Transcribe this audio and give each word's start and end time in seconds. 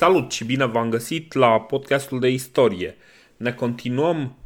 Salut 0.00 0.32
și 0.32 0.44
bine 0.44 0.64
v-am 0.64 0.90
găsit 0.90 1.32
la 1.32 1.60
podcastul 1.60 2.20
de 2.20 2.28
istorie. 2.28 2.96
Ne 3.36 3.52
continuăm 3.52 4.36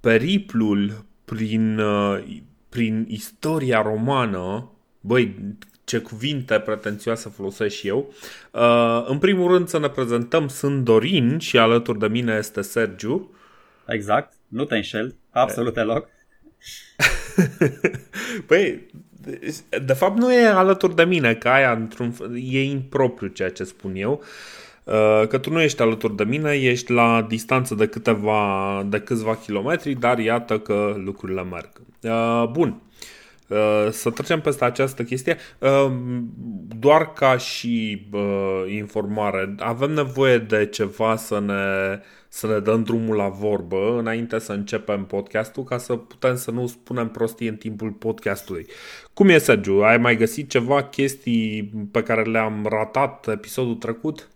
periplul 0.00 1.04
prin, 1.24 1.78
uh, 1.78 2.38
prin 2.68 3.06
istoria 3.08 3.82
romană. 3.82 4.70
Băi, 5.00 5.34
ce 5.84 5.98
cuvinte 5.98 6.58
pretențioase 6.58 7.28
folosesc 7.28 7.74
și 7.74 7.88
eu. 7.88 8.14
Uh, 8.52 9.04
în 9.06 9.18
primul 9.18 9.52
rând 9.52 9.68
să 9.68 9.78
ne 9.78 9.88
prezentăm, 9.88 10.48
sunt 10.48 10.84
Dorin 10.84 11.38
și 11.38 11.58
alături 11.58 11.98
de 11.98 12.08
mine 12.08 12.34
este 12.34 12.60
Sergiu. 12.62 13.34
Exact, 13.86 14.32
nu 14.48 14.64
te 14.64 14.76
înșel, 14.76 15.14
absolut 15.30 15.74
deloc. 15.74 16.08
păi, 18.48 18.86
de 19.84 19.92
fapt 19.92 20.18
nu 20.18 20.32
e 20.32 20.46
alături 20.46 20.94
de 20.94 21.04
mine, 21.04 21.34
că 21.34 21.48
aia 21.48 21.72
într-un, 21.72 22.14
e 22.34 22.62
impropriu 22.62 23.28
ceea 23.28 23.50
ce 23.50 23.64
spun 23.64 23.94
eu. 23.94 24.12
Uh, 24.12 24.64
că 25.28 25.38
tu 25.40 25.50
nu 25.50 25.60
ești 25.60 25.82
alături 25.82 26.16
de 26.16 26.24
mine, 26.24 26.52
ești 26.52 26.92
la 26.92 27.26
distanță 27.28 27.74
de 27.74 27.86
câteva, 27.86 28.82
de 28.88 28.98
câțiva 28.98 29.36
kilometri, 29.36 29.94
dar 29.94 30.18
iată 30.18 30.58
că 30.58 30.94
lucrurile 31.04 31.42
merg. 31.42 31.70
Uh, 32.02 32.48
bun. 32.50 32.80
Uh, 33.48 33.88
să 33.90 34.10
trecem 34.10 34.40
peste 34.40 34.64
această 34.64 35.02
chestie. 35.02 35.36
Doar 36.78 37.12
ca 37.12 37.36
și 37.36 38.06
informare, 38.68 39.54
avem 39.58 39.90
nevoie 39.90 40.38
de 40.38 40.66
ceva 40.66 41.16
să 41.16 41.40
ne 41.40 42.00
să 42.28 42.46
ne 42.46 42.58
dăm 42.58 42.82
drumul 42.82 43.16
la 43.16 43.28
vorbă 43.28 43.98
înainte 43.98 44.38
să 44.38 44.52
începem 44.52 45.04
podcastul 45.04 45.64
ca 45.64 45.78
să 45.78 45.96
putem 45.96 46.36
să 46.36 46.50
nu 46.50 46.66
spunem 46.66 47.08
prostii 47.08 47.48
în 47.48 47.56
timpul 47.56 47.90
podcastului. 47.90 48.66
Cum 49.12 49.28
e, 49.28 49.38
Sergiu? 49.38 49.82
Ai 49.82 49.98
mai 49.98 50.16
găsit 50.16 50.50
ceva 50.50 50.84
chestii 50.84 51.72
pe 51.90 52.02
care 52.02 52.22
le-am 52.22 52.66
ratat 52.68 53.28
episodul 53.28 53.74
trecut? 53.74 54.28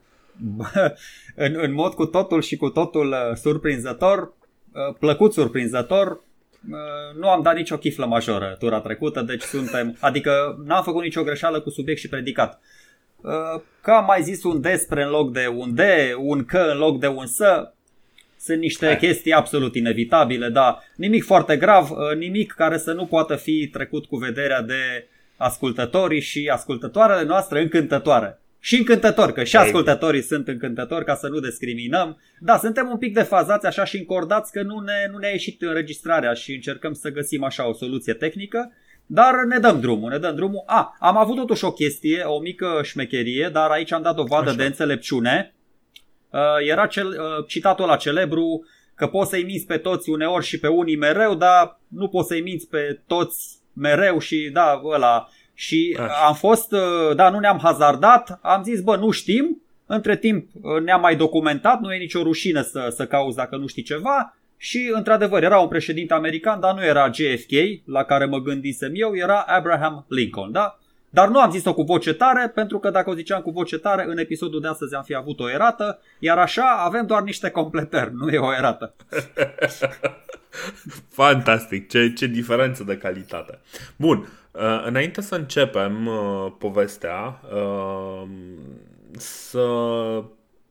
în, 1.46 1.54
în 1.56 1.72
mod 1.72 1.94
cu 1.94 2.06
totul 2.06 2.42
și 2.42 2.56
cu 2.56 2.68
totul 2.68 3.08
uh, 3.08 3.36
surprinzător, 3.36 4.18
uh, 4.20 4.96
plăcut 4.98 5.32
surprinzător, 5.32 6.08
uh, 6.10 7.18
nu 7.20 7.28
am 7.28 7.42
dat 7.42 7.56
nicio 7.56 7.78
chiflă 7.78 8.06
majoră 8.06 8.56
tura 8.58 8.80
trecută, 8.80 9.20
deci 9.20 9.42
suntem, 9.42 9.96
adică 10.00 10.62
n-am 10.64 10.82
făcut 10.82 11.02
nicio 11.02 11.22
greșeală 11.22 11.60
cu 11.60 11.70
subiect 11.70 12.00
și 12.00 12.08
predicat. 12.08 12.60
Că 13.82 13.90
am 13.90 14.04
mai 14.04 14.22
zis 14.22 14.44
un 14.44 14.60
despre 14.60 15.02
în 15.02 15.10
loc 15.10 15.32
de 15.32 15.46
un 15.56 15.74
de, 15.74 16.14
un 16.18 16.44
că 16.44 16.68
în 16.72 16.78
loc 16.78 17.00
de 17.00 17.06
un 17.06 17.26
să, 17.26 17.72
sunt 18.38 18.58
niște 18.58 18.86
Hai. 18.86 18.96
chestii 18.96 19.32
absolut 19.32 19.74
inevitabile, 19.74 20.48
dar 20.48 20.78
nimic 20.96 21.24
foarte 21.24 21.56
grav, 21.56 21.90
nimic 22.18 22.52
care 22.52 22.78
să 22.78 22.92
nu 22.92 23.06
poată 23.06 23.36
fi 23.36 23.68
trecut 23.72 24.06
cu 24.06 24.16
vederea 24.16 24.62
de 24.62 25.08
ascultătorii 25.36 26.20
și 26.20 26.50
ascultătoarele 26.52 27.24
noastre 27.24 27.60
încântătoare. 27.60 28.40
Și 28.62 28.76
încântători, 28.76 29.32
că 29.32 29.44
și 29.44 29.56
ascultătorii 29.56 30.22
sunt 30.22 30.48
încântători 30.48 31.04
ca 31.04 31.14
să 31.14 31.28
nu 31.28 31.40
discriminăm. 31.40 32.20
Da, 32.40 32.58
suntem 32.58 32.88
un 32.90 32.98
pic 32.98 33.14
defazați 33.14 33.66
așa 33.66 33.84
și 33.84 33.96
încordați 33.96 34.52
că 34.52 34.62
nu, 34.62 34.78
ne, 34.78 35.08
nu 35.10 35.18
ne-a 35.18 35.30
ieșit 35.30 35.62
înregistrarea 35.62 36.32
și 36.32 36.54
încercăm 36.54 36.92
să 36.92 37.10
găsim 37.10 37.44
așa 37.44 37.68
o 37.68 37.72
soluție 37.72 38.12
tehnică. 38.12 38.72
Dar 39.06 39.34
ne 39.48 39.58
dăm 39.58 39.80
drumul, 39.80 40.10
ne 40.10 40.18
dăm 40.18 40.34
drumul. 40.34 40.62
A, 40.66 40.96
am 40.98 41.16
avut 41.16 41.36
totuși 41.36 41.64
o 41.64 41.72
chestie, 41.72 42.22
o 42.22 42.40
mică 42.40 42.80
șmecherie, 42.82 43.48
dar 43.52 43.70
aici 43.70 43.92
am 43.92 44.02
dat 44.02 44.14
dovadă 44.14 44.48
așa. 44.48 44.56
de 44.56 44.64
înțelepciune. 44.64 45.54
Uh, 46.30 46.40
era 46.68 46.86
cel, 46.86 47.06
uh, 47.08 47.46
citatul 47.46 47.86
la 47.86 47.96
celebru 47.96 48.64
că 48.94 49.06
poți 49.06 49.30
să-i 49.30 49.44
minți 49.44 49.66
pe 49.66 49.76
toți 49.76 50.10
uneori 50.10 50.44
și 50.44 50.58
pe 50.58 50.68
unii 50.68 50.96
mereu, 50.96 51.34
dar 51.34 51.80
nu 51.88 52.08
poți 52.08 52.28
să-i 52.28 52.40
minți 52.40 52.68
pe 52.68 53.00
toți 53.06 53.58
mereu 53.72 54.18
și 54.18 54.50
da, 54.52 54.80
ăla 54.84 55.28
și 55.60 55.96
Așa. 55.98 56.12
am 56.26 56.34
fost, 56.34 56.72
uh, 56.72 57.16
da, 57.16 57.30
nu 57.30 57.38
ne-am 57.38 57.58
hazardat, 57.62 58.38
am 58.42 58.62
zis, 58.62 58.80
bă, 58.80 58.96
nu 58.96 59.10
știm, 59.10 59.62
între 59.86 60.16
timp 60.16 60.48
uh, 60.54 60.82
ne-am 60.82 61.00
mai 61.00 61.16
documentat, 61.16 61.80
nu 61.80 61.92
e 61.92 61.98
nicio 61.98 62.22
rușine 62.22 62.62
să, 62.62 62.92
să 62.96 63.06
cauți 63.06 63.36
dacă 63.36 63.56
nu 63.56 63.66
știi 63.66 63.82
ceva 63.82 64.36
și, 64.56 64.90
într-adevăr, 64.92 65.42
era 65.42 65.58
un 65.58 65.68
președinte 65.68 66.14
american, 66.14 66.60
dar 66.60 66.74
nu 66.74 66.84
era 66.84 67.10
JFK, 67.12 67.52
la 67.84 68.02
care 68.04 68.24
mă 68.24 68.38
gândisem 68.38 68.90
eu, 68.94 69.16
era 69.16 69.40
Abraham 69.40 70.04
Lincoln, 70.08 70.52
da? 70.52 70.78
Dar 71.10 71.28
nu 71.28 71.40
am 71.40 71.50
zis-o 71.50 71.74
cu 71.74 71.82
voce 71.82 72.12
tare, 72.12 72.48
pentru 72.48 72.78
că 72.78 72.90
dacă 72.90 73.10
o 73.10 73.14
ziceam 73.14 73.40
cu 73.40 73.50
voce 73.50 73.78
tare, 73.78 74.04
în 74.08 74.18
episodul 74.18 74.60
de 74.60 74.68
astăzi 74.68 74.94
am 74.94 75.02
fi 75.02 75.14
avut 75.14 75.40
o 75.40 75.50
erată, 75.50 76.00
iar 76.18 76.38
așa 76.38 76.82
avem 76.84 77.06
doar 77.06 77.22
niște 77.22 77.50
completări, 77.50 78.14
nu 78.14 78.28
e 78.28 78.38
o 78.38 78.52
erată. 78.52 78.94
Fantastic, 81.22 81.88
ce, 81.88 82.12
ce 82.12 82.26
diferență 82.26 82.84
de 82.84 82.96
calitate. 82.96 83.58
Bun, 83.96 84.28
Uh, 84.52 84.82
înainte 84.84 85.20
să 85.20 85.34
începem 85.34 86.06
uh, 86.06 86.52
povestea, 86.58 87.40
uh, 87.54 88.22
să, 89.16 89.66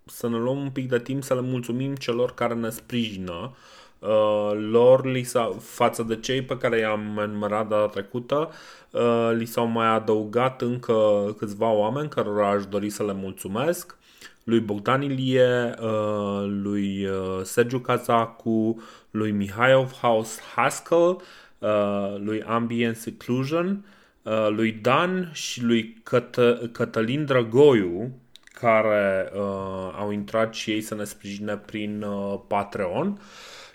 să 0.05 0.29
ne 0.29 0.37
luăm 0.37 0.57
un 0.57 0.69
pic 0.69 0.89
de 0.89 0.99
timp 0.99 1.23
să 1.23 1.33
le 1.33 1.41
mulțumim 1.41 1.95
celor 1.95 2.33
care 2.33 2.53
ne 2.53 2.69
sprijină. 2.69 3.55
Uh, 3.99 4.51
lor 4.71 5.05
li 5.05 5.23
s-a, 5.23 5.55
față 5.59 6.03
de 6.03 6.15
cei 6.15 6.41
pe 6.41 6.57
care 6.57 6.77
i-am 6.79 7.19
enumerat 7.23 7.67
data 7.67 7.87
trecută, 7.87 8.49
uh, 8.91 9.31
li 9.37 9.45
s-au 9.45 9.65
mai 9.65 9.87
adăugat 9.87 10.61
încă 10.61 10.95
câțiva 11.37 11.71
oameni 11.71 12.09
cărora 12.09 12.49
aș 12.49 12.65
dori 12.65 12.89
să 12.89 13.03
le 13.03 13.13
mulțumesc 13.13 13.97
lui 14.43 14.59
Bogdan 14.59 15.01
Ilie, 15.01 15.73
uh, 15.81 16.45
lui 16.47 17.05
uh, 17.05 17.39
Sergiu 17.43 17.79
Cazacu, 17.79 18.81
lui 19.11 19.31
Mihai 19.31 19.87
House 20.01 20.41
Haskell, 20.55 21.21
Uh, 21.59 22.15
lui 22.17 22.43
Ambient 22.43 22.95
Seclusion, 22.95 23.85
uh, 24.23 24.47
lui 24.49 24.71
Dan 24.71 25.29
și 25.33 25.63
lui 25.63 26.01
Cătă- 26.03 26.69
Cătălin 26.71 27.25
Drăgoiu, 27.25 28.11
care 28.53 29.31
uh, 29.33 29.93
au 29.97 30.11
intrat 30.11 30.53
și 30.53 30.71
ei 30.71 30.81
să 30.81 30.95
ne 30.95 31.03
sprijine 31.03 31.57
prin 31.57 32.01
uh, 32.01 32.39
Patreon. 32.47 33.19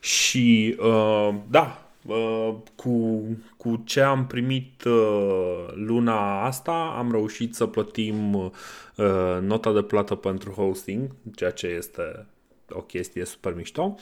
Și 0.04 0.76
uh, 0.78 1.34
da, 1.50 1.82
uh, 2.06 2.54
cu, 2.74 3.22
cu 3.56 3.82
ce 3.84 4.00
am 4.00 4.26
primit 4.26 4.84
uh, 4.84 5.66
luna 5.74 6.44
asta, 6.44 6.94
am 6.98 7.10
reușit 7.10 7.54
să 7.54 7.66
plătim 7.66 8.34
uh, 8.34 9.38
nota 9.40 9.72
de 9.72 9.82
plată 9.82 10.14
pentru 10.14 10.50
hosting, 10.50 11.10
ceea 11.34 11.50
ce 11.50 11.66
este 11.66 12.26
o 12.70 12.80
chestie 12.80 13.24
super 13.24 13.54
mișto. 13.54 13.94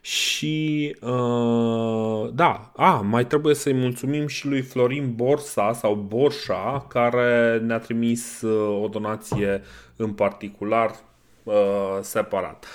Și 0.00 0.96
uh, 1.00 2.28
da, 2.32 2.72
a, 2.76 2.90
mai 2.90 3.26
trebuie 3.26 3.54
să-i 3.54 3.74
mulțumim 3.74 4.26
și 4.26 4.46
lui 4.46 4.60
Florin 4.60 5.14
Borsa 5.14 5.72
sau 5.72 5.94
Borșa 5.94 6.86
care 6.88 7.58
ne-a 7.58 7.78
trimis 7.78 8.40
uh, 8.40 8.82
o 8.82 8.88
donație 8.88 9.62
în 9.96 10.12
particular 10.12 10.94
uh, 11.42 11.54
separat. 12.00 12.66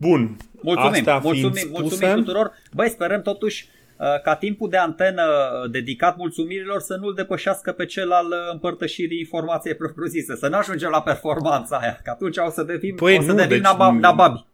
Bun, 0.00 0.36
mulțumim, 0.60 0.92
astea 0.92 1.18
mulțumim, 1.18 1.54
spuse, 1.54 1.80
mulțumim 1.80 2.14
tuturor. 2.14 2.52
Băi, 2.74 2.88
sperăm 2.88 3.22
totuși 3.22 3.68
uh, 3.96 4.22
ca 4.22 4.34
timpul 4.34 4.68
de 4.68 4.76
antenă 4.76 5.22
dedicat 5.70 6.16
mulțumirilor 6.16 6.80
să 6.80 6.96
nu-l 7.00 7.14
depășească 7.14 7.72
pe 7.72 7.84
cel 7.84 8.12
al 8.12 8.34
împărtășirii 8.52 9.18
informației 9.18 9.74
propriu-zise, 9.74 10.36
să 10.36 10.48
nu 10.48 10.56
ajungem 10.56 10.90
la 10.90 11.02
performanța 11.02 11.76
aia, 11.76 12.00
că 12.04 12.10
atunci 12.10 12.36
o 12.36 12.50
să 12.50 12.62
devim, 12.62 12.94
păi 12.94 13.16
o 13.18 13.20
să 13.20 13.26
nu, 13.26 13.34
devim 13.34 13.48
deci, 13.48 13.60
nababi. 14.00 14.44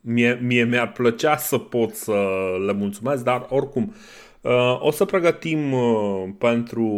Mie, 0.00 0.38
mie 0.42 0.64
mi-ar 0.64 0.92
plăcea 0.92 1.36
să 1.36 1.58
pot 1.58 1.94
să 1.94 2.16
le 2.66 2.72
mulțumesc, 2.72 3.24
dar 3.24 3.46
oricum 3.48 3.82
uh, 3.88 4.29
o 4.78 4.90
să 4.90 5.04
pregătim 5.04 5.72
uh, 5.72 6.28
pentru, 6.38 6.88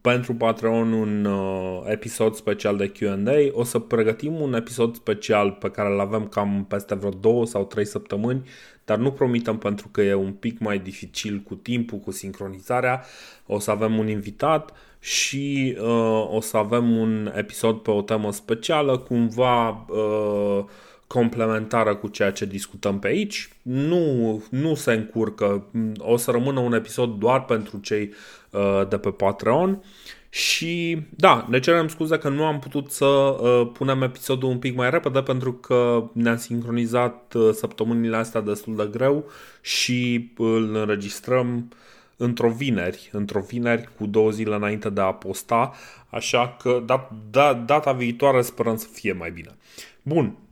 pentru 0.00 0.34
Patreon 0.34 0.92
un 0.92 1.24
uh, 1.24 1.82
episod 1.84 2.34
special 2.34 2.76
de 2.76 2.92
Q&A, 2.92 3.58
o 3.58 3.64
să 3.64 3.78
pregătim 3.78 4.40
un 4.40 4.54
episod 4.54 4.94
special 4.94 5.50
pe 5.50 5.70
care 5.70 5.92
îl 5.92 6.00
avem 6.00 6.26
cam 6.26 6.64
peste 6.68 6.94
vreo 6.94 7.10
două 7.10 7.46
sau 7.46 7.64
trei 7.64 7.84
săptămâni, 7.84 8.48
dar 8.84 8.98
nu 8.98 9.10
promitem 9.10 9.58
pentru 9.58 9.88
că 9.88 10.02
e 10.02 10.14
un 10.14 10.32
pic 10.32 10.58
mai 10.58 10.78
dificil 10.78 11.38
cu 11.38 11.54
timpul, 11.54 11.98
cu 11.98 12.10
sincronizarea. 12.10 13.04
O 13.46 13.58
să 13.58 13.70
avem 13.70 13.98
un 13.98 14.08
invitat 14.08 14.72
și 14.98 15.76
uh, 15.80 16.28
o 16.34 16.40
să 16.40 16.56
avem 16.56 16.96
un 16.96 17.32
episod 17.34 17.78
pe 17.78 17.90
o 17.90 18.02
temă 18.02 18.32
specială, 18.32 18.98
cumva 18.98 19.86
uh, 19.88 20.64
complementară 21.12 21.94
cu 21.94 22.08
ceea 22.08 22.32
ce 22.32 22.46
discutăm 22.46 22.98
pe 22.98 23.06
aici. 23.06 23.48
Nu, 23.62 24.42
nu 24.50 24.74
se 24.74 24.92
încurcă. 24.92 25.66
O 25.98 26.16
să 26.16 26.30
rămână 26.30 26.60
un 26.60 26.72
episod 26.72 27.18
doar 27.18 27.44
pentru 27.44 27.78
cei 27.78 28.12
uh, 28.50 28.88
de 28.88 28.98
pe 28.98 29.10
Patreon. 29.10 29.82
Și 30.28 31.02
da, 31.10 31.46
ne 31.48 31.60
cerem 31.60 31.88
scuze 31.88 32.18
că 32.18 32.28
nu 32.28 32.44
am 32.44 32.58
putut 32.58 32.90
să 32.90 33.04
uh, 33.04 33.70
punem 33.72 34.02
episodul 34.02 34.48
un 34.48 34.58
pic 34.58 34.76
mai 34.76 34.90
repede 34.90 35.22
pentru 35.22 35.52
că 35.52 36.10
ne-am 36.12 36.36
sincronizat 36.36 37.34
uh, 37.34 37.50
săptămânile 37.52 38.16
astea 38.16 38.40
destul 38.40 38.76
de 38.76 38.88
greu 38.90 39.30
și 39.60 40.30
îl 40.36 40.74
înregistrăm 40.74 41.72
într-o 42.16 42.48
vineri, 42.48 43.08
într-o 43.12 43.40
vineri 43.40 43.88
cu 43.98 44.06
două 44.06 44.30
zile 44.30 44.54
înainte 44.54 44.90
de 44.90 45.00
a 45.00 45.12
posta, 45.12 45.72
așa 46.08 46.56
că 46.62 46.82
da, 46.86 47.10
da, 47.30 47.54
data 47.54 47.92
viitoare 47.92 48.42
sperăm 48.42 48.76
să 48.76 48.86
fie 48.92 49.12
mai 49.12 49.30
bine. 49.30 49.56
Bun, 50.02 50.24
Uh, 50.24 50.51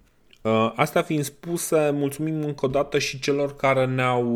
Asta 0.74 1.02
fiind 1.02 1.24
spuse, 1.24 1.90
mulțumim 1.94 2.42
încă 2.42 2.66
o 2.66 2.68
dată 2.68 2.98
și 2.98 3.20
celor 3.20 3.56
care, 3.56 3.86
ne-au, 3.86 4.26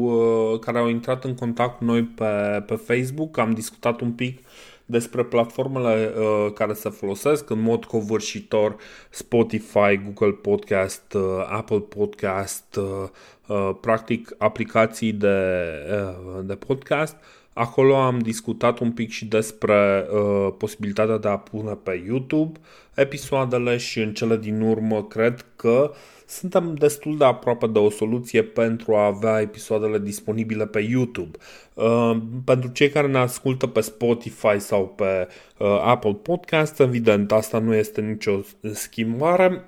uh, 0.53 0.59
care 0.59 0.79
au 0.79 0.89
intrat 0.89 1.25
în 1.25 1.35
contact 1.35 1.79
cu 1.79 1.85
noi 1.85 2.03
pe, 2.03 2.62
pe 2.67 2.75
Facebook. 2.75 3.39
Am 3.39 3.51
discutat 3.51 4.01
un 4.01 4.12
pic 4.12 4.39
despre 4.87 5.25
platformele 5.25 6.12
uh, 6.17 6.53
care 6.53 6.73
se 6.73 6.89
folosesc 6.89 7.51
în 7.51 7.61
mod 7.61 7.85
covârșitor 7.85 8.77
Spotify, 9.11 10.01
Google 10.05 10.31
Podcast, 10.31 11.12
uh, 11.12 11.23
Apple 11.49 11.81
Podcast, 11.81 12.77
uh, 12.77 13.09
uh, 13.47 13.71
practic 13.81 14.35
aplicații 14.39 15.12
de, 15.12 15.59
uh, 15.91 16.45
de 16.45 16.55
podcast. 16.55 17.17
Acolo 17.55 17.97
am 17.97 18.19
discutat 18.19 18.79
un 18.79 18.93
pic 18.93 19.11
și 19.11 19.25
despre 19.25 20.06
uh, 20.11 20.55
posibilitatea 20.59 21.19
de 21.19 21.29
a 21.29 21.37
pune 21.37 21.73
pe 21.73 22.03
YouTube 22.06 22.59
episoadele 22.95 23.77
și 23.77 24.01
în 24.01 24.15
cele 24.15 24.37
din 24.37 24.61
urmă 24.61 25.05
cred 25.05 25.47
că 25.56 25.91
uh, 25.91 25.97
suntem 26.27 26.75
destul 26.75 27.17
de 27.17 27.25
aproape 27.25 27.67
de 27.67 27.79
o 27.79 27.91
soluție 27.91 28.43
pentru 28.43 28.97
a 28.97 29.06
avea 29.06 29.41
episoadele 29.41 29.99
disponibile 29.99 30.67
pe 30.67 30.81
YouTube. 30.81 31.39
Uh, 31.75 32.17
pentru 32.45 32.71
cei 32.71 32.89
care 32.89 33.06
ne 33.06 33.19
ascultă 33.19 33.67
pe 33.67 33.81
Spotify 33.81 34.59
sau 34.59 34.89
pe 34.89 35.29
uh, 35.59 35.81
Apple 35.85 36.15
Podcast, 36.15 36.81
evident, 36.81 37.33
asta 37.33 37.59
nu 37.59 37.75
este 37.75 38.01
nicio 38.01 38.41
schimbare. 38.73 39.65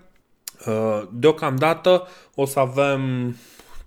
Uh, 0.67 1.03
deocamdată 1.12 2.06
o 2.35 2.44
să 2.44 2.59
avem 2.59 3.00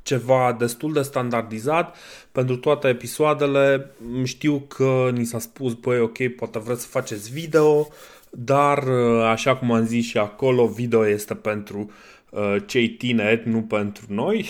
ceva 0.10 0.56
destul 0.60 0.94
de 0.94 1.02
standardizat 1.02 1.96
pentru 2.32 2.58
toate 2.58 2.88
episoadele. 2.88 3.92
Știu 4.24 4.60
că 4.60 5.10
ni 5.14 5.24
s-a 5.24 5.40
spus, 5.40 5.74
băi, 5.74 6.00
ok, 6.00 6.28
poate 6.28 6.60
vreți 6.60 6.82
să 6.82 6.88
faceți 6.88 7.32
video, 7.32 7.88
dar 8.30 8.84
așa 9.32 9.56
cum 9.56 9.72
am 9.72 9.86
zis 9.86 10.06
și 10.06 10.18
acolo, 10.18 10.68
video 10.68 11.08
este 11.08 11.36
pentru 11.36 11.92
Uh, 12.30 12.56
cei 12.66 12.90
tineri, 12.90 13.50
nu 13.50 13.62
pentru 13.62 14.06
noi, 14.10 14.46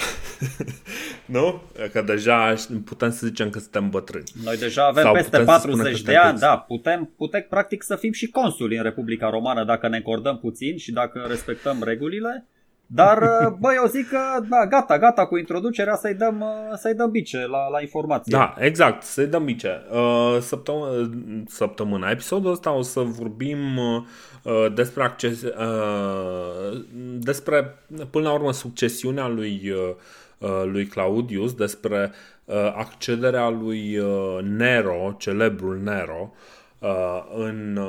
nu? 1.35 1.62
Că 1.91 2.01
deja 2.01 2.53
putem 2.85 3.12
să 3.12 3.27
zicem 3.27 3.50
că 3.50 3.59
suntem 3.59 3.89
bătrâni. 3.89 4.23
Noi 4.44 4.57
deja 4.57 4.85
avem 4.85 5.03
Sau 5.03 5.13
peste 5.13 5.39
40 5.39 6.01
de 6.01 6.15
ani, 6.15 6.39
da, 6.39 6.57
putem, 6.57 7.13
putem 7.17 7.45
practic 7.50 7.83
să 7.83 7.95
fim 7.95 8.12
și 8.12 8.27
consuli 8.27 8.77
în 8.77 8.83
Republica 8.83 9.29
Romană 9.29 9.63
dacă 9.63 9.88
ne 9.88 9.97
încordăm 9.97 10.38
puțin 10.38 10.77
și 10.77 10.91
dacă 10.91 11.25
respectăm 11.27 11.83
regulile. 11.83 12.47
Dar, 12.91 13.21
uh, 13.45 13.53
băi, 13.59 13.75
eu 13.75 13.88
zic 13.88 14.09
că, 14.09 14.19
da, 14.50 14.65
gata, 14.68 14.97
gata 14.97 15.25
cu 15.25 15.38
introducerea, 15.38 15.95
să-i 15.95 16.13
dăm, 16.13 16.41
uh, 16.41 16.77
să-i 16.77 16.94
dăm 16.94 17.12
bice 17.12 17.38
la, 17.38 17.68
la 17.68 17.81
informație. 17.81 18.38
Da, 18.38 18.56
exact, 18.57 19.03
să-i 19.03 19.27
dăm 19.27 19.45
bice. 19.45 19.81
Săptămâna, 20.39 21.09
săptămâna, 21.47 22.09
episodul 22.09 22.51
ăsta 22.51 22.71
o 22.71 22.81
să 22.81 23.00
vorbim 23.00 23.57
Uh, 24.44 24.74
despre, 24.74 25.03
acces, 25.03 25.41
uh, 25.41 26.83
despre, 27.19 27.75
până 28.09 28.27
la 28.27 28.33
urmă, 28.33 28.51
succesiunea 28.51 29.27
lui, 29.27 29.69
uh, 29.69 30.63
lui 30.65 30.86
Claudius, 30.86 31.53
despre 31.53 32.12
accederea 32.75 33.50
lui 33.50 34.01
Nero, 34.41 35.15
celebrul 35.18 35.80
Nero, 35.83 36.33
în, 37.36 37.80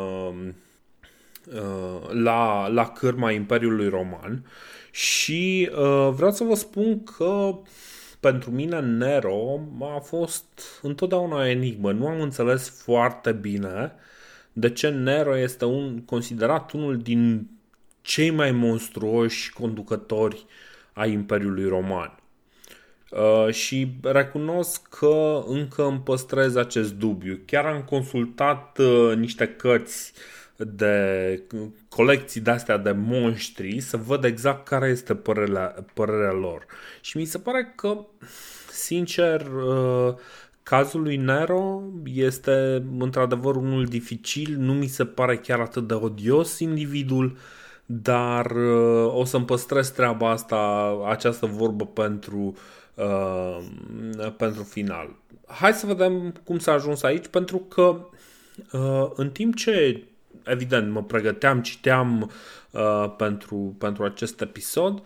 la, 2.22 2.68
la 2.68 2.88
cârma 2.88 3.30
Imperiului 3.30 3.88
Roman 3.88 4.44
și 4.90 5.70
vreau 6.10 6.30
să 6.30 6.44
vă 6.44 6.54
spun 6.54 7.04
că 7.04 7.58
pentru 8.20 8.50
mine 8.50 8.80
Nero 8.80 9.60
a 9.80 9.98
fost 9.98 10.44
întotdeauna 10.82 11.36
o 11.36 11.46
enigmă. 11.46 11.92
Nu 11.92 12.06
am 12.06 12.20
înțeles 12.20 12.82
foarte 12.82 13.32
bine 13.32 13.92
uh, 13.94 14.08
de 14.52 14.70
ce 14.70 14.88
Nero 14.88 15.38
este 15.38 15.64
un, 15.64 16.00
considerat 16.04 16.72
unul 16.72 16.98
din 16.98 17.50
cei 18.02 18.30
mai 18.30 18.50
monstruoși 18.50 19.52
conducători 19.52 20.46
ai 20.92 21.12
Imperiului 21.12 21.68
Roman. 21.68 22.18
Uh, 23.10 23.52
și 23.52 23.92
recunosc 24.02 24.88
că 24.88 25.42
încă 25.46 25.84
îmi 25.86 26.00
păstrez 26.00 26.56
acest 26.56 26.94
dubiu. 26.94 27.40
Chiar 27.46 27.64
am 27.64 27.82
consultat 27.82 28.78
uh, 28.78 29.16
niște 29.16 29.48
cărți 29.48 30.12
de 30.56 31.42
colecții 31.90 32.40
de-astea 32.40 32.76
de 32.76 32.90
monștri 32.90 33.80
să 33.80 33.96
văd 33.96 34.24
exact 34.24 34.68
care 34.68 34.88
este 34.88 35.14
părerea, 35.14 35.74
părerea 35.94 36.32
lor. 36.32 36.66
Și 37.00 37.16
mi 37.16 37.24
se 37.24 37.38
pare 37.38 37.72
că, 37.76 38.04
sincer, 38.70 39.46
uh, 39.46 40.14
Cazul 40.62 41.02
lui 41.02 41.16
Nero 41.16 41.82
este 42.04 42.84
într-adevăr 42.98 43.56
unul 43.56 43.84
dificil, 43.84 44.56
nu 44.58 44.74
mi 44.74 44.86
se 44.86 45.04
pare 45.04 45.36
chiar 45.36 45.60
atât 45.60 45.86
de 45.86 45.94
odios 45.94 46.58
individul, 46.58 47.36
dar 47.86 48.50
uh, 48.50 49.14
o 49.14 49.24
să-mi 49.24 49.44
păstrez 49.44 49.90
treaba 49.90 50.30
asta, 50.30 50.90
această 51.08 51.46
vorbă 51.46 51.86
pentru, 51.86 52.56
uh, 52.94 53.58
pentru 54.36 54.62
final. 54.62 55.16
Hai 55.46 55.72
să 55.72 55.86
vedem 55.86 56.34
cum 56.44 56.58
s-a 56.58 56.72
ajuns 56.72 57.02
aici, 57.02 57.26
pentru 57.26 57.58
că 57.58 58.06
uh, 58.72 59.10
în 59.14 59.30
timp 59.30 59.54
ce, 59.54 60.04
evident, 60.44 60.92
mă 60.92 61.02
pregăteam, 61.02 61.62
citeam 61.62 62.30
uh, 62.70 63.14
pentru, 63.16 63.74
pentru 63.78 64.04
acest 64.04 64.40
episod, 64.40 64.98
uh, 64.98 65.04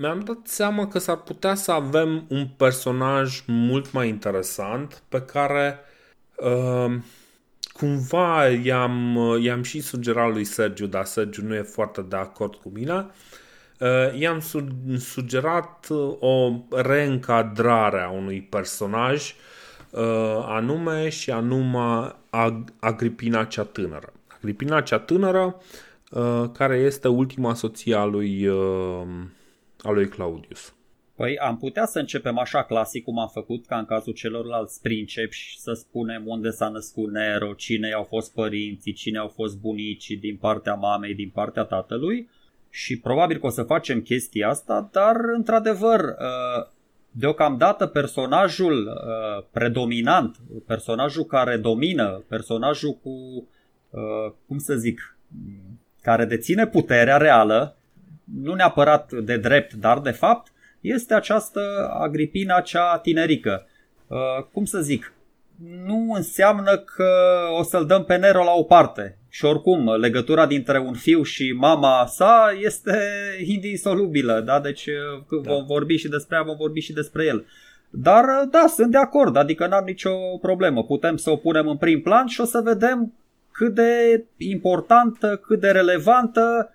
mi-am 0.00 0.20
dat 0.20 0.38
seama 0.44 0.88
că 0.88 0.98
s-ar 0.98 1.16
putea 1.16 1.54
să 1.54 1.72
avem 1.72 2.24
un 2.28 2.46
personaj 2.56 3.42
mult 3.46 3.92
mai 3.92 4.08
interesant 4.08 5.02
pe 5.08 5.20
care 5.22 5.78
uh, 6.36 6.96
cumva 7.72 8.46
i-am, 8.48 9.16
i-am 9.40 9.62
și 9.62 9.80
sugerat 9.80 10.32
lui 10.32 10.44
Sergiu, 10.44 10.86
dar 10.86 11.04
Sergiu 11.04 11.42
nu 11.42 11.54
e 11.54 11.62
foarte 11.62 12.02
de 12.02 12.16
acord 12.16 12.54
cu 12.54 12.68
mine. 12.68 13.06
Uh, 13.78 14.18
i-am 14.18 14.40
su- 14.40 14.98
sugerat 14.98 15.86
o 16.18 16.52
reîncadrare 16.70 18.00
a 18.00 18.10
unui 18.10 18.42
personaj 18.42 19.34
uh, 19.90 20.44
anume 20.46 21.08
și 21.08 21.30
anume 21.30 22.14
Ag- 22.30 22.74
Agripina 22.78 23.44
cea 23.44 23.64
tânără. 23.64 24.12
Agripina 24.40 24.80
cea 24.80 24.98
tânără 24.98 25.60
uh, 26.10 26.44
care 26.52 26.76
este 26.76 27.08
ultima 27.08 27.54
soție 27.54 27.94
a 27.94 28.04
lui 28.04 28.46
uh, 28.46 29.06
a 29.82 29.90
lui 29.90 30.08
Claudius. 30.08 30.74
Păi 31.14 31.38
am 31.38 31.56
putea 31.56 31.86
să 31.86 31.98
începem 31.98 32.38
așa 32.38 32.64
clasic 32.64 33.04
cum 33.04 33.18
am 33.18 33.28
făcut 33.28 33.66
ca 33.66 33.78
în 33.78 33.84
cazul 33.84 34.12
celorlalți 34.12 34.80
princepi 34.80 35.54
să 35.58 35.72
spunem 35.72 36.22
unde 36.26 36.50
s-a 36.50 36.68
născut 36.68 37.10
Nero, 37.10 37.52
cine 37.52 37.92
au 37.92 38.02
fost 38.02 38.32
părinții, 38.32 38.92
cine 38.92 39.18
au 39.18 39.28
fost 39.28 39.58
bunicii 39.58 40.16
din 40.16 40.36
partea 40.36 40.74
mamei, 40.74 41.14
din 41.14 41.30
partea 41.34 41.62
tatălui 41.62 42.28
și 42.70 42.98
probabil 42.98 43.38
că 43.38 43.46
o 43.46 43.50
să 43.50 43.62
facem 43.62 44.00
chestia 44.00 44.48
asta, 44.48 44.88
dar 44.92 45.16
într-adevăr 45.36 46.00
uh, 46.00 46.66
deocamdată 47.10 47.86
personajul 47.86 48.86
uh, 48.86 49.44
predominant, 49.50 50.36
personajul 50.66 51.24
care 51.24 51.56
domină, 51.56 52.24
personajul 52.28 52.98
cu, 53.02 53.46
uh, 53.90 54.32
cum 54.46 54.58
să 54.58 54.74
zic, 54.74 55.16
care 56.02 56.24
deține 56.24 56.66
puterea 56.66 57.16
reală 57.16 57.76
nu 58.42 58.54
neapărat 58.54 59.12
de 59.12 59.36
drept, 59.36 59.72
dar 59.72 59.98
de 59.98 60.10
fapt, 60.10 60.52
este 60.80 61.14
această 61.14 61.60
Agripina 62.00 62.60
cea 62.60 62.98
tinerică. 62.98 63.66
Uh, 64.06 64.18
cum 64.52 64.64
să 64.64 64.80
zic, 64.80 65.12
nu 65.84 66.12
înseamnă 66.12 66.76
că 66.76 67.12
o 67.58 67.62
să-l 67.62 67.86
dăm 67.86 68.04
pe 68.04 68.16
Nero 68.16 68.44
la 68.44 68.52
o 68.52 68.62
parte. 68.62 69.18
Și 69.28 69.44
oricum, 69.44 69.94
legătura 69.94 70.46
dintre 70.46 70.78
un 70.78 70.94
fiu 70.94 71.22
și 71.22 71.52
mama 71.52 72.06
sa 72.06 72.56
este 72.60 72.98
indisolubilă, 73.54 74.40
da? 74.40 74.60
Deci 74.60 74.86
uh, 74.86 75.42
da. 75.42 75.52
vom 75.52 75.66
vorbi 75.66 75.96
și 75.96 76.08
despre 76.08 76.36
ea, 76.36 76.42
vom 76.42 76.56
vorbi 76.56 76.80
și 76.80 76.92
despre 76.92 77.24
el. 77.24 77.46
Dar 77.90 78.24
uh, 78.24 78.48
da, 78.50 78.66
sunt 78.66 78.90
de 78.90 78.98
acord, 78.98 79.36
adică 79.36 79.66
n-am 79.66 79.84
nicio 79.84 80.14
problemă. 80.40 80.84
Putem 80.84 81.16
să 81.16 81.30
o 81.30 81.36
punem 81.36 81.68
în 81.68 81.76
prim 81.76 82.02
plan 82.02 82.26
și 82.26 82.40
o 82.40 82.44
să 82.44 82.60
vedem 82.64 83.12
cât 83.52 83.74
de 83.74 84.24
importantă, 84.36 85.40
cât 85.46 85.60
de 85.60 85.70
relevantă 85.70 86.74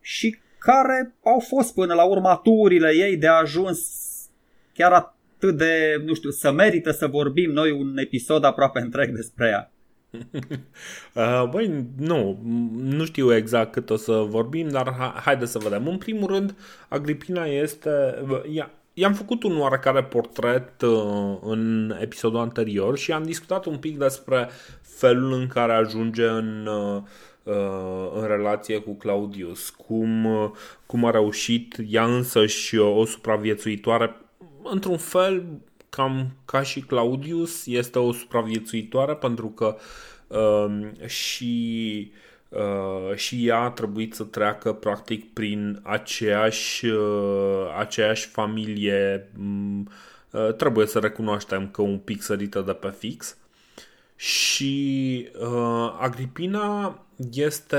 și 0.00 0.38
care 0.58 1.14
au 1.24 1.38
fost 1.38 1.74
până 1.74 1.94
la 1.94 2.04
urmă 2.04 2.40
turile 2.42 2.90
ei 2.94 3.16
de 3.16 3.26
ajuns 3.26 3.80
chiar 4.74 4.92
atât 4.92 5.56
de, 5.56 6.02
nu 6.04 6.14
știu, 6.14 6.30
să 6.30 6.52
merită 6.52 6.90
să 6.90 7.06
vorbim 7.06 7.50
noi 7.50 7.70
un 7.70 7.98
episod 7.98 8.44
aproape 8.44 8.80
întreg 8.80 9.14
despre 9.14 9.48
ea. 9.48 9.68
Uh, 11.14 11.48
băi, 11.50 11.84
nu, 11.98 12.40
nu 12.74 13.04
știu 13.04 13.34
exact 13.34 13.72
cât 13.72 13.90
o 13.90 13.96
să 13.96 14.12
vorbim, 14.12 14.68
dar 14.68 14.94
ha- 14.98 15.20
haide 15.24 15.44
să 15.44 15.58
vedem. 15.58 15.88
În 15.88 15.98
primul 15.98 16.26
rând, 16.26 16.54
Agripina 16.88 17.44
este... 17.44 17.90
Ea, 18.52 18.70
I-am 18.96 19.12
făcut 19.12 19.42
un 19.42 19.60
oarecare 19.60 20.04
portret 20.04 20.82
uh, 20.82 21.38
în 21.42 21.94
episodul 22.00 22.38
anterior 22.38 22.98
și 22.98 23.12
am 23.12 23.22
discutat 23.22 23.64
un 23.64 23.78
pic 23.78 23.98
despre 23.98 24.48
felul 24.96 25.32
în 25.32 25.46
care 25.46 25.72
ajunge 25.72 26.26
în 26.26 26.66
uh, 26.66 27.02
Uh, 27.44 28.10
în 28.14 28.26
relație 28.26 28.78
cu 28.78 28.94
Claudius, 28.94 29.70
cum, 29.70 30.24
uh, 30.24 30.50
cum 30.86 31.04
a 31.04 31.10
reușit 31.10 31.76
ea 31.88 32.04
însă 32.04 32.46
și 32.46 32.76
o 32.76 33.04
supraviețuitoare, 33.04 34.16
într-un 34.62 34.96
fel 34.96 35.44
cam 35.88 36.36
ca 36.44 36.62
și 36.62 36.80
Claudius, 36.80 37.66
este 37.66 37.98
o 37.98 38.12
supraviețuitoare 38.12 39.14
pentru 39.14 39.48
că 39.48 39.76
uh, 40.26 41.06
și 41.06 42.12
Uh, 42.48 43.16
și 43.16 43.46
ea 43.46 43.58
a 43.58 43.70
trebuit 43.70 44.14
să 44.14 44.24
treacă 44.24 44.72
practic 44.72 45.32
prin 45.32 45.80
aceeași, 45.82 46.86
uh, 46.86 47.74
aceeași 47.78 48.26
familie, 48.26 49.30
uh, 50.30 50.54
trebuie 50.54 50.86
să 50.86 50.98
recunoaștem 50.98 51.68
că 51.70 51.82
un 51.82 51.98
pic 51.98 52.22
sărită 52.22 52.60
de 52.60 52.72
pe 52.72 52.94
fix 52.98 53.36
Și 54.24 55.28
uh, 55.40 55.96
Agripina 56.00 56.98
este, 57.32 57.76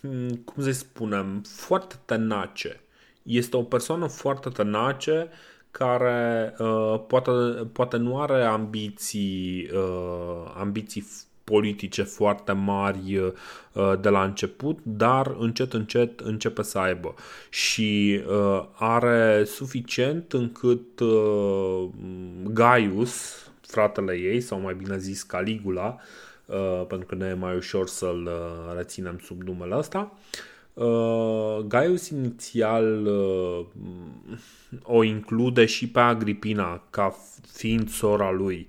mm, 0.00 0.34
cum 0.44 0.62
să 0.62 0.70
spunem, 0.70 1.42
foarte 1.46 1.94
tenace. 2.04 2.80
Este 3.22 3.56
o 3.56 3.62
persoană 3.62 4.06
foarte 4.06 4.48
tenace 4.48 5.28
care 5.70 6.54
uh, 6.58 7.00
poate, 7.06 7.30
poate 7.72 7.96
nu 7.96 8.20
are 8.20 8.44
ambiții, 8.44 9.70
uh, 9.72 10.52
ambiții 10.58 11.06
politice 11.44 12.02
foarte 12.02 12.52
mari 12.52 13.16
uh, 13.16 13.92
de 14.00 14.08
la 14.08 14.24
început, 14.24 14.78
dar 14.82 15.34
încet 15.38 15.72
încet 15.72 16.20
începe 16.20 16.62
să 16.62 16.78
aibă 16.78 17.14
și 17.50 18.20
uh, 18.28 18.64
are 18.72 19.44
suficient 19.44 20.32
încât 20.32 21.00
uh, 21.00 21.88
Gaius, 22.52 23.43
fratele 23.74 24.14
ei, 24.14 24.40
sau 24.40 24.60
mai 24.60 24.74
bine 24.74 24.98
zis 24.98 25.22
Caligula, 25.22 25.96
pentru 26.88 27.06
că 27.06 27.14
ne 27.14 27.26
e 27.26 27.34
mai 27.34 27.56
ușor 27.56 27.88
să-l 27.88 28.30
reținem 28.76 29.18
sub 29.22 29.42
numele 29.42 29.76
ăsta, 29.76 30.12
Gaius 31.66 32.08
inițial 32.08 33.06
o 34.82 35.02
include 35.02 35.64
și 35.64 35.88
pe 35.88 36.00
Agripina 36.00 36.82
ca 36.90 37.16
fiind 37.52 37.88
sora 37.88 38.30
lui 38.30 38.68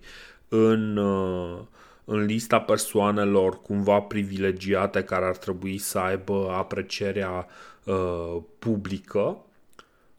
în 0.49 0.99
în 2.05 2.25
lista 2.25 2.59
persoanelor 2.59 3.61
cumva 3.61 3.99
privilegiate 3.99 5.03
care 5.03 5.25
ar 5.25 5.37
trebui 5.37 5.77
să 5.77 5.99
aibă 5.99 6.49
aprecierea 6.51 7.47
uh, 7.83 8.37
publică. 8.59 9.37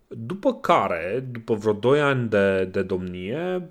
După 0.08 0.54
care, 0.54 1.28
după 1.30 1.54
vreo 1.54 1.72
2 1.72 2.00
ani 2.00 2.28
de, 2.28 2.64
de 2.64 2.82
domnie, 2.82 3.56
mm, 3.56 3.70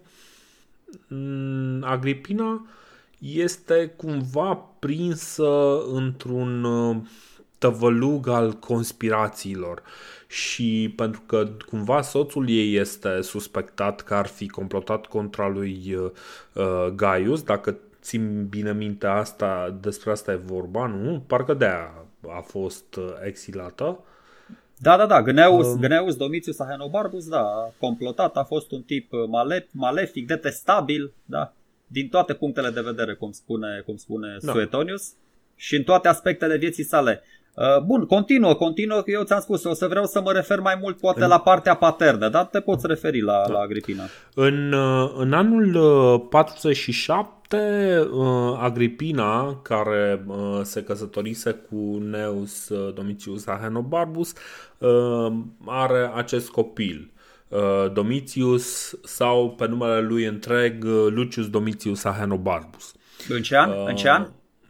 Agripina 1.81 2.65
este 3.19 3.93
cumva 3.97 4.53
prinsă 4.79 5.81
într-un 5.93 6.63
uh, 6.63 6.97
tăvălug 7.57 8.27
al 8.27 8.53
conspirațiilor 8.53 9.81
și 10.27 10.93
pentru 10.95 11.21
că 11.25 11.47
cumva 11.69 12.01
soțul 12.01 12.49
ei 12.49 12.75
este 12.75 13.21
suspectat 13.21 14.01
că 14.01 14.13
ar 14.13 14.27
fi 14.27 14.47
complotat 14.47 15.05
contra 15.05 15.47
lui 15.47 15.97
uh, 16.53 16.87
Gaius, 16.95 17.43
dacă 17.43 17.77
țin 18.01 18.47
bine 18.47 18.73
minte 18.73 19.07
asta, 19.07 19.77
despre 19.81 20.11
asta 20.11 20.31
e 20.31 20.35
vorba, 20.35 20.87
nu? 20.87 21.23
Parcă 21.27 21.53
de 21.53 21.65
a 21.65 22.05
a 22.29 22.41
fost 22.41 22.95
uh, 22.95 23.13
exilată. 23.25 23.99
Da, 24.77 24.97
da, 24.97 25.05
da, 25.05 25.21
Gneus, 25.21 25.67
um... 25.67 25.79
Gneus 25.79 26.15
Domitius 26.15 26.59
Ahenobarbus, 26.59 27.27
da, 27.27 27.39
a 27.39 27.73
complotat, 27.79 28.37
a 28.37 28.43
fost 28.43 28.71
un 28.71 28.81
tip 28.81 29.13
uh, 29.13 29.19
malep, 29.27 29.67
malefic, 29.71 30.27
detestabil, 30.27 31.13
da, 31.25 31.53
din 31.87 32.09
toate 32.09 32.33
punctele 32.33 32.69
de 32.69 32.81
vedere, 32.81 33.13
cum 33.13 33.31
spune, 33.31 33.81
cum 33.85 33.95
spune 33.95 34.37
da. 34.41 34.51
Suetonius, 34.51 35.13
și 35.55 35.75
în 35.75 35.83
toate 35.83 36.07
aspectele 36.07 36.57
vieții 36.57 36.83
sale. 36.83 37.21
Uh, 37.53 37.81
bun, 37.83 38.05
continuă, 38.05 38.53
continuă, 38.53 39.03
eu 39.05 39.23
ți-am 39.23 39.39
spus, 39.39 39.63
o 39.63 39.73
să 39.73 39.87
vreau 39.87 40.05
să 40.05 40.21
mă 40.21 40.31
refer 40.31 40.59
mai 40.59 40.77
mult 40.81 40.97
poate 40.97 41.23
în... 41.23 41.27
la 41.27 41.39
partea 41.39 41.75
paternă, 41.75 42.29
dar 42.29 42.45
te 42.45 42.59
poți 42.59 42.87
referi 42.87 43.21
la, 43.21 43.43
da. 43.47 43.53
la 43.53 43.59
Agripina. 43.59 44.03
În, 44.33 44.73
în 45.17 45.33
anul 45.33 46.19
47 46.19 47.34
7, 47.49 47.99
uh, 48.11 48.57
Agripina, 48.59 49.61
care 49.61 50.23
uh, 50.27 50.59
se 50.63 50.83
căsătorise 50.83 51.51
cu 51.51 51.97
Neus 51.97 52.69
uh, 52.69 52.93
Domitius 52.93 53.45
Ahenobarbus, 53.45 54.33
are 55.65 56.11
acest 56.13 56.49
copil. 56.49 57.09
Domitius 57.93 58.95
sau 59.03 59.51
pe 59.51 59.67
numele 59.67 60.01
lui 60.01 60.25
întreg 60.25 60.83
Lucius 61.09 61.49
Domitius 61.49 62.03
Ahenobarbus. 62.03 62.93
În 63.29 63.41
ce 63.41 63.57
an? 63.57 63.71
În 63.85 63.95
ce 63.95 64.09
an? 64.09 64.27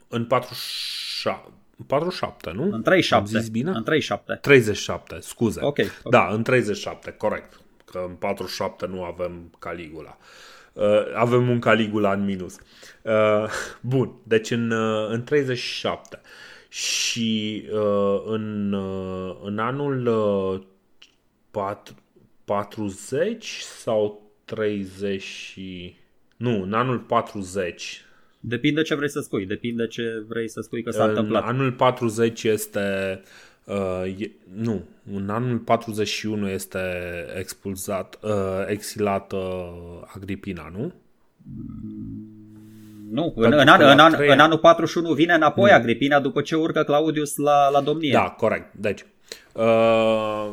În 0.07 0.25
47. 0.25 1.49
47, 1.87 2.51
nu? 2.51 2.63
În 2.63 2.81
37. 2.81 3.15
Am 3.15 3.41
zis 3.41 3.49
bine? 3.49 3.69
În 3.69 3.83
37. 3.83 4.39
37, 4.41 5.17
scuze. 5.19 5.59
Okay, 5.63 5.85
ok. 6.03 6.11
Da, 6.11 6.27
în 6.31 6.43
37, 6.43 7.11
corect. 7.11 7.59
Că 7.85 8.05
în 8.07 8.13
47 8.13 8.87
nu 8.87 9.03
avem 9.03 9.51
Caligula. 9.59 10.17
Uh, 10.19 10.25
uh, 10.25 10.54
avem 11.15 11.49
un 11.49 11.59
Caligula 11.59 12.13
în 12.13 12.23
minus. 12.23 12.57
Uh, 13.01 13.49
bun, 13.81 14.11
deci 14.23 14.51
în, 14.51 14.71
uh, 14.71 15.07
în 15.09 15.23
37 15.23 16.21
și 16.69 17.63
uh, 17.71 18.23
în, 18.25 18.73
uh, 18.73 19.37
în 19.43 19.57
anul 19.59 20.07
uh, 20.07 20.61
4, 21.51 21.95
40 22.45 23.45
sau 23.59 24.31
30 24.45 25.57
nu, 26.37 26.61
în 26.61 26.73
anul 26.73 26.99
40 26.99 28.05
Depinde 28.47 28.81
ce 28.81 28.95
vrei 28.95 29.09
să 29.09 29.19
spui, 29.19 29.45
depinde 29.45 29.87
ce 29.87 30.23
vrei 30.27 30.49
să 30.49 30.61
spui 30.61 30.83
că 30.83 30.91
s-a 30.91 31.03
în 31.03 31.09
întâmplat. 31.09 31.43
Anul 31.43 31.71
40 31.71 32.43
este 32.43 33.21
Uh, 33.65 34.19
e, 34.19 34.31
nu, 34.53 34.83
în 35.13 35.29
anul 35.29 35.57
41 35.57 36.49
este 36.49 36.79
expulzat, 37.37 38.19
uh, 38.21 38.31
exilată 38.67 39.37
Agripina, 40.15 40.71
nu? 40.77 40.93
Nu, 43.11 43.33
în, 43.35 43.53
în, 43.53 43.67
an, 43.67 43.81
în, 43.81 43.99
an, 43.99 44.11
trei... 44.11 44.29
în 44.29 44.39
anul 44.39 44.57
41 44.57 45.13
vine 45.13 45.33
înapoi 45.33 45.69
nu. 45.69 45.75
Agripina 45.75 46.19
după 46.19 46.41
ce 46.41 46.55
urcă 46.55 46.83
Claudius 46.83 47.35
la, 47.35 47.69
la 47.69 47.81
domnie. 47.81 48.11
Da, 48.11 48.29
corect. 48.37 48.73
Deci, 48.73 49.05
uh, 49.53 50.51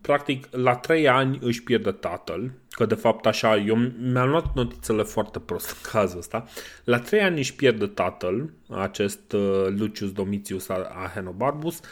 practic, 0.00 0.48
la 0.50 0.74
3 0.74 1.08
ani 1.08 1.38
își 1.42 1.62
pierde 1.62 1.90
tatăl, 1.90 2.50
că 2.70 2.86
de 2.86 2.94
fapt 2.94 3.26
așa, 3.26 3.56
eu 3.56 3.76
mi-am 4.12 4.28
luat 4.28 4.54
notițele 4.54 5.02
foarte 5.02 5.38
prost 5.38 5.70
în 5.70 5.90
cazul 5.90 6.18
ăsta. 6.18 6.44
La 6.84 6.98
3 6.98 7.20
ani 7.20 7.38
își 7.38 7.54
pierde 7.54 7.86
tatăl, 7.86 8.50
acest 8.68 9.32
uh, 9.32 9.66
Lucius 9.76 10.12
Domitius 10.12 10.68
Ahenobarbus, 11.04 11.80
Uh, 11.80 11.86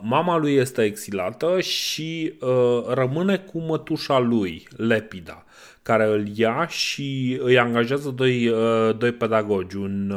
mama 0.00 0.36
lui 0.36 0.54
este 0.54 0.82
exilată 0.82 1.60
și 1.60 2.34
uh, 2.40 2.84
rămâne 2.88 3.38
cu 3.38 3.58
mătușa 3.58 4.18
lui, 4.18 4.68
Lepida, 4.76 5.44
care 5.82 6.04
îl 6.04 6.28
ia 6.34 6.66
și 6.66 7.38
îi 7.42 7.58
angajează 7.58 8.08
doi, 8.08 8.48
uh, 8.48 8.96
doi 8.98 9.12
pedagogi, 9.12 9.76
un 9.76 10.14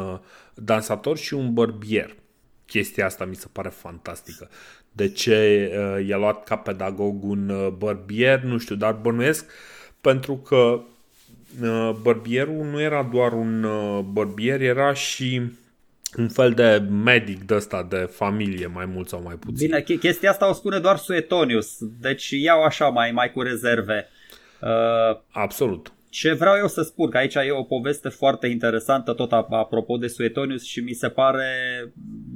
dansator 0.54 1.18
și 1.18 1.34
un 1.34 1.54
bărbier. 1.54 2.16
Chestia 2.66 3.06
asta 3.06 3.26
mi 3.26 3.36
se 3.36 3.48
pare 3.52 3.70
fantastică. 3.70 4.50
De 4.92 5.10
ce 5.10 5.70
i-a 6.08 6.18
luat 6.18 6.44
ca 6.44 6.56
pedagog 6.56 7.24
un 7.24 7.74
bărbier, 7.78 8.42
nu 8.42 8.58
știu, 8.58 8.76
dar 8.76 8.94
bănuiesc 8.94 9.46
pentru 10.02 10.36
că 10.36 10.82
bărbierul 12.02 12.66
nu 12.66 12.82
era 12.82 13.04
doar 13.04 13.34
un 13.34 13.66
bărbier, 14.12 14.62
era 14.62 14.94
și 14.94 15.42
un 16.18 16.28
fel 16.28 16.52
de 16.52 16.86
medic 16.90 17.44
de 17.44 17.56
ăsta 17.56 17.88
de 17.90 18.10
familie, 18.12 18.68
mai 18.68 18.86
mult 18.86 19.08
sau 19.08 19.22
mai 19.22 19.36
puțin. 19.36 19.68
Bine, 19.68 19.82
chestia 20.00 20.30
asta 20.30 20.50
o 20.50 20.54
spune 20.54 20.80
doar 20.80 20.98
Suetonius, 20.98 21.78
deci 21.80 22.30
iau 22.30 22.64
așa 22.64 22.88
mai, 22.88 23.12
mai 23.12 23.32
cu 23.32 23.42
rezerve. 23.42 24.08
Uh, 24.62 25.20
Absolut. 25.32 25.92
Ce 26.10 26.34
vreau 26.34 26.58
eu 26.58 26.68
să 26.68 26.82
spun, 26.82 27.10
că 27.10 27.18
aici 27.18 27.36
e 27.36 27.52
o 27.52 27.64
poveste 27.64 28.10
foarte 28.10 28.48
interesantă, 28.48 29.14
tot 29.14 29.32
apropo 29.32 29.98
de 29.98 30.08
Suetonius 30.08 30.64
și 30.64 30.80
mi 30.80 30.94
se 30.94 31.10
pare, 31.10 31.52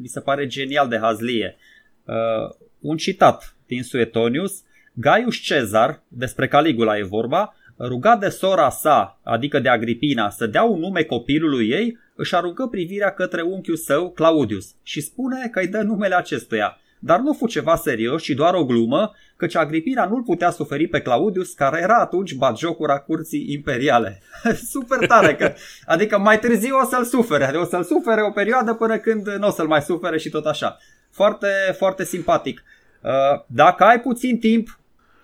mi 0.01 0.07
se 0.07 0.19
pare 0.19 0.47
genial 0.47 0.87
de 0.87 0.97
hazlie. 0.97 1.57
Uh, 2.05 2.55
un 2.79 2.97
citat 2.97 3.55
din 3.65 3.83
Suetonius, 3.83 4.63
Gaius 4.93 5.35
Cezar, 5.35 6.03
despre 6.07 6.47
Caligula 6.47 6.97
e 6.97 7.03
vorba, 7.03 7.55
rugat 7.87 8.19
de 8.19 8.29
sora 8.29 8.69
sa, 8.69 9.19
adică 9.23 9.59
de 9.59 9.69
Agripina, 9.69 10.29
să 10.29 10.47
dea 10.47 10.63
un 10.63 10.79
nume 10.79 11.03
copilului 11.03 11.69
ei, 11.69 11.97
își 12.15 12.35
aruncă 12.35 12.67
privirea 12.67 13.11
către 13.11 13.41
unchiul 13.41 13.75
său, 13.75 14.11
Claudius, 14.11 14.75
și 14.83 15.01
spune 15.01 15.47
că 15.51 15.59
îi 15.59 15.67
dă 15.67 15.81
numele 15.81 16.15
acestuia. 16.15 16.77
Dar 17.03 17.19
nu 17.19 17.33
fu 17.33 17.47
ceva 17.47 17.75
serios, 17.75 18.23
ci 18.23 18.29
doar 18.29 18.53
o 18.53 18.65
glumă, 18.65 19.11
căci 19.35 19.55
Agripina 19.55 20.05
nu-l 20.05 20.23
putea 20.23 20.49
suferi 20.49 20.87
pe 20.87 21.01
Claudius, 21.01 21.53
care 21.53 21.79
era 21.81 21.95
atunci 21.95 22.33
batjocura 22.33 22.99
curții 22.99 23.51
imperiale. 23.51 24.21
Super 24.71 25.07
tare, 25.07 25.35
că, 25.35 25.53
adică 25.85 26.17
mai 26.17 26.39
târziu 26.39 26.75
o 26.75 26.85
să-l 26.85 27.03
sufere, 27.03 27.57
o 27.57 27.65
să-l 27.65 27.83
sufere 27.83 28.21
o 28.21 28.31
perioadă 28.31 28.73
până 28.73 28.97
când 28.97 29.27
nu 29.27 29.47
o 29.47 29.51
să-l 29.51 29.67
mai 29.67 29.81
sufere 29.81 30.17
și 30.17 30.29
tot 30.29 30.45
așa. 30.45 30.77
Foarte, 31.11 31.47
foarte 31.77 32.03
simpatic. 32.03 32.63
Uh, 33.03 33.43
dacă 33.47 33.83
ai 33.83 33.99
puțin 33.99 34.39
timp, 34.39 34.79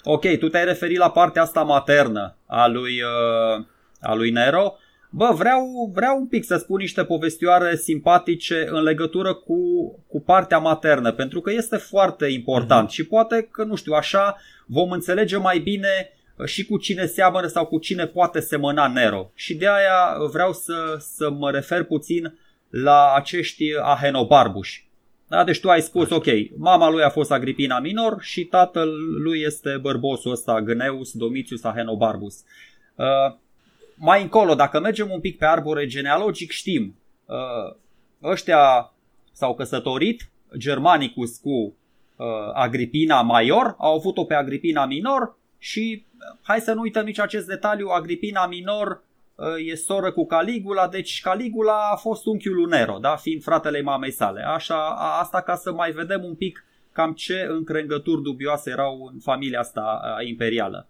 ok, 0.07 0.37
tu 0.39 0.47
te-ai 0.47 0.65
referit 0.65 0.97
la 0.97 1.11
partea 1.11 1.41
asta 1.41 1.61
maternă 1.61 2.37
a 2.45 2.67
lui, 2.67 3.01
uh, 3.01 3.65
a 4.01 4.13
lui 4.13 4.29
Nero, 4.29 4.77
Bă, 5.09 5.33
vreau, 5.35 5.91
vreau 5.93 6.17
un 6.17 6.27
pic 6.27 6.45
să 6.45 6.57
spun 6.57 6.77
niște 6.77 7.03
povestioare 7.03 7.75
simpatice 7.75 8.67
în 8.69 8.83
legătură 8.83 9.33
cu, 9.33 9.55
cu 10.07 10.21
partea 10.21 10.57
maternă, 10.57 11.11
pentru 11.11 11.41
că 11.41 11.51
este 11.51 11.77
foarte 11.77 12.25
important 12.25 12.89
uh-huh. 12.89 12.93
și 12.93 13.05
poate 13.05 13.47
că, 13.51 13.63
nu 13.63 13.75
știu, 13.75 13.93
așa 13.93 14.37
vom 14.65 14.91
înțelege 14.91 15.37
mai 15.37 15.59
bine 15.59 16.09
uh, 16.35 16.45
și 16.45 16.65
cu 16.65 16.77
cine 16.77 17.05
seamănă 17.05 17.47
sau 17.47 17.65
cu 17.65 17.77
cine 17.77 18.05
poate 18.05 18.39
semăna 18.39 18.87
Nero. 18.87 19.31
Și 19.35 19.55
de 19.55 19.67
aia 19.67 20.27
vreau 20.31 20.53
să, 20.53 20.95
să 20.99 21.29
mă 21.29 21.51
refer 21.51 21.83
puțin 21.83 22.37
la 22.69 23.13
acești 23.15 23.63
ahenobarbuși. 23.81 24.86
Da, 25.29 25.43
deci 25.43 25.59
tu 25.59 25.69
ai 25.69 25.81
spus, 25.81 26.09
ok, 26.09 26.25
mama 26.57 26.89
lui 26.89 27.03
a 27.03 27.09
fost 27.09 27.31
Agripina 27.31 27.79
Minor 27.79 28.17
și 28.21 28.45
tatăl 28.45 28.89
lui 29.21 29.41
este 29.41 29.77
bărbosul 29.81 30.31
ăsta, 30.31 30.61
Gneus 30.61 31.11
Domitius 31.11 31.63
Ahenobarbus. 31.63 32.43
Uh, 32.95 33.35
mai 33.95 34.21
încolo, 34.21 34.55
dacă 34.55 34.79
mergem 34.79 35.09
un 35.11 35.19
pic 35.19 35.37
pe 35.37 35.45
arbore 35.45 35.85
genealogic, 35.85 36.51
știm, 36.51 36.95
uh, 37.25 37.75
ăștia 38.23 38.93
s-au 39.31 39.55
căsătorit, 39.55 40.29
Germanicus 40.57 41.37
cu 41.37 41.49
uh, 41.49 41.73
Agripina 42.53 43.21
Major, 43.21 43.75
au 43.77 43.95
avut-o 43.95 44.25
pe 44.25 44.33
Agripina 44.33 44.85
Minor 44.85 45.37
și, 45.57 46.05
hai 46.41 46.59
să 46.59 46.73
nu 46.73 46.81
uităm 46.81 47.05
nici 47.05 47.19
acest 47.19 47.47
detaliu, 47.47 47.87
Agripina 47.87 48.47
Minor 48.47 49.03
e 49.71 49.75
soră 49.75 50.11
cu 50.11 50.25
Caligula, 50.25 50.87
deci 50.87 51.21
Caligula 51.21 51.89
a 51.91 51.95
fost 51.95 52.25
unchiul 52.25 52.55
lui 52.55 52.69
Nero, 52.69 52.97
da? 52.97 53.15
fiind 53.15 53.43
fratele 53.43 53.81
mamei 53.81 54.11
sale. 54.11 54.41
Așa, 54.41 54.89
asta 55.19 55.41
ca 55.41 55.55
să 55.55 55.71
mai 55.71 55.91
vedem 55.91 56.23
un 56.23 56.35
pic 56.35 56.65
cam 56.91 57.13
ce 57.13 57.47
încrengături 57.49 58.21
dubioase 58.21 58.69
erau 58.69 59.09
în 59.13 59.19
familia 59.19 59.59
asta 59.59 60.01
imperială. 60.27 60.87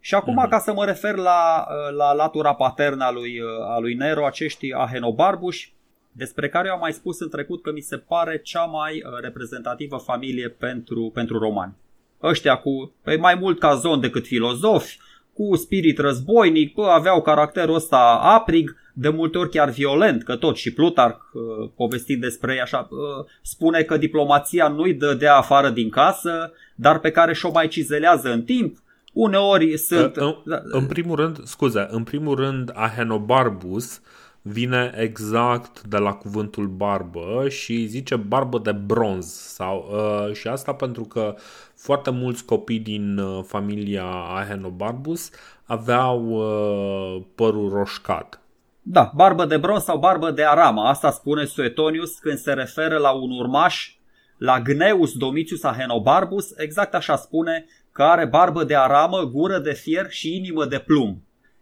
Și 0.00 0.14
acum, 0.14 0.44
mm-hmm. 0.46 0.50
ca 0.50 0.58
să 0.58 0.72
mă 0.72 0.84
refer 0.84 1.14
la, 1.16 1.66
la 1.96 2.12
latura 2.12 2.54
paternă 2.54 3.04
a 3.04 3.10
lui, 3.10 3.40
a 3.68 3.78
lui 3.78 3.94
Nero, 3.94 4.26
acești 4.26 4.72
ahenobarbuși, 4.72 5.72
despre 6.12 6.48
care 6.48 6.68
eu 6.68 6.74
am 6.74 6.80
mai 6.80 6.92
spus 6.92 7.20
în 7.20 7.28
trecut 7.28 7.62
că 7.62 7.72
mi 7.72 7.80
se 7.80 7.96
pare 7.96 8.38
cea 8.38 8.64
mai 8.64 9.02
reprezentativă 9.20 9.96
familie 9.96 10.48
pentru, 10.48 11.10
pentru 11.14 11.38
romani. 11.38 11.76
Ăștia 12.22 12.56
cu 12.56 12.92
pe 13.02 13.16
mai 13.16 13.34
mult 13.34 13.58
ca 13.58 13.74
zon 13.74 14.00
decât 14.00 14.26
filozofi, 14.26 14.98
cu 15.38 15.56
spirit 15.56 15.98
războinic, 15.98 16.74
bă, 16.74 16.86
aveau 16.86 17.22
caracterul 17.22 17.74
ăsta 17.74 18.20
aprig, 18.22 18.76
de 18.92 19.08
multe 19.08 19.38
ori 19.38 19.50
chiar 19.50 19.70
violent, 19.70 20.22
că 20.22 20.36
tot 20.36 20.56
și 20.56 20.72
Plutarh, 20.72 21.16
uh, 21.32 21.68
povestit 21.76 22.20
despre 22.20 22.52
ei 22.52 22.60
așa, 22.60 22.88
uh, 22.90 23.26
spune 23.42 23.82
că 23.82 23.96
diplomația 23.96 24.68
nu-i 24.68 24.94
dădea 24.94 25.36
afară 25.36 25.70
din 25.70 25.88
casă, 25.88 26.52
dar 26.74 26.98
pe 26.98 27.10
care 27.10 27.34
și-o 27.34 27.50
mai 27.50 27.68
cizelează 27.68 28.32
în 28.32 28.42
timp. 28.42 28.76
Uneori 29.12 29.76
sunt... 29.76 30.16
În, 30.16 30.34
în 30.62 30.86
primul 30.86 31.16
rând, 31.16 31.44
scuze, 31.44 31.86
în 31.90 32.02
primul 32.02 32.36
rând 32.36 32.70
Ahenobarbus 32.74 34.00
vine 34.42 34.92
exact 34.96 35.82
de 35.82 35.96
la 35.96 36.12
cuvântul 36.12 36.66
barbă 36.66 37.48
și 37.48 37.86
zice 37.86 38.16
barbă 38.16 38.58
de 38.58 38.72
bronz 38.72 39.26
sau, 39.26 39.88
uh, 39.92 40.34
și 40.34 40.48
asta 40.48 40.74
pentru 40.74 41.04
că 41.04 41.34
foarte 41.74 42.10
mulți 42.10 42.44
copii 42.44 42.78
din 42.78 43.18
uh, 43.18 43.44
familia 43.46 44.04
Ahenobarbus 44.10 45.30
aveau 45.64 46.28
uh, 46.28 47.22
părul 47.34 47.68
roșcat. 47.68 48.40
Da, 48.82 49.12
barbă 49.14 49.44
de 49.44 49.56
bronz 49.56 49.82
sau 49.82 49.98
barbă 49.98 50.30
de 50.30 50.44
arama. 50.44 50.88
Asta 50.88 51.10
spune 51.10 51.44
Suetonius 51.44 52.18
când 52.18 52.38
se 52.38 52.52
referă 52.52 52.96
la 52.96 53.10
un 53.10 53.30
urmaș, 53.30 53.96
la 54.38 54.60
Gneus 54.60 55.12
Domitius 55.12 55.62
Ahenobarbus, 55.62 56.52
exact 56.56 56.94
așa 56.94 57.16
spune 57.16 57.64
că 57.92 58.02
are 58.02 58.26
barbă 58.26 58.64
de 58.64 58.76
aramă, 58.76 59.24
gură 59.24 59.58
de 59.58 59.72
fier 59.72 60.10
și 60.10 60.36
inimă 60.36 60.64
de 60.64 60.78
plumb. 60.78 61.18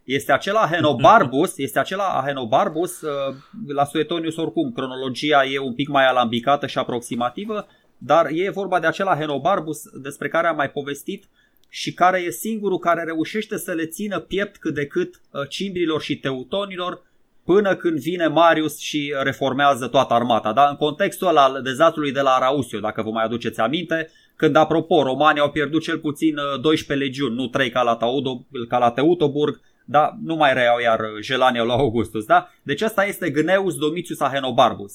Este 0.07 0.31
acela 0.31 0.59
Ahenobarbus, 0.59 1.57
este 1.67 1.79
acela 1.79 2.03
Ahenobarbus, 2.03 3.01
uh, 3.01 3.35
la 3.67 3.85
Suetonius 3.85 4.37
oricum, 4.37 4.71
cronologia 4.71 5.45
e 5.45 5.59
un 5.59 5.73
pic 5.73 5.87
mai 5.87 6.07
alambicată 6.07 6.67
și 6.67 6.77
aproximativă, 6.77 7.67
dar 7.97 8.27
e 8.31 8.49
vorba 8.49 8.79
de 8.79 8.87
acela 8.87 9.17
Henobarbus 9.17 9.81
despre 10.01 10.27
care 10.27 10.47
am 10.47 10.55
mai 10.55 10.71
povestit 10.71 11.25
și 11.69 11.93
care 11.93 12.19
e 12.19 12.31
singurul 12.31 12.79
care 12.79 13.03
reușește 13.03 13.57
să 13.57 13.71
le 13.71 13.85
țină 13.85 14.19
piept 14.19 14.57
cât 14.57 14.73
de 14.73 14.85
cât 14.85 15.21
uh, 15.31 15.41
cimbrilor 15.49 16.01
și 16.01 16.17
teutonilor 16.17 17.01
până 17.45 17.75
când 17.75 17.99
vine 17.99 18.27
Marius 18.27 18.79
și 18.79 19.13
reformează 19.23 19.87
toată 19.87 20.13
armata. 20.13 20.53
Da? 20.53 20.67
În 20.67 20.75
contextul 20.75 21.27
ăla 21.27 21.43
al 21.43 21.61
dezastrului 21.61 22.11
de 22.11 22.21
la 22.21 22.29
Arausio, 22.29 22.79
dacă 22.79 23.01
vă 23.01 23.09
mai 23.09 23.23
aduceți 23.23 23.59
aminte, 23.59 24.09
când, 24.35 24.55
apropo, 24.55 25.03
romanii 25.03 25.41
au 25.41 25.51
pierdut 25.51 25.81
cel 25.81 25.97
puțin 25.97 26.35
12 26.61 26.93
uh, 26.93 26.99
legiuni, 26.99 27.35
nu 27.35 27.47
3 27.47 27.69
ca 27.69 27.81
la, 27.81 27.95
Taudo, 27.95 28.45
ca 28.67 28.77
la 28.77 28.91
Teutoburg, 28.91 29.59
dar 29.89 30.17
nu 30.23 30.35
mai 30.35 30.53
reiau 30.53 30.79
iar 30.79 30.99
Gelania 31.19 31.63
la 31.63 31.73
Augustus. 31.73 32.25
Da? 32.25 32.49
Deci 32.63 32.81
ăsta 32.81 33.05
este 33.05 33.29
Gneus 33.29 33.75
Domitius 33.75 34.19
Ahenobarbus. 34.19 34.93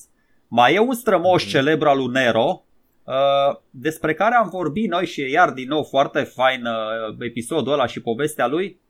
Mai 0.48 0.74
e 0.74 0.78
un 0.78 0.94
strămoș 0.94 1.44
mm-hmm. 1.44 1.48
celebru 1.48 1.88
al 1.88 1.98
lui 1.98 2.12
Nero, 2.12 2.64
Uh, 3.04 3.56
despre 3.70 4.14
care 4.14 4.34
am 4.34 4.48
vorbit 4.48 4.90
noi 4.90 5.06
și 5.06 5.30
iar 5.30 5.50
din 5.50 5.68
nou 5.68 5.82
foarte 5.82 6.22
fain 6.22 6.64
uh, 6.64 7.16
episodul 7.18 7.72
ăla 7.72 7.86
și 7.86 8.00
povestea 8.00 8.46
lui. 8.46 8.80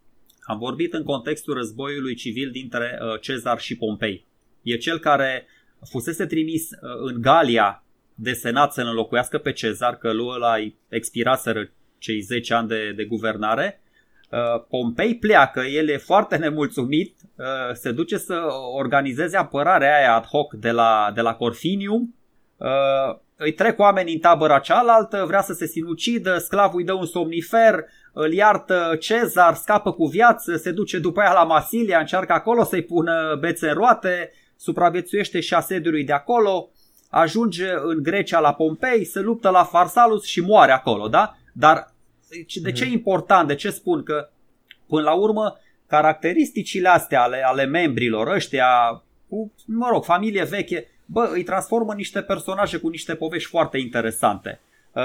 Am 0.40 0.58
vorbit 0.58 0.92
în 0.92 1.02
contextul 1.02 1.54
războiului 1.54 2.14
civil 2.14 2.50
dintre 2.50 2.98
uh, 3.02 3.20
Cezar 3.20 3.60
și 3.60 3.76
Pompei. 3.76 4.26
E 4.62 4.76
cel 4.76 4.98
care 4.98 5.46
fusese 5.90 6.26
trimis 6.26 6.70
uh, 6.70 6.78
în 7.12 7.20
Galia 7.20 7.84
de 8.14 8.32
senat 8.32 8.72
să 8.72 8.80
înlocuiască 8.80 9.38
pe 9.38 9.52
Cezar, 9.52 9.96
că 9.96 10.12
lui 10.12 10.26
ăla 10.34 10.54
expiraseră 10.88 11.70
cei 11.98 12.20
10 12.20 12.54
ani 12.54 12.68
de, 12.68 12.92
de 12.96 13.04
guvernare. 13.04 13.81
Uh, 14.32 14.64
Pompei 14.68 15.16
pleacă, 15.16 15.60
el 15.60 15.88
e 15.88 15.96
foarte 15.96 16.36
nemulțumit, 16.36 17.16
uh, 17.36 17.44
se 17.72 17.90
duce 17.90 18.16
să 18.16 18.46
organizeze 18.74 19.36
apărarea 19.36 19.96
aia 19.96 20.14
ad 20.14 20.24
hoc 20.24 20.52
de 20.52 20.70
la, 20.70 21.10
de 21.14 21.20
la 21.20 21.34
Corfinium, 21.34 22.14
uh, 22.56 23.16
îi 23.36 23.52
trec 23.52 23.78
oameni 23.78 24.12
în 24.12 24.18
tabăra 24.18 24.58
cealaltă, 24.58 25.24
vrea 25.26 25.42
să 25.42 25.52
se 25.52 25.66
sinucidă, 25.66 26.38
sclavul 26.38 26.78
îi 26.78 26.86
dă 26.86 26.92
un 26.92 27.06
somnifer, 27.06 27.84
îl 28.12 28.32
iartă 28.32 28.96
Cezar, 29.00 29.54
scapă 29.54 29.92
cu 29.92 30.06
viață, 30.06 30.56
se 30.56 30.70
duce 30.70 30.98
după 30.98 31.20
aia 31.20 31.32
la 31.32 31.44
Masilia, 31.44 31.98
încearcă 31.98 32.32
acolo 32.32 32.64
să-i 32.64 32.82
pună 32.82 33.36
bețe 33.40 33.68
în 33.68 33.74
roate, 33.74 34.32
supraviețuiește 34.56 35.40
și 35.40 35.54
asediului 35.54 36.04
de 36.04 36.12
acolo, 36.12 36.70
ajunge 37.10 37.66
în 37.82 38.02
Grecia 38.02 38.38
la 38.40 38.52
Pompei, 38.52 39.04
se 39.04 39.20
luptă 39.20 39.50
la 39.50 39.64
Farsalus 39.64 40.24
și 40.24 40.40
moare 40.40 40.72
acolo, 40.72 41.08
da? 41.08 41.36
Dar 41.52 41.91
de 42.62 42.72
ce 42.72 42.82
e 42.82 42.86
mhm. 42.86 42.94
important? 42.94 43.48
De 43.48 43.54
ce 43.54 43.70
spun 43.70 44.02
că 44.02 44.28
până 44.86 45.02
la 45.02 45.12
urmă 45.12 45.60
caracteristicile 45.86 46.88
astea 46.88 47.22
ale, 47.22 47.42
ale 47.44 47.64
membrilor 47.64 48.26
ăștia 48.28 49.02
cu, 49.28 49.52
mă 49.66 49.88
rog, 49.90 50.04
familie 50.04 50.44
veche, 50.44 50.88
bă, 51.06 51.30
îi 51.32 51.42
transformă 51.42 51.90
în 51.90 51.96
niște 51.96 52.22
personaje 52.22 52.76
cu 52.76 52.88
niște 52.88 53.14
povești 53.14 53.48
foarte 53.48 53.78
interesante. 53.78 54.60
Uh, 54.92 55.02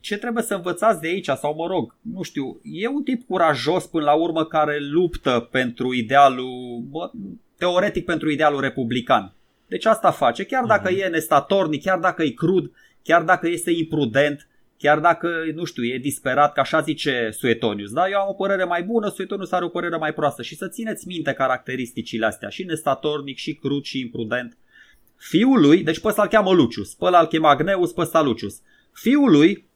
ce 0.00 0.16
trebuie 0.16 0.42
să 0.42 0.54
învățați 0.54 1.00
de 1.00 1.06
aici, 1.06 1.28
sau 1.28 1.54
mă 1.54 1.66
rog, 1.66 1.94
nu 2.00 2.22
știu, 2.22 2.60
e 2.62 2.88
un 2.88 3.02
tip 3.02 3.26
curajos 3.26 3.86
până 3.86 4.04
la 4.04 4.12
urmă 4.12 4.44
care 4.44 4.78
luptă 4.80 5.48
pentru 5.50 5.94
idealul, 5.94 6.82
bă, 6.90 7.10
teoretic 7.58 8.04
pentru 8.04 8.30
idealul 8.30 8.60
republican. 8.60 9.32
Deci 9.66 9.84
asta 9.84 10.10
face, 10.10 10.44
chiar 10.44 10.64
dacă 10.64 10.90
uh-huh. 10.90 10.98
e 10.98 11.06
nestatornic, 11.06 11.82
chiar 11.82 11.98
dacă 11.98 12.22
e 12.22 12.30
crud, 12.30 12.70
chiar 13.02 13.22
dacă 13.22 13.48
este 13.48 13.70
imprudent, 13.70 14.48
chiar 14.78 14.98
dacă, 14.98 15.28
nu 15.54 15.64
știu, 15.64 15.84
e 15.84 15.98
disperat, 15.98 16.52
ca 16.52 16.60
așa 16.60 16.80
zice 16.80 17.30
Suetonius. 17.32 17.92
Da, 17.92 18.08
eu 18.08 18.20
am 18.20 18.28
o 18.28 18.32
părere 18.32 18.64
mai 18.64 18.82
bună, 18.82 19.08
Suetonius 19.08 19.52
are 19.52 19.64
o 19.64 19.68
părere 19.68 19.96
mai 19.96 20.14
proastă 20.14 20.42
și 20.42 20.56
să 20.56 20.68
țineți 20.68 21.06
minte 21.06 21.32
caracteristicile 21.32 22.26
astea, 22.26 22.48
și 22.48 22.64
nestatornic, 22.64 23.36
și 23.36 23.54
crud, 23.54 23.84
și 23.84 24.00
imprudent. 24.00 24.56
Fiul 25.16 25.60
lui, 25.60 25.82
deci 25.82 26.00
pe 26.00 26.08
ăsta 26.08 26.22
îl 26.22 26.28
cheamă 26.28 26.52
Lucius, 26.52 26.94
pe 26.94 27.04
ăla 27.04 27.20
îl 27.20 27.26
chema 27.26 27.50
Agneus, 27.50 27.92
pe 27.92 28.00
ăsta 28.00 28.22
Lucius. 28.22 28.60
Fiul 28.92 29.30
lui 29.30 29.68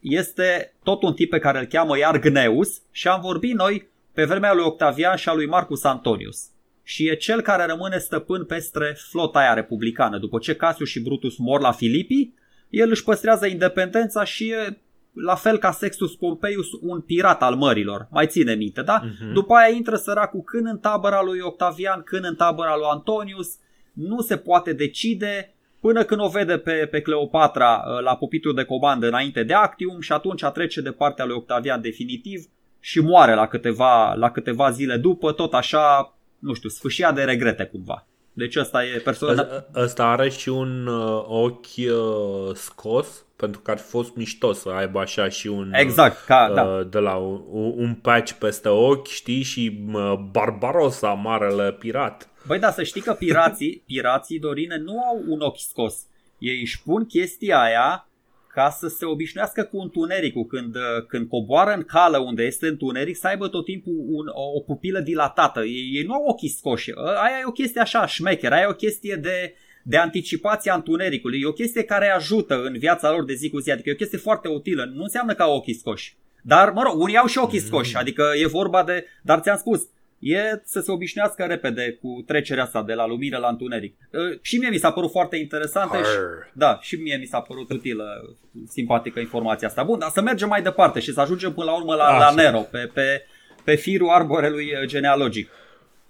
este 0.00 0.74
tot 0.82 1.02
un 1.02 1.12
tip 1.12 1.30
pe 1.30 1.38
care 1.38 1.58
îl 1.58 1.64
cheamă 1.64 1.98
iar 1.98 2.18
Gneus 2.18 2.82
și 2.90 3.08
am 3.08 3.20
vorbit 3.20 3.54
noi 3.54 3.88
pe 4.12 4.24
vremea 4.24 4.54
lui 4.54 4.64
Octavian 4.64 5.16
și 5.16 5.28
a 5.28 5.34
lui 5.34 5.46
Marcus 5.46 5.84
Antonius. 5.84 6.38
Și 6.82 7.08
e 7.08 7.14
cel 7.14 7.40
care 7.40 7.64
rămâne 7.64 7.98
stăpân 7.98 8.44
peste 8.44 8.94
flota 9.10 9.38
aia 9.38 9.54
republicană. 9.54 10.18
După 10.18 10.38
ce 10.38 10.54
Cassius 10.54 10.88
și 10.88 11.00
Brutus 11.00 11.36
mor 11.36 11.60
la 11.60 11.72
Filipii, 11.72 12.34
el 12.70 12.90
își 12.90 13.04
păstrează 13.04 13.46
independența 13.46 14.24
și 14.24 14.50
e 14.50 14.78
la 15.12 15.34
fel 15.34 15.58
ca 15.58 15.70
Sextus 15.70 16.14
Pompeius 16.14 16.66
un 16.80 17.00
pirat 17.00 17.42
al 17.42 17.54
mărilor, 17.54 18.06
mai 18.10 18.26
ține 18.26 18.54
minte, 18.54 18.82
da? 18.82 19.02
Uh-huh. 19.02 19.32
După 19.32 19.54
aia 19.54 19.74
intră 19.74 19.96
săracul 19.96 20.40
când 20.40 20.66
în 20.66 20.78
tabăra 20.78 21.22
lui 21.22 21.40
Octavian, 21.40 22.02
când 22.02 22.24
în 22.24 22.34
tabăra 22.34 22.76
lui 22.76 22.86
Antonius, 22.90 23.56
nu 23.92 24.20
se 24.20 24.36
poate 24.36 24.72
decide 24.72 25.54
până 25.80 26.04
când 26.04 26.20
o 26.20 26.28
vede 26.28 26.58
pe, 26.58 26.88
pe 26.90 27.00
Cleopatra 27.00 27.74
uh, 27.74 28.02
la 28.02 28.16
pupitul 28.16 28.54
de 28.54 28.64
comandă 28.64 29.06
înainte 29.06 29.42
de 29.42 29.54
Actium 29.54 30.00
și 30.00 30.12
atunci 30.12 30.44
trece 30.44 30.80
de 30.80 30.90
partea 30.90 31.24
lui 31.24 31.36
Octavian 31.36 31.80
definitiv 31.80 32.44
și 32.80 33.00
moare 33.00 33.34
la 33.34 33.46
câteva, 33.46 34.14
la 34.14 34.30
câteva 34.30 34.70
zile 34.70 34.96
după, 34.96 35.32
tot 35.32 35.54
așa, 35.54 36.16
nu 36.38 36.52
știu, 36.52 36.68
sfâșia 36.68 37.12
de 37.12 37.22
regrete 37.22 37.64
cumva. 37.64 38.06
Deci 38.32 38.56
ăsta 38.56 38.84
e 38.84 38.98
persoana... 38.98 39.46
Ăsta 39.74 40.04
are 40.04 40.28
și 40.28 40.48
un 40.48 40.86
uh, 40.86 41.24
ochi 41.26 41.76
uh, 41.76 42.54
scos 42.54 43.24
pentru 43.36 43.60
că 43.60 43.70
ar 43.70 43.78
fi 43.78 43.88
fost 43.88 44.14
mișto 44.14 44.52
să 44.52 44.68
aibă 44.68 45.00
așa 45.00 45.28
și 45.28 45.46
un 45.46 45.70
exact, 45.72 46.24
ca, 46.24 46.46
uh, 46.50 46.54
da. 46.54 46.82
de 46.82 46.98
la 46.98 47.16
un, 47.16 47.42
un 47.76 47.94
patch 47.94 48.32
peste 48.32 48.68
ochi, 48.68 49.06
știi, 49.06 49.42
și 49.42 49.80
uh, 49.92 50.14
Barbarossa, 50.30 51.12
marele 51.12 51.72
pirat. 51.72 52.28
Băi, 52.46 52.58
da, 52.58 52.70
să 52.70 52.82
știi 52.82 53.00
că 53.00 53.12
pirații, 53.12 53.82
pirații 53.86 54.38
Dorine 54.38 54.76
nu 54.76 55.02
au 55.02 55.22
un 55.26 55.40
ochi 55.40 55.58
scos. 55.58 55.94
Ei 56.38 56.60
își 56.60 56.82
pun 56.82 57.06
chestia 57.06 57.60
aia 57.60 58.08
ca 58.52 58.70
să 58.70 58.88
se 58.88 59.04
obișnuiască 59.04 59.62
cu 59.62 59.78
întunericul. 59.78 60.44
Când, 60.44 60.74
uh, 60.74 60.82
când 61.08 61.28
coboară 61.28 61.72
în 61.72 61.82
cală 61.82 62.18
unde 62.18 62.42
este 62.42 62.66
întuneric, 62.66 63.16
să 63.16 63.26
aibă 63.26 63.48
tot 63.48 63.64
timpul 63.64 63.94
un, 64.06 64.26
o, 64.26 64.42
o 64.56 64.60
pupilă 64.60 65.00
dilatată. 65.00 65.60
Ei, 65.60 65.90
ei 65.92 66.02
nu 66.02 66.12
au 66.12 66.24
ochii 66.24 66.48
scoși. 66.48 66.90
Aia 66.94 67.38
e 67.40 67.46
o 67.46 67.52
chestie 67.52 67.80
așa 67.80 68.06
șmecher, 68.06 68.52
aia 68.52 68.62
e 68.62 68.70
o 68.70 68.74
chestie 68.74 69.14
de, 69.14 69.54
de 69.82 69.96
anticipație 69.96 70.70
a 70.70 70.74
întunericului. 70.74 71.40
E 71.40 71.46
o 71.46 71.52
chestie 71.52 71.82
care 71.82 72.08
ajută 72.08 72.62
în 72.62 72.78
viața 72.78 73.10
lor 73.10 73.24
de 73.24 73.34
zi 73.34 73.50
cu 73.50 73.58
zi, 73.58 73.70
adică 73.70 73.88
e 73.88 73.92
o 73.92 73.96
chestie 73.96 74.18
foarte 74.18 74.48
utilă. 74.48 74.90
Nu 74.94 75.02
înseamnă 75.02 75.34
că 75.34 75.42
au 75.42 75.56
ochii 75.56 75.74
scoși. 75.74 76.16
Dar, 76.42 76.70
mă 76.70 76.82
rog, 76.82 77.00
unii 77.00 77.16
au 77.16 77.26
și 77.26 77.38
ochii 77.38 77.58
mm. 77.58 77.64
scoși, 77.64 77.96
adică 77.96 78.24
e 78.42 78.46
vorba 78.46 78.84
de... 78.84 79.04
Dar 79.22 79.40
ți-am 79.40 79.56
spus, 79.56 79.88
e 80.20 80.60
să 80.64 80.80
se 80.80 80.92
obișnuiască 80.92 81.44
repede 81.44 81.98
cu 82.00 82.22
trecerea 82.26 82.62
asta 82.62 82.82
de 82.82 82.92
la 82.92 83.06
lumină 83.06 83.38
la 83.38 83.48
întuneric. 83.48 83.96
Uh, 84.12 84.38
și 84.42 84.56
mie 84.58 84.68
mi 84.68 84.78
s-a 84.78 84.92
părut 84.92 85.10
foarte 85.10 85.36
interesantă 85.36 85.96
și, 85.96 86.18
da, 86.52 86.78
și 86.80 86.96
mie 86.96 87.16
mi 87.16 87.24
s-a 87.26 87.40
părut 87.40 87.70
utilă, 87.70 88.36
simpatică 88.68 89.20
informația 89.20 89.68
asta. 89.68 89.82
Bun, 89.82 89.98
dar 89.98 90.10
să 90.10 90.20
mergem 90.20 90.48
mai 90.48 90.62
departe 90.62 91.00
și 91.00 91.12
să 91.12 91.20
ajungem 91.20 91.52
până 91.52 91.70
la 91.70 91.76
urmă 91.76 91.94
la, 91.94 92.18
la 92.18 92.30
Nero, 92.34 92.58
pe, 92.58 92.90
pe, 92.94 93.24
pe 93.64 93.74
firul 93.74 94.08
arborelui 94.08 94.72
genealogic. 94.84 95.50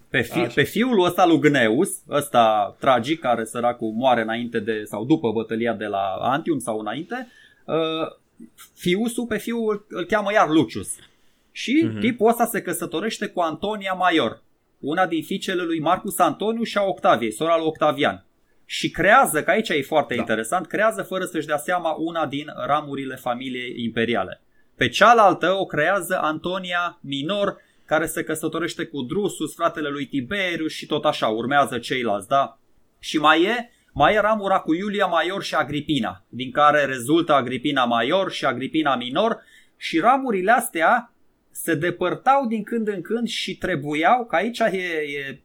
Pe, 0.09 0.21
fi, 0.21 0.41
pe 0.41 0.63
fiul 0.63 1.05
ăsta 1.05 1.27
lui 1.27 1.41
Gneus, 1.41 1.91
ăsta 2.09 2.77
tragic, 2.81 3.21
care 3.21 3.45
săracul 3.45 3.93
moare 3.97 4.23
înainte 4.23 4.59
de, 4.59 4.83
sau 4.85 5.05
după 5.05 5.31
bătălia 5.33 5.73
de 5.73 5.87
la 5.87 6.19
Antium 6.21 6.59
sau 6.59 6.79
înainte, 6.79 7.29
uh, 7.65 7.75
fiusul 8.75 9.27
pe 9.27 9.39
fiul 9.39 9.87
îl 9.89 10.05
cheamă 10.05 10.33
iar 10.33 10.49
Lucius. 10.49 10.95
Și 11.61 11.89
uh-huh. 11.89 12.01
tipul 12.01 12.29
ăsta 12.29 12.45
se 12.45 12.63
căsătorește 12.63 13.27
cu 13.27 13.41
Antonia 13.41 13.93
Maior, 13.93 14.43
una 14.79 15.07
din 15.07 15.23
fiicele 15.23 15.63
lui 15.63 15.81
Marcus 15.81 16.19
Antoniu 16.19 16.63
și 16.63 16.79
a 16.79 16.83
Octaviei, 16.83 17.33
sora 17.33 17.57
lui 17.57 17.67
Octavian. 17.67 18.27
Și 18.65 18.91
creează, 18.91 19.43
că 19.43 19.51
aici 19.51 19.69
e 19.69 19.83
foarte 19.83 20.15
da. 20.15 20.21
interesant, 20.21 20.67
creează 20.67 21.03
fără 21.03 21.25
să-și 21.25 21.47
dea 21.47 21.57
seama 21.57 21.95
una 21.99 22.27
din 22.27 22.47
ramurile 22.67 23.15
familiei 23.15 23.85
imperiale. 23.85 24.43
Pe 24.77 24.89
cealaltă 24.89 25.53
o 25.53 25.65
creează 25.65 26.19
Antonia 26.21 26.99
Minor, 27.01 27.57
care 27.85 28.07
se 28.07 28.23
căsătorește 28.23 28.85
cu 28.85 29.03
Drusus, 29.03 29.55
fratele 29.55 29.89
lui 29.89 30.07
Tiberius 30.07 30.73
și 30.73 30.87
tot 30.87 31.05
așa, 31.05 31.27
urmează 31.27 31.79
ceilalți, 31.79 32.29
da? 32.29 32.59
Și 32.99 33.19
mai 33.19 33.43
e, 33.43 33.71
mai 33.93 34.15
e 34.15 34.21
ramura 34.21 34.59
cu 34.59 34.75
Iulia 34.75 35.07
Maior 35.07 35.43
și 35.43 35.55
Agripina, 35.55 36.25
din 36.29 36.51
care 36.51 36.85
rezultă 36.85 37.33
Agripina 37.33 37.85
Maior 37.85 38.31
și 38.31 38.45
Agripina 38.45 38.97
Minor 38.97 39.43
și 39.77 39.99
ramurile 39.99 40.51
astea 40.51 41.15
se 41.51 41.75
depărtau 41.75 42.47
din 42.47 42.63
când 42.63 42.89
în 42.89 43.01
când 43.01 43.29
și 43.29 43.59
trebuiau, 43.59 44.25
că 44.25 44.37
aici 44.37 44.59
e, 44.59 44.79
e 45.19 45.41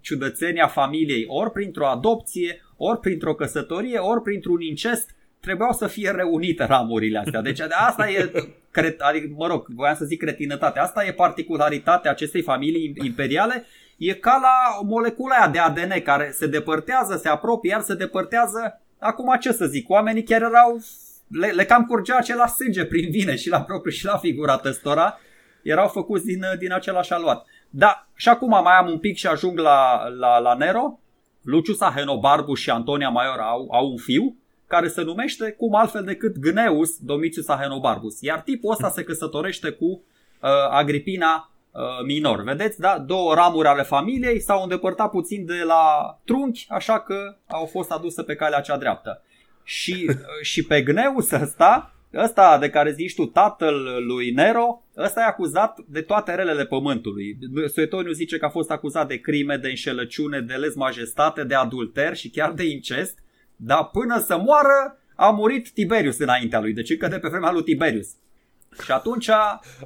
ciudățenia 0.00 0.66
familiei, 0.66 1.24
ori 1.28 1.50
printr-o 1.50 1.86
adopție, 1.86 2.62
ori 2.76 3.00
printr-o 3.00 3.34
căsătorie, 3.34 3.98
ori 3.98 4.22
printr-un 4.22 4.60
incest, 4.60 5.10
trebuiau 5.40 5.72
să 5.72 5.86
fie 5.86 6.10
reunite 6.10 6.64
ramurile 6.64 7.18
astea. 7.18 7.40
Deci 7.40 7.58
de 7.58 7.66
asta 7.88 8.10
e, 8.10 8.30
cret, 8.70 9.00
adică, 9.00 9.26
mă 9.36 9.46
rog, 9.46 9.66
voiam 9.68 9.94
să 9.94 10.04
zic 10.04 10.18
cretinătate, 10.18 10.78
asta 10.78 11.04
e 11.04 11.12
particularitatea 11.12 12.10
acestei 12.10 12.42
familii 12.42 12.94
imperiale, 13.04 13.66
e 13.96 14.14
ca 14.14 14.38
la 14.42 14.86
molecula 14.86 15.34
aia 15.34 15.48
de 15.48 15.58
ADN 15.58 16.02
care 16.02 16.30
se 16.32 16.46
depărtează, 16.46 17.16
se 17.16 17.28
apropie, 17.28 17.70
iar 17.70 17.80
se 17.80 17.94
depărtează, 17.94 18.80
acum 18.98 19.36
ce 19.40 19.52
să 19.52 19.66
zic, 19.66 19.88
oamenii 19.88 20.22
chiar 20.22 20.42
erau, 20.42 20.80
le, 21.28 21.46
le 21.46 21.64
cam 21.64 21.84
curgea 21.84 22.16
acela 22.16 22.46
sânge 22.46 22.84
prin 22.84 23.10
vine 23.10 23.36
și 23.36 23.48
la 23.48 23.62
propriu 23.62 23.90
și 23.90 24.04
la 24.04 24.16
figura 24.16 24.56
testora, 24.56 25.18
erau 25.64 25.88
făcuți 25.88 26.24
din, 26.24 26.44
din 26.58 26.72
același 26.72 27.12
aluat. 27.12 27.46
Da, 27.70 28.06
și 28.14 28.28
acum 28.28 28.48
mai 28.48 28.76
am 28.78 28.88
un 28.88 28.98
pic 28.98 29.16
și 29.16 29.26
ajung 29.26 29.58
la, 29.58 30.08
la, 30.18 30.38
la 30.38 30.54
Nero. 30.54 30.98
Lucius 31.42 31.80
Ahenobarbu 31.80 32.54
și 32.54 32.70
Antonia 32.70 33.08
Maior 33.08 33.38
au, 33.38 33.68
au 33.70 33.90
un 33.90 33.96
fiu 33.96 34.36
care 34.66 34.88
se 34.88 35.02
numește 35.02 35.50
cum 35.50 35.74
altfel 35.74 36.04
decât 36.04 36.38
Gneus 36.38 36.98
Domitius 36.98 37.48
Ahenobarbus. 37.48 38.20
Iar 38.20 38.40
tipul 38.40 38.70
ăsta 38.70 38.88
se 38.88 39.04
căsătorește 39.04 39.70
cu 39.70 39.84
uh, 39.84 40.50
Agripina 40.70 41.50
uh, 41.72 41.80
minor. 42.06 42.42
Vedeți, 42.42 42.80
da? 42.80 42.98
Două 42.98 43.34
ramuri 43.34 43.68
ale 43.68 43.82
familiei 43.82 44.40
s-au 44.40 44.62
îndepărtat 44.62 45.10
puțin 45.10 45.46
de 45.46 45.62
la 45.66 46.18
trunchi, 46.24 46.66
așa 46.68 47.00
că 47.00 47.36
au 47.46 47.66
fost 47.66 47.90
aduse 47.90 48.22
pe 48.22 48.34
calea 48.34 48.60
cea 48.60 48.76
dreaptă. 48.76 49.22
Și, 49.62 50.06
uh, 50.08 50.16
și 50.42 50.66
pe 50.66 50.82
Gneus 50.82 51.30
ăsta 51.30 51.93
ăsta 52.16 52.58
de 52.58 52.70
care 52.70 52.92
zici 52.92 53.14
tu, 53.14 53.26
tatăl 53.26 54.04
lui 54.06 54.30
Nero, 54.30 54.82
ăsta 54.96 55.20
e 55.20 55.24
acuzat 55.24 55.78
de 55.88 56.00
toate 56.00 56.34
relele 56.34 56.66
pământului. 56.66 57.38
Suetoniu 57.72 58.12
zice 58.12 58.38
că 58.38 58.44
a 58.44 58.48
fost 58.48 58.70
acuzat 58.70 59.08
de 59.08 59.16
crime, 59.16 59.56
de 59.56 59.68
înșelăciune, 59.68 60.40
de 60.40 60.54
lez 60.54 60.74
majestate, 60.74 61.44
de 61.44 61.54
adulter 61.54 62.16
și 62.16 62.30
chiar 62.30 62.52
de 62.52 62.64
incest, 62.64 63.18
dar 63.56 63.88
până 63.92 64.18
să 64.18 64.36
moară 64.36 64.98
a 65.14 65.30
murit 65.30 65.70
Tiberius 65.70 66.18
înaintea 66.18 66.60
lui, 66.60 66.72
deci 66.72 66.90
încă 66.90 67.08
de 67.08 67.18
pe 67.18 67.28
vremea 67.28 67.52
lui 67.52 67.62
Tiberius. 67.62 68.08
Și 68.84 68.90
atunci... 68.90 69.28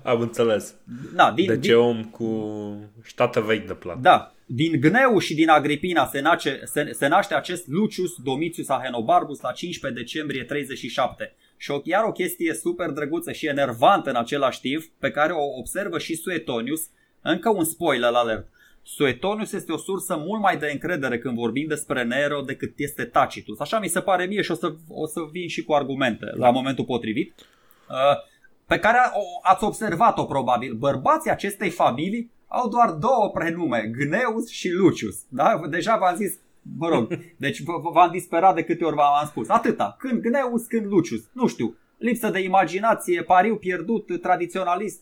Am 0.03 0.21
înțeles. 0.21 0.75
Da, 1.15 1.33
din, 1.33 1.47
deci 1.47 1.59
din, 1.59 1.75
om 1.75 2.05
cu 2.05 2.91
ștată 3.05 3.41
vechi 3.41 3.67
de 3.67 3.75
plată. 3.75 3.99
Da, 4.03 4.33
din 4.47 4.81
Gneu 4.81 5.19
și 5.19 5.35
din 5.35 5.49
Agripina 5.49 6.07
se, 6.07 6.21
nace, 6.21 6.61
se, 6.65 6.93
se 6.93 7.07
naște 7.07 7.35
acest 7.35 7.67
Lucius 7.67 8.15
Domitius 8.23 8.69
Ahenobarbus 8.69 9.41
la 9.41 9.53
15 9.53 10.01
decembrie 10.01 10.45
37. 10.45 11.35
Și 11.59 11.71
o, 11.71 11.81
iar 11.85 12.05
o 12.05 12.13
chestie 12.13 12.55
super 12.55 12.91
drăguță 12.91 13.33
și 13.33 13.47
enervantă 13.47 14.11
în 14.11 14.17
același 14.17 14.61
timp, 14.61 14.83
pe 14.99 15.11
care 15.11 15.33
o 15.33 15.59
observă 15.59 15.99
și 15.99 16.17
Suetonius, 16.17 16.89
încă 17.23 17.49
un 17.51 17.65
spoiler 17.65 18.13
alert. 18.13 18.49
Suetonius 18.83 19.53
este 19.53 19.73
o 19.73 19.77
sursă 19.77 20.17
mult 20.17 20.41
mai 20.41 20.57
de 20.57 20.69
încredere 20.73 21.19
când 21.19 21.37
vorbim 21.37 21.67
despre 21.67 22.05
Nero 22.05 22.41
decât 22.41 22.73
este 22.77 23.05
Tacitus. 23.05 23.61
Așa 23.61 23.79
mi 23.79 23.89
se 23.89 24.01
pare 24.01 24.25
mie 24.25 24.43
și 24.43 24.51
o 24.51 24.55
să, 24.55 24.75
o 24.89 25.07
să 25.07 25.21
vin 25.33 25.49
și 25.49 25.63
cu 25.63 25.73
argumente 25.73 26.27
la 26.35 26.51
momentul 26.51 26.85
potrivit. 26.85 27.35
Uh, 27.89 27.97
pe 28.67 28.79
care 28.79 28.99
ați 29.43 29.65
observat-o 29.65 30.25
probabil. 30.25 30.75
Bărbații 30.75 31.31
acestei 31.31 31.71
familii 31.71 32.31
au 32.47 32.69
doar 32.69 32.91
două 32.91 33.31
prenume, 33.35 33.91
Gneus 33.99 34.49
și 34.49 34.71
Lucius. 34.71 35.17
Da? 35.29 35.61
Deja 35.71 35.97
v-am 35.97 36.17
zis 36.17 36.39
Mă 36.77 36.89
rog, 36.89 37.19
deci 37.37 37.63
v-am 37.93 38.11
disperat 38.11 38.55
de 38.55 38.63
câte 38.63 38.85
ori 38.85 38.95
v-am 38.95 39.27
spus. 39.27 39.49
Atâta. 39.49 39.97
Când 39.99 40.21
Gneus, 40.21 40.67
când 40.67 40.87
Lucius. 40.87 41.21
Nu 41.33 41.47
știu. 41.47 41.77
Lipsă 41.97 42.31
de 42.31 42.41
imaginație, 42.41 43.23
pariu 43.23 43.57
pierdut, 43.57 44.21
tradiționalist, 44.21 45.01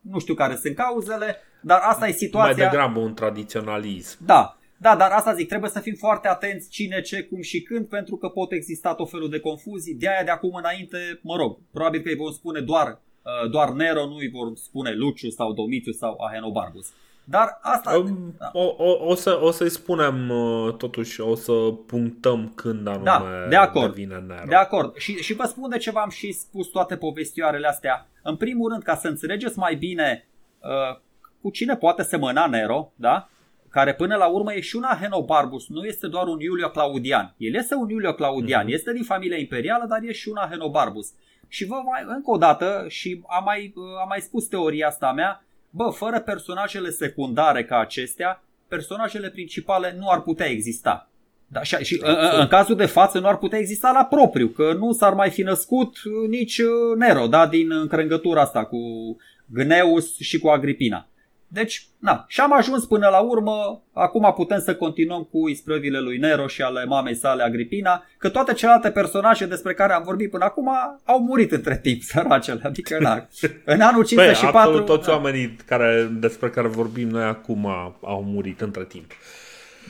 nu 0.00 0.18
știu 0.18 0.34
care 0.34 0.56
sunt 0.56 0.74
cauzele, 0.74 1.36
dar 1.62 1.80
asta 1.82 2.08
e 2.08 2.12
situația. 2.12 2.54
Mai 2.56 2.70
degrabă 2.70 3.00
un 3.00 3.14
tradiționalism. 3.14 4.18
Da, 4.24 4.58
da, 4.76 4.96
dar 4.96 5.10
asta 5.10 5.34
zic, 5.34 5.48
trebuie 5.48 5.70
să 5.70 5.80
fim 5.80 5.94
foarte 5.94 6.28
atenți 6.28 6.70
cine, 6.70 7.00
ce, 7.00 7.22
cum 7.22 7.40
și 7.40 7.62
când, 7.62 7.86
pentru 7.86 8.16
că 8.16 8.28
pot 8.28 8.52
exista 8.52 8.94
tot 8.94 9.10
felul 9.10 9.30
de 9.30 9.40
confuzii. 9.40 9.94
De 9.94 10.08
aia 10.08 10.24
de 10.24 10.30
acum 10.30 10.54
înainte, 10.54 11.20
mă 11.22 11.36
rog, 11.36 11.58
probabil 11.72 12.00
că 12.00 12.08
îi 12.08 12.16
vom 12.16 12.30
spune 12.30 12.60
doar, 12.60 12.86
uh, 12.86 13.50
doar 13.50 13.70
Nero, 13.70 14.06
nu 14.06 14.14
îi 14.14 14.30
vor 14.30 14.52
spune 14.54 14.92
Lucius 14.92 15.34
sau 15.34 15.52
Domitius 15.52 15.96
sau 15.96 16.16
Ahenobarbus. 16.20 16.92
Dar 17.28 17.58
asta... 17.62 17.96
Um, 17.96 18.34
da. 18.38 18.50
o, 18.52 18.74
o, 18.78 19.08
o, 19.08 19.14
să, 19.14 19.38
o 19.42 19.50
să-i 19.50 19.70
spunem 19.70 20.30
uh, 20.30 20.74
totuși, 20.74 21.20
o 21.20 21.34
să 21.34 21.52
punctăm 21.86 22.52
când 22.54 22.86
anume 22.86 23.04
da, 23.04 23.46
de 23.48 23.56
acord, 23.56 23.94
devine 23.94 24.24
Nero. 24.26 24.46
De 24.48 24.54
acord. 24.54 24.96
Și, 24.96 25.22
și 25.22 25.34
vă 25.34 25.44
spun 25.44 25.70
de 25.70 25.78
ce 25.78 25.90
v-am 25.90 26.08
și 26.08 26.32
spus 26.32 26.66
toate 26.66 26.96
povestioarele 26.96 27.66
astea. 27.66 28.08
În 28.22 28.36
primul 28.36 28.70
rând, 28.70 28.82
ca 28.82 28.94
să 28.94 29.08
înțelegeți 29.08 29.58
mai 29.58 29.74
bine 29.74 30.28
uh, 30.58 30.98
cu 31.42 31.50
cine 31.50 31.76
poate 31.76 32.02
semăna 32.02 32.46
Nero, 32.46 32.92
da? 32.94 33.28
care 33.76 33.94
până 33.94 34.16
la 34.16 34.26
urmă 34.26 34.54
e 34.54 34.60
și 34.60 34.76
un 34.76 34.82
Ahenobarbus, 34.82 35.68
nu 35.68 35.84
este 35.84 36.06
doar 36.06 36.26
un 36.26 36.40
Iulio 36.40 36.68
Claudian. 36.68 37.34
El 37.36 37.54
este 37.54 37.74
un 37.74 37.88
Iulio 37.88 38.12
Claudian, 38.14 38.66
mm-hmm. 38.66 38.72
este 38.72 38.92
din 38.92 39.02
familia 39.02 39.36
imperială, 39.36 39.84
dar 39.88 40.02
e 40.02 40.12
și 40.12 40.28
un 40.28 40.36
Ahenobarbus. 40.36 41.12
Și 41.48 41.64
vă 41.64 41.74
mai, 41.84 42.04
încă 42.06 42.30
o 42.30 42.36
dată, 42.36 42.84
și 42.88 43.22
am 43.26 43.44
mai, 43.44 43.72
uh, 43.76 43.82
am 44.00 44.08
mai 44.08 44.20
spus 44.20 44.46
teoria 44.46 44.86
asta 44.86 45.12
mea, 45.12 45.45
bă, 45.70 45.90
fără 45.90 46.20
personajele 46.20 46.90
secundare 46.90 47.64
ca 47.64 47.78
acestea, 47.78 48.42
personajele 48.68 49.30
principale 49.30 49.96
nu 49.98 50.10
ar 50.10 50.20
putea 50.20 50.46
exista. 50.46 51.08
Da, 51.48 51.62
și, 51.62 51.76
și 51.76 52.00
în, 52.02 52.16
în 52.38 52.46
cazul 52.46 52.76
de 52.76 52.86
față 52.86 53.18
nu 53.18 53.26
ar 53.26 53.38
putea 53.38 53.58
exista 53.58 53.90
la 53.90 54.04
propriu, 54.04 54.48
că 54.48 54.72
nu 54.72 54.92
s-ar 54.92 55.14
mai 55.14 55.30
fi 55.30 55.42
născut 55.42 55.96
nici 56.28 56.58
uh, 56.58 56.96
Nero, 56.96 57.26
da, 57.26 57.46
din 57.46 57.72
încrengătura 57.72 58.40
asta 58.40 58.64
cu 58.64 58.78
Gneus 59.46 60.18
și 60.18 60.38
cu 60.38 60.48
Agripina. 60.48 61.08
Deci, 61.48 61.86
na, 61.98 62.24
și 62.28 62.40
am 62.40 62.52
ajuns 62.52 62.84
până 62.84 63.08
la 63.08 63.18
urmă, 63.18 63.82
acum 63.92 64.32
putem 64.36 64.60
să 64.60 64.74
continuăm 64.74 65.22
cu 65.22 65.48
isprăvile 65.48 65.98
lui 65.98 66.18
Nero 66.18 66.46
și 66.46 66.62
ale 66.62 66.84
mamei 66.84 67.14
sale 67.14 67.42
Agripina, 67.42 68.04
că 68.18 68.28
toate 68.28 68.52
celelalte 68.52 68.90
personaje 68.90 69.46
despre 69.46 69.74
care 69.74 69.92
am 69.92 70.02
vorbit 70.02 70.30
până 70.30 70.44
acum 70.44 70.70
au 71.04 71.20
murit 71.20 71.52
între 71.52 71.78
timp, 71.78 72.02
săracele, 72.12 72.60
adică 72.64 72.98
na, 73.00 73.26
în 73.64 73.80
anul 73.80 74.04
54... 74.04 74.50
Păi, 74.50 74.60
absolut 74.60 74.84
toți 74.86 75.06
da. 75.06 75.12
oamenii 75.12 75.56
care, 75.66 76.10
despre 76.18 76.50
care 76.50 76.68
vorbim 76.68 77.08
noi 77.08 77.24
acum 77.24 77.66
au 78.02 78.22
murit 78.26 78.60
între 78.60 78.84
timp. 78.84 79.12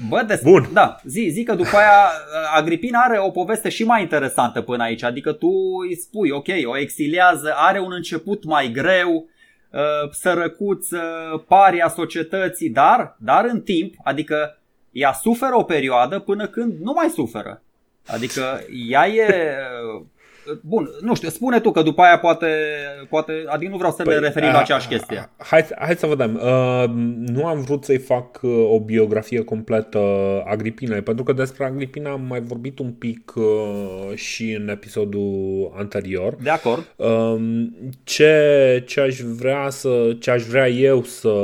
Bă, 0.09 0.23
des- 0.27 0.43
Bun. 0.43 0.69
Da, 0.73 1.01
zi, 1.05 1.29
zi 1.33 1.43
că 1.43 1.55
după 1.55 1.77
aia 1.77 2.11
Agripina 2.55 3.01
are 3.01 3.19
o 3.19 3.31
poveste 3.31 3.69
și 3.69 3.85
mai 3.85 4.03
interesantă 4.03 4.61
până 4.61 4.83
aici, 4.83 5.03
adică 5.03 5.33
tu 5.33 5.49
îi 5.89 5.97
spui, 5.97 6.31
ok, 6.31 6.47
o 6.65 6.79
exiliază, 6.79 7.55
are 7.57 7.81
un 7.81 7.93
început 7.93 8.45
mai 8.45 8.71
greu, 8.71 9.29
Uh, 9.77 10.11
sărăcuță, 10.11 11.01
paria 11.49 11.89
societății, 11.89 12.71
dar, 12.71 13.17
dar 13.19 13.45
în 13.45 13.61
timp, 13.61 13.95
adică 14.05 14.59
ea 14.91 15.13
suferă 15.13 15.57
o 15.57 15.63
perioadă 15.63 16.19
până 16.19 16.47
când 16.47 16.81
nu 16.81 16.93
mai 16.93 17.09
suferă. 17.09 17.63
Adică 18.07 18.61
ea 18.89 19.09
e, 19.09 19.57
Bun, 20.63 20.91
nu 21.01 21.15
știu, 21.15 21.29
spune 21.29 21.61
tu 21.61 21.71
că 21.71 21.83
după 21.83 22.03
aia 22.03 22.19
poate, 22.19 22.47
poate 23.09 23.33
adică 23.47 23.71
nu 23.71 23.77
vreau 23.77 23.93
să 23.93 24.03
păi, 24.03 24.15
ne 24.15 24.21
referim 24.21 24.49
a, 24.49 24.53
la 24.53 24.59
aceeași 24.59 24.89
chestie. 24.89 25.31
Hai, 25.37 25.67
hai 25.79 25.95
să 25.97 26.07
vedem. 26.07 26.35
Uh, 26.35 26.85
nu 27.17 27.47
am 27.47 27.61
vrut 27.61 27.85
să-i 27.85 27.99
fac 27.99 28.41
uh, 28.43 28.51
o 28.71 28.81
biografie 28.81 29.45
completă 29.45 29.99
Agripinei, 30.47 31.03
pentru 31.03 31.25
că 31.25 31.33
despre 31.33 31.65
Agripina 31.65 32.11
am 32.11 32.25
mai 32.29 32.41
vorbit 32.41 32.79
un 32.79 32.91
pic 32.91 33.33
uh, 33.37 34.15
și 34.15 34.53
în 34.53 34.69
episodul 34.69 35.73
anterior. 35.77 36.37
De 36.43 36.51
acord. 36.51 36.95
Uh, 36.97 37.67
ce, 38.05 38.85
ce 38.87 39.01
aș 39.01 39.19
vrea 39.21 39.67
să, 39.71 40.17
ce 40.21 40.31
aș 40.31 40.43
vrea 40.43 40.69
eu 40.69 41.03
să, 41.03 41.35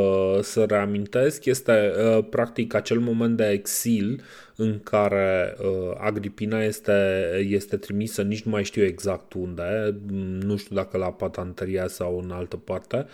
să 0.41 0.65
reamintesc 0.69 1.45
este 1.45 1.93
uh, 2.17 2.25
practic 2.31 2.75
acel 2.75 2.99
moment 2.99 3.37
de 3.37 3.49
exil 3.49 4.23
în 4.57 4.81
care 4.83 5.57
uh, 5.61 5.95
Agripina 5.99 6.63
este, 6.63 7.29
este 7.49 7.77
trimisă, 7.77 8.23
nici 8.23 8.43
nu 8.43 8.51
mai 8.51 8.65
știu 8.65 8.85
exact 8.85 9.33
unde, 9.33 9.97
nu 10.41 10.57
știu 10.57 10.77
dacă 10.77 10.97
la 10.97 11.13
Patanteria 11.13 11.87
sau 11.87 12.21
în 12.25 12.31
altă 12.31 12.57
parte. 12.57 13.07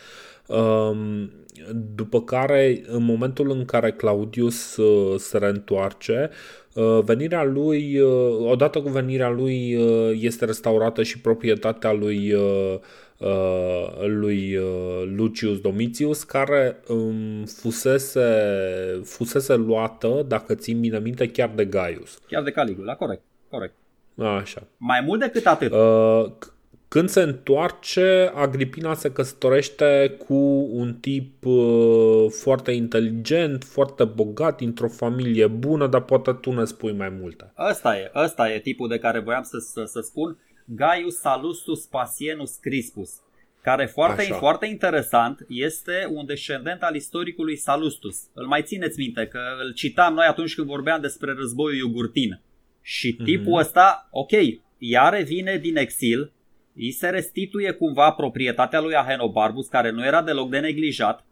Um, 0.47 1.31
după 1.95 2.23
care, 2.23 2.83
în 2.87 3.03
momentul 3.03 3.51
în 3.51 3.65
care 3.65 3.93
Claudius 3.93 4.77
uh, 4.77 5.19
se 5.19 5.39
reîntoarce, 5.39 6.31
uh, 6.75 6.99
venirea 7.05 7.45
lui, 7.45 8.01
uh, 8.01 8.51
odată 8.51 8.81
cu 8.81 8.89
venirea 8.89 9.31
lui, 9.31 9.77
uh, 9.77 10.11
este 10.21 10.45
restaurată 10.45 11.03
și 11.03 11.21
proprietatea 11.21 11.93
lui 11.93 12.33
uh, 12.33 12.43
Uh, 12.43 12.79
lui 14.07 14.57
uh, 14.57 15.03
Lucius 15.17 15.61
Domitius, 15.61 16.25
care 16.25 16.81
um, 16.89 17.45
fusese, 17.45 18.31
fusese 19.05 19.55
luată, 19.55 20.25
dacă 20.29 20.55
țin 20.55 20.81
bine 20.81 20.99
minte, 20.99 21.31
chiar 21.31 21.51
de 21.55 21.65
Gaius. 21.65 22.19
Chiar 22.27 22.43
de 22.43 22.51
Caligula, 22.51 22.95
corect. 22.95 23.23
corect. 23.51 23.75
Așa. 24.19 24.63
Mai 24.77 25.01
mult 25.01 25.21
decât 25.21 25.47
atât. 25.47 25.73
Uh, 25.73 26.33
când 26.89 27.09
se 27.09 27.21
întoarce, 27.21 28.33
Agripina 28.35 28.95
se 28.95 29.13
căsătorește 29.13 30.17
cu 30.27 30.69
un 30.73 30.95
tip 30.95 31.45
uh, 31.45 32.27
foarte 32.31 32.71
inteligent, 32.71 33.65
foarte 33.65 34.05
bogat, 34.05 34.61
într-o 34.61 34.89
familie 34.89 35.47
bună, 35.47 35.87
dar 35.87 36.01
poate 36.03 36.33
tu 36.33 36.53
ne 36.53 36.65
spui 36.65 36.93
mai 36.93 37.09
multe. 37.21 37.53
Ăsta 37.71 37.97
e, 37.97 38.11
ăsta 38.15 38.53
e 38.53 38.61
tipul 38.61 38.89
de 38.89 38.99
care 38.99 39.19
voiam 39.19 39.43
să, 39.43 39.59
să, 39.59 39.85
să 39.85 40.01
spun. 40.01 40.39
Gaius 40.75 41.17
Salustus 41.17 41.87
Pasienus 41.87 42.57
Crispus, 42.57 43.11
care 43.63 43.87
foarte, 43.87 44.23
Așa. 44.23 44.35
foarte 44.35 44.67
interesant 44.67 45.47
este 45.49 46.09
un 46.11 46.27
descendent 46.27 46.83
al 46.83 46.95
istoricului 46.95 47.57
Salustus. 47.57 48.17
Îl 48.33 48.47
mai 48.47 48.63
țineți 48.63 48.99
minte 48.99 49.27
că 49.27 49.41
îl 49.63 49.73
citam 49.73 50.15
noi 50.15 50.27
atunci 50.27 50.55
când 50.55 50.67
vorbeam 50.67 51.01
despre 51.01 51.33
războiul 51.33 51.79
iugurtin. 51.79 52.41
Și 52.83 53.15
mhm. 53.17 53.25
tipul 53.25 53.53
mm-hmm. 53.53 53.61
ăsta, 53.61 54.09
ok, 54.11 54.31
ea 54.79 55.09
revine 55.09 55.57
din 55.57 55.77
exil, 55.77 56.33
îi 56.75 56.91
se 56.91 57.09
restituie 57.09 57.73
cumva 57.73 58.11
proprietatea 58.11 58.81
lui 58.81 58.95
Ahenobarbus, 58.95 59.69
care 59.69 59.91
nu 59.91 60.05
era 60.05 60.23
deloc 60.23 60.51
de 60.51 60.59
neglijat, 60.59 61.25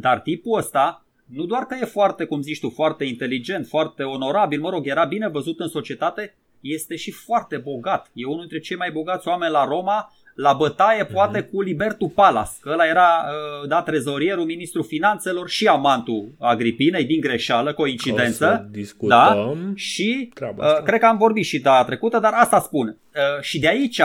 dar 0.00 0.20
tipul 0.20 0.58
ăsta 0.58 1.06
nu 1.24 1.44
doar 1.44 1.62
că 1.66 1.76
e 1.80 1.84
foarte, 1.84 2.24
cum 2.24 2.42
zici 2.42 2.60
tu, 2.60 2.70
foarte 2.70 3.04
inteligent, 3.04 3.66
foarte 3.66 4.02
onorabil, 4.02 4.60
mă 4.60 4.70
rog, 4.70 4.86
era 4.86 5.04
bine 5.04 5.28
văzut 5.28 5.60
în 5.60 5.68
societate, 5.68 6.36
este 6.60 6.96
și 6.96 7.10
foarte 7.10 7.56
bogat. 7.56 8.10
E 8.12 8.24
unul 8.24 8.38
dintre 8.38 8.58
cei 8.58 8.76
mai 8.76 8.90
bogați 8.90 9.28
oameni 9.28 9.52
la 9.52 9.64
Roma, 9.64 10.12
la 10.34 10.52
bătaie 10.52 11.04
poate 11.04 11.42
mm-hmm. 11.42 11.50
cu 11.50 11.60
Libertu 11.62 12.08
Palas, 12.08 12.58
că 12.60 12.70
ăla 12.72 12.86
era 12.86 13.08
uh, 13.08 13.68
da, 13.68 13.82
trezorierul, 13.82 14.44
ministrul 14.44 14.84
finanțelor 14.84 15.48
și 15.48 15.66
amantul 15.66 16.32
Agripinei, 16.38 17.04
din 17.04 17.20
greșeală, 17.20 17.72
coincidență. 17.72 18.68
Da? 19.08 19.52
Și 19.74 20.32
uh, 20.40 20.82
cred 20.82 21.00
că 21.00 21.06
am 21.06 21.16
vorbit 21.16 21.44
și 21.44 21.58
data 21.58 21.84
trecută, 21.84 22.18
dar 22.18 22.32
asta 22.34 22.60
spun. 22.60 22.86
Uh, 22.86 23.42
și 23.42 23.58
de 23.58 23.68
aici, 23.68 24.00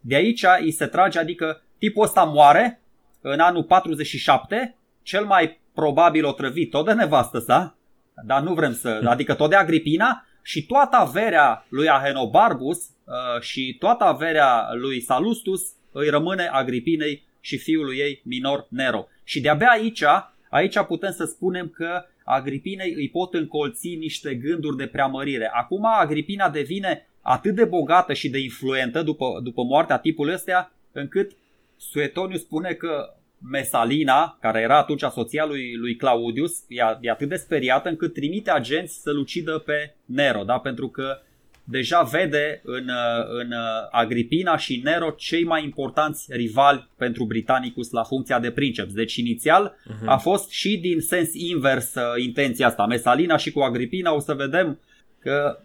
de 0.00 0.14
aici 0.14 0.44
îi 0.60 0.70
se 0.70 0.86
trage, 0.86 1.18
adică 1.18 1.62
tipul 1.78 2.04
ăsta 2.04 2.22
moare 2.22 2.80
în 3.20 3.38
anul 3.38 3.64
47, 3.64 4.76
cel 5.02 5.24
mai 5.24 5.60
probabil 5.74 6.24
otrăvit 6.24 6.70
tot 6.70 6.84
de 6.84 6.92
nevastă 6.92 7.38
sa, 7.38 7.76
dar 8.24 8.42
nu 8.42 8.54
vrem 8.54 8.72
să, 8.72 9.00
adică 9.04 9.34
tot 9.34 9.50
de 9.50 9.56
Agripina, 9.56 10.25
și 10.46 10.66
toată 10.66 10.96
averea 10.96 11.66
lui 11.68 11.88
Ahenobarbus 11.88 12.78
uh, 12.78 13.40
și 13.40 13.76
toată 13.78 14.04
averea 14.04 14.68
lui 14.72 15.00
Salustus 15.00 15.62
îi 15.92 16.08
rămâne 16.08 16.48
Agripinei 16.52 17.22
și 17.40 17.58
fiului 17.58 17.96
ei 17.96 18.20
minor 18.24 18.66
Nero. 18.68 19.08
Și 19.24 19.40
de-abia 19.40 19.68
aici, 19.68 20.02
aici 20.50 20.78
putem 20.78 21.12
să 21.12 21.24
spunem 21.24 21.68
că 21.68 22.04
Agripinei 22.24 22.92
îi 22.96 23.08
pot 23.08 23.34
încolți 23.34 23.94
niște 23.94 24.34
gânduri 24.34 24.76
de 24.76 24.86
preamărire. 24.86 25.50
Acum 25.52 25.84
Agripina 25.84 26.50
devine 26.50 27.08
atât 27.20 27.54
de 27.54 27.64
bogată 27.64 28.12
și 28.12 28.28
de 28.28 28.38
influentă 28.38 29.02
după, 29.02 29.40
după 29.42 29.62
moartea 29.62 29.98
tipului 29.98 30.34
ăstea, 30.34 30.72
încât 30.92 31.32
Suetoniu 31.76 32.36
spune 32.36 32.72
că 32.72 33.14
Mesalina, 33.50 34.38
care 34.40 34.60
era 34.60 34.78
atunci 34.78 35.02
soția 35.02 35.44
lui, 35.46 35.74
lui 35.74 35.96
Claudius, 35.96 36.64
e, 36.68 36.82
e 37.00 37.10
atât 37.10 37.28
de 37.28 37.36
speriată 37.36 37.88
încât 37.88 38.14
trimite 38.14 38.50
agenți 38.50 39.00
să-l 39.02 39.18
ucidă 39.18 39.58
pe 39.58 39.94
Nero, 40.04 40.42
da? 40.42 40.58
pentru 40.58 40.88
că 40.88 41.20
deja 41.68 42.02
vede 42.02 42.60
în, 42.64 42.90
în 43.28 43.52
Agripina 43.90 44.56
și 44.56 44.80
Nero 44.84 45.10
cei 45.10 45.44
mai 45.44 45.64
importanți 45.64 46.26
rivali 46.28 46.88
pentru 46.96 47.24
Britannicus 47.24 47.90
la 47.90 48.02
funcția 48.02 48.40
de 48.40 48.50
princeps. 48.50 48.92
Deci 48.92 49.16
inițial 49.16 49.76
uh-huh. 49.76 50.04
a 50.04 50.16
fost 50.16 50.50
și 50.50 50.78
din 50.78 51.00
sens 51.00 51.34
invers 51.34 51.94
uh, 51.94 52.02
intenția 52.24 52.66
asta. 52.66 52.86
Mesalina 52.86 53.36
și 53.36 53.50
cu 53.52 53.60
Agripina 53.60 54.14
o 54.14 54.20
să 54.20 54.34
vedem 54.34 54.80
că 55.20 55.58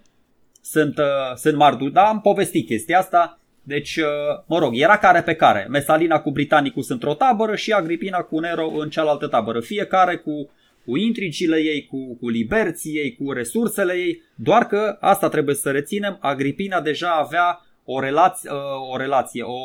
sunt, 0.61 0.97
uh, 0.97 1.35
sunt 1.35 1.55
mari. 1.55 1.91
Da, 1.91 2.03
am 2.03 2.21
povestit 2.21 2.65
chestia 2.65 2.99
asta 2.99 3.40
deci, 3.63 3.95
uh, 3.95 4.05
mă 4.45 4.59
rog, 4.59 4.71
era 4.75 4.97
care 4.97 5.21
pe 5.21 5.35
care. 5.35 5.67
Mesalina 5.69 6.19
cu 6.21 6.31
Britanicus 6.31 6.89
într-o 6.89 7.13
tabără 7.13 7.55
și 7.55 7.71
Agripina 7.71 8.21
cu 8.21 8.39
Nero 8.39 8.67
în 8.67 8.89
cealaltă 8.89 9.27
tabără. 9.27 9.59
Fiecare 9.59 10.15
cu, 10.15 10.49
cu 10.85 10.97
intrigile 10.97 11.57
ei, 11.57 11.85
cu, 11.85 12.17
cu 12.19 12.29
liberții 12.29 12.95
ei, 12.95 13.15
cu 13.15 13.31
resursele 13.31 13.93
ei. 13.93 14.21
Doar 14.35 14.65
că, 14.67 14.97
asta 14.99 15.29
trebuie 15.29 15.55
să 15.55 15.71
reținem, 15.71 16.17
Agripina 16.21 16.81
deja 16.81 17.11
avea 17.11 17.65
o 17.85 17.99
relație, 17.99 18.51
uh, 18.51 18.57
o, 18.91 18.97
relație 18.97 19.43
o, 19.43 19.59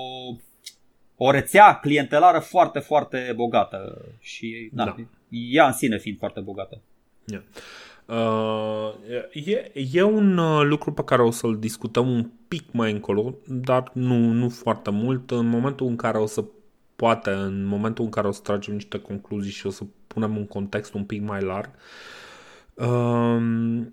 o 1.16 1.30
rețea 1.30 1.74
clientelară 1.74 2.38
foarte, 2.38 2.78
foarte 2.78 3.32
bogată. 3.36 4.04
Și 4.20 4.70
da. 4.72 4.84
da. 4.84 4.96
ea 5.28 5.66
în 5.66 5.72
sine 5.72 5.98
fiind 5.98 6.18
foarte 6.18 6.40
bogată. 6.40 6.80
Yeah. 7.26 7.42
Uh, 8.06 8.92
e, 9.32 9.72
e 9.92 10.02
un 10.02 10.38
uh, 10.38 10.64
lucru 10.64 10.92
pe 10.92 11.04
care 11.04 11.22
o 11.22 11.30
să-l 11.30 11.58
discutăm 11.58 12.10
un 12.10 12.30
pic 12.48 12.72
mai 12.72 12.92
încolo, 12.92 13.34
dar 13.46 13.90
nu, 13.92 14.16
nu 14.16 14.48
foarte 14.48 14.90
mult. 14.90 15.30
În 15.30 15.46
momentul 15.46 15.86
în 15.86 15.96
care 15.96 16.18
o 16.18 16.26
să 16.26 16.44
poate, 16.96 17.30
în 17.30 17.64
momentul 17.64 18.04
în 18.04 18.10
care 18.10 18.26
o 18.26 18.30
să 18.30 18.40
tragem 18.42 18.74
niște 18.74 18.98
concluzii 18.98 19.52
și 19.52 19.66
o 19.66 19.70
să 19.70 19.84
punem 20.06 20.36
un 20.36 20.46
context 20.46 20.94
un 20.94 21.04
pic 21.04 21.22
mai 21.22 21.42
larg. 21.42 21.70
Uh, 22.74 23.86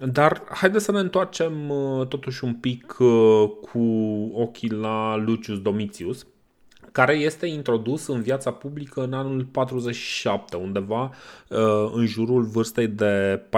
dar 0.00 0.42
haideți 0.50 0.84
să 0.84 0.92
ne 0.92 0.98
întoarcem 0.98 1.70
uh, 1.70 2.06
totuși 2.06 2.44
un 2.44 2.54
pic 2.54 2.96
uh, 2.98 3.50
cu 3.70 3.80
ochii 4.34 4.70
la 4.70 5.16
Lucius 5.16 5.60
Domitius 5.60 6.26
care 6.96 7.14
este 7.14 7.46
introdus 7.46 8.06
în 8.06 8.22
viața 8.22 8.50
publică 8.50 9.02
în 9.02 9.12
anul 9.12 9.44
47, 9.44 10.56
undeva 10.56 11.10
uh, 11.48 11.90
în 11.92 12.06
jurul 12.06 12.42
vârstei 12.42 12.86
de 12.86 13.42
14-15 13.48 13.50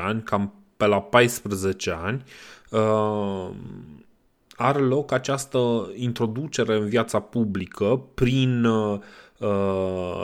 ani, 0.00 0.22
cam 0.22 0.52
pe 0.76 0.86
la 0.86 1.00
14 1.00 1.98
ani, 2.02 2.22
uh, 2.70 3.50
are 4.56 4.78
loc 4.78 5.12
această 5.12 5.90
introducere 5.94 6.76
în 6.76 6.88
viața 6.88 7.20
publică 7.20 8.02
prin 8.14 8.64
uh, 8.64 9.00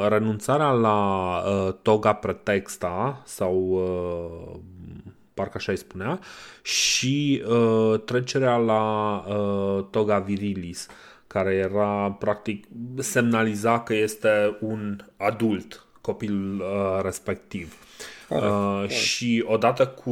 renunțarea 0.08 0.70
la 0.70 1.42
toga 1.82 2.12
pretexta 2.12 3.22
sau 3.24 3.80
parcă 5.38 5.56
așa 5.56 5.72
îi 5.72 5.78
spunea, 5.78 6.20
și 6.62 7.42
uh, 7.48 8.00
trecerea 8.04 8.56
la 8.56 8.84
uh, 9.28 9.84
toga 9.90 10.18
virilis. 10.18 10.86
Uh, 11.28 11.34
care 11.38 11.54
era 11.54 12.16
practic 12.18 12.66
semnaliza 12.98 13.80
că 13.80 13.94
este 13.94 14.56
un 14.60 15.04
adult 15.16 15.86
copilul 16.00 16.60
uh, 16.60 17.02
respectiv. 17.02 17.74
uh, 18.28 18.88
și 18.88 19.44
odată 19.46 19.86
cu, 19.86 20.10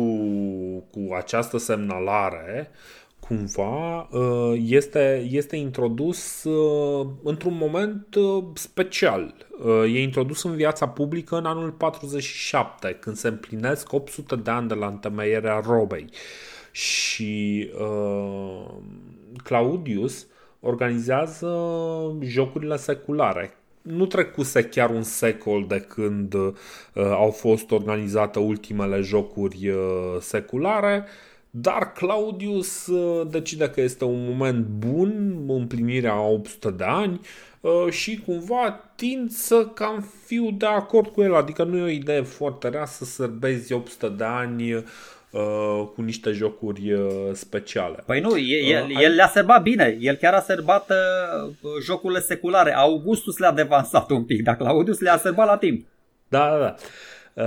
cu 0.90 1.14
această 1.16 1.58
semnalare, 1.58 2.70
cumva 3.18 4.08
uh, 4.10 4.62
este, 4.66 5.28
este 5.30 5.56
introdus 5.56 6.44
uh, 6.44 7.06
într-un 7.22 7.56
moment 7.56 8.14
uh, 8.14 8.44
special. 8.54 9.34
Uh, 9.64 9.94
e 9.94 10.02
introdus 10.02 10.42
în 10.42 10.54
viața 10.56 10.88
publică 10.88 11.36
în 11.36 11.46
anul 11.46 11.70
47, 11.70 12.96
când 13.00 13.16
se 13.16 13.28
împlinesc 13.28 13.92
800 13.92 14.36
de 14.36 14.50
ani 14.50 14.68
de 14.68 14.74
la 14.74 14.86
întemeierea 14.86 15.60
robei. 15.64 16.06
Și 16.70 17.70
uh, 17.80 18.66
Claudius 19.42 20.26
organizează 20.66 21.56
jocurile 22.20 22.76
seculare. 22.76 23.56
Nu 23.82 24.06
trecuse 24.06 24.62
chiar 24.64 24.90
un 24.90 25.02
secol 25.02 25.64
de 25.68 25.80
când 25.80 26.34
uh, 26.34 26.52
au 26.94 27.30
fost 27.30 27.70
organizate 27.70 28.38
ultimele 28.38 29.00
jocuri 29.00 29.68
uh, 29.68 29.76
seculare, 30.20 31.04
dar 31.50 31.92
Claudius 31.92 32.86
uh, 32.86 33.26
decide 33.30 33.70
că 33.70 33.80
este 33.80 34.04
un 34.04 34.26
moment 34.28 34.66
bun, 34.66 35.44
împlinirea 35.48 36.20
800 36.20 36.70
de 36.70 36.84
ani 36.84 37.20
uh, 37.60 37.90
și 37.90 38.22
cumva 38.26 38.80
tind 38.96 39.30
să 39.30 39.66
cam 39.74 40.08
fiu 40.24 40.50
de 40.50 40.66
acord 40.66 41.08
cu 41.08 41.22
el, 41.22 41.34
adică 41.34 41.64
nu 41.64 41.76
e 41.76 41.82
o 41.82 41.88
idee 41.88 42.22
foarte 42.22 42.68
rea 42.68 42.86
să 42.86 43.04
sărbezi 43.04 43.72
800 43.72 44.08
de 44.08 44.24
ani 44.24 44.84
uh, 45.36 45.88
cu 45.94 46.02
niște 46.02 46.30
jocuri 46.30 46.96
speciale. 47.32 48.02
Păi 48.06 48.20
nu, 48.20 48.38
el, 48.38 48.90
el 49.00 49.14
le-a 49.14 49.28
sărbat 49.28 49.62
bine, 49.62 49.96
el 50.00 50.14
chiar 50.14 50.34
a 50.34 50.40
sărbat 50.40 50.90
uh, 50.90 51.70
jocurile 51.82 52.20
seculare. 52.20 52.74
Augustus 52.74 53.38
le-a 53.38 53.52
devansat 53.52 54.10
un 54.10 54.24
pic, 54.24 54.42
dar 54.42 54.56
Claudius 54.56 55.00
le-a 55.00 55.16
sărbat 55.18 55.46
la 55.46 55.56
timp. 55.56 55.86
Da, 56.28 56.48
da, 56.50 56.58
da. 56.58 56.74
Uh, 57.34 57.44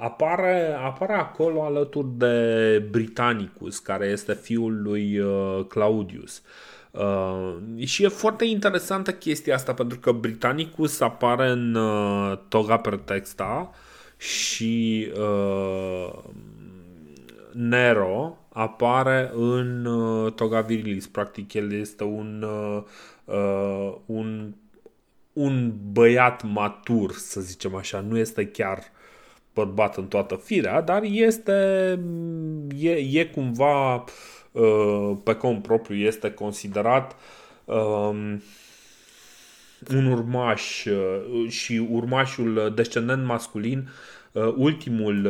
apare, 0.00 0.76
apare 0.84 1.12
acolo 1.12 1.62
alături 1.62 2.08
de 2.16 2.78
Britannicus, 2.90 3.78
care 3.78 4.06
este 4.06 4.34
fiul 4.34 4.82
lui 4.82 5.18
uh, 5.18 5.64
Claudius. 5.68 6.42
Uh, 6.90 7.54
și 7.84 8.04
e 8.04 8.08
foarte 8.08 8.44
interesantă 8.44 9.12
chestia 9.12 9.54
asta 9.54 9.74
pentru 9.74 9.98
că 9.98 10.12
Britannicus 10.12 11.00
apare 11.00 11.48
în 11.48 11.74
uh, 11.74 12.38
toga 12.48 12.76
pretexta 12.76 13.70
și 14.16 15.06
uh, 15.18 16.12
Nero 17.54 18.38
apare 18.48 19.30
în 19.34 19.84
uh, 19.84 20.32
toga 20.32 20.60
virilis. 20.60 21.06
Practic 21.06 21.52
el 21.52 21.72
este 21.72 22.04
un, 22.04 22.42
uh, 22.42 22.82
uh, 23.24 23.94
un, 24.06 24.54
un 25.32 25.72
băiat 25.92 26.42
matur, 26.42 27.12
să 27.12 27.40
zicem 27.40 27.74
așa. 27.74 28.00
Nu 28.00 28.18
este 28.18 28.46
chiar 28.46 28.82
bărbat 29.54 29.96
în 29.96 30.06
toată 30.06 30.34
firea, 30.34 30.80
dar 30.80 31.02
este 31.02 31.52
e, 32.78 32.90
e 32.90 33.24
cumva 33.24 34.04
uh, 34.52 35.12
pe 35.24 35.34
cont 35.34 35.62
propriu, 35.62 35.96
este 35.96 36.30
considerat 36.30 37.16
um, 37.64 38.42
un 39.94 40.06
urmaș 40.12 40.84
uh, 40.84 41.48
și 41.48 41.86
urmașul 41.90 42.72
descendent 42.74 43.24
masculin 43.24 43.78
uh, 43.78 44.23
ultimul 44.56 45.28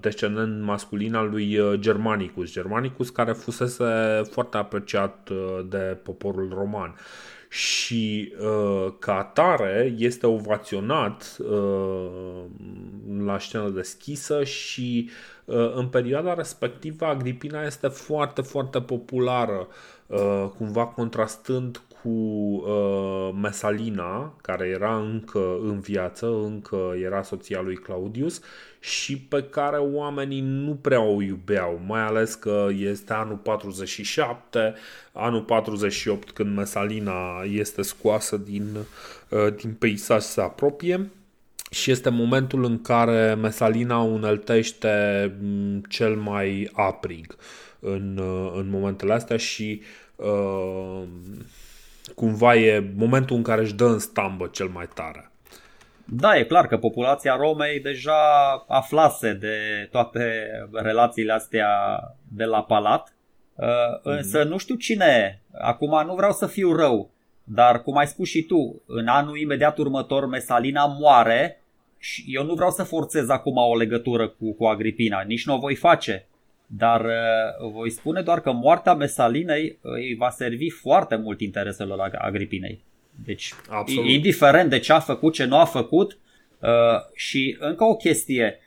descendent 0.00 0.62
masculin 0.62 1.14
al 1.14 1.30
lui 1.30 1.58
Germanicus. 1.74 2.52
Germanicus 2.52 3.10
care 3.10 3.32
fusese 3.32 3.84
foarte 4.30 4.56
apreciat 4.56 5.30
de 5.68 5.98
poporul 6.02 6.52
roman 6.54 6.94
și 7.48 8.32
uh, 8.40 8.92
ca 8.98 9.18
atare 9.18 9.94
este 9.98 10.26
ovaționat 10.26 11.36
uh, 11.38 12.44
la 13.24 13.38
scenă 13.38 13.68
deschisă 13.68 14.44
și 14.44 15.10
uh, 15.44 15.72
în 15.74 15.86
perioada 15.86 16.34
respectivă 16.34 17.06
Agripina 17.06 17.62
este 17.62 17.88
foarte, 17.88 18.42
foarte 18.42 18.80
populară, 18.80 19.68
uh, 20.06 20.48
cumva 20.56 20.86
contrastând 20.86 21.82
cu 22.08 22.64
uh, 22.70 23.34
Mesalina, 23.40 24.34
care 24.42 24.66
era 24.66 24.98
încă 24.98 25.58
în 25.62 25.80
viață, 25.80 26.26
încă 26.26 26.94
era 27.02 27.22
soția 27.22 27.60
lui 27.60 27.76
Claudius 27.76 28.40
și 28.80 29.18
pe 29.18 29.42
care 29.42 29.76
oamenii 29.76 30.40
nu 30.40 30.74
prea 30.74 31.00
o 31.00 31.22
iubeau, 31.22 31.80
mai 31.86 32.00
ales 32.00 32.34
că 32.34 32.66
este 32.78 33.12
anul 33.12 33.36
47, 33.36 34.74
anul 35.12 35.42
48 35.42 36.30
când 36.30 36.56
Mesalina 36.56 37.42
este 37.52 37.82
scoasă 37.82 38.36
din, 38.36 38.64
uh, 39.28 39.54
din 39.56 39.72
peisaj 39.72 40.22
se 40.22 40.40
apropie. 40.40 41.10
Și 41.70 41.90
este 41.90 42.08
momentul 42.08 42.64
în 42.64 42.82
care 42.82 43.34
Mesalina 43.34 43.98
uneltește 43.98 45.34
mm, 45.40 45.82
cel 45.88 46.16
mai 46.16 46.70
aprig 46.72 47.36
în, 47.80 48.18
uh, 48.18 48.52
în 48.54 48.68
momentele 48.70 49.12
astea 49.12 49.36
și 49.36 49.82
uh, 50.16 51.02
cumva 52.14 52.54
e 52.54 52.92
momentul 52.96 53.36
în 53.36 53.42
care 53.42 53.60
își 53.60 53.74
dă 53.74 53.84
în 53.84 53.98
stambă 53.98 54.48
cel 54.52 54.66
mai 54.68 54.88
tare. 54.94 55.30
Da, 56.04 56.36
e 56.36 56.44
clar 56.44 56.66
că 56.66 56.76
populația 56.76 57.36
Romei 57.36 57.80
deja 57.80 58.14
aflase 58.68 59.32
de 59.32 59.88
toate 59.90 60.46
relațiile 60.72 61.32
astea 61.32 61.68
de 62.28 62.44
la 62.44 62.62
palat, 62.62 63.12
mm-hmm. 63.12 64.02
însă 64.02 64.42
nu 64.42 64.56
știu 64.56 64.74
cine, 64.74 65.42
acum 65.52 66.06
nu 66.06 66.14
vreau 66.14 66.32
să 66.32 66.46
fiu 66.46 66.76
rău, 66.76 67.10
dar 67.44 67.82
cum 67.82 67.96
ai 67.96 68.06
spus 68.06 68.28
și 68.28 68.42
tu, 68.42 68.82
în 68.86 69.06
anul 69.06 69.38
imediat 69.38 69.78
următor 69.78 70.26
Mesalina 70.26 70.86
moare 70.86 71.62
și 71.98 72.24
eu 72.26 72.44
nu 72.44 72.54
vreau 72.54 72.70
să 72.70 72.82
forțez 72.82 73.28
acum 73.28 73.56
o 73.56 73.76
legătură 73.76 74.28
cu, 74.28 74.52
cu 74.52 74.64
Agripina, 74.64 75.20
nici 75.20 75.46
nu 75.46 75.54
o 75.54 75.58
voi 75.58 75.74
face, 75.74 76.26
dar 76.70 77.04
uh, 77.04 77.70
voi 77.72 77.90
spune 77.90 78.22
doar 78.22 78.40
că 78.40 78.52
moartea 78.52 78.94
Mesalinei 78.94 79.78
îi 79.80 80.14
va 80.14 80.30
servi 80.30 80.70
foarte 80.70 81.16
mult 81.16 81.40
intereselor 81.40 82.10
Agripinei. 82.18 82.84
Deci, 83.24 83.52
Absolut. 83.68 84.08
indiferent 84.08 84.70
de 84.70 84.78
ce 84.78 84.92
a 84.92 84.98
făcut, 85.00 85.32
ce 85.32 85.44
nu 85.44 85.56
a 85.56 85.64
făcut, 85.64 86.18
uh, 86.60 86.68
și 87.14 87.56
încă 87.60 87.84
o 87.84 87.96
chestie, 87.96 88.58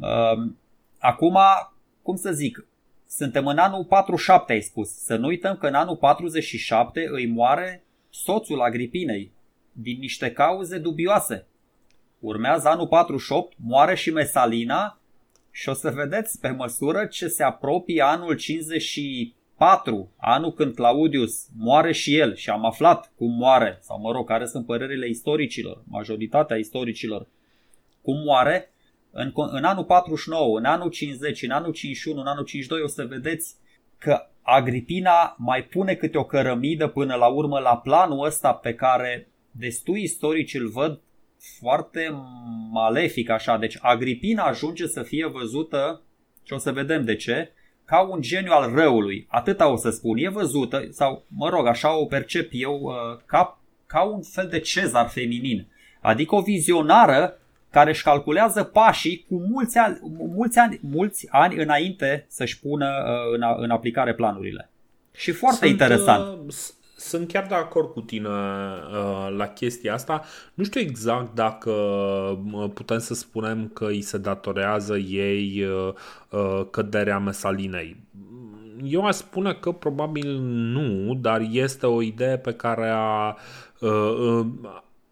uh, 0.00 0.50
acum, 0.98 1.38
cum 2.02 2.16
să 2.16 2.32
zic, 2.32 2.66
suntem 3.08 3.46
în 3.46 3.58
anul 3.58 3.84
47, 3.84 4.52
ai 4.52 4.60
spus. 4.60 4.88
Să 4.88 5.16
nu 5.16 5.26
uităm 5.26 5.56
că 5.56 5.66
în 5.66 5.74
anul 5.74 5.96
47 5.96 7.06
îi 7.10 7.26
moare 7.26 7.84
soțul 8.10 8.60
Agripinei 8.60 9.32
din 9.72 9.98
niște 9.98 10.32
cauze 10.32 10.78
dubioase. 10.78 11.46
Urmează 12.18 12.68
anul 12.68 12.86
48, 12.86 13.52
moare 13.56 13.94
și 13.94 14.10
Mesalina 14.10 15.00
și 15.58 15.68
o 15.68 15.72
să 15.72 15.90
vedeți 15.90 16.40
pe 16.40 16.48
măsură 16.48 17.06
ce 17.06 17.28
se 17.28 17.42
apropie 17.42 18.02
anul 18.02 18.34
54, 18.34 20.12
anul 20.16 20.52
când 20.52 20.74
Claudius 20.74 21.46
moare 21.58 21.92
și 21.92 22.16
el 22.16 22.34
și 22.34 22.50
am 22.50 22.64
aflat 22.64 23.12
cum 23.16 23.30
moare, 23.30 23.78
sau 23.80 24.00
mă 24.00 24.12
rog, 24.12 24.26
care 24.26 24.46
sunt 24.46 24.66
părerile 24.66 25.08
istoricilor, 25.08 25.82
majoritatea 25.88 26.56
istoricilor, 26.56 27.26
cum 28.02 28.22
moare, 28.24 28.70
în, 29.10 29.32
în 29.34 29.64
anul 29.64 29.84
49, 29.84 30.58
în 30.58 30.64
anul 30.64 30.90
50, 30.90 31.42
în 31.42 31.50
anul 31.50 31.72
51, 31.72 32.20
în 32.20 32.26
anul 32.26 32.44
52 32.44 32.84
o 32.84 32.88
să 32.88 33.04
vedeți 33.04 33.54
că 33.98 34.26
Agripina 34.42 35.36
mai 35.38 35.64
pune 35.64 35.94
câte 35.94 36.18
o 36.18 36.24
cărămidă 36.24 36.88
până 36.88 37.14
la 37.14 37.26
urmă 37.26 37.58
la 37.58 37.76
planul 37.76 38.24
ăsta 38.24 38.52
pe 38.52 38.74
care 38.74 39.28
destui 39.50 40.02
istorici 40.02 40.54
îl 40.54 40.68
văd 40.68 41.00
foarte 41.58 42.14
malefic 42.70 43.30
așa. 43.30 43.56
Deci 43.56 43.76
Agripina 43.80 44.44
ajunge 44.44 44.86
să 44.86 45.02
fie 45.02 45.26
văzută, 45.26 46.00
și 46.42 46.52
o 46.52 46.58
să 46.58 46.72
vedem 46.72 47.04
de 47.04 47.16
ce, 47.16 47.52
ca 47.84 48.00
un 48.00 48.20
geniu 48.20 48.52
al 48.52 48.72
răului. 48.74 49.26
Atâta 49.28 49.68
o 49.68 49.76
să 49.76 49.90
spun. 49.90 50.16
E 50.16 50.28
văzută, 50.28 50.88
sau 50.90 51.24
mă 51.28 51.48
rog, 51.48 51.66
așa 51.66 51.98
o 51.98 52.04
percep 52.04 52.48
eu, 52.52 52.80
uh, 52.82 53.20
ca, 53.26 53.60
ca 53.86 54.02
un 54.02 54.22
fel 54.22 54.48
de 54.48 54.58
cezar 54.58 55.08
feminin. 55.08 55.66
Adică 56.00 56.34
o 56.34 56.40
vizionară 56.40 57.38
care 57.70 57.90
își 57.90 58.02
calculează 58.02 58.62
pașii 58.62 59.24
cu 59.28 59.34
mulți 59.34 59.78
ani, 59.78 59.98
mulți 60.34 60.58
ani, 60.58 60.80
mulți 60.82 61.28
ani 61.30 61.56
înainte 61.56 62.26
să-și 62.28 62.60
pună 62.60 62.86
uh, 62.86 63.34
în, 63.34 63.42
în 63.62 63.70
aplicare 63.70 64.14
planurile. 64.14 64.70
Și 65.16 65.30
foarte 65.32 65.66
Sunt, 65.66 65.70
interesant. 65.70 66.48
Uh, 66.48 66.54
sunt 66.96 67.28
chiar 67.28 67.46
de 67.46 67.54
acord 67.54 67.92
cu 67.92 68.00
tine 68.00 68.28
uh, 68.28 69.34
la 69.36 69.46
chestia 69.46 69.94
asta. 69.94 70.22
Nu 70.54 70.64
știu 70.64 70.80
exact 70.80 71.34
dacă 71.34 71.70
uh, 71.70 72.70
putem 72.74 72.98
să 72.98 73.14
spunem 73.14 73.68
că 73.68 73.84
îi 73.84 74.02
se 74.02 74.18
datorează 74.18 74.96
ei 74.96 75.64
uh, 75.64 75.92
uh, 76.30 76.66
căderea 76.70 77.18
mesalinei. 77.18 77.96
Eu 78.82 79.06
aș 79.06 79.14
spune 79.14 79.54
că 79.54 79.72
probabil 79.72 80.38
nu, 80.40 81.14
dar 81.14 81.40
este 81.50 81.86
o 81.86 82.02
idee 82.02 82.38
pe 82.38 82.52
care 82.52 82.88
a, 82.88 83.36
uh, 83.80 83.90
uh 83.90 84.46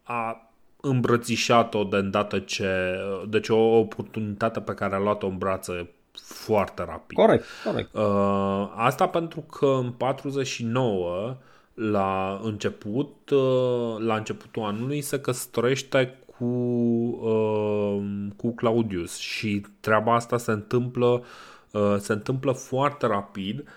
a 0.07 0.51
îmbrățișat-o 0.81 1.85
de 1.85 1.97
îndată 1.97 2.39
ce... 2.39 2.99
Deci 3.29 3.49
o 3.49 3.57
oportunitate 3.57 4.61
pe 4.61 4.75
care 4.75 4.95
a 4.95 4.99
luat-o 4.99 5.27
în 5.27 5.39
brațe 5.39 5.91
foarte 6.23 6.85
rapid. 6.85 7.17
Corect, 7.17 7.45
corect. 7.65 7.95
Uh, 7.95 8.73
asta 8.77 9.09
pentru 9.09 9.41
că 9.41 9.67
în 9.67 9.91
49 9.91 11.37
la 11.75 12.41
început, 12.43 13.31
uh, 13.31 13.99
la 13.99 14.17
începutul 14.17 14.63
anului, 14.63 15.01
se 15.01 15.21
căsătorește 15.21 16.19
cu, 16.39 16.45
uh, 16.45 18.03
cu 18.37 18.55
Claudius 18.55 19.17
și 19.17 19.67
treaba 19.81 20.15
asta 20.15 20.39
se 20.39 20.51
întâmplă, 20.51 21.25
uh, 21.71 21.97
se 21.99 22.13
întâmplă 22.13 22.53
foarte 22.53 23.07
rapid 23.07 23.69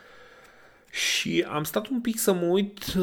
și 0.92 1.46
am 1.50 1.64
stat 1.64 1.88
un 1.88 2.02
pic 2.02 2.18
să 2.20 2.34
mă 2.34 2.46
uit, 2.46 2.94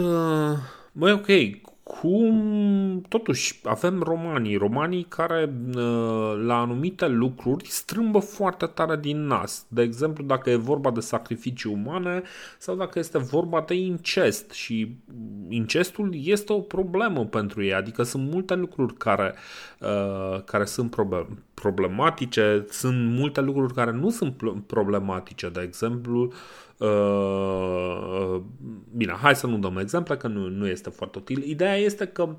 băi 0.92 1.12
ok, 1.12 1.60
cu 1.62 1.73
cum 1.84 3.04
totuși 3.08 3.60
avem 3.64 4.02
romanii, 4.02 4.56
romanii 4.56 5.06
care 5.08 5.54
uh, 5.68 6.42
la 6.44 6.60
anumite 6.60 7.06
lucruri 7.08 7.66
strâmbă 7.68 8.18
foarte 8.18 8.66
tare 8.66 8.96
din 8.96 9.26
nas. 9.26 9.66
De 9.68 9.82
exemplu, 9.82 10.24
dacă 10.24 10.50
e 10.50 10.56
vorba 10.56 10.90
de 10.90 11.00
sacrificii 11.00 11.70
umane 11.72 12.22
sau 12.58 12.74
dacă 12.74 12.98
este 12.98 13.18
vorba 13.18 13.64
de 13.66 13.74
incest. 13.74 14.50
Și 14.50 14.96
incestul 15.48 16.10
este 16.14 16.52
o 16.52 16.60
problemă 16.60 17.24
pentru 17.24 17.62
ei, 17.62 17.74
adică 17.74 18.02
sunt 18.02 18.30
multe 18.30 18.54
lucruri 18.54 18.94
care, 18.94 19.34
uh, 19.80 20.42
care 20.44 20.64
sunt 20.64 20.96
problematice, 21.54 22.66
sunt 22.70 23.10
multe 23.18 23.40
lucruri 23.40 23.74
care 23.74 23.90
nu 23.90 24.10
sunt 24.10 24.34
problematice, 24.66 25.48
de 25.48 25.60
exemplu, 25.60 26.32
Uh, 26.78 28.40
bine, 28.96 29.12
hai 29.12 29.36
să 29.36 29.46
nu 29.46 29.58
dăm 29.58 29.76
exemple, 29.76 30.16
că 30.16 30.28
nu, 30.28 30.48
nu 30.48 30.66
este 30.66 30.90
foarte 30.90 31.18
util. 31.18 31.42
Ideea 31.42 31.76
este 31.76 32.06
că 32.06 32.36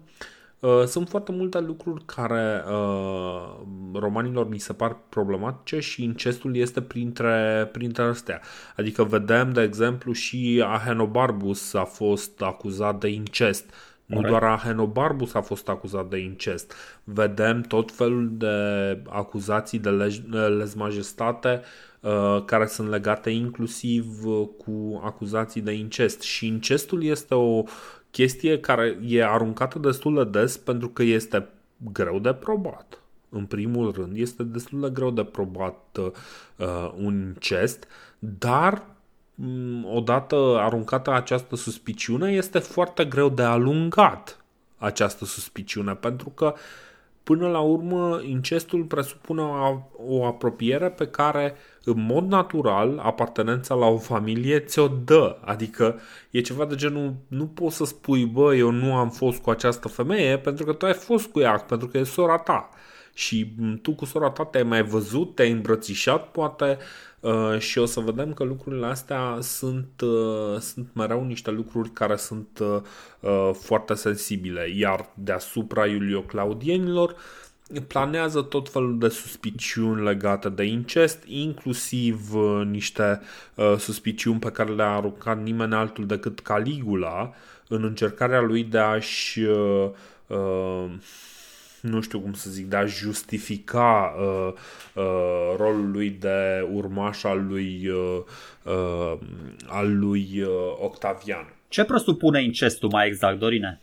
uh, 0.59 0.83
sunt 0.85 1.09
foarte 1.09 1.31
multe 1.31 1.59
lucruri 1.59 2.05
care 2.05 2.63
uh, 2.67 3.55
romanilor 3.93 4.49
mi 4.49 4.57
se 4.57 4.73
par 4.73 4.97
problematice 5.09 5.79
și 5.79 6.03
incestul 6.03 6.55
este 6.55 6.81
printre, 6.81 7.69
printre 7.71 8.03
astea. 8.03 8.41
Adică 8.77 9.03
vedem, 9.03 9.53
de 9.53 9.61
exemplu, 9.61 10.11
și 10.11 10.63
Ahenobarbus 10.65 11.73
a 11.73 11.83
fost 11.83 12.41
acuzat 12.41 12.99
de 12.99 13.07
incest. 13.07 13.73
Nu 14.05 14.21
doar 14.21 14.43
Ahenobarbus 14.43 15.33
a 15.33 15.41
fost 15.41 15.69
acuzat 15.69 16.09
de 16.09 16.17
incest. 16.17 16.73
Vedem 17.03 17.61
tot 17.61 17.91
felul 17.91 18.29
de 18.31 18.47
acuzații 19.09 19.79
de 19.79 19.89
lez 19.89 20.73
majestate 20.73 21.61
Uh, 22.05 22.43
care 22.45 22.65
sunt 22.65 22.89
legate 22.89 23.29
inclusiv 23.29 24.25
uh, 24.25 24.47
cu 24.57 25.01
acuzații 25.03 25.61
de 25.61 25.71
incest. 25.71 26.21
Și 26.21 26.47
incestul 26.47 27.03
este 27.03 27.35
o 27.35 27.63
chestie 28.11 28.59
care 28.59 28.97
e 29.05 29.25
aruncată 29.25 29.79
destul 29.79 30.15
de 30.15 30.39
des 30.39 30.57
pentru 30.57 30.89
că 30.89 31.03
este 31.03 31.47
greu 31.93 32.19
de 32.19 32.33
probat. 32.33 33.01
În 33.29 33.45
primul 33.45 33.91
rând, 33.91 34.17
este 34.17 34.43
destul 34.43 34.79
de 34.79 34.89
greu 34.89 35.11
de 35.11 35.23
probat 35.23 35.97
uh, 36.57 36.91
un 36.97 37.13
incest, 37.13 37.87
dar 38.19 38.73
mm, 38.73 38.94
odată 39.93 40.35
aruncată 40.59 41.11
această 41.11 41.55
suspiciune, 41.55 42.31
este 42.31 42.59
foarte 42.59 43.05
greu 43.05 43.29
de 43.29 43.41
alungat 43.41 44.43
această 44.77 45.25
suspiciune, 45.25 45.93
pentru 45.93 46.29
că 46.29 46.53
până 47.23 47.47
la 47.47 47.59
urmă 47.59 48.21
incestul 48.23 48.83
presupune 48.83 49.41
o, 49.41 49.79
o 49.97 50.25
apropiere 50.25 50.89
pe 50.89 51.07
care 51.07 51.53
uh, 51.53 51.75
în 51.85 52.05
mod 52.05 52.27
natural, 52.27 52.99
apartenența 53.03 53.75
la 53.75 53.85
o 53.85 53.97
familie 53.97 54.59
ți-o 54.59 54.87
dă. 54.87 55.37
Adică 55.41 55.99
e 56.29 56.41
ceva 56.41 56.65
de 56.65 56.75
genul, 56.75 57.13
nu 57.27 57.47
poți 57.47 57.75
să 57.75 57.85
spui, 57.85 58.25
bă, 58.25 58.55
eu 58.55 58.69
nu 58.69 58.95
am 58.95 59.09
fost 59.09 59.41
cu 59.41 59.49
această 59.49 59.87
femeie 59.87 60.37
pentru 60.37 60.65
că 60.65 60.73
tu 60.73 60.85
ai 60.85 60.93
fost 60.93 61.27
cu 61.27 61.39
ea, 61.39 61.51
pentru 61.51 61.87
că 61.87 61.97
e 61.97 62.03
sora 62.03 62.37
ta. 62.37 62.69
Și 63.13 63.55
tu 63.81 63.93
cu 63.93 64.05
sora 64.05 64.29
ta 64.29 64.45
te-ai 64.45 64.63
mai 64.63 64.83
văzut, 64.83 65.35
te-ai 65.35 65.51
îmbrățișat, 65.51 66.31
poate, 66.31 66.77
uh, 67.25 67.59
și 67.59 67.77
o 67.77 67.85
să 67.85 67.99
vedem 67.99 68.33
că 68.33 68.43
lucrurile 68.43 68.85
astea 68.85 69.37
sunt, 69.41 70.01
uh, 70.01 70.59
sunt 70.59 70.87
mereu 70.93 71.23
niște 71.23 71.51
lucruri 71.51 71.89
care 71.89 72.15
sunt 72.15 72.59
uh, 72.59 72.81
uh 73.19 73.49
foarte 73.53 73.93
sensibile. 73.93 74.69
Iar 74.75 75.09
deasupra 75.13 75.85
Iulio-Claudienilor, 75.85 77.09
uh, 77.09 77.15
planează 77.87 78.41
tot 78.41 78.69
felul 78.69 78.99
de 78.99 79.07
suspiciuni 79.09 80.03
legate 80.03 80.49
de 80.49 80.63
incest, 80.63 81.23
inclusiv 81.25 82.33
uh, 82.35 82.65
niște 82.65 83.21
uh, 83.55 83.75
suspiciuni 83.77 84.39
pe 84.39 84.51
care 84.51 84.71
le-a 84.71 84.95
aruncat 84.95 85.41
nimeni 85.41 85.73
altul 85.73 86.05
decât 86.05 86.39
Caligula 86.39 87.33
în 87.67 87.83
încercarea 87.83 88.41
lui 88.41 88.63
de 88.63 88.77
a-și 88.77 89.39
uh, 89.39 89.89
uh, 90.27 90.85
nu 91.89 92.01
știu 92.01 92.19
cum 92.19 92.33
să 92.33 92.49
zic, 92.49 92.65
de 92.65 92.75
a 92.75 92.85
justifica 92.85 94.15
uh, 94.19 94.53
uh, 94.93 95.55
rolul 95.57 95.91
lui 95.91 96.09
de 96.09 96.67
urmaș 96.73 97.23
al 97.23 97.45
lui, 97.47 97.87
uh, 97.87 98.21
uh, 98.63 99.17
al 99.67 99.97
lui 99.97 100.27
uh, 100.41 100.47
Octavian. 100.79 101.53
Ce 101.67 101.83
presupune 101.83 102.43
incestul 102.43 102.89
mai 102.91 103.07
exact, 103.07 103.39
Dorine? 103.39 103.81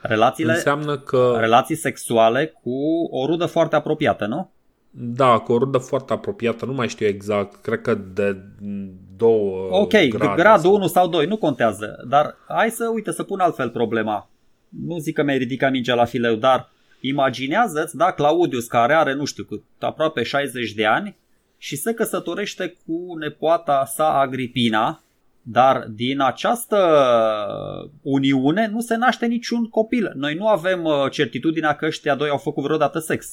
Relațiile, 0.00 0.52
înseamnă 0.52 0.98
că... 0.98 1.36
Relații 1.38 1.76
sexuale 1.76 2.46
cu 2.46 3.08
o 3.10 3.26
rudă 3.26 3.46
foarte 3.46 3.76
apropiată, 3.76 4.26
nu? 4.26 4.50
Da, 4.90 5.38
cu 5.38 5.52
o 5.52 5.58
rudă 5.58 5.78
foarte 5.78 6.12
apropiată, 6.12 6.64
nu 6.64 6.72
mai 6.72 6.88
știu 6.88 7.06
exact, 7.06 7.62
cred 7.62 7.80
că 7.80 7.94
de 7.94 8.36
două 9.16 9.68
Ok, 9.70 9.90
grade 10.08 10.42
gradul 10.42 10.62
sau... 10.62 10.74
1 10.74 10.86
sau 10.86 11.08
2, 11.08 11.26
nu 11.26 11.36
contează, 11.36 12.04
dar 12.08 12.36
hai 12.48 12.70
să, 12.70 12.90
uite, 12.94 13.12
să 13.12 13.22
pun 13.22 13.40
altfel 13.40 13.70
problema. 13.70 14.30
Nu 14.68 14.98
zic 14.98 15.14
că 15.14 15.22
mi-ai 15.22 15.38
ridicat 15.38 15.70
mingea 15.70 15.94
la 15.94 16.04
fileu, 16.04 16.34
dar 16.34 16.70
imaginează-ți, 17.02 17.96
da, 17.96 18.12
Claudius, 18.12 18.66
care 18.66 18.94
are, 18.94 19.14
nu 19.14 19.24
știu, 19.24 19.44
cât, 19.44 19.62
aproape 19.78 20.22
60 20.22 20.72
de 20.72 20.86
ani 20.86 21.16
și 21.58 21.76
se 21.76 21.94
căsătorește 21.94 22.76
cu 22.86 23.16
nepoata 23.18 23.84
sa 23.84 24.18
Agripina, 24.18 25.02
dar 25.42 25.86
din 25.88 26.20
această 26.20 26.78
uniune 28.02 28.66
nu 28.66 28.80
se 28.80 28.96
naște 28.96 29.26
niciun 29.26 29.68
copil. 29.68 30.12
Noi 30.14 30.34
nu 30.34 30.48
avem 30.48 30.84
uh, 30.84 31.10
certitudinea 31.10 31.74
că 31.74 31.86
ăștia 31.86 32.14
doi 32.14 32.28
au 32.28 32.38
făcut 32.38 32.62
vreodată 32.62 32.98
sex. 32.98 33.26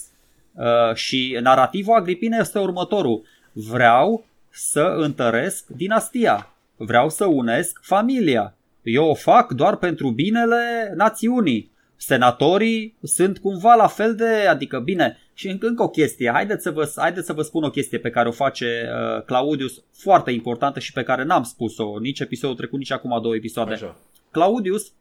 Uh, 0.53 0.93
și 0.93 1.37
narativul 1.41 1.95
Agripine 1.95 2.37
este 2.39 2.59
următorul. 2.59 3.21
Vreau 3.51 4.25
să 4.49 4.93
întăresc 4.97 5.67
dinastia. 5.67 6.53
Vreau 6.75 7.09
să 7.09 7.25
unesc 7.25 7.79
familia. 7.81 8.53
Eu 8.83 9.05
o 9.05 9.13
fac 9.13 9.51
doar 9.51 9.75
pentru 9.75 10.09
binele 10.09 10.93
națiunii. 10.95 11.68
Senatorii 12.01 12.95
sunt 13.03 13.37
cumva 13.37 13.73
la 13.73 13.87
fel 13.87 14.15
de, 14.15 14.25
adică 14.25 14.79
bine, 14.79 15.17
și 15.33 15.57
încă 15.59 15.83
o 15.83 15.89
chestie, 15.89 16.31
haideți 16.31 16.63
să 16.63 16.71
vă, 16.71 16.91
haideți 16.95 17.25
să 17.25 17.33
vă 17.33 17.41
spun 17.41 17.63
o 17.63 17.69
chestie 17.69 17.99
pe 17.99 18.09
care 18.09 18.27
o 18.27 18.31
face 18.31 18.65
uh, 18.65 19.23
Claudius, 19.23 19.83
foarte 19.93 20.31
importantă 20.31 20.79
și 20.79 20.93
pe 20.93 21.03
care 21.03 21.23
n-am 21.23 21.43
spus-o 21.43 21.99
nici 21.99 22.19
episodul 22.19 22.55
trecut, 22.55 22.79
nici 22.79 22.91
acum 22.91 23.21
două 23.21 23.35
episoade. 23.35 23.73
Așa. 23.73 23.97
Claudius, 24.31 24.91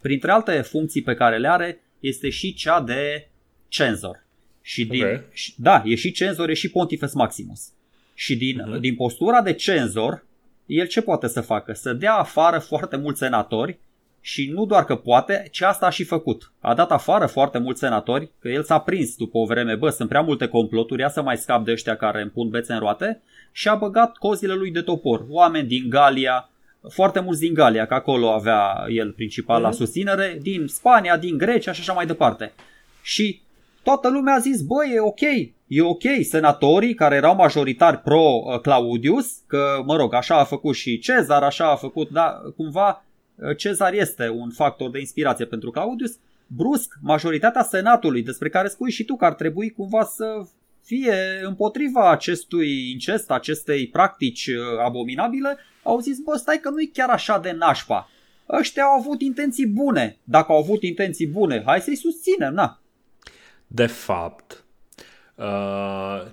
printre 0.00 0.30
alte 0.30 0.60
funcții 0.60 1.02
pe 1.02 1.14
care 1.14 1.38
le 1.38 1.48
are, 1.48 1.80
este 2.00 2.28
și 2.28 2.54
cea 2.54 2.80
de 2.80 3.28
cenzor. 3.68 4.24
Și 4.62 4.86
din, 4.86 5.02
okay. 5.02 5.24
Da, 5.56 5.82
e 5.84 5.94
și 5.94 6.12
cenzor, 6.12 6.48
e 6.48 6.54
și 6.54 6.70
Pontifex 6.70 7.12
Maximus. 7.12 7.68
Și 8.14 8.36
din, 8.36 8.60
uh-huh. 8.60 8.80
din 8.80 8.94
postura 8.94 9.42
de 9.42 9.52
cenzor, 9.52 10.26
el 10.66 10.86
ce 10.86 11.02
poate 11.02 11.28
să 11.28 11.40
facă? 11.40 11.72
Să 11.72 11.92
dea 11.92 12.14
afară 12.14 12.58
foarte 12.58 12.96
mulți 12.96 13.18
senatori 13.18 13.78
și 14.20 14.50
nu 14.54 14.66
doar 14.66 14.84
că 14.84 14.96
poate, 14.96 15.48
ci 15.50 15.60
asta 15.60 15.86
a 15.86 15.90
și 15.90 16.04
făcut. 16.04 16.52
A 16.60 16.74
dat 16.74 16.90
afară 16.90 17.26
foarte 17.26 17.58
mulți 17.58 17.80
senatori, 17.80 18.30
că 18.38 18.48
el 18.48 18.62
s-a 18.62 18.78
prins 18.78 19.16
după 19.16 19.38
o 19.38 19.44
vreme, 19.44 19.74
bă, 19.74 19.90
sunt 19.90 20.08
prea 20.08 20.20
multe 20.20 20.46
comploturi, 20.46 21.00
ia 21.00 21.08
să 21.08 21.22
mai 21.22 21.36
scap 21.36 21.64
de 21.64 21.72
ăștia 21.72 21.96
care 21.96 22.20
îmi 22.20 22.30
pun 22.30 22.48
bețe 22.48 22.72
în 22.72 22.78
roate, 22.78 23.22
și 23.52 23.68
a 23.68 23.74
băgat 23.74 24.16
cozile 24.16 24.54
lui 24.54 24.70
de 24.70 24.80
topor. 24.80 25.24
Oameni 25.28 25.68
din 25.68 25.88
Galia, 25.88 26.50
foarte 26.88 27.20
mulți 27.20 27.40
din 27.40 27.54
Galia, 27.54 27.86
că 27.86 27.94
acolo 27.94 28.30
avea 28.30 28.84
el 28.88 29.12
principal 29.12 29.60
la 29.60 29.68
mhm. 29.68 29.76
susținere, 29.76 30.38
din 30.42 30.66
Spania, 30.66 31.16
din 31.16 31.38
Grecia 31.38 31.72
și 31.72 31.80
așa 31.80 31.92
mai 31.92 32.06
departe. 32.06 32.52
Și 33.02 33.40
toată 33.82 34.10
lumea 34.10 34.34
a 34.34 34.38
zis, 34.38 34.62
bă, 34.62 34.86
e 34.94 35.00
ok, 35.00 35.20
e 35.66 35.82
ok, 35.82 36.02
senatorii 36.22 36.94
care 36.94 37.16
erau 37.16 37.34
majoritari 37.34 37.98
pro-Claudius, 37.98 39.38
că, 39.46 39.82
mă 39.84 39.96
rog, 39.96 40.14
așa 40.14 40.38
a 40.38 40.44
făcut 40.44 40.74
și 40.74 40.98
Cezar, 40.98 41.42
așa 41.42 41.70
a 41.70 41.76
făcut, 41.76 42.10
da, 42.10 42.40
cumva 42.56 43.04
Cezar 43.56 43.92
este 43.92 44.28
un 44.28 44.50
factor 44.50 44.90
de 44.90 44.98
inspirație 44.98 45.44
pentru 45.44 45.70
Claudius, 45.70 46.18
brusc, 46.46 46.98
majoritatea 47.02 47.62
senatului, 47.62 48.22
despre 48.22 48.48
care 48.48 48.68
spui 48.68 48.90
și 48.90 49.04
tu 49.04 49.16
că 49.16 49.24
ar 49.24 49.34
trebui 49.34 49.70
cumva 49.70 50.04
să 50.04 50.46
fie 50.84 51.14
împotriva 51.42 52.10
acestui 52.10 52.90
incest, 52.90 53.30
acestei 53.30 53.88
practici 53.88 54.46
uh, 54.46 54.56
abominabile, 54.84 55.56
au 55.82 55.98
zis, 55.98 56.18
bă, 56.18 56.36
stai 56.36 56.58
că 56.58 56.70
nu-i 56.70 56.90
chiar 56.92 57.08
așa 57.08 57.38
de 57.38 57.52
nașpa. 57.52 58.08
Ăștia 58.48 58.82
au 58.82 58.98
avut 58.98 59.20
intenții 59.20 59.66
bune. 59.66 60.18
Dacă 60.24 60.52
au 60.52 60.58
avut 60.58 60.82
intenții 60.82 61.26
bune, 61.26 61.62
hai 61.66 61.80
să-i 61.80 61.96
susținem, 61.96 62.54
na. 62.54 62.80
De 63.66 63.86
fapt, 63.86 64.59
Uh, 64.59 64.59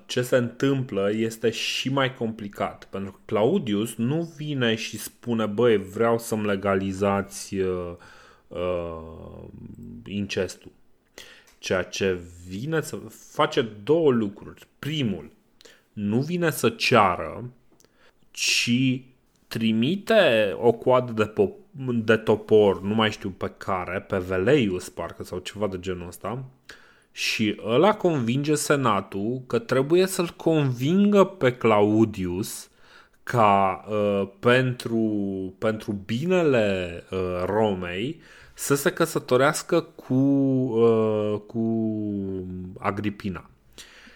ce 0.05 0.21
se 0.21 0.35
întâmplă 0.35 1.11
este 1.11 1.49
și 1.49 1.89
mai 1.89 2.13
complicat, 2.13 2.87
pentru 2.89 3.11
că 3.11 3.17
Claudius 3.25 3.95
nu 3.95 4.33
vine 4.37 4.75
și 4.75 4.97
spune, 4.97 5.45
băi, 5.45 5.77
vreau 5.77 6.19
să-mi 6.19 6.45
legalizați 6.45 7.55
uh, 7.55 7.93
uh, 8.47 9.43
incestul. 10.05 10.71
Ceea 11.59 11.83
ce 11.83 12.19
vine 12.47 12.81
să 12.81 12.95
face 13.31 13.61
două 13.83 14.11
lucruri. 14.11 14.67
Primul, 14.79 15.31
nu 15.93 16.19
vine 16.19 16.49
să 16.49 16.69
ceară, 16.69 17.49
ci 18.31 19.01
trimite 19.47 20.53
o 20.57 20.71
coadă 20.71 21.11
de, 21.11 21.31
pop- 21.31 21.93
de 21.93 22.15
topor, 22.15 22.81
nu 22.81 22.95
mai 22.95 23.11
știu 23.11 23.29
pe 23.29 23.51
care, 23.57 23.99
pe 23.99 24.17
Veleius 24.17 24.89
parcă 24.89 25.23
sau 25.23 25.39
ceva 25.39 25.67
de 25.67 25.79
genul 25.79 26.07
ăsta, 26.07 26.29
uh, 26.29 26.75
și 27.17 27.59
ăla 27.65 27.95
convinge 27.95 28.55
senatul 28.55 29.41
că 29.47 29.59
trebuie 29.59 30.05
să-l 30.05 30.29
convingă 30.35 31.23
pe 31.23 31.53
Claudius 31.53 32.69
ca 33.23 33.85
uh, 33.89 34.29
pentru, 34.39 35.05
pentru 35.57 35.91
binele 35.91 37.03
uh, 37.11 37.43
Romei 37.45 38.21
să 38.53 38.75
se 38.75 38.91
căsătorească 38.91 39.81
cu, 39.81 40.13
uh, 40.13 41.39
cu 41.47 41.63
Agripina. 42.79 43.49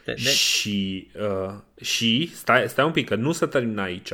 De, 0.06 0.14
de... 0.14 0.30
Și, 0.30 1.08
uh, 1.20 1.54
și 1.82 2.32
stai, 2.34 2.70
stai 2.70 2.86
un 2.86 2.92
pic, 2.92 3.08
că 3.08 3.16
nu 3.16 3.32
se 3.32 3.46
termină 3.46 3.82
aici. 3.82 4.12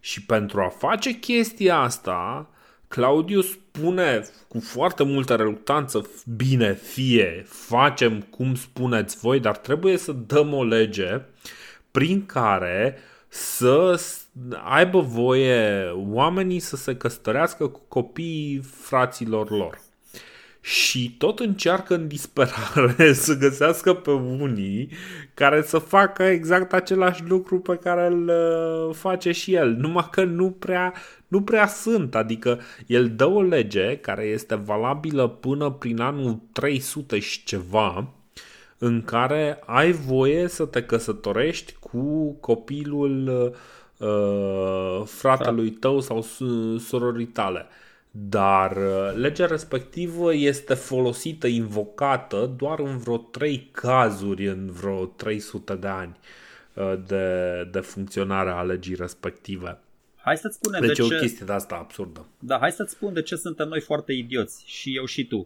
Și 0.00 0.24
pentru 0.24 0.60
a 0.60 0.68
face 0.68 1.18
chestia 1.18 1.78
asta, 1.78 2.50
Claudiu 2.96 3.40
spune 3.40 4.26
cu 4.48 4.60
foarte 4.60 5.02
multă 5.02 5.34
reluctanță, 5.34 6.10
bine, 6.36 6.74
fie, 6.74 7.44
facem 7.48 8.20
cum 8.20 8.54
spuneți 8.54 9.18
voi, 9.18 9.40
dar 9.40 9.56
trebuie 9.56 9.96
să 9.96 10.12
dăm 10.12 10.52
o 10.52 10.64
lege 10.64 11.20
prin 11.90 12.26
care 12.26 12.98
să 13.28 14.00
aibă 14.64 15.00
voie 15.00 15.90
oamenii 15.94 16.58
să 16.58 16.76
se 16.76 16.96
căsătorească 16.96 17.66
cu 17.66 17.80
copiii 17.88 18.58
fraților 18.58 19.50
lor 19.50 19.80
și 20.66 21.14
tot 21.18 21.38
încearcă 21.38 21.94
în 21.94 22.08
disperare 22.08 23.12
să 23.24 23.36
găsească 23.36 23.94
pe 23.94 24.10
unii 24.10 24.88
care 25.34 25.62
să 25.62 25.78
facă 25.78 26.22
exact 26.22 26.72
același 26.72 27.22
lucru 27.28 27.58
pe 27.58 27.76
care 27.76 28.06
îl 28.06 28.28
uh, 28.28 28.94
face 28.94 29.32
și 29.32 29.54
el, 29.54 29.70
numai 29.72 30.08
că 30.10 30.24
nu 30.24 30.50
prea, 30.50 30.94
nu 31.28 31.42
prea 31.42 31.66
sunt, 31.66 32.14
adică 32.14 32.60
el 32.86 33.10
dă 33.16 33.24
o 33.24 33.42
lege 33.42 33.96
care 33.96 34.24
este 34.24 34.54
valabilă 34.54 35.28
până 35.28 35.70
prin 35.70 36.00
anul 36.00 36.40
300 36.52 37.18
și 37.18 37.44
ceva, 37.44 38.12
în 38.78 39.02
care 39.02 39.62
ai 39.66 39.92
voie 39.92 40.48
să 40.48 40.64
te 40.64 40.82
căsătorești 40.82 41.76
cu 41.80 42.32
copilul 42.32 43.54
uh, 43.98 45.02
fratelui 45.04 45.70
tău 45.70 46.00
sau 46.00 46.26
sororii 46.78 47.26
tale. 47.26 47.66
Dar 48.18 48.76
uh, 48.76 49.12
legea 49.14 49.46
respectivă 49.46 50.34
este 50.34 50.74
folosită, 50.74 51.46
invocată 51.46 52.54
doar 52.56 52.78
în 52.80 52.98
vreo 52.98 53.16
trei 53.16 53.68
cazuri 53.72 54.48
în 54.48 54.70
vreo 54.70 55.04
300 55.04 55.74
de 55.74 55.86
ani 55.86 56.16
uh, 56.74 56.94
de, 57.06 57.68
de 57.72 57.80
funcționare 57.80 58.50
a 58.50 58.62
legii 58.62 58.94
respective. 58.94 59.78
Hai 60.16 60.36
să-ți 60.36 60.54
spunem 60.56 60.80
deci 60.80 60.96
de 60.96 61.02
e 61.02 61.06
ce... 61.06 61.14
o 61.14 61.18
chestie 61.18 61.46
de 61.46 61.52
asta 61.52 61.74
absurdă. 61.74 62.26
Da, 62.38 62.58
hai 62.58 62.72
să-ți 62.72 62.92
spun 62.92 63.12
de 63.12 63.22
ce 63.22 63.36
suntem 63.36 63.68
noi 63.68 63.80
foarte 63.80 64.12
idioți, 64.12 64.64
și 64.66 64.96
eu 64.96 65.04
și 65.04 65.26
tu. 65.26 65.36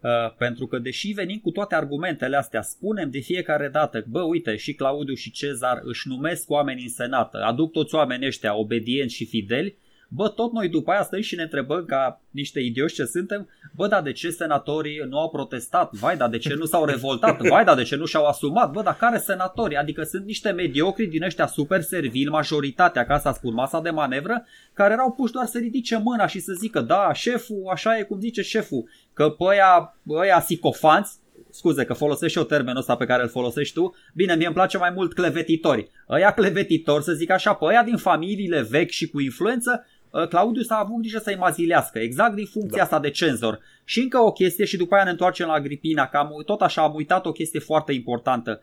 Uh, 0.00 0.34
pentru 0.38 0.66
că 0.66 0.78
deși 0.78 1.12
venim 1.12 1.38
cu 1.38 1.50
toate 1.50 1.74
argumentele 1.74 2.36
astea, 2.36 2.62
spunem 2.62 3.10
de 3.10 3.18
fiecare 3.18 3.68
dată, 3.68 4.04
bă, 4.08 4.20
uite, 4.20 4.56
și 4.56 4.74
Claudiu 4.74 5.14
și 5.14 5.30
Cezar 5.30 5.80
își 5.82 6.08
numesc 6.08 6.50
oameni 6.50 6.82
în 6.82 6.88
senat, 6.88 7.34
aduc 7.34 7.72
toți 7.72 7.94
oamenii 7.94 8.26
ăștia 8.26 8.56
obedienți 8.56 9.14
și 9.14 9.26
fideli, 9.26 9.76
Bă, 10.08 10.28
tot 10.28 10.52
noi 10.52 10.68
după 10.68 10.90
aia 10.90 11.02
stăm 11.02 11.20
și 11.20 11.34
ne 11.34 11.42
întrebăm 11.42 11.84
ca 11.84 12.20
niște 12.30 12.60
idioși 12.60 12.94
ce 12.94 13.04
suntem, 13.04 13.48
bă, 13.74 13.86
dar 13.86 14.02
de 14.02 14.12
ce 14.12 14.30
senatorii 14.30 15.02
nu 15.08 15.18
au 15.18 15.28
protestat? 15.28 15.92
Vai, 15.94 16.16
dar 16.16 16.28
de 16.28 16.38
ce 16.38 16.54
nu 16.54 16.64
s-au 16.64 16.84
revoltat? 16.84 17.40
Vai, 17.40 17.64
dar 17.64 17.76
de 17.76 17.82
ce 17.82 17.96
nu 17.96 18.04
și-au 18.04 18.26
asumat? 18.26 18.70
Bă, 18.70 18.82
dar 18.82 18.96
care 18.96 19.18
senatori? 19.18 19.76
Adică 19.76 20.02
sunt 20.02 20.24
niște 20.24 20.50
mediocri 20.50 21.06
din 21.06 21.22
ăștia 21.22 21.46
super 21.46 21.80
servili, 21.80 22.30
majoritatea, 22.30 23.06
ca 23.06 23.18
să 23.18 23.30
spun, 23.34 23.54
masa 23.54 23.80
de 23.80 23.90
manevră, 23.90 24.44
care 24.72 24.92
erau 24.92 25.12
puși 25.12 25.32
doar 25.32 25.46
să 25.46 25.58
ridice 25.58 26.00
mâna 26.04 26.26
și 26.26 26.40
să 26.40 26.52
zică, 26.52 26.80
da, 26.80 27.12
șeful, 27.12 27.68
așa 27.70 27.98
e 27.98 28.02
cum 28.02 28.20
zice 28.20 28.42
șeful, 28.42 28.88
că 29.12 29.28
pe 29.28 29.44
aia, 29.48 29.96
aia 30.20 30.40
sicofanți, 30.40 31.18
scuze 31.50 31.84
că 31.84 31.92
folosesc 31.92 32.32
și 32.32 32.38
eu 32.38 32.44
termenul 32.44 32.80
ăsta 32.80 32.96
pe 32.96 33.04
care 33.04 33.22
îl 33.22 33.28
folosești 33.28 33.74
tu, 33.74 33.94
bine, 34.14 34.34
mie 34.34 34.46
îmi 34.46 34.54
place 34.54 34.78
mai 34.78 34.90
mult 34.90 35.14
clevetitori. 35.14 35.90
Ăia 36.10 36.30
clevetitori, 36.30 37.04
să 37.04 37.12
zic 37.12 37.30
așa, 37.30 37.54
pe 37.54 37.64
ăia 37.64 37.82
din 37.82 37.96
familiile 37.96 38.66
vechi 38.70 38.90
și 38.90 39.08
cu 39.08 39.20
influență, 39.20 39.70
Uh, 39.80 39.94
Claudius 40.28 40.70
a 40.70 40.78
avut 40.78 41.00
grijă 41.00 41.18
să-i 41.18 41.36
mazilească, 41.36 41.98
exact 41.98 42.34
din 42.34 42.46
funcția 42.46 42.76
da. 42.76 42.82
asta 42.82 43.00
de 43.00 43.10
cenzor. 43.10 43.60
Și 43.84 44.00
încă 44.00 44.18
o 44.18 44.32
chestie 44.32 44.64
și 44.64 44.76
după 44.76 44.94
aia 44.94 45.04
ne 45.04 45.10
întoarcem 45.10 45.46
la 45.46 45.52
Agripina, 45.52 46.06
că 46.06 46.16
am, 46.16 46.42
tot 46.46 46.60
așa 46.60 46.82
am 46.82 46.94
uitat 46.94 47.26
o 47.26 47.32
chestie 47.32 47.60
foarte 47.60 47.92
importantă. 47.92 48.60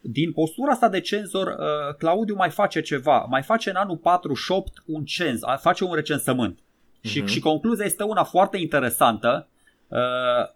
Din 0.00 0.32
postura 0.32 0.70
asta 0.70 0.88
de 0.88 1.00
cenzor, 1.00 1.46
uh, 1.46 1.94
Claudiu 1.98 2.34
mai 2.34 2.50
face 2.50 2.80
ceva, 2.80 3.26
mai 3.28 3.42
face 3.42 3.70
în 3.70 3.76
anul 3.76 3.96
48 3.96 4.82
un 4.86 5.04
cenz, 5.04 5.40
face 5.60 5.84
un 5.84 5.94
recensământ. 5.94 6.58
Uh-huh. 6.58 7.10
Și, 7.10 7.18
mhm. 7.18 7.26
și 7.26 7.40
concluzia 7.40 7.84
este 7.84 8.02
una 8.02 8.24
foarte 8.24 8.56
interesantă. 8.56 9.48
Uh, 9.88 10.54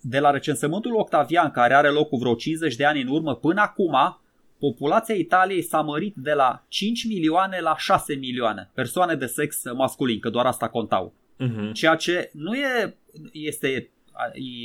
de 0.00 0.18
la 0.18 0.30
recensământul 0.30 0.96
Octavian, 0.96 1.50
care 1.50 1.74
are 1.74 1.88
loc 1.88 2.08
cu 2.08 2.16
vreo 2.16 2.34
50 2.34 2.76
de 2.76 2.84
ani 2.84 3.00
în 3.00 3.08
urmă, 3.08 3.34
până 3.34 3.60
acum, 3.60 4.19
populația 4.60 5.14
Italiei 5.14 5.62
s-a 5.62 5.80
mărit 5.80 6.14
de 6.16 6.32
la 6.32 6.64
5 6.68 7.04
milioane 7.04 7.60
la 7.60 7.76
6 7.76 8.14
milioane 8.14 8.70
persoane 8.74 9.14
de 9.14 9.26
sex 9.26 9.62
masculin, 9.74 10.18
că 10.18 10.30
doar 10.30 10.46
asta 10.46 10.68
contau. 10.68 11.14
Uh-huh. 11.40 11.72
Ceea 11.72 11.94
ce 11.94 12.30
nu 12.32 12.54
e, 12.54 12.96
este 13.32 13.90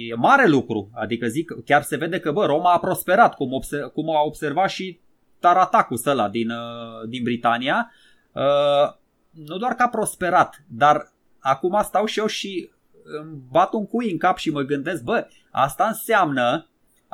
e 0.09 0.15
mare 0.15 0.47
lucru, 0.47 0.89
adică 0.93 1.27
zic, 1.27 1.51
chiar 1.65 1.81
se 1.81 1.95
vede 1.95 2.19
că 2.19 2.31
bă, 2.31 2.45
Roma 2.45 2.73
a 2.73 2.79
prosperat, 2.79 3.35
cum, 3.35 3.53
obse- 3.53 3.91
cum 3.93 4.15
a 4.15 4.21
observat 4.21 4.69
și 4.69 4.99
Taratacus 5.39 6.05
ăla 6.05 6.29
din, 6.29 6.49
uh, 6.49 7.07
din 7.07 7.23
Britania. 7.23 7.91
Uh, 8.31 8.93
nu 9.29 9.57
doar 9.57 9.73
că 9.73 9.83
a 9.83 9.89
prosperat, 9.89 10.63
dar 10.67 11.11
acum 11.39 11.79
stau 11.83 12.05
și 12.05 12.19
eu 12.19 12.25
și 12.25 12.69
îmi 13.03 13.41
bat 13.51 13.73
un 13.73 13.87
cui 13.87 14.11
în 14.11 14.17
cap 14.17 14.37
și 14.37 14.51
mă 14.51 14.61
gândesc, 14.61 15.03
bă, 15.03 15.27
asta 15.51 15.85
înseamnă 15.85 16.67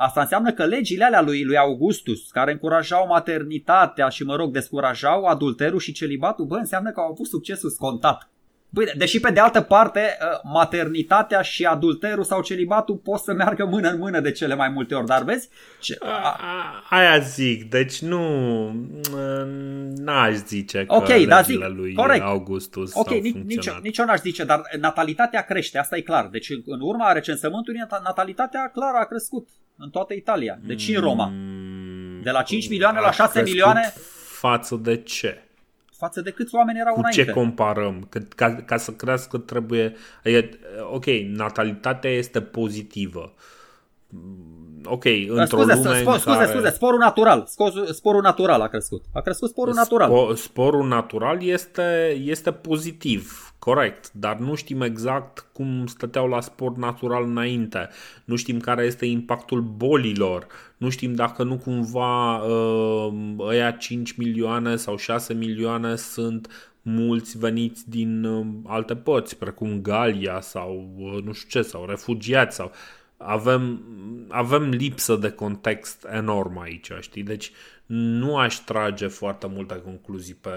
Asta 0.04 0.20
înseamnă 0.20 0.52
că 0.52 0.64
legile 0.64 1.04
alea 1.04 1.20
lui, 1.20 1.44
lui 1.44 1.56
Augustus, 1.56 2.30
care 2.30 2.52
încurajau 2.52 3.06
maternitatea 3.06 4.08
și, 4.08 4.24
mă 4.24 4.36
rog, 4.36 4.52
descurajau 4.52 5.24
adulterul 5.24 5.78
și 5.78 5.92
celibatul, 5.92 6.44
bă, 6.44 6.56
înseamnă 6.56 6.90
că 6.90 7.00
au 7.00 7.10
avut 7.10 7.26
succesul 7.26 7.70
scontat. 7.70 8.31
Băi, 8.74 8.92
deși 8.96 9.20
pe 9.20 9.30
de 9.30 9.40
altă 9.40 9.60
parte 9.60 10.00
ă, 10.00 10.40
maternitatea 10.52 11.42
și 11.42 11.64
adulterul 11.64 12.24
sau 12.24 12.42
celibatul 12.42 12.96
pot 12.96 13.20
să 13.20 13.32
meargă 13.32 13.64
mână 13.64 13.88
în 13.90 13.98
mână 13.98 14.20
de 14.20 14.32
cele 14.32 14.54
mai 14.54 14.68
multe 14.68 14.94
ori, 14.94 15.06
dar 15.06 15.22
vezi? 15.22 15.48
Ce... 15.80 15.96
A, 16.00 16.38
aia 16.90 17.18
zic, 17.18 17.70
deci 17.70 18.00
nu 18.00 18.20
n-aș 19.94 20.34
zice 20.34 20.84
că 20.86 20.94
okay, 20.94 21.24
da, 21.24 21.40
zic, 21.40 21.68
lui 21.68 21.94
corect. 21.94 22.22
Augustus 22.22 22.90
Ok, 22.94 23.10
nici, 23.10 23.34
nici, 23.34 23.70
nici 23.82 23.98
eu 23.98 24.04
n-aș 24.04 24.20
zice, 24.20 24.44
dar 24.44 24.60
natalitatea 24.80 25.42
crește, 25.42 25.78
asta 25.78 25.96
e 25.96 26.00
clar. 26.00 26.26
Deci 26.26 26.50
în 26.50 26.80
urma 26.80 27.12
recensământului 27.12 27.80
natalitatea 28.02 28.70
clar 28.74 28.94
a 28.94 29.04
crescut 29.04 29.48
în 29.76 29.90
toată 29.90 30.14
Italia, 30.14 30.58
deci 30.66 30.80
și 30.80 30.94
în 30.94 31.00
Roma. 31.00 31.26
Mm, 31.26 32.22
de 32.22 32.30
la 32.30 32.42
5 32.42 32.68
milioane 32.68 33.00
la 33.00 33.10
6 33.10 33.42
milioane. 33.42 33.92
Față 34.38 34.80
de 34.82 34.96
ce? 34.96 35.42
Față 36.02 36.20
de 36.20 36.30
câți 36.30 36.54
oameni 36.54 36.78
erau 36.78 36.92
Cu 36.92 36.98
înainte. 36.98 37.24
ce 37.24 37.30
comparăm? 37.30 38.06
Că, 38.08 38.18
ca, 38.18 38.54
ca 38.54 38.76
să 38.76 38.90
crească 38.90 39.38
trebuie... 39.38 39.96
E, 40.24 40.48
ok, 40.92 41.04
natalitatea 41.26 42.10
este 42.10 42.40
pozitivă. 42.40 43.34
Ok, 44.84 45.04
într-o 45.28 45.58
scuze, 45.58 45.74
lume 45.74 46.00
spor, 46.00 46.18
scuze, 46.18 46.36
care... 46.36 46.50
scuze, 46.50 46.70
sporul 46.70 46.98
natural. 46.98 47.48
Sporul 47.90 48.22
natural 48.22 48.60
a 48.60 48.68
crescut. 48.68 49.04
A 49.12 49.20
crescut 49.20 49.48
sporul 49.48 49.74
natural. 49.74 50.08
Spo, 50.08 50.34
sporul 50.34 50.86
natural 50.86 51.42
este, 51.42 52.16
este 52.24 52.52
pozitiv 52.52 53.51
Corect, 53.64 54.12
dar 54.12 54.36
nu 54.36 54.54
știm 54.54 54.80
exact 54.80 55.46
cum 55.52 55.86
stăteau 55.86 56.28
la 56.28 56.40
sport 56.40 56.76
natural 56.76 57.24
înainte. 57.24 57.88
Nu 58.24 58.36
știm 58.36 58.60
care 58.60 58.84
este 58.84 59.06
impactul 59.06 59.60
bolilor. 59.60 60.46
Nu 60.76 60.88
știm 60.88 61.14
dacă 61.14 61.42
nu 61.42 61.56
cumva 61.56 62.36
uh, 62.36 63.12
ăia 63.38 63.70
5 63.70 64.12
milioane 64.12 64.76
sau 64.76 64.96
6 64.96 65.34
milioane 65.34 65.96
sunt 65.96 66.72
mulți 66.82 67.38
veniți 67.38 67.90
din 67.90 68.24
uh, 68.24 68.46
alte 68.66 68.96
părți, 68.96 69.36
precum 69.36 69.80
Galia 69.80 70.40
sau 70.40 70.94
uh, 70.98 71.22
nu 71.22 71.32
știu 71.32 71.60
ce, 71.60 71.68
sau 71.68 71.86
refugiați 71.86 72.56
sau 72.56 72.72
avem, 73.16 73.82
avem 74.28 74.68
lipsă 74.68 75.16
de 75.16 75.30
context 75.30 76.06
enorm 76.12 76.58
aici, 76.58 76.90
știi? 77.00 77.22
Deci 77.22 77.52
nu 77.86 78.36
aș 78.36 78.54
trage 78.54 79.06
foarte 79.06 79.46
multe 79.46 79.80
concluzii 79.84 80.34
pe, 80.34 80.50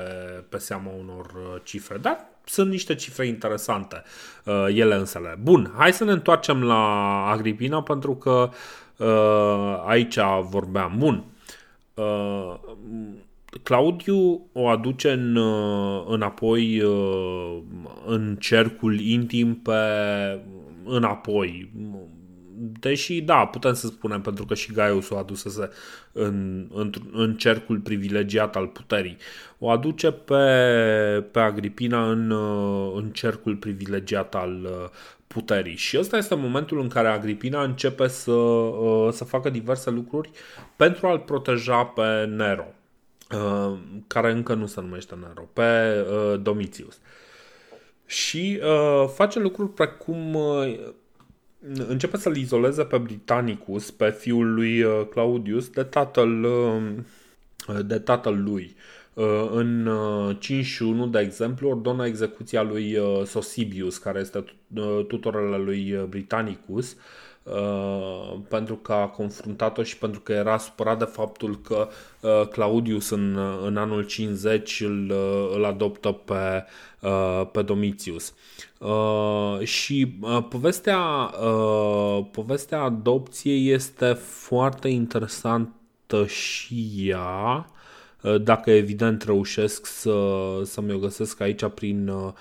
pe 0.49 0.57
seama 0.57 0.91
unor 0.99 1.61
cifre, 1.63 1.97
dar 1.97 2.33
sunt 2.45 2.69
niște 2.69 2.95
cifre 2.95 3.27
interesante 3.27 4.03
uh, 4.43 4.65
ele 4.67 4.95
însele. 4.95 5.37
Bun, 5.41 5.73
hai 5.77 5.93
să 5.93 6.03
ne 6.03 6.11
întoarcem 6.11 6.63
la 6.63 6.83
Agripina 7.27 7.81
pentru 7.81 8.15
că 8.15 8.49
uh, 8.97 9.83
aici 9.85 10.17
vorbeam. 10.49 10.93
Bun. 10.97 11.23
Uh, 11.93 12.53
Claudiu 13.63 14.47
o 14.53 14.67
aduce 14.67 15.11
în, 15.11 15.35
uh, 15.35 16.05
înapoi 16.07 16.81
uh, 16.81 17.57
în 18.05 18.37
cercul 18.39 18.99
intim 18.99 19.55
pe 19.55 19.71
înapoi 20.85 21.71
deși 22.57 23.21
da, 23.21 23.45
putem 23.45 23.73
să 23.73 23.87
spunem, 23.87 24.21
pentru 24.21 24.45
că 24.45 24.53
și 24.53 24.71
Gaius 24.71 25.09
o 25.09 25.17
adusese 25.17 25.69
în, 26.11 26.67
în, 26.73 26.91
în 27.11 27.35
cercul 27.35 27.79
privilegiat 27.79 28.55
al 28.55 28.67
puterii. 28.67 29.17
O 29.59 29.69
aduce 29.69 30.11
pe, 30.11 30.43
pe 31.31 31.39
Agripina 31.39 32.11
în, 32.11 32.31
în 32.95 33.09
cercul 33.09 33.55
privilegiat 33.55 34.35
al 34.35 34.67
puterii. 35.27 35.75
Și 35.75 35.97
ăsta 35.99 36.17
este 36.17 36.35
momentul 36.35 36.79
în 36.79 36.87
care 36.87 37.07
Agripina 37.07 37.63
începe 37.63 38.07
să, 38.07 38.37
să 39.11 39.23
facă 39.23 39.49
diverse 39.49 39.89
lucruri 39.89 40.29
pentru 40.75 41.07
a-l 41.07 41.19
proteja 41.19 41.83
pe 41.83 42.25
Nero. 42.25 42.65
uh, 43.31 43.77
care 44.07 44.31
încă 44.31 44.53
nu 44.53 44.65
se 44.65 44.81
numește 44.81 45.15
Nero, 45.15 45.49
pe 45.53 45.99
uh, 45.99 46.41
Domitius. 46.41 46.99
Și 48.05 48.59
uh, 48.63 49.09
face 49.13 49.39
lucruri 49.39 49.69
precum 49.69 50.33
uh, 50.33 50.77
începe 51.73 52.17
să-l 52.17 52.35
izoleze 52.35 52.83
pe 52.83 52.97
Britannicus, 52.97 53.91
pe 53.91 54.09
fiul 54.09 54.53
lui 54.53 54.81
uh, 54.81 55.07
Claudius, 55.09 55.69
de 55.69 55.83
tatăl, 55.83 56.43
uh, 56.43 56.81
de 57.85 57.99
tatăl 57.99 58.43
lui. 58.43 58.75
Uh, 59.13 59.49
în 59.51 59.89
51, 60.39 61.07
de 61.07 61.19
exemplu, 61.19 61.69
ordonă 61.69 62.05
execuția 62.05 62.61
lui 62.61 62.97
Sosibius, 63.25 63.97
care 63.97 64.19
este 64.19 64.43
tutorele 65.07 65.57
lui 65.57 66.05
Britannicus, 66.09 66.95
pentru 68.47 68.75
că 68.75 68.93
a 68.93 69.07
confruntat-o 69.07 69.83
și 69.83 69.97
pentru 69.97 70.19
că 70.19 70.31
era 70.31 70.57
supărat 70.57 70.97
de 70.97 71.03
faptul 71.05 71.59
că 71.61 71.87
Claudius 72.51 73.09
în, 73.09 73.37
în 73.65 73.77
anul 73.77 74.03
50 74.03 74.81
îl, 74.81 75.13
îl 75.55 75.65
adoptă 75.65 76.11
pe, 76.11 76.65
pe 77.51 77.61
Domitius. 77.61 78.33
Uh, 78.77 79.59
și 79.63 80.15
uh, 80.21 80.45
povestea, 80.49 80.99
uh, 81.41 82.25
povestea 82.31 82.81
adopției 82.81 83.69
este 83.71 84.13
foarte 84.13 84.87
interesantă 84.87 86.25
și 86.27 86.91
ea, 86.97 87.69
uh, 88.21 88.41
dacă 88.41 88.71
evident 88.71 89.23
reușesc 89.23 89.85
să, 89.85 90.13
să 90.63 90.81
mi-o 90.81 90.97
găsesc 90.97 91.39
aici 91.41 91.65
prin, 91.65 92.07
uh, 92.07 92.31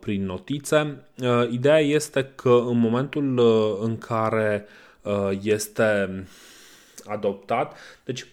prin 0.00 0.24
notițe. 0.24 1.04
Uh, 1.22 1.48
ideea 1.50 1.78
este 1.78 2.32
că 2.34 2.62
în 2.66 2.78
momentul 2.78 3.38
uh, 3.38 3.78
în 3.80 3.98
care 3.98 4.66
uh, 5.02 5.30
este 5.42 6.24
adoptat, 7.06 7.76
deci 8.04 8.26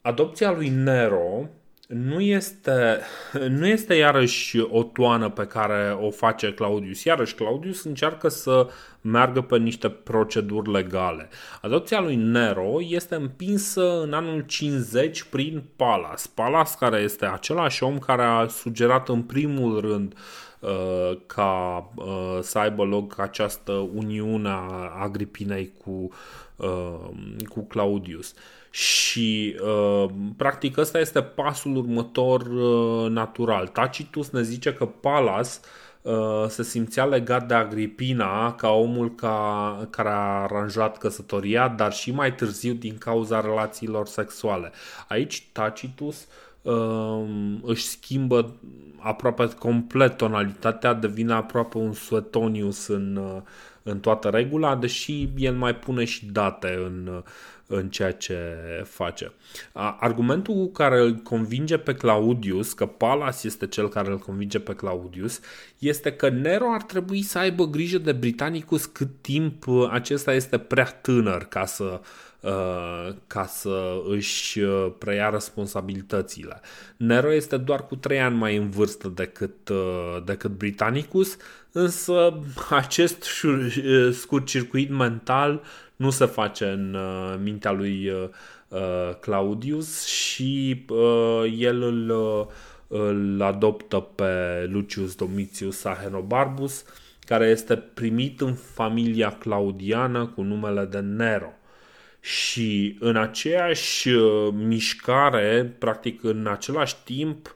adopția 0.00 0.52
lui 0.52 0.68
Nero 0.68 1.48
nu 1.88 2.20
este, 2.20 3.00
nu 3.48 3.66
este 3.66 3.94
iarăși 3.94 4.60
o 4.60 4.82
toană 4.82 5.30
pe 5.30 5.46
care 5.46 5.96
o 6.00 6.10
face 6.10 6.52
Claudius. 6.52 7.04
Iarăși 7.04 7.34
Claudius 7.34 7.84
încearcă 7.84 8.28
să 8.28 8.68
meargă 9.00 9.40
pe 9.40 9.58
niște 9.58 9.88
proceduri 9.88 10.70
legale. 10.70 11.28
Adopția 11.60 12.00
lui 12.00 12.16
Nero 12.16 12.76
este 12.82 13.14
împinsă 13.14 14.00
în 14.02 14.12
anul 14.12 14.40
50 14.40 15.22
prin 15.22 15.62
Palas. 15.76 16.26
Palas 16.26 16.74
care 16.74 17.00
este 17.00 17.26
același 17.26 17.82
om 17.82 17.98
care 17.98 18.22
a 18.22 18.46
sugerat 18.46 19.08
în 19.08 19.22
primul 19.22 19.80
rând 19.80 20.14
uh, 20.60 21.18
ca 21.26 21.90
uh, 21.94 22.38
să 22.40 22.58
aibă 22.58 22.84
loc 22.84 23.18
această 23.18 23.72
uniune 23.72 24.48
a 24.48 24.92
Agripinei 24.98 25.72
cu, 25.84 26.08
uh, 26.56 27.10
cu 27.48 27.66
Claudius. 27.66 28.34
Și 28.70 29.56
uh, 29.62 30.10
practic 30.36 30.76
ăsta 30.76 30.98
este 30.98 31.22
pasul 31.22 31.76
următor 31.76 32.40
uh, 32.40 33.10
natural. 33.10 33.66
Tacitus 33.66 34.30
ne 34.30 34.42
zice 34.42 34.72
că 34.72 34.84
Palas 34.84 35.60
uh, 36.02 36.44
se 36.48 36.62
simțea 36.62 37.04
legat 37.04 37.46
de 37.48 37.54
Agripina 37.54 38.54
ca 38.54 38.68
omul 38.68 39.14
ca, 39.14 39.86
care 39.90 40.08
a 40.08 40.42
aranjat 40.42 40.98
căsătoria, 40.98 41.68
dar 41.68 41.92
și 41.92 42.10
mai 42.10 42.34
târziu 42.34 42.72
din 42.72 42.98
cauza 42.98 43.40
relațiilor 43.40 44.06
sexuale. 44.06 44.72
Aici 45.08 45.48
Tacitus 45.52 46.26
uh, 46.62 47.24
își 47.62 47.84
schimbă 47.84 48.54
aproape 48.98 49.48
complet 49.58 50.16
tonalitatea, 50.16 50.92
devine 50.92 51.32
aproape 51.32 51.78
un 51.78 51.92
Suetonius 51.92 52.86
în, 52.86 53.16
uh, 53.16 53.42
în 53.82 54.00
toată 54.00 54.28
regula, 54.28 54.76
deși 54.76 55.28
el 55.36 55.54
mai 55.54 55.74
pune 55.74 56.04
și 56.04 56.26
date 56.26 56.80
în, 56.84 57.22
în 57.70 57.88
ceea 57.88 58.12
ce 58.12 58.38
face. 58.84 59.32
Argumentul 59.72 60.70
care 60.72 61.00
îl 61.00 61.14
convinge 61.14 61.76
pe 61.76 61.94
Claudius, 61.94 62.72
că 62.72 62.86
Palas 62.86 63.44
este 63.44 63.66
cel 63.66 63.88
care 63.88 64.10
îl 64.10 64.18
convinge 64.18 64.58
pe 64.58 64.74
Claudius, 64.74 65.40
este 65.78 66.12
că 66.12 66.28
Nero 66.28 66.72
ar 66.72 66.82
trebui 66.82 67.22
să 67.22 67.38
aibă 67.38 67.66
grijă 67.66 67.98
de 67.98 68.12
Britannicus 68.12 68.84
cât 68.84 69.10
timp 69.20 69.64
acesta 69.90 70.34
este 70.34 70.58
prea 70.58 70.84
tânăr 70.84 71.44
ca 71.44 71.64
să 71.64 72.00
ca 73.26 73.46
să 73.46 74.02
își 74.08 74.60
preia 74.98 75.30
responsabilitățile. 75.30 76.60
Nero 76.96 77.32
este 77.32 77.56
doar 77.56 77.86
cu 77.86 77.96
trei 77.96 78.20
ani 78.20 78.36
mai 78.36 78.56
în 78.56 78.70
vârstă 78.70 79.08
decât, 79.08 79.70
decât 80.24 80.50
Britannicus, 80.50 81.36
însă 81.72 82.38
acest 82.70 83.24
scurt 84.12 84.46
circuit 84.46 84.90
mental 84.90 85.62
nu 85.98 86.10
se 86.10 86.24
face 86.24 86.64
în 86.64 86.94
uh, 86.94 87.34
mintea 87.42 87.72
lui 87.72 88.08
uh, 88.08 88.28
uh, 88.68 89.14
Claudius 89.20 90.06
și 90.06 90.84
el 91.58 91.82
îl, 91.82 92.12
îl 92.88 93.42
adoptă 93.42 93.98
pe 93.98 94.64
Lucius 94.70 95.14
Domitius 95.14 95.84
Ahenobarbus, 95.84 96.84
care 97.26 97.46
este 97.46 97.76
primit 97.76 98.40
în 98.40 98.54
familia 98.54 99.30
claudiană 99.30 100.26
cu 100.26 100.42
numele 100.42 100.84
de 100.84 100.98
Nero. 100.98 101.52
Și 102.20 102.96
în 103.00 103.16
aceeași 103.16 104.08
mișcare, 104.52 105.74
practic 105.78 106.24
în 106.24 106.46
același 106.50 106.96
timp, 107.04 107.54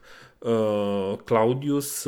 Claudius 1.23 2.05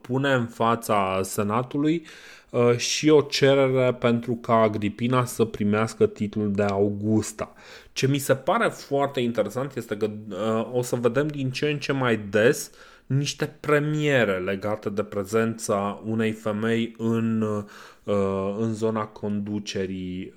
pune 0.00 0.32
în 0.32 0.46
fața 0.46 1.20
senatului 1.22 2.06
Uh, 2.50 2.76
și 2.76 3.08
o 3.08 3.20
cerere 3.20 3.94
pentru 3.94 4.34
ca 4.34 4.54
Agripina 4.54 5.24
să 5.24 5.44
primească 5.44 6.06
titlul 6.06 6.52
de 6.52 6.62
Augusta. 6.62 7.52
Ce 7.92 8.06
mi 8.06 8.18
se 8.18 8.34
pare 8.34 8.68
foarte 8.68 9.20
interesant 9.20 9.76
este 9.76 9.96
că 9.96 10.10
uh, 10.30 10.68
o 10.72 10.82
să 10.82 10.96
vedem 10.96 11.26
din 11.26 11.50
ce 11.50 11.70
în 11.70 11.78
ce 11.78 11.92
mai 11.92 12.16
des 12.16 12.70
niște 13.06 13.56
premiere 13.60 14.38
legate 14.38 14.90
de 14.90 15.02
prezența 15.02 16.02
unei 16.04 16.32
femei 16.32 16.94
în, 16.98 17.40
uh, 17.40 17.64
în 18.58 18.74
zona 18.74 19.06
conducerii 19.06 20.34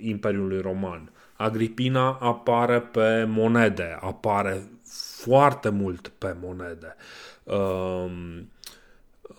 Imperiului 0.00 0.60
Roman. 0.60 1.12
Agripina 1.36 2.18
apare 2.20 2.80
pe 2.80 3.24
monede, 3.24 3.98
apare 4.00 4.62
foarte 5.22 5.68
mult 5.68 6.08
pe 6.08 6.36
monede. 6.40 6.94
Uh, 7.44 8.40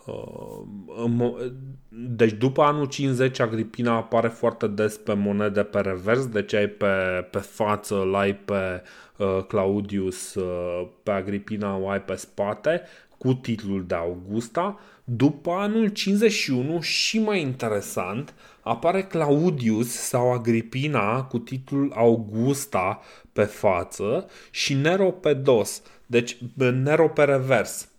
Uh, 0.06 1.52
deci 1.90 2.32
după 2.32 2.62
anul 2.62 2.86
50 2.86 3.40
Agripina 3.40 3.96
apare 3.96 4.28
foarte 4.28 4.68
des 4.68 4.98
pe 4.98 5.14
monede 5.14 5.64
pe 5.64 5.80
revers, 5.80 6.28
deci 6.28 6.54
ai 6.54 6.68
pe, 6.68 6.88
pe 7.32 7.38
față, 7.38 8.02
îl 8.02 8.16
ai 8.16 8.36
pe 8.36 8.82
uh, 9.18 9.44
Claudius, 9.48 10.36
uh, 10.36 10.88
pe 11.04 11.12
Agripina 11.12 11.78
o 11.78 11.90
ai 11.90 12.02
pe 12.02 12.16
spate 12.16 12.82
cu 13.18 13.34
titlul 13.34 13.86
de 13.88 13.96
Augusta. 13.96 14.80
După 15.04 15.52
anul 15.52 15.88
51 15.88 16.82
și 16.82 17.20
mai 17.20 17.42
interesant 17.42 18.34
apare 18.62 19.04
Claudius 19.04 19.92
sau 19.92 20.34
Agripina 20.34 21.24
cu 21.24 21.40
titlul 21.40 21.92
Augusta 21.96 23.02
pe 23.34 23.44
față 23.44 24.30
și 24.52 24.74
Nero 24.74 25.12
pe 25.12 25.34
dos, 25.34 25.82
deci 26.06 26.38
Nero 26.56 27.08
pe 27.08 27.24
revers 27.24 27.90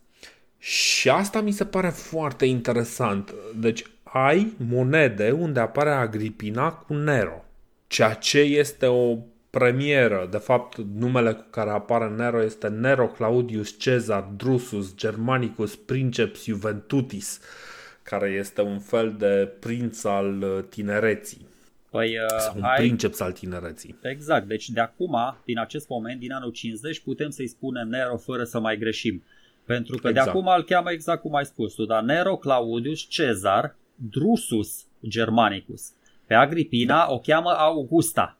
și 0.58 1.08
asta 1.08 1.40
mi 1.40 1.52
se 1.52 1.64
pare 1.64 1.88
foarte 1.88 2.44
interesant. 2.44 3.34
Deci 3.56 3.84
ai 4.02 4.52
monede 4.68 5.30
unde 5.30 5.60
apare 5.60 5.90
Agripina 5.90 6.72
cu 6.72 6.94
Nero, 6.94 7.44
ceea 7.86 8.14
ce 8.14 8.38
este 8.38 8.86
o 8.86 9.16
premieră. 9.58 10.28
De 10.30 10.36
fapt, 10.36 10.76
numele 10.76 11.32
cu 11.32 11.44
care 11.50 11.70
apare 11.70 12.08
Nero 12.08 12.42
este 12.42 12.68
Nero 12.68 13.06
Claudius 13.06 13.70
Caesar 13.70 14.28
Drusus 14.36 14.94
Germanicus 14.96 15.76
Princeps 15.76 16.44
Juventutis, 16.44 17.40
care 18.02 18.28
este 18.28 18.60
un 18.60 18.78
fel 18.78 19.14
de 19.18 19.52
prinț 19.60 20.04
al 20.04 20.42
uh, 20.42 20.64
tinereții. 20.68 21.46
Păi, 21.90 22.18
uh, 22.18 22.38
Sau 22.38 22.54
un 22.56 22.62
ai... 22.62 22.76
princeps 22.76 23.20
al 23.20 23.32
tinereții. 23.32 23.98
Exact, 24.02 24.46
deci 24.46 24.68
de 24.68 24.80
acum, 24.80 25.16
din 25.44 25.58
acest 25.58 25.88
moment, 25.88 26.20
din 26.20 26.32
anul 26.32 26.50
50, 26.50 27.00
putem 27.00 27.30
să-i 27.30 27.46
spunem 27.46 27.88
Nero 27.88 28.16
fără 28.16 28.44
să 28.44 28.60
mai 28.60 28.76
greșim. 28.76 29.22
Pentru 29.64 29.96
că 29.96 30.08
exact. 30.08 30.26
de 30.26 30.30
acum 30.30 30.52
îl 30.56 30.64
cheamă 30.64 30.90
exact 30.90 31.20
cum 31.20 31.34
ai 31.34 31.44
spus 31.44 31.74
tu, 31.74 31.84
dar 31.84 32.02
Nero 32.02 32.36
Claudius 32.36 33.00
Cezar 33.08 33.76
Drusus 33.94 34.84
Germanicus. 35.08 35.92
Pe 36.26 36.34
Agripina 36.34 36.96
da. 37.06 37.12
o 37.12 37.18
cheamă 37.18 37.50
Augusta. 37.50 38.36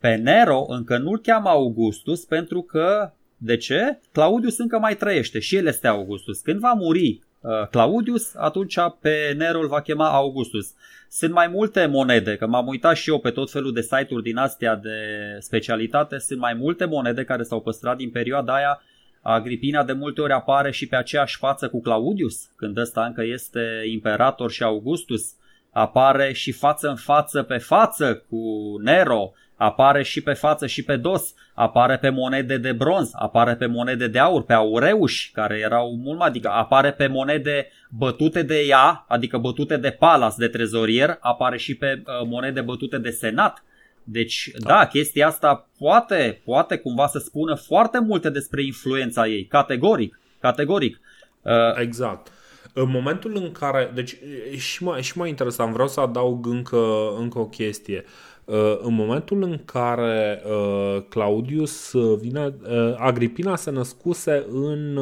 Pe 0.00 0.14
Nero 0.14 0.64
încă 0.68 0.98
nu-l 0.98 1.20
cheamă 1.20 1.48
Augustus 1.48 2.24
pentru 2.24 2.62
că, 2.62 3.12
de 3.36 3.56
ce? 3.56 3.98
Claudius 4.12 4.58
încă 4.58 4.78
mai 4.78 4.96
trăiește 4.96 5.38
și 5.38 5.56
el 5.56 5.66
este 5.66 5.86
Augustus. 5.86 6.40
Când 6.40 6.60
va 6.60 6.72
muri 6.72 7.20
uh, 7.40 7.68
Claudius, 7.70 8.34
atunci 8.34 8.76
pe 9.00 9.34
Nero 9.36 9.58
îl 9.58 9.68
va 9.68 9.80
chema 9.80 10.10
Augustus. 10.10 10.74
Sunt 11.10 11.32
mai 11.32 11.46
multe 11.46 11.86
monede, 11.86 12.36
că 12.36 12.46
m-am 12.46 12.66
uitat 12.66 12.96
și 12.96 13.10
eu 13.10 13.18
pe 13.18 13.30
tot 13.30 13.50
felul 13.50 13.72
de 13.72 13.80
site-uri 13.80 14.22
din 14.22 14.36
astea 14.36 14.76
de 14.76 14.98
specialitate, 15.38 16.18
sunt 16.18 16.38
mai 16.38 16.54
multe 16.54 16.84
monede 16.84 17.24
care 17.24 17.42
s-au 17.42 17.60
păstrat 17.60 17.96
din 17.96 18.10
perioada 18.10 18.54
aia 18.54 18.80
Agripina 19.28 19.84
de 19.84 19.92
multe 19.92 20.20
ori 20.20 20.32
apare 20.32 20.70
și 20.70 20.86
pe 20.86 20.96
aceeași 20.96 21.36
față 21.36 21.68
cu 21.68 21.80
Claudius, 21.80 22.50
când 22.56 22.76
ăsta 22.76 23.04
încă 23.04 23.22
este 23.24 23.82
imperator 23.90 24.50
și 24.50 24.62
Augustus. 24.62 25.34
Apare 25.70 26.32
și 26.32 26.52
față 26.52 26.88
în 26.88 26.96
față 26.96 27.42
pe 27.42 27.56
față 27.56 28.24
cu 28.28 28.74
Nero. 28.82 29.32
Apare 29.56 30.02
și 30.02 30.22
pe 30.22 30.32
față 30.32 30.66
și 30.66 30.82
pe 30.82 30.96
dos, 30.96 31.34
apare 31.54 31.96
pe 31.98 32.08
monede 32.08 32.56
de 32.56 32.72
bronz, 32.72 33.10
apare 33.12 33.56
pe 33.56 33.66
monede 33.66 34.06
de 34.08 34.18
aur, 34.18 34.42
pe 34.42 34.52
aureuși, 34.52 35.30
care 35.32 35.58
erau 35.58 35.96
mult 35.96 36.18
mai, 36.18 36.28
adică 36.28 36.48
apare 36.48 36.92
pe 36.92 37.06
monede 37.06 37.70
bătute 37.90 38.42
de 38.42 38.60
ea, 38.60 39.04
adică 39.08 39.38
bătute 39.38 39.76
de 39.76 39.90
palas, 39.90 40.36
de 40.36 40.48
trezorier, 40.48 41.18
apare 41.20 41.56
și 41.56 41.74
pe 41.74 42.02
uh, 42.06 42.26
monede 42.28 42.60
bătute 42.60 42.98
de 42.98 43.10
senat. 43.10 43.64
Deci, 44.04 44.50
da. 44.58 44.68
da, 44.68 44.86
chestia 44.86 45.26
asta 45.26 45.68
poate, 45.78 46.40
poate 46.44 46.76
cumva 46.76 47.06
să 47.06 47.18
spună 47.18 47.54
foarte 47.54 47.98
multe 48.00 48.30
despre 48.30 48.62
influența 48.64 49.26
ei, 49.26 49.44
categoric, 49.44 50.20
categoric. 50.40 51.00
Uh, 51.42 51.52
exact. 51.80 52.30
În 52.78 52.90
momentul 52.90 53.36
în 53.36 53.52
care, 53.52 53.90
deci 53.94 54.16
și 54.56 54.84
mai, 54.84 55.02
și 55.02 55.18
mai 55.18 55.28
interesant, 55.28 55.72
vreau 55.72 55.88
să 55.88 56.00
adaug 56.00 56.46
încă, 56.46 57.12
încă 57.18 57.38
o 57.38 57.46
chestie. 57.46 58.04
Uh, 58.44 58.78
în 58.80 58.94
momentul 58.94 59.42
în 59.42 59.60
care 59.64 60.42
uh, 60.44 61.02
Claudius 61.08 61.92
vine, 62.20 62.54
Agripina 62.96 63.56
se 63.56 63.70
născuse 63.70 64.46
în 64.50 64.92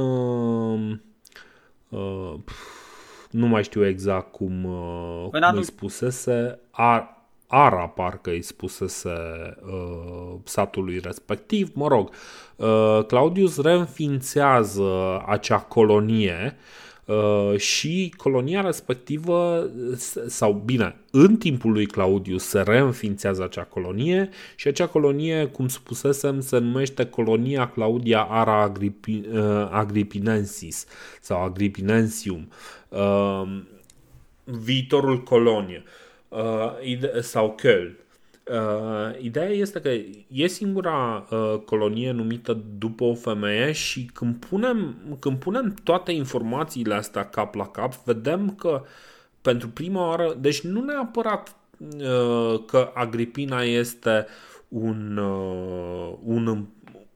nu 3.30 3.46
mai 3.46 3.62
știu 3.62 3.86
exact 3.86 4.32
cum, 4.32 4.62
cum 5.30 5.42
anul... 5.42 5.58
îi 5.58 5.64
spusese, 5.64 6.58
Ar, 6.70 7.14
Ara 7.46 7.86
parcă 7.86 8.30
îi 8.30 8.42
spusese 8.42 9.10
uh, 9.66 10.38
satului 10.44 10.98
respectiv, 10.98 11.70
mă 11.74 11.88
rog, 11.88 12.10
uh, 12.56 13.04
Claudius 13.06 13.60
reînființează 13.60 15.22
acea 15.26 15.58
colonie 15.58 16.56
Uh, 16.56 16.83
și 17.56 18.14
colonia 18.16 18.60
respectivă, 18.60 19.70
sau 20.26 20.62
bine, 20.64 20.96
în 21.10 21.36
timpul 21.36 21.72
lui 21.72 21.86
Claudius 21.86 22.44
se 22.44 22.60
reînființează 22.60 23.42
acea 23.42 23.62
colonie 23.62 24.28
și 24.56 24.68
acea 24.68 24.86
colonie, 24.86 25.46
cum 25.46 25.68
spusesem, 25.68 26.40
se 26.40 26.58
numește 26.58 27.06
colonia 27.06 27.68
Claudia 27.68 28.22
Ara 28.22 28.62
Agripi, 28.62 29.22
uh, 29.32 29.68
Agripinensis 29.70 30.86
sau 31.20 31.42
Agripinensium, 31.42 32.48
uh, 32.88 33.60
viitorul 34.44 35.22
colonie 35.22 35.82
sau 37.20 37.56
Köln. 37.62 38.03
Uh, 38.50 39.20
ideea 39.20 39.48
este 39.48 39.80
că 39.80 39.90
e 40.28 40.46
singura 40.46 41.26
uh, 41.30 41.58
colonie 41.64 42.10
numită 42.10 42.62
după 42.78 43.04
o 43.04 43.14
femeie 43.14 43.72
și 43.72 44.04
când 44.04 44.36
punem, 44.36 44.96
când 45.18 45.38
punem 45.38 45.74
toate 45.82 46.12
informațiile 46.12 46.94
astea 46.94 47.28
cap 47.28 47.54
la 47.54 47.66
cap, 47.66 47.94
vedem 47.94 48.54
că 48.54 48.82
pentru 49.40 49.68
prima 49.68 50.08
oară, 50.08 50.36
deci 50.40 50.60
nu 50.60 50.84
neapărat 50.84 51.56
uh, 51.78 52.64
că 52.66 52.90
Agripina 52.94 53.62
este 53.62 54.26
un, 54.68 55.16
uh, 55.16 56.14
un, 56.24 56.66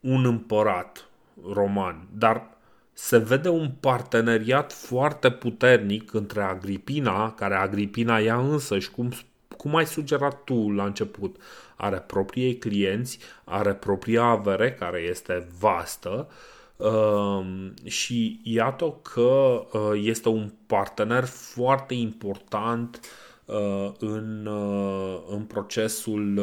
un 0.00 0.24
împărat 0.24 1.08
roman, 1.52 2.08
dar 2.18 2.56
se 2.92 3.18
vede 3.18 3.48
un 3.48 3.70
parteneriat 3.80 4.72
foarte 4.72 5.30
puternic 5.30 6.12
între 6.12 6.42
Agripina, 6.42 7.34
care 7.34 7.54
Agripina 7.54 8.20
ea 8.20 8.38
însă 8.38 8.78
și 8.78 8.90
cum 8.90 9.10
cum 9.58 9.74
ai 9.74 9.86
sugerat 9.86 10.44
tu 10.44 10.70
la 10.70 10.84
început, 10.84 11.36
are 11.76 12.04
proprii 12.06 12.56
clienți, 12.56 13.18
are 13.44 13.74
propria 13.74 14.22
avere 14.22 14.72
care 14.72 14.98
este 14.98 15.48
vastă 15.58 16.28
um, 16.76 17.74
și 17.84 18.40
iată 18.42 18.98
că 19.02 19.66
uh, 19.72 20.00
este 20.02 20.28
un 20.28 20.52
partener 20.66 21.24
foarte 21.24 21.94
important 21.94 23.00
uh, 23.44 23.90
în, 23.98 24.46
uh, 24.46 25.18
în 25.28 25.42
procesul 25.42 26.40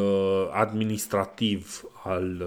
administrativ 0.51 1.84
al 2.03 2.43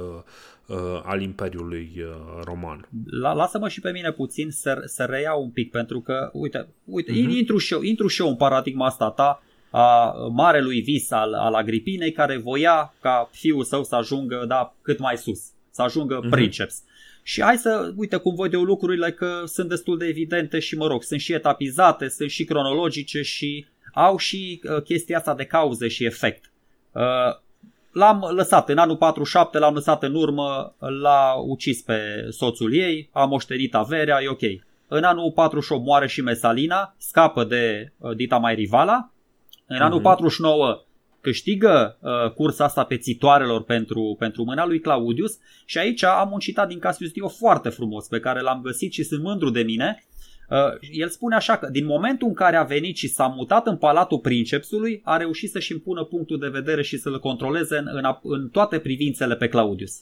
al 1.05 1.21
Imperiului 1.21 2.05
Roman. 2.45 2.89
Lasă-mă 3.11 3.69
și 3.69 3.81
pe 3.81 3.91
mine 3.91 4.13
puțin 4.13 4.51
să, 4.51 4.83
să 4.85 5.05
reiau 5.05 5.43
un 5.43 5.51
pic, 5.51 5.71
pentru 5.71 6.01
că, 6.01 6.31
uite, 6.33 6.69
uite 6.85 7.13
uh-huh. 7.13 7.37
intru, 7.37 7.59
și 7.59 7.73
eu, 7.73 7.83
intru 7.83 8.07
și 8.07 8.23
eu 8.23 8.29
în 8.29 8.37
paradigma 8.37 8.87
asta 8.87 9.11
ta 9.11 9.43
a 9.71 10.15
marelui 10.33 10.81
vis 10.81 11.11
al, 11.11 11.35
al 11.35 11.55
Agripinei 11.55 12.13
care 12.13 12.37
voia 12.37 12.95
ca 13.01 13.29
fiul 13.33 13.65
său 13.65 13.85
să 13.85 13.95
ajungă 13.95 14.45
da, 14.49 14.75
cât 14.83 14.99
mai 14.99 15.17
sus, 15.17 15.41
să 15.71 15.83
ajungă 15.83 16.21
uh-huh. 16.21 16.31
princeps. 16.31 16.83
Și 17.23 17.43
hai 17.43 17.57
să, 17.57 17.93
uite 17.97 18.17
cum 18.17 18.35
văd 18.35 18.53
eu 18.53 18.63
lucrurile 18.63 19.13
că 19.13 19.43
sunt 19.47 19.69
destul 19.69 19.99
de 19.99 20.07
evidente 20.07 20.59
și 20.59 20.77
mă 20.77 20.87
rog, 20.87 21.03
sunt 21.03 21.21
și 21.21 21.33
etapizate, 21.33 22.09
sunt 22.09 22.31
și 22.31 22.45
cronologice 22.45 23.23
și 23.23 23.67
au 23.95 24.17
și 24.17 24.61
uh, 24.65 24.83
chestia 24.83 25.17
asta 25.17 25.35
de 25.35 25.45
cauze 25.45 25.89
și 25.89 26.05
efect. 26.05 26.53
Uh, 26.93 27.03
l-am 27.93 28.31
lăsat 28.35 28.69
în 28.69 28.79
anul 28.79 28.97
47, 28.97 29.59
l-am 29.59 29.75
lăsat 29.75 30.03
în 30.03 30.15
urmă, 30.15 30.75
l-a 30.79 31.35
ucis 31.47 31.83
pe 31.83 32.27
soțul 32.31 32.75
ei, 32.75 33.09
a 33.13 33.25
moștenit 33.25 33.75
averea, 33.75 34.23
e 34.23 34.29
ok. 34.29 34.43
În 34.89 35.03
anul 35.03 35.33
48 35.33 35.85
moare 35.85 36.07
și 36.07 36.21
Mesalina, 36.21 36.95
scapă 36.99 37.45
de 37.45 37.93
uh, 37.99 38.17
dita 38.17 38.37
mai 38.37 38.55
rivala 38.55 39.13
în 39.69 39.81
anul 39.81 40.01
49 40.01 40.69
mhm. 40.69 40.87
câștigă 41.21 41.99
uh, 42.01 42.33
cursa 42.33 42.65
asta 42.65 42.85
pețitoarelor 42.85 43.63
pentru, 43.63 44.17
pentru 44.19 44.45
mâna 44.45 44.67
lui 44.67 44.81
Claudius 44.81 45.39
și 45.65 45.79
aici 45.79 46.05
am 46.05 46.33
un 46.33 46.39
citat 46.39 46.69
din 46.69 46.79
Cassius 46.79 47.11
Dio 47.11 47.29
foarte 47.29 47.69
frumos 47.69 48.07
pe 48.07 48.21
care 48.21 48.41
l-am 48.41 48.61
găsit 48.63 48.93
și 48.93 49.03
sunt 49.03 49.23
mândru 49.23 49.51
de 49.51 49.63
mine. 49.63 50.03
Uh, 50.51 50.57
el 50.93 51.09
spune 51.09 51.35
așa 51.35 51.57
că 51.57 51.69
din 51.71 51.87
momentul 51.87 52.29
în 52.29 52.35
care 52.35 52.57
a 52.57 52.63
venit 52.63 52.97
și 52.97 53.09
s-a 53.09 53.27
mutat 53.27 53.67
în 53.67 53.77
palatul 53.77 54.19
princepsului, 54.19 55.01
a 55.05 55.17
reușit 55.17 55.51
să-și 55.51 55.73
impună 55.73 56.05
punctul 56.05 56.39
de 56.39 56.49
vedere 56.49 56.83
și 56.83 56.99
să-l 56.99 57.19
controleze 57.19 57.77
în, 57.77 57.89
în, 57.93 58.19
în 58.23 58.49
toate 58.49 58.79
privințele 58.79 59.37
pe 59.37 59.49
Claudius. 59.49 59.93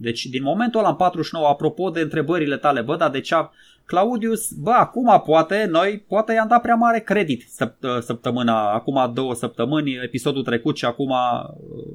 Deci 0.00 0.26
din 0.26 0.42
momentul 0.42 0.80
ăla 0.80 0.88
în 0.88 0.94
49, 0.94 1.46
apropo 1.48 1.90
de 1.90 2.00
întrebările 2.00 2.56
tale, 2.56 2.80
bă, 2.80 2.96
dar 2.96 3.10
de 3.10 3.20
ce 3.20 3.34
a... 3.34 3.50
Claudius, 3.88 4.52
bă, 4.52 4.70
acum 4.70 5.22
poate, 5.24 5.66
noi 5.70 6.04
poate 6.08 6.32
i-am 6.32 6.48
dat 6.48 6.62
prea 6.62 6.74
mare 6.74 7.00
credit 7.00 7.44
ă, 7.82 8.00
săptămâna, 8.00 8.72
acum 8.72 9.12
două 9.14 9.34
săptămâni, 9.34 10.00
episodul 10.02 10.42
trecut 10.42 10.76
și 10.76 10.84
acum 10.84 11.12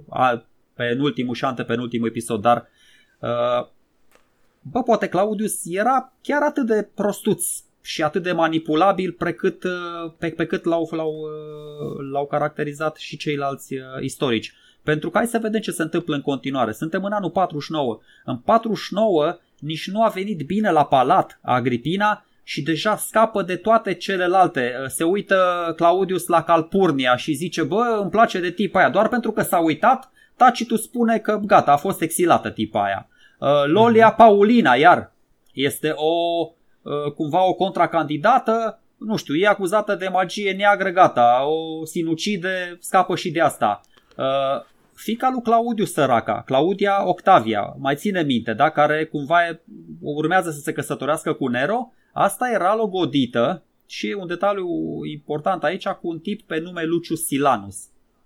a, 0.10 0.46
pe 0.74 0.98
ultimul 1.00 1.36
și 1.36 1.46
antepenultimul 1.46 2.08
episod, 2.08 2.42
dar 2.42 2.68
ă, 3.22 3.70
bă, 4.62 4.84
poate 4.84 5.08
Claudius 5.08 5.62
era 5.66 6.14
chiar 6.22 6.42
atât 6.42 6.66
de 6.66 6.90
prostuț 6.96 7.46
și 7.82 8.04
atât 8.04 8.24
de 8.24 8.32
manipulabil 8.32 9.12
precât, 9.12 9.64
ă, 9.64 9.70
pe, 10.18 10.30
pe 10.30 10.46
cât 10.46 10.64
l-au, 10.64 10.90
l-au, 10.92 11.14
l-au 12.12 12.26
caracterizat 12.26 12.96
și 12.96 13.18
ceilalți 13.18 13.74
istorici. 14.00 14.54
Pentru 14.84 15.10
că 15.10 15.18
hai 15.18 15.28
să 15.28 15.40
vedem 15.42 15.62
ce 15.62 15.72
se 15.72 15.82
întâmplă 15.82 16.16
în 16.16 16.22
continuare. 16.22 16.72
Suntem 16.72 17.04
în 17.04 17.12
anul 17.12 17.30
49. 17.30 18.00
În 18.26 18.38
49 18.38 19.38
nici 19.64 19.90
nu 19.92 20.04
a 20.04 20.08
venit 20.08 20.46
bine 20.46 20.72
la 20.72 20.86
palat 20.86 21.40
Agripina 21.42 22.26
și 22.44 22.62
deja 22.62 22.96
scapă 22.96 23.42
de 23.42 23.56
toate 23.56 23.94
celelalte. 23.94 24.74
Se 24.88 25.04
uită 25.04 25.74
Claudius 25.76 26.28
la 26.28 26.44
Calpurnia 26.44 27.16
și 27.16 27.34
zice, 27.34 27.64
bă, 27.64 27.98
îmi 28.02 28.10
place 28.10 28.40
de 28.40 28.52
tipa 28.52 28.80
aia. 28.80 28.90
Doar 28.90 29.08
pentru 29.08 29.32
că 29.32 29.42
s-a 29.42 29.60
uitat, 29.60 30.12
Tacitus 30.36 30.82
spune 30.82 31.18
că 31.18 31.40
gata, 31.46 31.72
a 31.72 31.78
fost 31.78 32.02
exilată 32.02 32.50
tipa 32.50 32.84
aia. 32.84 33.08
Uh, 33.40 33.64
Lolia 33.66 34.08
mhm. 34.08 34.16
Paulina, 34.16 34.76
iar, 34.76 35.14
este 35.54 35.94
o 35.96 36.48
uh, 36.82 37.12
cumva 37.16 37.48
o 37.48 37.54
contracandidată, 37.54 38.82
nu 38.98 39.16
știu, 39.16 39.36
e 39.36 39.48
acuzată 39.48 39.96
de 39.96 40.08
magie 40.08 40.52
neagră, 40.52 40.90
gata, 40.90 41.42
o 41.46 41.86
sinucide, 41.86 42.78
scapă 42.80 43.16
și 43.16 43.32
de 43.32 43.42
asta. 43.42 43.82
Uh, 44.94 45.00
fica 45.00 45.30
lui 45.30 45.42
Claudiu 45.42 45.86
săraca, 45.86 46.44
Claudia 46.46 47.08
Octavia, 47.08 47.76
mai 47.80 47.96
ține 47.96 48.22
minte, 48.22 48.54
da, 48.54 48.70
care 48.70 49.06
cumva 49.06 49.38
urmează 50.00 50.52
să 50.52 50.60
se 50.60 50.74
căsătorească 50.74 51.34
cu 51.34 51.48
Nero, 51.48 51.92
asta 52.14 52.50
era 52.54 52.76
logodită 52.76 53.64
și 53.88 54.16
un 54.20 54.28
detaliu 54.28 54.68
important 55.12 55.64
aici 55.64 55.88
cu 55.88 56.08
un 56.08 56.20
tip 56.20 56.42
pe 56.42 56.60
nume 56.60 56.84
Lucius 56.84 57.26
Silanus. 57.26 57.78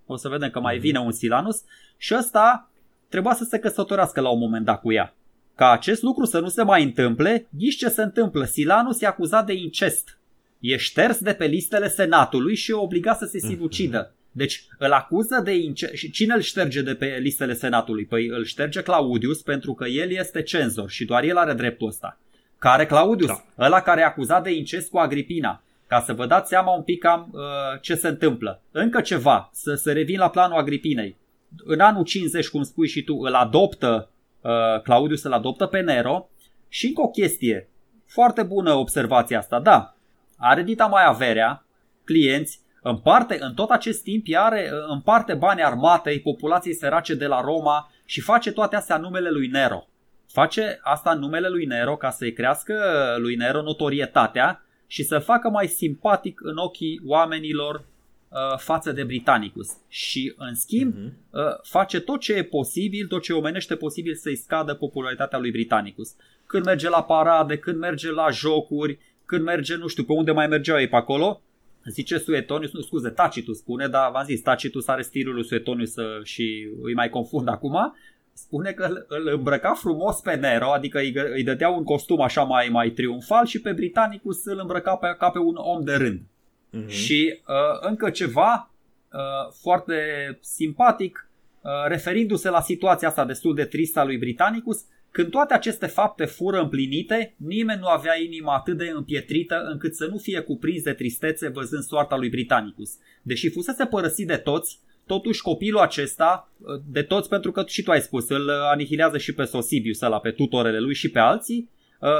O 0.05 0.15
să 0.15 0.27
vedem 0.27 0.49
că 0.49 0.59
mai 0.59 0.73
mhm. 0.73 0.83
vine 0.83 0.99
un 0.99 1.11
Silanus 1.11 1.63
și 1.97 2.15
ăsta 2.17 2.69
trebuia 3.09 3.33
să 3.33 3.43
se 3.43 3.59
căsătorească 3.59 4.21
la 4.21 4.29
un 4.29 4.39
moment 4.39 4.65
dat 4.65 4.81
cu 4.81 4.93
ea. 4.93 5.15
Ca 5.55 5.71
acest 5.71 6.01
lucru 6.01 6.25
să 6.25 6.39
nu 6.39 6.47
se 6.47 6.63
mai 6.63 6.83
întâmple, 6.83 7.47
ghiși 7.49 7.77
ce 7.77 7.89
se 7.89 8.01
întâmplă, 8.01 8.45
Silanus 8.45 9.01
e 9.01 9.05
acuzat 9.05 9.45
de 9.45 9.53
incest. 9.53 10.19
E 10.59 10.77
șters 10.77 11.19
de 11.19 11.33
pe 11.33 11.45
listele 11.45 11.89
senatului 11.89 12.55
și 12.55 12.71
e 12.71 12.73
obligat 12.73 13.17
să 13.17 13.25
se 13.25 13.39
sinucidă. 13.39 14.15
Deci 14.37 14.65
îl 14.77 14.91
acuză 14.91 15.41
de 15.43 15.55
ince- 15.55 15.95
și 15.95 16.11
cine 16.11 16.33
îl 16.33 16.41
șterge 16.41 16.81
de 16.81 16.95
pe 16.95 17.17
listele 17.21 17.53
senatului? 17.53 18.05
Păi 18.05 18.27
îl 18.27 18.45
șterge 18.45 18.81
Claudius 18.81 19.41
pentru 19.41 19.73
că 19.73 19.87
el 19.87 20.11
este 20.11 20.41
cenzor 20.41 20.89
și 20.89 21.05
doar 21.05 21.23
el 21.23 21.37
are 21.37 21.53
dreptul 21.53 21.87
ăsta. 21.87 22.19
Care 22.57 22.85
Claudius? 22.85 23.29
Da. 23.29 23.65
Ăla 23.65 23.81
care 23.81 24.01
e 24.01 24.03
acuzat 24.03 24.43
de 24.43 24.51
incest 24.53 24.89
cu 24.89 24.97
Agripina. 24.97 25.63
Ca 25.87 26.01
să 26.01 26.13
vă 26.13 26.25
dați 26.25 26.49
seama 26.49 26.71
un 26.71 26.83
pic 26.83 26.99
cam 26.99 27.29
uh, 27.31 27.41
ce 27.81 27.95
se 27.95 28.07
întâmplă. 28.07 28.61
Încă 28.71 29.01
ceva, 29.01 29.49
să, 29.53 29.73
să 29.73 29.91
revin 29.91 30.19
la 30.19 30.29
planul 30.29 30.57
Agripinei. 30.57 31.17
În 31.65 31.79
anul 31.79 32.03
50, 32.03 32.47
cum 32.47 32.63
spui 32.63 32.87
și 32.87 33.03
tu, 33.03 33.15
îl 33.15 33.33
adoptă, 33.33 34.09
uh, 34.41 34.81
Claudius 34.83 35.23
îl 35.23 35.33
adoptă 35.33 35.65
pe 35.65 35.79
Nero 35.79 36.29
și 36.69 36.87
încă 36.87 37.01
o 37.01 37.09
chestie. 37.09 37.69
Foarte 38.05 38.43
bună 38.43 38.73
observația 38.73 39.37
asta, 39.37 39.59
da. 39.59 39.95
Are 40.37 40.63
dita 40.63 40.85
mai 40.85 41.03
averea, 41.05 41.65
clienți, 42.03 42.65
Împarte, 42.89 43.37
în 43.39 43.53
tot 43.53 43.69
acest 43.69 44.03
timp, 44.03 44.25
are, 44.35 44.71
împarte 44.87 45.33
bani 45.33 45.63
armatei 45.63 46.19
populației 46.19 46.73
sărace 46.73 47.13
de 47.13 47.25
la 47.25 47.41
Roma 47.41 47.91
și 48.05 48.21
face 48.21 48.51
toate 48.51 48.75
astea 48.75 48.95
în 48.95 49.01
numele 49.01 49.29
lui 49.29 49.47
Nero. 49.47 49.87
Face 50.27 50.79
asta 50.81 51.11
în 51.11 51.19
numele 51.19 51.47
lui 51.47 51.65
Nero 51.65 51.95
ca 51.95 52.09
să-i 52.09 52.33
crească 52.33 52.75
lui 53.17 53.35
Nero 53.35 53.61
notorietatea 53.61 54.65
și 54.87 55.03
să 55.03 55.19
facă 55.19 55.49
mai 55.49 55.67
simpatic 55.67 56.39
în 56.43 56.57
ochii 56.57 57.01
oamenilor 57.05 57.75
uh, 57.75 58.57
față 58.57 58.91
de 58.91 59.03
Britannicus. 59.03 59.69
Și, 59.87 60.33
în 60.37 60.55
schimb, 60.55 60.93
uh-huh. 60.93 61.11
uh, 61.29 61.41
face 61.63 61.99
tot 61.99 62.19
ce 62.19 62.33
e 62.33 62.43
posibil, 62.43 63.07
tot 63.07 63.21
ce 63.21 63.33
omenește 63.33 63.75
posibil 63.75 64.15
să-i 64.15 64.35
scadă 64.35 64.73
popularitatea 64.73 65.39
lui 65.39 65.51
Britannicus. 65.51 66.15
Când 66.45 66.65
merge 66.65 66.89
la 66.89 67.03
parade, 67.03 67.57
când 67.57 67.77
merge 67.77 68.11
la 68.11 68.29
jocuri, 68.29 68.99
când 69.25 69.43
merge, 69.43 69.75
nu 69.75 69.87
știu, 69.87 70.03
pe 70.03 70.11
unde 70.11 70.31
mai 70.31 70.47
mergeau 70.47 70.79
ei 70.79 70.87
pe 70.87 70.95
acolo, 70.95 71.41
zice 71.89 72.17
Suetonius, 72.17 72.73
nu 72.73 72.81
scuze, 72.81 73.09
Tacitus 73.09 73.57
spune, 73.57 73.87
dar 73.87 74.11
v-am 74.11 74.25
zis, 74.25 74.41
Tacitus 74.41 74.87
are 74.87 75.01
stilul 75.01 75.33
lui 75.33 75.45
Suetonius 75.45 75.93
și 76.23 76.67
îi 76.81 76.93
mai 76.93 77.09
confund 77.09 77.47
acum, 77.47 77.95
spune 78.33 78.71
că 78.71 79.05
îl 79.07 79.29
îmbrăca 79.33 79.73
frumos 79.73 80.19
pe 80.19 80.35
Nero, 80.35 80.71
adică 80.71 80.97
îi, 80.97 81.13
îi 81.33 81.43
dădea 81.43 81.69
un 81.69 81.83
costum 81.83 82.21
așa 82.21 82.43
mai, 82.43 82.69
mai 82.71 82.89
triumfal 82.89 83.45
și 83.45 83.61
pe 83.61 83.71
Britannicus 83.71 84.45
îl 84.45 84.59
îmbrăca 84.61 84.95
pe, 84.95 85.15
ca 85.17 85.29
pe 85.29 85.39
un 85.39 85.55
om 85.55 85.83
de 85.83 85.93
rând. 85.93 86.19
Uh-huh. 86.19 86.87
Și 86.87 87.39
uh, 87.47 87.87
încă 87.89 88.09
ceva 88.09 88.71
uh, 89.13 89.53
foarte 89.61 89.95
simpatic, 90.41 91.29
uh, 91.61 91.71
referindu-se 91.87 92.49
la 92.49 92.61
situația 92.61 93.07
asta 93.07 93.25
destul 93.25 93.55
de 93.55 93.63
tristă 93.65 93.99
a 93.99 94.05
lui 94.05 94.17
Britannicus, 94.17 94.85
când 95.11 95.29
toate 95.29 95.53
aceste 95.53 95.85
fapte 95.85 96.25
fură 96.25 96.61
împlinite, 96.61 97.35
nimeni 97.37 97.79
nu 97.79 97.87
avea 97.87 98.21
inima 98.21 98.55
atât 98.55 98.77
de 98.77 98.91
împietrită 98.95 99.61
încât 99.71 99.95
să 99.95 100.05
nu 100.05 100.17
fie 100.17 100.39
cuprins 100.39 100.83
de 100.83 100.93
tristețe 100.93 101.47
văzând 101.47 101.83
soarta 101.83 102.15
lui 102.17 102.29
Britannicus. 102.29 102.97
Deși 103.21 103.49
fusese 103.49 103.85
părăsit 103.85 104.27
de 104.27 104.37
toți, 104.37 104.79
totuși 105.05 105.41
copilul 105.41 105.79
acesta, 105.79 106.51
de 106.91 107.01
toți 107.01 107.29
pentru 107.29 107.51
că 107.51 107.63
și 107.67 107.83
tu 107.83 107.91
ai 107.91 108.01
spus, 108.01 108.29
îl 108.29 108.49
anihilează 108.49 109.17
și 109.17 109.33
pe 109.33 109.43
Sosibius 109.43 110.01
ăla, 110.01 110.19
pe 110.19 110.31
tutorele 110.31 110.79
lui 110.79 110.93
și 110.93 111.11
pe 111.11 111.19
alții, 111.19 111.69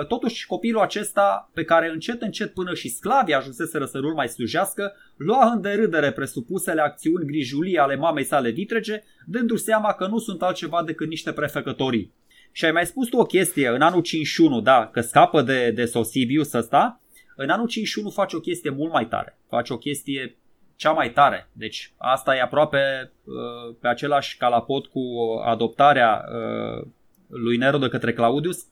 Totuși 0.08 0.46
copilul 0.46 0.82
acesta, 0.82 1.50
pe 1.54 1.64
care 1.64 1.90
încet 1.90 2.22
încet 2.22 2.54
până 2.54 2.74
și 2.74 2.90
sclavii 2.90 3.34
ajunseseră 3.34 3.86
să 3.86 4.00
nu 4.00 4.14
mai 4.14 4.28
slujească, 4.28 4.94
lua 5.16 5.52
în 5.52 5.62
derâdere 5.62 6.12
presupusele 6.12 6.82
acțiuni 6.82 7.26
grijulii 7.26 7.78
ale 7.78 7.96
mamei 7.96 8.24
sale 8.24 8.50
vitrege, 8.50 9.04
dându-și 9.26 9.64
seama 9.64 9.94
că 9.94 10.08
nu 10.08 10.20
sunt 10.20 10.42
altceva 10.42 10.84
decât 10.84 11.08
niște 11.08 11.32
prefecătorii. 11.32 12.14
Și 12.52 12.66
ai 12.66 12.72
mai 12.72 12.86
spus 12.86 13.08
tu 13.08 13.18
o 13.18 13.24
chestie, 13.24 13.68
în 13.68 13.82
anul 13.82 14.02
51, 14.02 14.62
da, 14.62 14.90
că 14.94 15.02
scapă 15.02 15.42
de, 15.42 15.72
de 15.72 15.86
Sosibius 15.86 16.54
ăsta, 16.54 17.02
în 17.36 17.50
anul 17.50 17.68
51 17.68 18.10
face 18.10 18.36
o 18.36 18.40
chestie 18.40 18.70
mult 18.70 18.92
mai 18.92 19.08
tare. 19.08 19.38
Face 19.50 19.74
o 19.74 19.78
chestie 19.78 20.36
cea 20.76 20.92
mai 20.92 21.12
tare. 21.12 21.50
Deci 21.52 21.94
asta 21.98 22.36
e 22.36 22.42
aproape 22.42 23.12
uh, 23.24 23.76
pe 23.82 23.88
același 23.88 24.38
calapot 24.38 24.86
cu 24.86 25.02
adoptarea 25.46 26.24
uh, 26.26 26.88
lui 27.28 27.58
Nero 27.58 27.78
de 27.78 27.88
către 27.88 28.14
Claudius. 28.14 28.66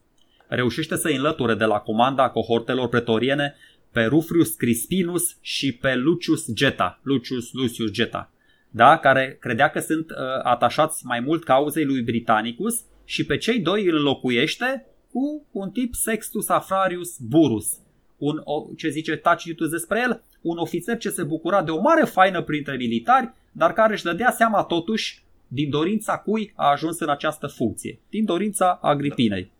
Reușește 0.47 0.95
să 0.95 1.07
înlăture 1.07 1.53
de 1.53 1.65
la 1.65 1.79
comanda 1.79 2.29
cohortelor 2.29 2.87
pretoriene 2.87 3.55
pe 3.91 4.03
Rufrius 4.03 4.53
Crispinus 4.55 5.37
și 5.41 5.73
pe 5.73 5.95
Lucius 5.95 6.53
Geta, 6.53 6.99
Lucius 7.03 7.51
Lucius 7.51 7.91
Geta, 7.91 8.31
da? 8.69 8.97
care 8.97 9.37
credea 9.39 9.69
că 9.69 9.79
sunt 9.79 10.09
uh, 10.09 10.15
atașați 10.43 11.05
mai 11.05 11.19
mult 11.19 11.43
cauzei 11.43 11.85
lui 11.85 12.01
Britannicus 12.01 12.83
și 13.05 13.25
pe 13.25 13.37
cei 13.37 13.59
doi 13.59 13.85
îl 13.85 13.95
înlocuiește 13.95 14.85
cu 15.11 15.45
un 15.51 15.69
tip 15.69 15.93
Sextus 15.93 16.49
Afrarius 16.49 17.17
Burus, 17.19 17.77
un, 18.17 18.43
ce 18.77 18.89
zice 18.89 19.15
Tacitus 19.15 19.69
despre 19.69 19.99
el, 19.99 20.23
un 20.41 20.57
ofițer 20.57 20.97
ce 20.97 21.09
se 21.09 21.23
bucura 21.23 21.63
de 21.63 21.71
o 21.71 21.81
mare 21.81 22.05
faină 22.05 22.41
printre 22.41 22.75
militari, 22.75 23.33
dar 23.51 23.73
care 23.73 23.93
își 23.93 24.03
dădea 24.03 24.31
seama 24.31 24.63
totuși 24.63 25.23
din 25.47 25.69
dorința 25.69 26.17
cui 26.17 26.53
a 26.55 26.71
ajuns 26.71 26.99
în 26.99 27.09
această 27.09 27.47
funcție, 27.47 27.99
din 28.09 28.25
dorința 28.25 28.79
Agripinei. 28.81 29.51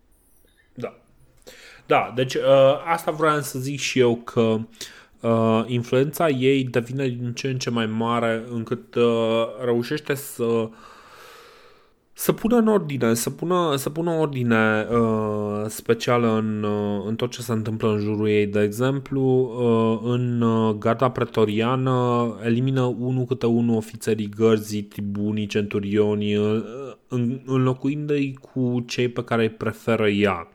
Da. 0.74 0.98
Da, 1.86 2.12
deci 2.14 2.34
uh, 2.34 2.42
asta 2.86 3.10
vreau 3.10 3.40
să 3.40 3.58
zic 3.58 3.78
și 3.78 3.98
eu 3.98 4.16
că 4.16 4.58
uh, 5.20 5.64
influența 5.66 6.28
ei 6.28 6.64
devine 6.64 7.08
din 7.08 7.32
ce 7.32 7.48
în 7.48 7.58
ce 7.58 7.70
mai 7.70 7.86
mare 7.86 8.44
încât 8.50 8.94
uh, 8.94 9.04
reușește 9.64 10.14
să 10.14 10.44
uh, 10.44 10.68
să 12.18 12.32
pună 12.32 12.56
în 12.56 12.66
ordine, 12.66 13.14
să 13.14 13.30
pună, 13.30 13.74
să 13.76 13.90
pună 13.90 14.10
ordine 14.10 14.86
uh, 14.90 15.64
specială 15.68 16.36
în, 16.36 16.62
uh, 16.62 17.04
în 17.06 17.16
tot 17.16 17.30
ce 17.30 17.42
se 17.42 17.52
întâmplă 17.52 17.92
în 17.92 17.98
jurul 17.98 18.28
ei. 18.28 18.46
De 18.46 18.60
exemplu, 18.60 19.22
uh, 19.22 20.10
în 20.12 20.40
uh, 20.40 20.74
garda 20.74 21.10
pretoriană 21.10 22.38
elimină 22.44 22.82
unul 22.98 23.24
câte 23.24 23.46
unul 23.46 23.76
ofițerii 23.76 24.28
gărzii, 24.28 24.82
tribunii, 24.82 25.46
centurionii, 25.46 26.36
uh, 26.36 26.64
înlocuindu-i 27.44 28.38
cu 28.52 28.84
cei 28.86 29.08
pe 29.08 29.24
care 29.24 29.42
îi 29.42 29.50
preferă 29.50 30.08
ea. 30.08 30.48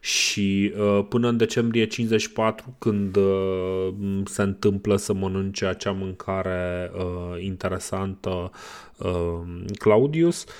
Și 0.00 0.72
uh, 0.78 1.04
până 1.08 1.28
în 1.28 1.36
decembrie 1.36 1.86
54, 1.86 2.74
când 2.78 3.16
uh, 3.16 3.88
se 4.24 4.42
întâmplă 4.42 4.96
să 4.96 5.12
mănânce 5.12 5.64
acea 5.64 5.92
mâncare 5.92 6.90
uh, 6.94 7.42
interesantă 7.44 8.50
uh, 8.96 9.40
Claudius, 9.78 10.42
uh, 10.44 10.50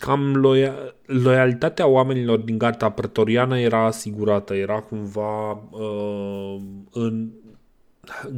cam 0.00 0.36
loia- 0.36 0.94
loialitatea 1.06 1.86
oamenilor 1.86 2.38
din 2.38 2.58
garda 2.58 2.90
pretoriană 2.90 3.58
era 3.58 3.84
asigurată, 3.84 4.54
era 4.54 4.80
cumva 4.80 5.50
uh, 5.70 6.60
în 6.92 7.30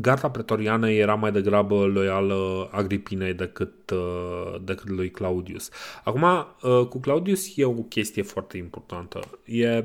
garda 0.00 0.30
pretoriană 0.30 0.90
era 0.90 1.14
mai 1.14 1.32
degrabă 1.32 1.84
loială 1.84 2.68
Agripinei 2.72 3.34
decât, 3.34 3.90
uh, 3.90 4.60
decât 4.64 4.88
lui 4.88 5.10
Claudius. 5.10 5.70
Acum, 6.04 6.22
uh, 6.22 6.86
cu 6.86 7.00
Claudius 7.00 7.56
e 7.56 7.64
o 7.64 7.72
chestie 7.72 8.22
foarte 8.22 8.56
importantă. 8.56 9.20
E 9.44 9.78
uh, 9.78 9.84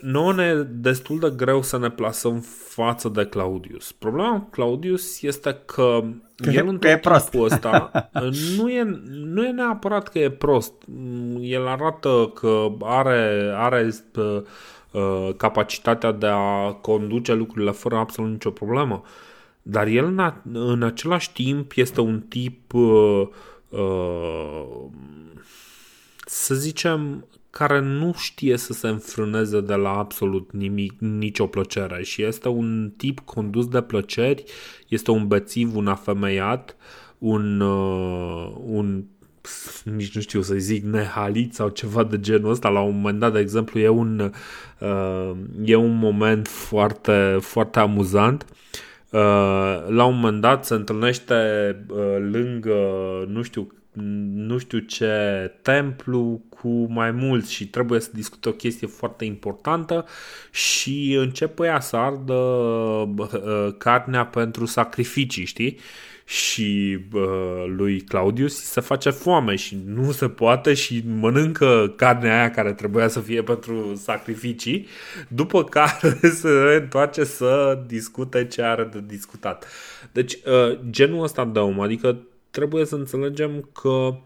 nouă 0.00 0.32
ne 0.32 0.44
e 0.44 0.62
destul 0.62 1.18
de 1.18 1.32
greu 1.36 1.62
să 1.62 1.78
ne 1.78 1.90
plasăm 1.90 2.40
față 2.68 3.08
de 3.08 3.26
Claudius. 3.26 3.92
Problema 3.92 4.40
cu 4.40 4.50
Claudius 4.50 5.22
este 5.22 5.58
că, 5.64 6.04
că 6.36 6.50
el 6.50 6.68
în 6.68 6.78
tot 6.78 7.00
prost. 7.00 7.34
ăsta 7.34 7.90
nu 8.56 8.70
e, 8.70 9.00
nu 9.08 9.44
e 9.44 9.50
neapărat 9.50 10.08
că 10.08 10.18
e 10.18 10.30
prost. 10.30 10.72
El 11.40 11.66
arată 11.66 12.30
că 12.34 12.68
are, 12.80 13.52
are 13.54 13.90
uh, 14.14 15.34
capacitatea 15.36 16.12
de 16.12 16.26
a 16.26 16.72
conduce 16.72 17.34
lucrurile 17.34 17.70
fără 17.70 17.96
absolut 17.96 18.30
nicio 18.30 18.50
problemă. 18.50 19.02
Dar 19.62 19.86
el 19.86 20.04
în, 20.04 20.18
a, 20.18 20.42
în 20.52 20.82
același 20.82 21.32
timp 21.32 21.72
este 21.74 22.00
un 22.00 22.20
tip 22.20 22.72
uh, 22.74 23.28
uh, 23.68 24.64
să 26.26 26.54
zicem 26.54 27.24
care 27.56 27.80
nu 27.80 28.12
știe 28.16 28.56
să 28.56 28.72
se 28.72 28.88
înfrâneze 28.88 29.60
de 29.60 29.74
la 29.74 29.90
absolut 29.90 30.52
nimic, 30.52 30.92
nicio 30.98 31.46
plăcere 31.46 32.02
și 32.02 32.22
este 32.22 32.48
un 32.48 32.92
tip 32.96 33.20
condus 33.20 33.68
de 33.68 33.80
plăceri, 33.80 34.44
este 34.88 35.10
un 35.10 35.26
bețiv, 35.26 35.76
un 35.76 35.86
afemeiat, 35.86 36.76
un, 37.18 37.60
uh, 37.60 38.52
un 38.64 39.04
nici 39.84 40.14
nu 40.14 40.20
știu 40.20 40.42
să 40.42 40.54
zic 40.54 40.84
nehalit 40.84 41.54
sau 41.54 41.68
ceva 41.68 42.04
de 42.04 42.20
genul 42.20 42.50
ăsta. 42.50 42.68
La 42.68 42.80
un 42.80 42.94
moment 42.94 43.18
dat, 43.18 43.32
de 43.32 43.38
exemplu, 43.38 43.80
e 43.80 43.88
un, 43.88 44.32
uh, 44.80 45.30
e 45.64 45.74
un 45.74 45.98
moment 45.98 46.48
foarte, 46.48 47.36
foarte 47.40 47.78
amuzant. 47.78 48.46
Uh, 49.10 49.20
la 49.88 50.04
un 50.04 50.14
moment 50.14 50.40
dat 50.40 50.64
se 50.64 50.74
întâlnește 50.74 51.34
uh, 51.88 52.16
lângă, 52.30 52.76
nu 53.28 53.42
știu, 53.42 53.72
nu 54.34 54.58
știu 54.58 54.78
ce 54.78 55.14
templu 55.62 56.40
cu 56.66 56.86
mai 56.92 57.10
mulți 57.10 57.52
și 57.52 57.68
trebuie 57.68 58.00
să 58.00 58.10
discute 58.12 58.48
o 58.48 58.52
chestie 58.52 58.86
foarte 58.86 59.24
importantă 59.24 60.04
și 60.50 61.16
începe 61.18 61.64
ea 61.66 61.80
să 61.80 61.96
ardă 61.96 62.34
uh, 62.34 63.74
carnea 63.78 64.26
pentru 64.26 64.64
sacrificii, 64.64 65.44
știi? 65.44 65.78
și 66.28 66.98
uh, 67.12 67.64
lui 67.76 68.00
Claudius 68.00 68.62
se 68.62 68.80
face 68.80 69.10
foame 69.10 69.56
și 69.56 69.78
nu 69.84 70.12
se 70.12 70.28
poate 70.28 70.74
și 70.74 71.04
mănâncă 71.06 71.92
carnea 71.96 72.38
aia 72.38 72.50
care 72.50 72.72
trebuia 72.72 73.08
să 73.08 73.20
fie 73.20 73.42
pentru 73.42 73.94
sacrificii, 74.02 74.86
după 75.28 75.64
care 75.78 76.18
se 76.32 76.48
întoarce 76.80 77.24
să 77.24 77.82
discute 77.86 78.46
ce 78.46 78.62
are 78.62 78.84
de 78.92 79.02
discutat. 79.06 79.66
Deci, 80.12 80.34
uh, 80.34 80.78
genul 80.90 81.22
ăsta 81.22 81.44
de 81.44 81.58
om, 81.58 81.80
adică 81.80 82.18
trebuie 82.50 82.84
să 82.84 82.94
înțelegem 82.94 83.68
că 83.72 83.88
uh, 83.88 84.16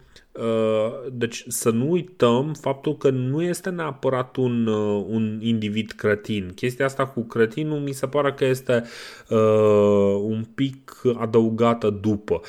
deci 1.12 1.44
să 1.48 1.70
nu 1.70 1.90
uităm 1.90 2.54
faptul 2.60 2.96
că 2.96 3.10
nu 3.10 3.42
este 3.42 3.70
neapărat 3.70 4.36
un, 4.36 4.66
uh, 4.66 5.04
un 5.08 5.38
individ 5.42 5.90
cretin. 5.90 6.52
Chestia 6.54 6.84
asta 6.84 7.06
cu 7.06 7.20
cretinul 7.20 7.78
mi 7.78 7.92
se 7.92 8.06
pare 8.06 8.32
că 8.32 8.44
este 8.44 8.84
uh, 9.28 10.20
un 10.22 10.44
pic 10.54 11.02
adăugată 11.18 11.90
după. 11.90 12.40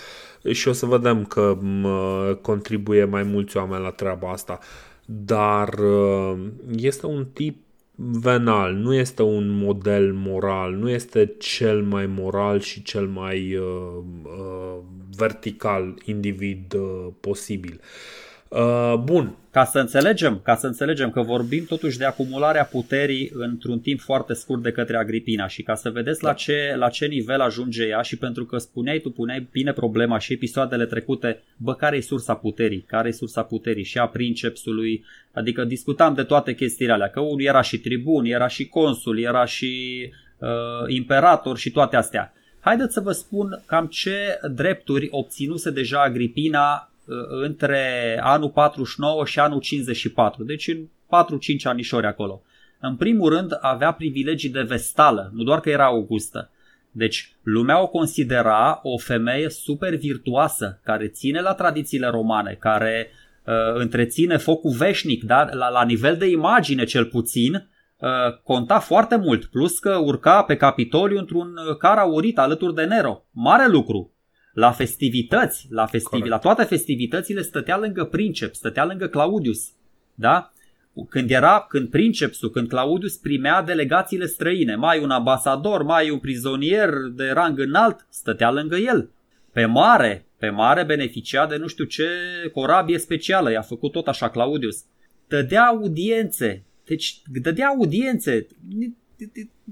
Și 0.51 0.67
o 0.67 0.71
să 0.71 0.85
vedem 0.85 1.25
că 1.25 1.57
uh, 1.83 2.35
contribuie 2.41 3.05
mai 3.05 3.23
mulți 3.23 3.57
oameni 3.57 3.83
la 3.83 3.91
treaba 3.91 4.29
asta. 4.29 4.59
Dar 5.05 5.73
uh, 5.73 6.37
este 6.75 7.05
un 7.05 7.25
tip 7.33 7.57
venal, 7.95 8.73
nu 8.73 8.93
este 8.93 9.21
un 9.21 9.49
model 9.49 10.13
moral, 10.13 10.73
nu 10.73 10.89
este 10.89 11.35
cel 11.39 11.83
mai 11.83 12.05
moral 12.05 12.59
și 12.59 12.83
cel 12.83 13.07
mai 13.07 13.55
uh, 13.55 14.03
uh, 14.23 14.77
vertical 15.15 15.95
individ 16.05 16.73
uh, 16.73 17.07
posibil. 17.19 17.79
Uh, 18.51 18.93
bun. 19.03 19.35
Ca 19.51 19.65
să 19.65 19.79
înțelegem, 19.79 20.39
ca 20.43 20.55
să 20.55 20.67
înțelegem 20.67 21.11
că 21.11 21.21
vorbim 21.21 21.65
totuși 21.65 21.97
de 21.97 22.05
acumularea 22.05 22.63
puterii 22.63 23.31
într-un 23.33 23.79
timp 23.79 23.99
foarte 23.99 24.33
scurt 24.33 24.61
de 24.61 24.71
către 24.71 24.97
Agripina 24.97 25.47
și 25.47 25.63
ca 25.63 25.75
să 25.75 25.89
vedeți 25.89 26.21
da. 26.21 26.27
la, 26.27 26.33
ce, 26.33 26.73
la 26.77 26.89
ce 26.89 27.05
nivel 27.05 27.41
ajunge 27.41 27.83
ea 27.83 28.01
și 28.01 28.17
pentru 28.17 28.45
că 28.45 28.57
spuneai 28.57 28.99
tu, 28.99 29.09
puneai 29.09 29.47
bine 29.51 29.73
problema 29.73 30.17
și 30.17 30.33
episoadele 30.33 30.85
trecute, 30.85 31.43
bă, 31.57 31.75
care 31.75 31.97
e 31.97 32.01
sursa 32.01 32.33
puterii? 32.33 32.81
Care 32.87 33.07
e 33.07 33.11
sursa 33.11 33.43
puterii? 33.43 33.83
Și 33.83 33.97
a 33.97 34.07
princepsului, 34.07 35.05
adică 35.31 35.63
discutam 35.63 36.13
de 36.13 36.23
toate 36.23 36.53
chestiile 36.53 36.91
alea, 36.91 37.09
că 37.09 37.19
unul 37.19 37.41
era 37.41 37.61
și 37.61 37.79
tribun, 37.79 38.25
era 38.25 38.47
și 38.47 38.67
consul, 38.67 39.19
era 39.19 39.45
și 39.45 40.01
uh, 40.37 40.49
imperator 40.87 41.57
și 41.57 41.71
toate 41.71 41.95
astea. 41.95 42.33
Haideți 42.61 42.93
să 42.93 42.99
vă 42.99 43.11
spun 43.11 43.63
cam 43.65 43.87
ce 43.87 44.39
drepturi 44.51 45.07
obținuse 45.11 45.69
deja 45.71 46.01
Agripina 46.01 46.91
Uh, 47.11 47.17
între 47.29 48.19
anul 48.23 48.49
49 48.49 49.25
și 49.25 49.39
anul 49.39 49.59
54, 49.59 50.43
deci 50.43 50.67
în 50.67 50.77
4-5 50.85 50.87
anișori 51.63 52.05
acolo. 52.05 52.41
În 52.79 52.95
primul 52.95 53.29
rând 53.29 53.57
avea 53.61 53.91
privilegii 53.91 54.49
de 54.49 54.61
vestală, 54.61 55.31
nu 55.33 55.43
doar 55.43 55.59
că 55.59 55.69
era 55.69 55.85
Augustă. 55.85 56.51
Deci 56.91 57.35
lumea 57.43 57.81
o 57.81 57.87
considera 57.87 58.79
o 58.83 58.97
femeie 58.97 59.49
super 59.49 59.95
virtuoasă, 59.95 60.79
care 60.83 61.07
ține 61.07 61.41
la 61.41 61.53
tradițiile 61.53 62.07
romane, 62.07 62.57
care 62.59 63.07
uh, 63.45 63.53
întreține 63.73 64.37
focul 64.37 64.71
veșnic, 64.71 65.23
dar 65.23 65.53
la, 65.53 65.69
la 65.69 65.83
nivel 65.83 66.17
de 66.17 66.25
imagine 66.25 66.83
cel 66.83 67.05
puțin, 67.05 67.53
uh, 67.53 67.61
conta 68.43 68.79
foarte 68.79 69.15
mult, 69.15 69.45
plus 69.45 69.79
că 69.79 69.95
urca 69.95 70.43
pe 70.43 70.55
Capitoliu 70.55 71.17
într-un 71.17 71.53
car 71.79 71.97
aurit 71.97 72.37
alături 72.39 72.75
de 72.75 72.83
Nero. 72.83 73.23
Mare 73.31 73.67
lucru. 73.67 74.13
La 74.53 74.71
festivități, 74.71 75.67
la, 75.69 75.85
festivi- 75.85 76.27
la 76.27 76.37
toate 76.37 76.63
festivitățile 76.63 77.41
stătea 77.41 77.77
lângă 77.77 78.03
Princeps, 78.03 78.57
stătea 78.57 78.85
lângă 78.85 79.07
Claudius. 79.07 79.71
Da? 80.15 80.51
Când 81.09 81.31
era, 81.31 81.65
când 81.69 81.89
Princepsul, 81.89 82.49
când 82.49 82.67
Claudius 82.67 83.17
primea 83.17 83.61
delegațiile 83.61 84.25
străine, 84.25 84.75
mai 84.75 85.03
un 85.03 85.09
ambasador, 85.09 85.83
mai 85.83 86.09
un 86.09 86.19
prizonier 86.19 86.89
de 87.15 87.31
rang 87.33 87.59
înalt, 87.59 88.07
stătea 88.09 88.51
lângă 88.51 88.75
el. 88.75 89.09
Pe 89.53 89.65
mare, 89.65 90.25
pe 90.37 90.49
mare 90.49 90.83
beneficia 90.83 91.45
de 91.45 91.57
nu 91.57 91.67
știu 91.67 91.83
ce 91.83 92.07
corabie 92.53 92.97
specială, 92.97 93.51
i-a 93.51 93.61
făcut 93.61 93.91
tot 93.91 94.07
așa 94.07 94.29
Claudius. 94.29 94.83
Dădea 95.27 95.63
audiențe, 95.63 96.63
deci 96.85 97.21
dădea 97.41 97.67
audiențe. 97.67 98.47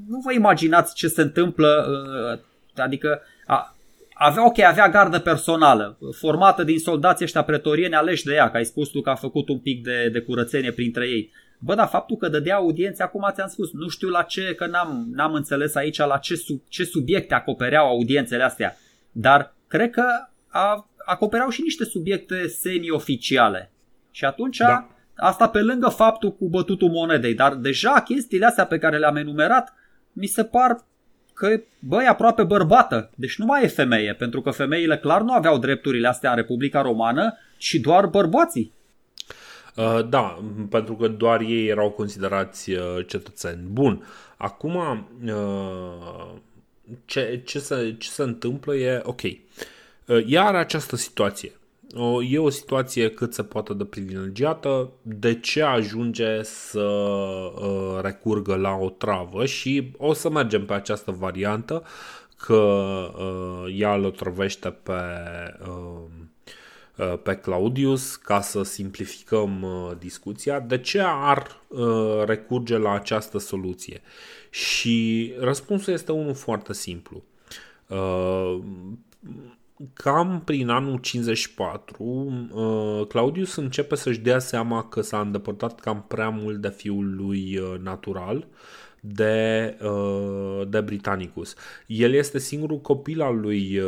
Nu 0.07 0.19
vă 0.23 0.33
imaginați 0.33 0.95
ce 0.95 1.07
se 1.07 1.21
întâmplă, 1.21 1.85
uh, 2.33 2.39
adică 2.75 3.21
a, 3.45 3.75
avea, 4.13 4.45
ok, 4.45 4.59
avea 4.59 4.89
gardă 4.89 5.19
personală, 5.19 5.97
formată 6.11 6.63
din 6.63 6.79
soldații 6.79 7.25
ăștia 7.25 7.43
pretorieni 7.43 7.93
aleși 7.93 8.25
de 8.25 8.33
ea, 8.33 8.51
că 8.51 8.57
ai 8.57 8.65
spus 8.65 8.89
tu 8.89 9.01
că 9.01 9.09
a 9.09 9.15
făcut 9.15 9.49
un 9.49 9.59
pic 9.59 9.83
de, 9.83 10.09
de 10.11 10.19
curățenie 10.19 10.71
printre 10.71 11.07
ei. 11.07 11.31
Bă, 11.59 11.75
dar 11.75 11.87
faptul 11.87 12.17
că 12.17 12.27
dădea 12.27 12.55
audiențe, 12.55 13.03
acum 13.03 13.29
ți-am 13.33 13.47
spus, 13.47 13.71
nu 13.71 13.87
știu 13.87 14.09
la 14.09 14.21
ce, 14.21 14.55
că 14.55 14.65
n-am, 14.65 15.09
n-am 15.11 15.33
înțeles 15.33 15.75
aici 15.75 15.97
la 15.97 16.17
ce, 16.17 16.35
sub, 16.35 16.61
ce 16.67 16.83
subiecte 16.83 17.33
acopereau 17.33 17.87
audiențele 17.87 18.43
astea, 18.43 18.77
dar 19.11 19.55
cred 19.67 19.89
că 19.89 20.05
a, 20.47 20.89
acopereau 21.05 21.49
și 21.49 21.61
niște 21.61 21.83
subiecte 21.85 22.47
semi-oficiale. 22.47 23.71
Și 24.11 24.25
atunci, 24.25 24.57
da. 24.57 24.89
Asta 25.19 25.49
pe 25.49 25.59
lângă 25.59 25.87
faptul 25.87 26.31
cu 26.31 26.49
bătutul 26.49 26.89
monedei, 26.89 27.33
dar 27.33 27.55
deja 27.55 28.01
chestiile 28.01 28.45
astea 28.45 28.65
pe 28.65 28.77
care 28.77 28.97
le-am 28.97 29.15
enumerat, 29.15 29.73
mi 30.13 30.25
se 30.25 30.43
par 30.43 30.77
că, 31.33 31.61
băi, 31.79 32.05
aproape 32.05 32.43
bărbată. 32.43 33.09
Deci 33.15 33.37
nu 33.37 33.45
mai 33.45 33.63
e 33.63 33.67
femeie, 33.67 34.13
pentru 34.13 34.41
că 34.41 34.51
femeile 34.51 34.97
clar 34.97 35.21
nu 35.21 35.33
aveau 35.33 35.57
drepturile 35.57 36.07
astea 36.07 36.29
în 36.29 36.35
Republica 36.35 36.81
Romană, 36.81 37.37
ci 37.57 37.73
doar 37.73 38.05
bărbații. 38.05 38.71
Uh, 39.75 40.07
da, 40.09 40.43
pentru 40.69 40.95
că 40.95 41.07
doar 41.07 41.41
ei 41.41 41.67
erau 41.67 41.89
considerați 41.89 42.71
uh, 42.71 43.05
cetățeni. 43.07 43.61
Bun, 43.71 44.03
acum 44.37 44.75
uh, 45.25 46.33
ce, 47.05 47.41
ce, 47.45 47.59
se, 47.59 47.95
ce 47.97 48.09
se 48.09 48.23
întâmplă 48.23 48.75
e, 48.75 49.01
ok, 49.03 49.21
uh, 49.21 50.23
ea 50.27 50.45
are 50.45 50.57
această 50.57 50.95
situație 50.95 51.51
o, 51.51 51.58
e 52.29 52.37
o 52.39 52.49
situație 52.49 53.09
cât 53.09 53.33
se 53.33 53.43
poate 53.43 53.73
de 53.73 53.85
privilegiată. 53.85 54.91
De 55.01 55.39
ce 55.39 55.61
ajunge 55.61 56.43
să 56.43 56.79
uh, 56.79 57.99
recurgă 58.01 58.55
la 58.55 58.75
o 58.75 58.89
travă 58.89 59.45
și 59.45 59.91
o 59.97 60.13
să 60.13 60.29
mergem 60.29 60.65
pe 60.65 60.73
această 60.73 61.11
variantă 61.11 61.83
că 62.37 62.55
uh, 62.55 63.75
ea 63.77 63.93
îl 63.93 64.03
otrăvește 64.03 64.69
pe, 64.69 65.01
uh, 65.61 66.01
uh, 66.95 67.19
pe 67.23 67.35
Claudius 67.35 68.15
ca 68.15 68.41
să 68.41 68.63
simplificăm 68.63 69.61
uh, 69.61 69.91
discuția. 69.99 70.59
De 70.59 70.77
ce 70.77 71.01
ar 71.03 71.61
uh, 71.67 72.23
recurge 72.25 72.77
la 72.77 72.91
această 72.91 73.37
soluție? 73.37 74.01
Și 74.49 75.33
răspunsul 75.39 75.93
este 75.93 76.11
unul 76.11 76.33
foarte 76.33 76.73
simplu. 76.73 77.23
Uh, 79.79 79.87
cam 79.93 80.41
prin 80.45 80.69
anul 80.69 80.97
54, 80.97 82.03
uh, 82.51 83.07
Claudius 83.07 83.55
începe 83.55 83.95
să-și 83.95 84.19
dea 84.19 84.39
seama 84.39 84.83
că 84.87 85.01
s-a 85.01 85.19
îndepărtat 85.19 85.79
cam 85.79 86.05
prea 86.07 86.29
mult 86.29 86.61
de 86.61 86.69
fiul 86.69 87.15
lui 87.15 87.57
uh, 87.57 87.79
natural, 87.79 88.47
de, 89.01 89.77
uh, 89.81 90.67
de 90.67 90.81
Britannicus. 90.81 91.55
El 91.87 92.13
este 92.13 92.39
singurul 92.39 92.79
copil 92.79 93.21
al 93.21 93.39
lui 93.39 93.81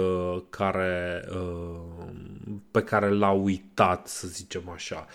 care, 0.50 1.24
pe 2.72 2.82
care 2.82 3.10
l-a 3.10 3.32
uitat, 3.32 4.08
să 4.08 4.28
zicem 4.28 4.70
așa. 4.74 5.06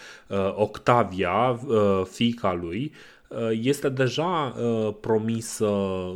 Octavia, 0.55 1.61
fiica 2.05 2.53
lui, 2.53 2.93
Uh, 2.93 3.15
este 3.51 3.89
deja 3.89 4.55
uh, 4.59 4.95
promisă 5.01 5.68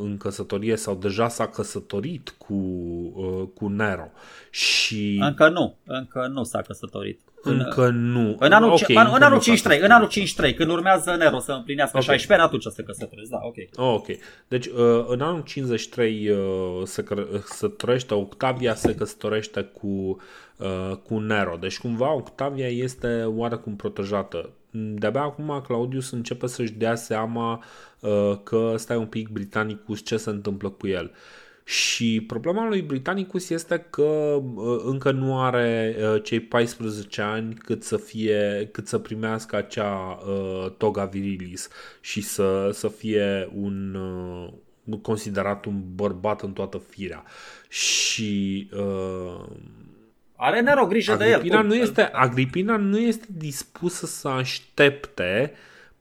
în 0.03 0.17
căsătorie 0.19 0.77
sau 0.77 0.95
deja 0.95 1.29
s-a 1.29 1.47
căsătorit 1.47 2.35
cu, 2.39 2.55
uh, 2.55 3.49
cu 3.55 3.69
Nero. 3.69 4.11
Și... 4.51 5.19
Încă 5.21 5.49
nu, 5.49 5.77
încă 5.85 6.31
nu 6.33 6.43
s-a 6.45 6.63
căsătorit. 6.63 7.21
Încă 7.43 7.89
nu. 7.89 8.37
În 8.39 8.53
anul, 8.53 8.71
okay, 8.71 8.97
în, 8.97 9.13
în 9.15 9.23
anul 9.23 9.41
53, 9.41 9.81
în 9.81 9.91
anul 9.91 10.09
53, 10.09 10.55
când 10.55 10.71
urmează 10.71 11.15
Nero 11.17 11.39
să 11.39 11.53
împlinească 11.53 11.97
okay. 11.97 12.09
16 12.09 12.33
ani, 12.33 12.43
atunci 12.43 12.75
se 12.75 12.83
căsătoresc, 12.83 13.31
da, 13.31 13.39
ok. 13.43 13.57
Oh, 13.75 13.95
ok. 13.95 14.07
Deci 14.49 14.67
în 15.07 15.21
anul 15.21 15.43
53 15.43 16.31
se, 16.85 17.05
se 17.45 17.69
trăiește 17.69 18.15
Octavia, 18.15 18.75
se 18.75 18.95
căsătorește 18.95 19.63
cu, 19.63 20.21
cu 21.03 21.19
Nero. 21.19 21.57
Deci 21.61 21.79
cumva 21.79 22.15
Octavia 22.15 22.69
este 22.69 23.25
oarecum 23.25 23.77
protejată 23.77 24.51
de-abia 24.71 25.21
acum 25.21 25.62
Claudius 25.66 26.11
începe 26.11 26.47
să-și 26.47 26.73
dea 26.73 26.95
seama 26.95 27.64
uh, 28.01 28.39
că 28.43 28.75
stai 28.77 28.97
un 28.97 29.07
pic 29.07 29.29
Britannicus 29.29 30.05
ce 30.05 30.16
se 30.16 30.31
întâmplă 30.31 30.68
cu 30.68 30.87
el. 30.87 31.11
Și 31.64 32.21
problema 32.27 32.68
lui 32.68 32.83
Britannicus 32.83 33.49
este 33.49 33.87
că 33.91 34.41
uh, 34.55 34.81
încă 34.85 35.11
nu 35.11 35.41
are 35.41 35.97
uh, 35.99 36.23
cei 36.23 36.41
14 36.41 37.23
ani 37.23 37.55
cât 37.55 37.83
să 37.83 37.97
fie 37.97 38.68
cât 38.73 38.87
să 38.87 38.99
primească 38.99 39.57
acea 39.57 40.18
uh, 40.27 40.71
toga 40.77 41.05
virilis 41.05 41.68
și 42.01 42.21
să, 42.21 42.71
să 42.73 42.89
fie 42.89 43.51
un 43.55 43.95
uh, 43.95 44.99
considerat 45.03 45.64
un 45.64 45.83
bărbat 45.95 46.43
în 46.43 46.53
toată 46.53 46.79
firea. 46.89 47.25
Și 47.68 48.68
uh, 48.77 49.45
are 50.43 50.61
Nero 50.61 50.86
grijă 50.86 51.12
Agripina 51.12 51.38
de 51.38 51.62
el. 51.62 51.66
Nu 51.66 51.74
este, 51.74 52.03
Agripina 52.03 52.76
nu 52.76 52.99
este 52.99 53.26
dispusă 53.28 54.07
să 54.07 54.28
aștepte 54.28 55.53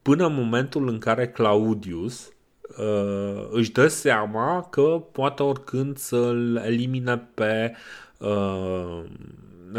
până 0.02 0.26
în 0.26 0.34
momentul 0.34 0.88
în 0.88 0.98
care 0.98 1.28
Claudius 1.28 2.32
uh, 2.78 3.48
își 3.50 3.72
dă 3.72 3.88
seama 3.88 4.62
că 4.70 5.02
poate 5.12 5.42
oricând 5.42 5.96
să-l 5.96 6.62
elimine 6.64 7.28
pe, 7.34 7.74
uh, 8.18 9.02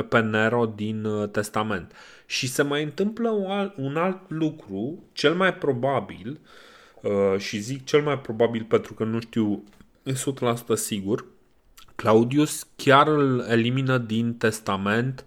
pe 0.10 0.20
Nero 0.20 0.66
din 0.76 1.06
uh, 1.06 1.30
testament. 1.30 1.92
Și 2.26 2.48
se 2.48 2.62
mai 2.62 2.84
întâmplă 2.84 3.30
un 3.30 3.52
alt, 3.52 3.78
un 3.78 3.96
alt 3.96 4.20
lucru, 4.28 5.04
cel 5.14 5.34
mai 5.34 5.54
probabil, 5.54 6.40
uh, 7.02 7.38
și 7.38 7.60
zic 7.60 7.86
cel 7.86 8.02
mai 8.02 8.20
probabil 8.20 8.64
pentru 8.64 8.94
că 8.94 9.04
nu 9.04 9.20
știu 9.20 9.64
100% 10.06 10.14
sigur, 10.74 11.26
Claudius 12.02 12.68
chiar 12.76 13.08
îl 13.08 13.46
elimină 13.50 13.98
din 13.98 14.34
testament 14.34 15.26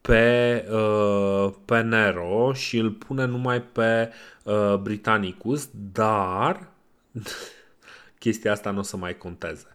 pe, 0.00 0.64
uh, 0.70 1.52
pe 1.64 1.80
Nero 1.80 2.52
și 2.52 2.78
îl 2.78 2.90
pune 2.90 3.24
numai 3.24 3.62
pe 3.62 4.10
uh, 4.42 4.74
Britannicus, 4.82 5.68
dar 5.92 6.68
chestia 8.18 8.52
asta 8.52 8.70
nu 8.70 8.78
o 8.78 8.82
să 8.82 8.96
mai 8.96 9.18
conteze. 9.18 9.66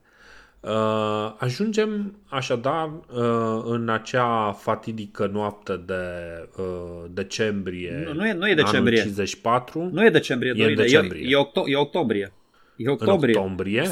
Uh, 0.60 1.34
ajungem 1.38 2.16
așadar 2.30 2.88
uh, 2.88 3.62
în 3.64 3.90
acea 3.90 4.52
fatidică 4.52 5.30
noapte 5.34 5.82
de 5.86 6.04
uh, 6.58 7.10
decembrie. 7.10 8.04
Nu, 8.06 8.14
nu, 8.14 8.28
e, 8.28 8.34
nu 8.34 8.50
e 8.50 8.54
decembrie. 8.54 8.98
54. 8.98 9.90
Nu 9.92 10.06
e 10.06 10.10
decembrie, 10.10 10.54
E 10.56 10.66
în 10.66 10.76
decembrie. 10.76 11.28
E, 11.28 11.30
e, 11.30 11.44
octo- 11.46 11.66
e 11.66 11.76
octombrie. 11.76 12.34
E 12.78 12.90
octombrie. 12.90 13.34
În 13.38 13.42
octombrie? 13.42 13.84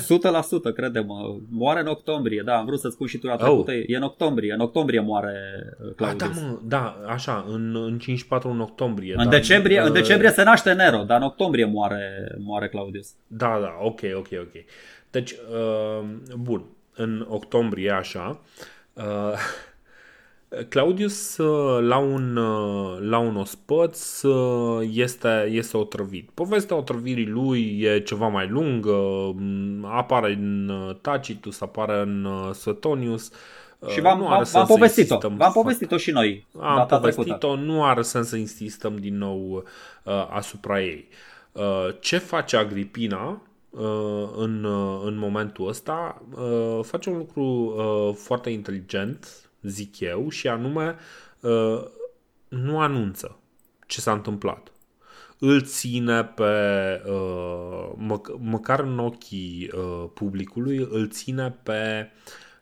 100% 0.72 0.74
credem. 0.76 1.06
Moare 1.50 1.80
în 1.80 1.88
octombrie, 1.88 2.42
da, 2.46 2.58
am 2.58 2.66
vrut 2.66 2.80
să 2.80 2.90
spun 2.90 3.08
și 3.08 3.18
tu 3.18 3.28
la 3.28 3.36
trecută. 3.36 3.72
Oh. 3.72 3.84
E 3.88 3.96
în 3.96 4.02
octombrie, 4.04 4.54
în 4.54 4.60
octombrie 4.60 5.00
moare 5.00 5.34
uh, 5.82 5.88
Ah, 5.88 5.94
Claudius. 5.96 6.40
da, 6.40 6.48
mă, 6.48 6.60
da, 6.64 7.02
așa, 7.08 7.46
în, 7.50 7.76
în 7.76 7.98
54 8.00 8.50
în 8.50 8.60
octombrie. 8.60 9.14
în, 9.18 9.24
da, 9.24 9.30
decembrie, 9.30 9.80
în 9.80 9.88
uh, 9.88 9.94
decembrie 9.94 10.30
se 10.30 10.44
naște 10.44 10.74
Nero, 10.74 11.04
dar 11.04 11.18
în 11.18 11.24
octombrie 11.24 11.66
moare, 11.66 12.36
moare 12.40 12.68
Claudius. 12.68 13.08
Da, 13.28 13.60
da, 13.62 13.78
ok, 13.82 14.00
ok, 14.16 14.28
ok. 14.42 14.64
Deci, 15.12 15.32
uh, 15.32 16.06
bun, 16.38 16.64
în 16.96 17.26
octombrie, 17.30 17.92
așa, 17.92 18.40
uh, 18.94 19.04
Claudius 20.70 21.38
uh, 21.38 21.82
la 21.82 21.98
un, 21.98 22.36
uh, 22.36 22.98
la 23.00 23.18
un 23.18 23.36
ospăț 23.36 24.22
uh, 24.22 24.90
este, 24.94 25.48
este 25.52 25.78
otrăvit. 25.78 26.30
Povestea 26.34 26.76
otrăvirii 26.76 27.28
lui 27.28 27.80
e 27.82 28.00
ceva 28.00 28.28
mai 28.28 28.48
lungă, 28.48 28.96
m, 29.36 29.86
apare 29.86 30.34
în 30.34 30.70
uh, 30.70 30.96
Tacitus, 31.02 31.62
apare 31.62 32.00
în 32.00 32.26
uh, 32.26 32.54
Suetonius. 32.54 33.32
uh, 33.80 33.90
Și 33.90 34.02
v-am, 34.02 34.18
nu 34.18 34.26
are 34.26 34.34
v-am, 34.36 34.44
sens 34.44 34.54
v-am 34.54 34.66
să 34.66 34.74
povestit-o. 34.74 35.14
insistăm 35.14 35.30
V-am 35.30 35.38
foarte- 35.52 35.60
povestit-o 35.60 35.98
și 35.98 36.12
noi 36.12 36.46
am 36.60 36.76
data 36.76 37.00
trecută. 37.00 37.22
povestit-o, 37.22 37.56
nu 37.56 37.84
are 37.84 38.02
sens 38.02 38.28
să 38.28 38.36
insistăm 38.36 38.96
din 38.98 39.18
nou 39.18 39.64
uh, 40.04 40.28
asupra 40.30 40.82
ei. 40.82 41.08
Uh, 41.52 41.64
ce 42.00 42.18
face 42.18 42.58
Agripina 42.58 43.42
uh, 43.70 43.82
în, 44.38 44.64
uh, 44.64 45.02
în 45.06 45.18
momentul 45.18 45.68
ăsta? 45.68 46.22
Uh, 46.38 46.80
face 46.82 47.10
un 47.10 47.18
lucru 47.18 47.44
uh, 47.44 48.16
foarte 48.16 48.50
inteligent, 48.50 49.45
zic 49.68 50.00
eu, 50.00 50.30
și 50.30 50.48
anume 50.48 50.96
uh, 51.40 51.84
nu 52.48 52.80
anunță 52.80 53.40
ce 53.88 54.02
s-a 54.02 54.12
întâmplat. 54.12 54.72
Îl 55.40 55.62
ține 55.62 56.24
pe, 56.24 56.44
uh, 57.06 57.92
mă, 57.96 58.22
măcar 58.40 58.80
în 58.80 59.00
ochii 59.00 59.72
uh, 59.74 60.10
publicului, 60.14 60.88
îl 60.92 61.10
ține 61.10 61.56
pe 61.64 62.10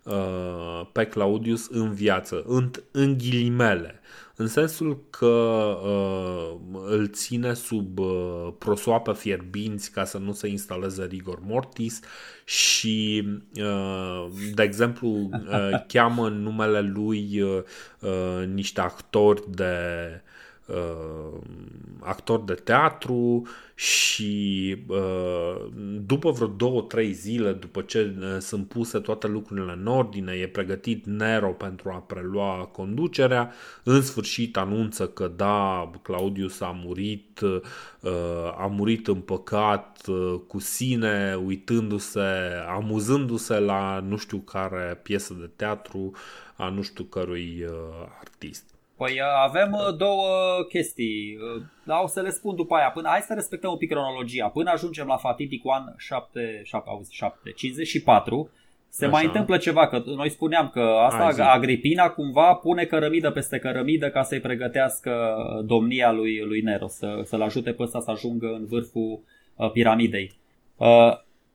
uh, 0.04 0.88
pe 0.92 1.06
Claudius 1.06 1.68
în 1.70 1.94
viață, 1.94 2.44
în, 2.48 2.72
în 2.92 3.18
ghilimele, 3.18 4.00
în 4.36 4.48
sensul 4.48 5.04
că 5.10 5.26
uh, 5.84 6.56
îl 6.86 7.10
ține 7.10 7.54
sub 7.54 8.00
uh, 8.00 8.48
prosoapă 8.58 9.14
fierbinți 9.14 9.92
ca 9.92 10.04
să 10.04 10.18
nu 10.18 10.32
se 10.32 10.48
instaleze 10.48 11.06
rigor 11.06 11.40
mortis 11.42 12.00
și, 12.46 13.28
uh, 13.56 14.28
de 14.54 14.64
exemplu, 14.64 15.10
uh, 15.10 15.84
cheamă 15.94 16.28
în 16.28 16.42
numele 16.42 16.82
lui 16.82 17.42
uh, 17.42 17.62
uh, 18.00 18.46
niște 18.48 18.82
actori 18.82 19.44
de 19.52 19.74
uh, 20.14 20.32
actor 22.00 22.44
de 22.44 22.54
teatru 22.54 23.48
și 23.76 24.76
uh, 24.88 25.66
după 26.06 26.32
vreo 26.32 26.48
două, 26.48 26.82
trei 26.82 27.12
zile 27.12 27.52
după 27.52 27.82
ce 27.82 28.16
uh, 28.20 28.38
sunt 28.40 28.68
puse 28.68 29.00
toate 29.00 29.28
lucrurile 29.28 29.72
în 29.72 29.88
ordine, 29.88 30.32
e 30.32 30.48
pregătit 30.48 31.06
Nero 31.06 31.52
pentru 31.52 31.90
a 31.90 31.98
prelua 31.98 32.70
conducerea, 32.72 33.54
în 33.84 34.02
sfârșit 34.02 34.58
anunță 34.58 35.08
că 35.08 35.32
da, 35.36 35.92
Claudius 36.02 36.62
a 36.62 36.80
murit, 36.84 37.40
uh, 37.40 37.62
a 38.58 38.68
murit 38.68 39.08
în 39.08 39.20
păcat 39.20 40.08
uh, 40.08 40.40
cu 40.48 40.60
sine, 40.60 41.40
uitându-se, 41.46 42.30
amuzându-se 42.68 43.60
la 43.60 44.00
nu 44.00 44.18
știu 44.18 44.38
care 44.38 45.00
piesă 45.04 45.34
de 45.40 45.50
teatru 45.56 46.12
a 46.56 46.70
nu 46.70 46.82
știu 46.82 47.04
cărui 47.04 47.66
uh, 47.68 48.08
artist. 48.20 48.73
Păi 48.98 49.12
uh, 49.12 49.26
avem 49.44 49.72
uh, 49.74 49.96
două 49.98 50.28
chestii, 50.70 51.38
uh, 51.56 51.62
dar 51.84 52.04
o 52.04 52.08
să 52.08 52.22
le 52.22 52.30
spun 52.30 52.56
după 52.56 52.76
aia. 52.76 52.90
Până, 52.90 53.08
hai 53.10 53.20
să 53.22 53.34
respectăm 53.34 53.72
un 53.72 53.78
pic 53.78 53.90
cronologia. 53.90 54.48
Până 54.48 54.72
ajungem 54.72 55.08
la 55.08 55.18
Fatidic 55.18 55.66
One 55.66 55.94
7, 55.98 56.62
7, 56.64 56.90
auzi, 56.90 57.14
7, 57.14 57.52
54, 57.52 58.50
se 58.96 59.06
Așa. 59.06 59.14
mai 59.14 59.26
întâmplă 59.26 59.58
ceva, 59.58 59.88
că 59.88 60.04
noi 60.06 60.30
spuneam 60.30 60.70
că 60.70 60.80
asta 60.80 61.24
Hai, 61.24 61.34
zi. 61.34 61.42
Agripina 61.42 62.10
cumva 62.10 62.54
pune 62.54 62.86
cărămidă 62.86 63.32
peste 63.32 63.60
cărămidă 63.60 64.10
ca 64.10 64.24
să-i 64.24 64.40
pregătească 64.40 65.36
domnia 65.66 66.12
lui, 66.12 66.40
lui 66.40 66.62
Nero, 66.62 66.88
să, 66.88 67.22
să-l 67.24 67.42
ajute 67.42 67.72
pe 67.72 67.84
ăsta 67.84 68.00
să 68.00 68.12
ajungă 68.12 68.48
în 68.48 68.66
vârful 68.66 69.20
uh, 69.56 69.72
piramidei. 69.72 70.32
Uh, 70.76 70.88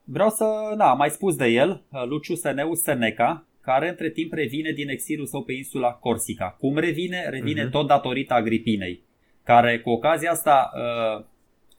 vreau 0.05 0.29
să, 0.29 0.45
na, 0.77 0.91
am 0.91 0.97
mai 0.97 1.11
spus 1.11 1.37
de 1.37 1.47
el, 1.47 1.83
uh, 1.93 2.05
Lucius 2.07 2.41
Seneus 2.41 2.83
Seneca, 2.83 3.45
care 3.71 3.89
între 3.89 4.11
timp 4.11 4.33
revine 4.33 4.71
din 4.71 4.89
exilul 4.89 5.27
său 5.27 5.43
pe 5.43 5.53
insula 5.53 5.91
Corsica. 5.91 6.57
Cum 6.59 6.79
revine? 6.79 7.29
Revine 7.29 7.63
Mhm. 7.63 7.71
tot 7.71 7.87
datorită 7.87 8.35
Agripinei, 8.35 9.03
care 9.45 9.79
cu 9.79 9.91
ocazia 9.91 10.31
asta 10.31 10.71
uh, 10.75 11.25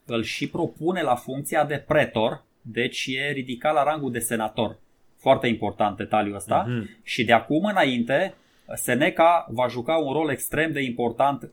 îl 0.06 0.22
și 0.22 0.48
propune 0.48 1.02
la 1.02 1.14
funcția 1.14 1.64
de 1.64 1.84
pretor, 1.86 2.44
deci 2.62 3.06
e 3.06 3.32
ridicat 3.32 3.74
la 3.74 3.82
rangul 3.82 4.12
de 4.12 4.18
senator. 4.18 4.78
Foarte 5.18 5.46
important 5.46 5.96
detaliul 5.96 6.34
ăsta. 6.34 6.64
Mhm. 6.68 6.98
Și 7.02 7.24
de 7.24 7.32
acum 7.32 7.64
înainte, 7.64 8.34
Seneca 8.74 9.46
va 9.50 9.66
juca 9.68 9.96
un 9.96 10.12
rol 10.12 10.30
extrem 10.30 10.72
de 10.72 10.82
important 10.82 11.42
uh, 11.42 11.50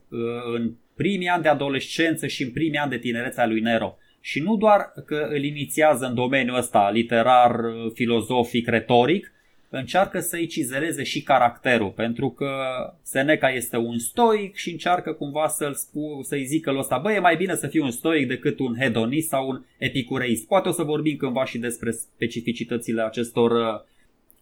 în 0.54 0.72
primii 0.96 1.28
ani 1.28 1.42
de 1.42 1.48
adolescență 1.48 2.26
și 2.26 2.42
în 2.42 2.50
primii 2.52 2.78
ani 2.78 2.90
de 2.90 2.98
tinerețe 2.98 3.40
a 3.40 3.46
lui 3.46 3.60
Nero. 3.60 3.96
Și 4.20 4.40
nu 4.40 4.56
doar 4.56 4.92
că 5.06 5.26
îl 5.30 5.44
inițiază 5.44 6.06
în 6.06 6.14
domeniul 6.14 6.56
ăsta 6.56 6.90
literar, 6.90 7.58
uh, 7.64 7.90
filozofic, 7.94 8.68
retoric, 8.68 9.32
încearcă 9.70 10.20
să-i 10.20 10.46
cizeleze 10.46 11.02
și 11.02 11.22
caracterul, 11.22 11.90
pentru 11.90 12.30
că 12.30 12.50
Seneca 13.02 13.48
este 13.48 13.76
un 13.76 13.98
stoic 13.98 14.56
și 14.56 14.70
încearcă 14.70 15.12
cumva 15.12 15.48
să-l 15.48 15.74
spu- 15.74 16.20
să-i 16.22 16.44
zică 16.44 16.70
lui 16.70 16.80
ăsta, 16.80 16.98
bă, 16.98 17.12
e 17.12 17.18
mai 17.18 17.36
bine 17.36 17.54
să 17.54 17.66
fii 17.66 17.80
un 17.80 17.90
stoic 17.90 18.28
decât 18.28 18.58
un 18.58 18.76
hedonist 18.80 19.28
sau 19.28 19.48
un 19.48 19.64
epicureist. 19.78 20.46
Poate 20.46 20.68
o 20.68 20.72
să 20.72 20.82
vorbim 20.82 21.16
cândva 21.16 21.44
și 21.44 21.58
despre 21.58 21.90
specificitățile 21.90 23.02
acestor 23.02 23.50
uh, 23.50 23.80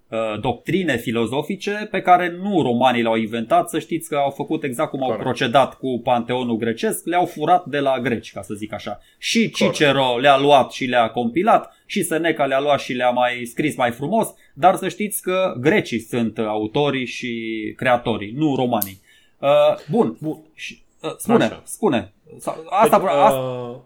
uh, 0.09 0.41
doctrine 0.41 0.97
filozofice 0.97 1.89
pe 1.91 2.01
care 2.01 2.37
nu 2.43 2.63
romanii 2.63 3.03
le-au 3.03 3.17
inventat, 3.17 3.69
să 3.69 3.79
știți 3.79 4.09
că 4.09 4.17
au 4.17 4.31
făcut 4.31 4.63
exact 4.63 4.91
cum 4.91 5.01
au 5.01 5.07
Corect. 5.07 5.25
procedat 5.25 5.75
cu 5.75 6.01
panteonul 6.05 6.57
grecesc, 6.57 7.07
le-au 7.07 7.25
furat 7.25 7.65
de 7.67 7.79
la 7.79 8.01
greci, 8.01 8.33
ca 8.33 8.43
să 8.43 8.55
zic 8.55 8.73
așa. 8.73 9.01
Și 9.19 9.51
Corect. 9.51 9.77
Cicero 9.77 10.19
le-a 10.19 10.39
luat 10.39 10.73
și 10.73 10.85
le-a 10.85 11.09
compilat, 11.09 11.75
și 11.87 12.03
Seneca 12.03 12.47
le-a 12.47 12.61
luat 12.61 12.81
și 12.81 12.93
le-a 12.93 13.11
mai 13.11 13.45
scris 13.45 13.77
mai 13.77 13.91
frumos, 13.91 14.35
dar 14.59 14.77
să 14.77 14.89
știți 14.89 15.23
că 15.23 15.55
grecii 15.61 16.01
sunt 16.01 16.39
autorii 16.39 17.07
și 17.07 17.33
creatorii, 17.77 18.33
nu 18.37 18.55
romanii. 18.57 19.01
Uh, 19.39 19.49
bun, 19.91 20.17
Bun. 20.21 20.39
și, 20.55 20.83
uh, 21.03 21.15
spune, 21.17 21.45
Așa. 21.45 21.63
spune. 21.65 22.13
Sau- 22.39 22.65
Asta, 22.71 22.99
Deci, 22.99 23.09
asta, 23.09 23.39
uh, 23.39 23.77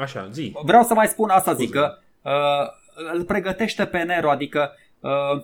așa, 0.00 0.28
zi. 0.32 0.52
vreau 0.64 0.82
să 0.82 0.94
mai 0.94 1.06
spun 1.06 1.28
asta, 1.28 1.52
zic 1.54 1.68
Scuze. 1.68 1.84
că 1.84 1.98
uh, 2.30 3.12
îl 3.12 3.24
pregătește 3.24 3.84
pe 3.84 3.98
Nero, 4.02 4.30
adică, 4.30 4.70
uh, 5.00 5.42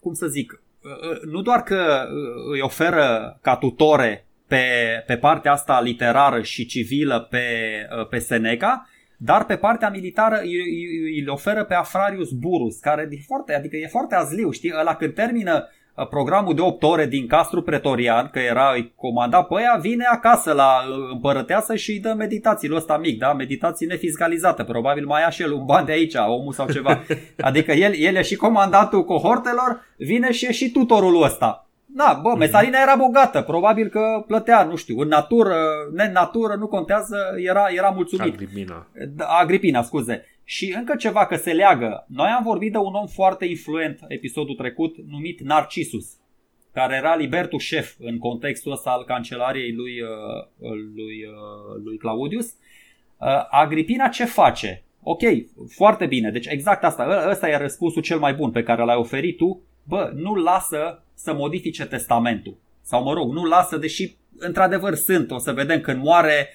cum 0.00 0.14
să 0.14 0.26
zic, 0.26 0.62
uh, 0.82 1.20
nu 1.30 1.42
doar 1.42 1.62
că 1.62 2.04
uh, 2.04 2.52
îi 2.52 2.60
oferă 2.60 3.38
ca 3.42 3.56
tutore 3.56 4.26
pe, 4.46 4.64
pe 5.06 5.16
partea 5.16 5.52
asta 5.52 5.80
literară 5.80 6.42
și 6.42 6.66
civilă 6.66 7.20
pe, 7.30 7.46
uh, 7.98 8.06
pe 8.08 8.18
Seneca, 8.18 8.88
dar 9.24 9.44
pe 9.44 9.56
partea 9.56 9.90
militară 9.90 10.40
îi, 10.42 10.54
îi, 10.54 11.20
îi 11.20 11.24
oferă 11.26 11.64
pe 11.64 11.74
Afrarius 11.74 12.30
Burus, 12.30 12.78
care 12.78 13.08
e 13.10 13.16
foarte, 13.26 13.54
adică 13.54 13.76
e 13.76 13.86
foarte 13.86 14.14
azliu, 14.14 14.50
știi? 14.50 14.72
Ăla 14.80 14.94
când 14.94 15.14
termină 15.14 15.68
uh, 15.94 16.08
programul 16.08 16.54
de 16.54 16.60
8 16.60 16.82
ore 16.82 17.06
din 17.06 17.26
Castru 17.26 17.62
Pretorian, 17.62 18.28
că 18.32 18.38
era 18.38 18.72
îi 18.74 18.92
comanda 18.96 19.42
pe 19.42 19.54
aia, 19.56 19.78
vine 19.80 20.04
acasă 20.04 20.52
la 20.52 20.70
uh, 20.88 21.10
împărăteasă 21.12 21.76
și 21.76 21.90
îi 21.90 22.00
dă 22.00 22.14
meditațiile 22.16 22.76
ăsta 22.76 22.98
mic, 22.98 23.18
da? 23.18 23.32
Meditații 23.32 23.86
nefiscalizate, 23.86 24.64
probabil 24.64 25.06
mai 25.06 25.20
ia 25.20 25.30
și 25.30 25.42
el 25.42 25.52
un 25.52 25.64
ban 25.64 25.84
de 25.84 25.92
aici, 25.92 26.14
omul 26.14 26.52
sau 26.52 26.70
ceva. 26.70 27.02
Adică 27.48 27.72
el, 27.72 27.92
el 27.96 28.14
e 28.14 28.22
și 28.22 28.36
comandatul 28.36 29.04
cohortelor, 29.04 29.80
vine 29.96 30.32
și 30.32 30.46
e 30.46 30.52
și 30.52 30.70
tutorul 30.70 31.22
ăsta. 31.22 31.66
Da, 31.94 32.20
bă, 32.22 32.34
Mesarina 32.36 32.80
era 32.82 32.96
bogată, 32.96 33.42
probabil 33.42 33.88
că 33.88 34.24
plătea, 34.26 34.64
nu 34.64 34.76
știu, 34.76 34.98
în 34.98 35.08
natură, 35.08 35.56
ne 35.94 36.04
în 36.04 36.12
natură, 36.12 36.54
nu 36.54 36.66
contează, 36.66 37.16
era, 37.36 37.66
era 37.68 37.88
mulțumit. 37.88 38.32
Agripina. 38.32 38.86
Da, 39.08 39.24
Agripina, 39.24 39.82
scuze. 39.82 40.24
Și 40.44 40.74
încă 40.76 40.94
ceva 40.96 41.26
că 41.26 41.36
se 41.36 41.52
leagă. 41.52 42.06
Noi 42.08 42.28
am 42.28 42.42
vorbit 42.42 42.72
de 42.72 42.78
un 42.78 42.94
om 42.94 43.06
foarte 43.06 43.44
influent 43.44 43.98
episodul 44.08 44.54
trecut 44.54 44.96
numit 45.08 45.40
Narcisus, 45.40 46.06
care 46.72 46.96
era 46.96 47.14
libertul 47.14 47.58
șef 47.58 47.94
în 47.98 48.18
contextul 48.18 48.72
ăsta 48.72 48.90
al 48.90 49.04
cancelariei 49.04 49.72
lui, 49.72 50.00
uh, 50.00 50.70
lui, 50.94 51.24
uh, 51.24 51.82
lui 51.84 51.96
Claudius. 51.96 52.46
Uh, 52.46 53.28
Agripina 53.50 54.08
ce 54.08 54.24
face? 54.24 54.82
Ok, 55.02 55.20
foarte 55.68 56.06
bine. 56.06 56.30
Deci 56.30 56.46
exact 56.46 56.84
asta. 56.84 57.06
Ă- 57.08 57.30
Ăsta 57.30 57.48
e 57.48 57.56
răspunsul 57.56 58.02
cel 58.02 58.18
mai 58.18 58.34
bun 58.34 58.50
pe 58.50 58.62
care 58.62 58.84
l-ai 58.84 58.96
oferit 58.96 59.36
tu. 59.36 59.62
Bă, 59.82 60.10
nu 60.14 60.34
lasă 60.34 61.02
să 61.14 61.32
modifice 61.34 61.86
testamentul. 61.86 62.56
Sau 62.82 63.02
mă 63.02 63.12
rog, 63.12 63.32
nu 63.32 63.44
lasă, 63.44 63.76
deși 63.76 64.16
într-adevăr 64.38 64.94
sunt, 64.94 65.30
o 65.30 65.38
să 65.38 65.52
vedem 65.52 65.80
când 65.80 66.02
moare 66.02 66.48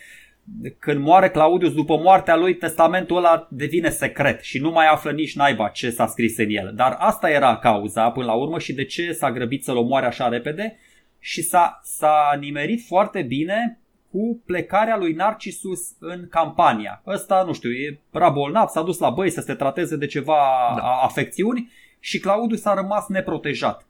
când 0.79 0.99
moare 0.99 1.29
Claudius, 1.29 1.73
după 1.73 1.97
moartea 1.97 2.35
lui, 2.35 2.55
testamentul 2.55 3.17
ăla 3.17 3.47
devine 3.51 3.89
secret 3.89 4.41
și 4.41 4.59
nu 4.59 4.71
mai 4.71 4.87
află 4.87 5.11
nici 5.11 5.35
naiba 5.35 5.67
ce 5.67 5.89
s-a 5.89 6.07
scris 6.07 6.37
în 6.37 6.49
el. 6.49 6.71
Dar 6.75 6.95
asta 6.99 7.29
era 7.29 7.57
cauza 7.57 8.09
până 8.09 8.25
la 8.25 8.33
urmă 8.33 8.59
și 8.59 8.73
de 8.73 8.85
ce 8.85 9.11
s-a 9.11 9.31
grăbit 9.31 9.63
să-l 9.63 9.77
omoare 9.77 10.05
așa 10.05 10.27
repede 10.27 10.77
și 11.19 11.41
s-a, 11.41 11.79
s-a 11.83 12.37
nimerit 12.39 12.85
foarte 12.87 13.21
bine 13.21 13.79
cu 14.11 14.41
plecarea 14.45 14.97
lui 14.97 15.13
Narcissus 15.13 15.79
în 15.99 16.27
campania. 16.29 17.01
Ăsta, 17.07 17.43
nu 17.45 17.53
știu, 17.53 17.71
e 17.71 17.99
bolnav, 18.33 18.67
s-a 18.67 18.81
dus 18.81 18.99
la 18.99 19.09
băi 19.09 19.29
să 19.29 19.41
se 19.41 19.53
trateze 19.53 19.95
de 19.95 20.05
ceva 20.05 20.37
da. 20.75 20.81
afecțiuni 20.83 21.71
și 21.99 22.19
Claudius 22.19 22.65
a 22.65 22.73
rămas 22.73 23.07
neprotejat. 23.07 23.85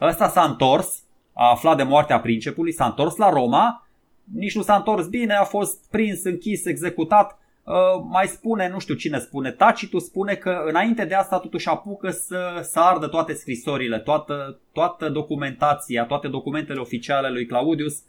Ăsta 0.00 0.28
s-a 0.28 0.42
întors, 0.42 1.02
a 1.32 1.50
aflat 1.50 1.76
de 1.76 1.82
moartea 1.82 2.20
principului, 2.20 2.72
s-a 2.72 2.84
întors 2.84 3.16
la 3.16 3.28
Roma, 3.30 3.86
nici 4.32 4.54
nu 4.54 4.62
s-a 4.62 4.74
întors 4.74 5.06
bine, 5.06 5.34
a 5.34 5.44
fost 5.44 5.90
prins, 5.90 6.24
închis, 6.24 6.64
executat. 6.64 7.38
Uh, 7.64 7.74
mai 8.08 8.26
spune, 8.26 8.68
nu 8.68 8.78
știu 8.78 8.94
cine 8.94 9.18
spune, 9.18 9.50
Tacitus 9.50 10.04
spune 10.04 10.34
că 10.34 10.62
înainte 10.66 11.04
de 11.04 11.14
asta 11.14 11.38
totuși 11.38 11.68
apucă 11.68 12.10
să, 12.10 12.60
să 12.62 12.80
ardă 12.80 13.06
toate 13.06 13.32
scrisorile, 13.32 13.98
toată, 13.98 14.60
toată 14.72 15.08
documentația, 15.08 16.04
toate 16.04 16.28
documentele 16.28 16.80
oficiale 16.80 17.30
lui 17.30 17.46
Claudius 17.46 18.02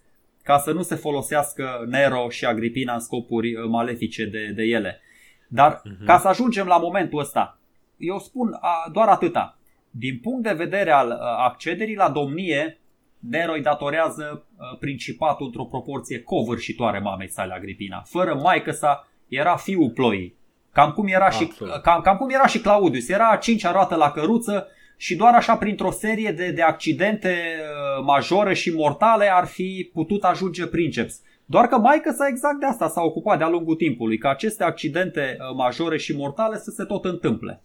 ca 0.44 0.58
să 0.58 0.72
nu 0.72 0.82
se 0.82 0.96
folosească 0.96 1.86
Nero 1.88 2.30
și 2.30 2.46
Agripina 2.46 2.94
în 2.94 3.00
scopuri 3.00 3.56
uh, 3.56 3.64
malefice 3.68 4.26
de, 4.26 4.52
de 4.56 4.64
ele. 4.64 5.02
Dar 5.48 5.82
uh-huh. 5.82 6.06
ca 6.06 6.18
să 6.18 6.28
ajungem 6.28 6.68
la 6.68 6.78
momentul 6.78 7.20
ăsta, 7.20 7.60
eu 7.98 8.20
spun 8.20 8.58
a, 8.62 8.90
doar 8.92 9.08
atâta. 9.08 9.58
Din 9.90 10.20
punct 10.22 10.44
de 10.44 10.54
vedere 10.54 10.92
al 10.92 11.12
a, 11.12 11.16
uh, 11.16 11.46
accederii 11.46 11.96
la 11.96 12.10
domnie, 12.10 12.80
Nero 13.20 13.54
îi 13.54 13.62
datorează 13.62 14.46
a, 14.58 14.72
uh, 14.72 14.78
principatul 14.80 15.46
într-o 15.46 15.64
proporție 15.64 16.20
covârșitoare 16.20 17.00
mamei 17.00 17.30
sale 17.30 17.54
Agripina. 17.54 18.02
Fără 18.06 18.36
maică 18.36 18.72
sa 18.72 19.08
era 19.28 19.56
fiul 19.56 19.90
ploii. 19.90 20.36
Cam 20.72 20.92
cum 20.92 21.08
era, 21.08 21.30
și, 21.30 21.52
cam, 21.82 22.02
cam 22.02 22.18
cum 22.18 22.30
era 22.30 22.48
și 22.48 22.60
Claudius. 22.60 23.10
Era 23.10 23.30
a 23.30 23.38
cincea 23.38 23.72
roată 23.72 23.96
la 23.96 24.12
căruță 24.12 24.68
și 24.98 25.16
doar 25.16 25.34
așa 25.34 25.58
printr-o 25.58 25.92
serie 25.92 26.32
de, 26.32 26.52
de 26.52 26.62
accidente 26.62 27.30
uh, 27.30 28.04
majore 28.06 28.54
și 28.54 28.74
mortale 28.76 29.32
ar 29.34 29.46
fi 29.46 29.90
putut 29.94 30.24
ajunge 30.24 30.68
princeps. 30.68 31.22
Doar 31.46 31.68
că 31.68 31.78
maică 31.78 32.12
sa 32.12 32.28
exact 32.28 32.60
de 32.60 32.66
asta 32.66 32.88
s-a 32.88 33.02
ocupat 33.02 33.38
de-a 33.38 33.50
lungul 33.50 33.76
timpului, 33.76 34.18
ca 34.18 34.30
aceste 34.30 34.64
accidente 34.64 35.38
uh, 35.40 35.56
majore 35.56 35.98
și 35.98 36.16
mortale 36.16 36.58
să 36.58 36.72
se 36.72 36.84
tot 36.84 37.06
întâmple. 37.06 37.64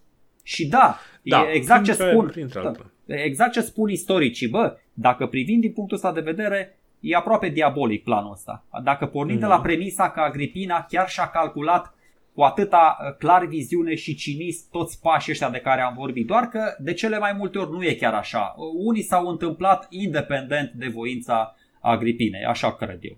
Și 0.51 0.66
da, 0.66 0.98
da 1.22 1.43
e 1.51 1.52
exact 1.52 1.82
printre, 1.82 2.05
ce 2.05 2.10
spun. 2.10 2.27
Printre 2.27 2.60
da, 3.05 3.22
exact 3.22 3.52
ce 3.52 3.60
spun 3.60 3.89
istoricii, 3.89 4.48
bă, 4.48 4.77
dacă 4.93 5.27
privim 5.27 5.60
din 5.60 5.72
punctul 5.72 5.97
ăsta 5.97 6.12
de 6.12 6.20
vedere, 6.20 6.78
e 7.01 7.16
aproape 7.16 7.48
diabolic 7.48 8.02
planul 8.05 8.32
ăsta. 8.32 8.64
Dacă 8.85 9.06
pornim 9.06 9.36
mm-hmm. 9.36 9.40
de 9.40 9.47
la 9.47 9.55
mhm. 9.55 9.62
premisa 9.62 10.10
că 10.10 10.20
Agripina 10.20 10.86
chiar 10.89 11.09
și-a 11.09 11.27
calculat 11.27 11.94
cu 12.35 12.43
atâta 12.43 12.97
uh, 13.01 13.16
clar 13.16 13.47
viziune 13.47 13.94
și 13.94 14.14
cinism 14.14 14.70
toți 14.70 15.01
pașii 15.01 15.32
ăștia 15.32 15.51
de 15.51 15.59
care 15.59 15.81
am 15.81 15.94
vorbit. 15.94 16.27
Doar 16.27 16.48
că 16.48 16.77
de 16.78 16.93
cele 16.93 17.18
mai 17.18 17.32
multe 17.32 17.59
ori 17.59 17.70
nu 17.70 17.85
e 17.85 17.94
chiar 17.94 18.14
așa. 18.14 18.55
Uh, 18.56 18.64
unii 18.86 19.02
s-au 19.02 19.27
întâmplat 19.27 19.86
independent 19.90 20.72
de 20.72 20.89
voința 20.89 21.56
Agripinei, 21.81 22.44
așa 22.44 22.74
cred 22.74 22.98
eu. 23.02 23.16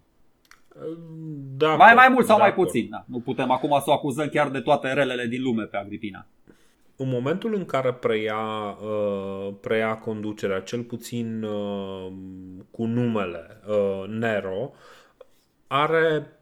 Da, 1.57 1.75
mai, 1.75 1.95
mai 1.95 2.09
mult 2.09 2.27
sau 2.27 2.39
mai 2.39 2.55
puțin. 2.55 2.89
Da. 2.91 3.05
Nu 3.07 3.19
putem 3.19 3.51
acum 3.51 3.71
să 3.79 3.91
o 3.91 3.93
acuzăm 3.93 4.29
chiar 4.29 4.49
de 4.49 4.61
toate 4.61 4.93
relele 4.93 5.27
din 5.27 5.43
lume 5.43 5.65
pe 5.65 5.77
Agripina. 5.77 6.27
În 7.03 7.09
momentul 7.09 7.55
în 7.55 7.65
care 7.65 7.93
preia, 7.93 8.77
uh, 8.81 9.55
preia 9.61 9.97
conducerea, 9.97 10.61
cel 10.61 10.83
puțin 10.83 11.43
uh, 11.43 12.13
cu 12.71 12.85
numele 12.85 13.61
uh, 13.67 14.05
Nero, 14.09 14.73
are 15.67 16.33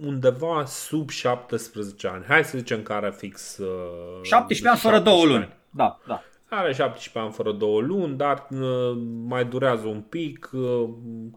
undeva 0.00 0.64
sub 0.64 1.10
17 1.10 2.08
ani. 2.08 2.24
Hai 2.24 2.44
să 2.44 2.58
zicem 2.58 2.82
că 2.82 2.92
are 2.92 3.10
fix... 3.10 3.56
Uh, 3.58 4.22
17 4.22 4.68
ani 4.68 4.78
fără 4.78 4.98
două 4.98 5.24
luni. 5.24 5.56
Da, 5.70 5.98
da. 6.06 6.22
Are 6.48 6.72
17 6.72 7.18
ani 7.18 7.32
fără 7.32 7.52
două 7.52 7.80
luni, 7.80 8.16
dar 8.16 8.46
uh, 8.50 8.98
mai 9.24 9.44
durează 9.44 9.86
un 9.86 10.00
pic, 10.00 10.50
uh, 10.52 10.88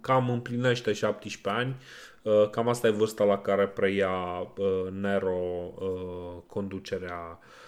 cam 0.01 0.29
împlinește 0.29 0.93
17 0.93 1.61
ani. 1.61 1.75
Uh, 2.21 2.49
cam 2.49 2.67
asta 2.67 2.87
e 2.87 2.91
vârsta 2.91 3.23
la 3.23 3.37
care 3.37 3.67
preia 3.67 4.11
uh, 4.57 4.91
Nero 4.91 5.73
uh, 5.75 6.41
conducerea 6.47 7.39
uh, 7.39 7.59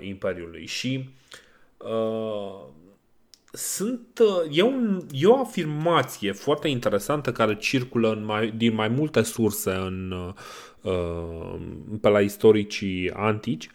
Imperiului. 0.00 0.66
Și 0.66 1.08
uh, 1.78 2.68
sunt, 3.52 4.18
uh, 4.20 4.56
e, 4.56 4.62
un, 4.62 5.06
e 5.12 5.26
o 5.26 5.38
afirmație 5.38 6.32
foarte 6.32 6.68
interesantă 6.68 7.32
care 7.32 7.56
circulă 7.56 8.12
în 8.12 8.24
mai, 8.24 8.52
din 8.56 8.74
mai 8.74 8.88
multe 8.88 9.22
surse 9.22 9.70
în, 9.70 10.14
uh, 10.82 11.56
pe 12.00 12.08
la 12.08 12.20
istoricii 12.20 13.10
antici. 13.10 13.70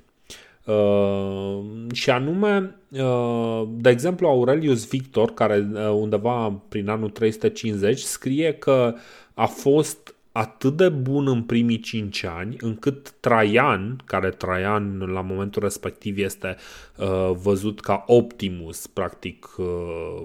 Uh, 0.66 1.64
și 1.94 2.10
anume, 2.10 2.76
uh, 2.90 3.64
de 3.68 3.90
exemplu, 3.90 4.28
Aurelius 4.28 4.88
Victor, 4.88 5.34
care 5.34 5.70
uh, 5.74 5.90
undeva 5.90 6.62
prin 6.70 6.90
anul 6.90 7.10
350 7.10 8.00
scrie 8.00 8.54
că 8.54 8.96
a 9.34 9.46
fost 9.46 10.16
atât 10.38 10.78
de 10.78 10.90
bun 10.90 11.28
în 11.28 11.44
primii 11.44 11.80
5 11.80 12.24
ani, 12.24 12.56
încât 12.60 13.14
Traian, 13.20 14.02
care 14.06 14.30
Traian 14.30 14.98
la 15.00 15.22
momentul 15.22 15.62
respectiv 15.62 16.18
este 16.18 16.56
uh, 16.96 17.32
văzut 17.42 17.80
ca 17.80 18.04
Optimus, 18.08 18.88
practic 18.88 19.58
uh, 19.58 20.22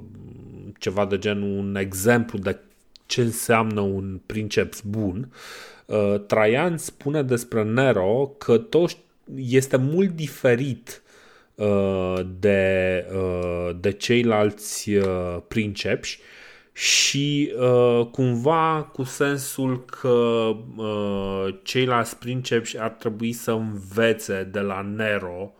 ceva 0.78 1.06
de 1.06 1.18
genul 1.18 1.58
un 1.58 1.76
exemplu 1.76 2.38
de 2.38 2.58
ce 3.06 3.20
înseamnă 3.20 3.80
un 3.80 4.20
princeps 4.26 4.80
bun, 4.80 5.32
uh, 5.86 6.14
Traian 6.26 6.76
spune 6.76 7.22
despre 7.22 7.62
Nero 7.62 8.34
că 8.38 8.58
tot 8.58 8.96
este 9.36 9.76
mult 9.76 10.10
diferit 10.10 11.02
uh, 11.54 12.20
de, 12.38 13.04
uh, 13.14 13.70
de 13.80 13.92
ceilalți 13.92 14.90
uh, 14.90 15.36
princepi 15.48 16.18
și 16.72 17.52
uh, 17.58 18.06
cumva 18.06 18.90
cu 18.92 19.02
sensul 19.02 19.84
că 19.84 20.08
uh, 20.76 21.54
ceilalți 21.62 22.18
princepi 22.18 22.78
ar 22.78 22.90
trebui 22.90 23.32
să 23.32 23.52
învețe 23.52 24.48
de 24.52 24.60
la 24.60 24.80
Nero 24.80 25.52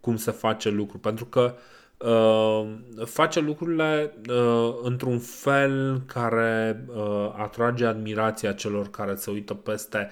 cum 0.00 0.16
se 0.16 0.30
face 0.30 0.68
lucru, 0.70 0.98
pentru 0.98 1.24
că 1.24 1.54
uh, 1.98 2.68
face 3.04 3.40
lucrurile 3.40 4.14
uh, 4.30 4.74
într-un 4.82 5.18
fel 5.18 6.02
care 6.06 6.84
uh, 6.88 7.34
atrage 7.36 7.86
admirația 7.86 8.52
celor 8.52 8.90
care 8.90 9.14
se 9.14 9.30
uită 9.30 9.54
peste 9.54 10.10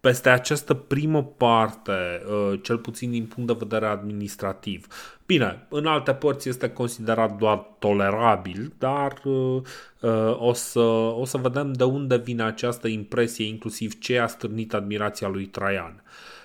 peste 0.00 0.28
această 0.28 0.74
primă 0.74 1.24
parte, 1.24 2.22
uh, 2.26 2.60
cel 2.62 2.78
puțin 2.78 3.10
din 3.10 3.26
punct 3.26 3.48
de 3.48 3.66
vedere 3.66 3.86
administrativ. 3.86 4.86
Bine, 5.30 5.66
în 5.68 5.86
alte 5.86 6.12
părți 6.12 6.48
este 6.48 6.70
considerat 6.70 7.36
doar 7.36 7.66
tolerabil, 7.78 8.72
dar 8.78 9.12
uh, 9.24 9.62
uh, 10.00 10.36
o 10.38 10.52
să, 10.52 10.80
o 11.18 11.24
să 11.24 11.38
vedem 11.38 11.72
de 11.72 11.84
unde 11.84 12.16
vine 12.16 12.42
această 12.42 12.88
impresie, 12.88 13.46
inclusiv 13.46 13.98
ce 13.98 14.18
a 14.18 14.26
stârnit 14.26 14.74
admirația 14.74 15.28
lui 15.28 15.44
Traian. 15.44 16.02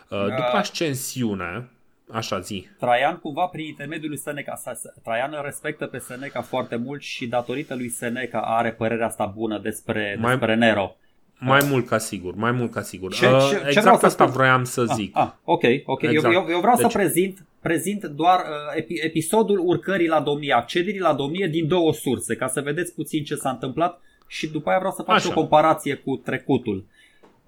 După 0.10 0.58
ascensiune, 0.58 1.70
Așa 2.12 2.40
zi. 2.40 2.68
Traian 2.80 3.18
cumva 3.18 3.46
prin 3.46 3.66
intermediul 3.66 4.10
lui 4.10 4.18
Seneca. 4.18 4.62
Traian 5.04 5.34
îl 5.36 5.42
respectă 5.44 5.86
pe 5.86 5.98
Seneca 5.98 6.42
foarte 6.42 6.76
mult 6.76 7.02
și 7.02 7.28
datorită 7.28 7.76
lui 7.76 7.90
Seneca 7.90 8.40
are 8.40 8.72
părerea 8.72 9.06
asta 9.06 9.26
bună 9.26 9.60
despre, 9.60 10.18
mai, 10.20 10.32
despre 10.32 10.56
Nero. 10.56 10.96
Mai 11.40 11.62
mult 11.70 11.88
ca 11.88 11.98
sigur, 11.98 12.36
mai 12.36 12.52
mult 12.52 12.72
ca 12.72 12.82
sigur. 12.82 13.14
Ce, 13.14 13.28
uh, 13.28 13.48
ce, 13.50 13.56
exact 13.68 14.00
ce 14.00 14.06
asta 14.06 14.10
spun? 14.10 14.28
vroiam 14.28 14.64
să 14.64 14.86
ah, 14.90 14.96
zic. 14.96 15.18
Ah, 15.18 15.24
ah, 15.24 15.32
ok, 15.44 15.64
ok. 15.86 16.02
Exact. 16.02 16.34
Eu, 16.34 16.42
eu, 16.42 16.48
eu 16.50 16.60
vreau 16.60 16.76
deci... 16.76 16.92
să 16.92 16.98
prezint, 16.98 17.46
prezint 17.68 18.06
doar 18.06 18.40
uh, 18.40 18.78
epi, 18.78 18.94
episodul 18.94 19.60
urcării 19.60 20.08
la 20.08 20.22
domnie, 20.22 20.54
accederii 20.54 21.00
la 21.00 21.14
domnie 21.14 21.48
din 21.48 21.68
două 21.68 21.94
surse, 21.94 22.36
ca 22.36 22.48
să 22.48 22.62
vedeți 22.62 22.94
puțin 22.94 23.24
ce 23.24 23.36
s-a 23.36 23.50
întâmplat 23.50 24.02
și 24.28 24.48
după 24.48 24.70
aia 24.70 24.78
vreau 24.78 24.94
să 24.94 25.02
fac 25.02 25.16
așa. 25.16 25.30
o 25.30 25.34
comparație 25.34 25.96
cu 25.96 26.16
trecutul. 26.16 26.86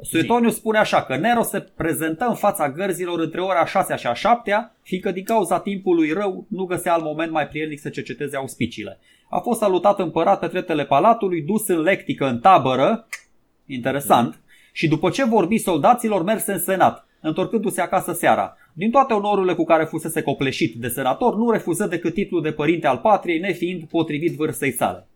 Suetoniu 0.02 0.49
spune 0.49 0.77
așa 0.77 1.03
că 1.03 1.18
Nero 1.18 1.44
se 1.44 1.60
prezentă 1.76 2.26
în 2.26 2.35
fața 2.35 2.72
gărzilor 2.72 3.19
între 3.19 3.41
ora 3.41 3.65
6 3.65 3.95
și 3.95 4.07
a 4.07 4.14
7 4.14 4.72
fiindcă 4.81 5.11
din 5.11 5.23
cauza 5.23 5.60
timpului 5.60 6.11
rău 6.11 6.45
nu 6.49 6.65
găsea 6.65 6.94
al 6.94 7.02
moment 7.02 7.31
mai 7.31 7.48
prielnic 7.48 7.80
să 7.80 7.89
cerceteze 7.89 8.38
auspiciile. 8.38 8.99
A 9.30 9.39
fost 9.39 9.60
salutat 9.60 9.99
împărat 9.99 10.39
pe 10.39 10.48
treptele 10.48 10.85
palatului, 10.85 11.41
dus 11.41 11.68
în 11.68 11.81
lectică 11.81 12.27
în 12.27 12.39
tabără, 12.39 13.07
Interesant. 13.68 14.34
Mm. 14.34 14.41
Și 14.72 14.88
după 14.88 15.10
ce 15.10 15.26
vorbi 15.26 15.57
soldaților, 15.57 16.23
merse 16.23 16.52
în 16.52 16.60
senat, 16.60 17.07
întorcându-se 17.22 17.81
acasă 17.81 18.14
seara. 18.14 18.57
Din 18.73 18.91
toate 18.91 19.14
onorurile 19.14 19.53
cu 19.53 19.64
care 19.64 19.84
fusese 19.84 20.22
copleșit 20.22 20.76
de 20.76 20.88
senator, 20.88 21.35
nu 21.35 21.52
refuză 21.52 21.85
decât 21.85 22.14
titlul 22.14 22.41
de 22.41 22.52
părinte 22.52 22.88
al 22.88 22.98
patriei, 22.98 23.39
nefiind 23.39 23.84
potrivit 23.84 24.35
vârstei 24.35 24.72
sale. 24.72 25.07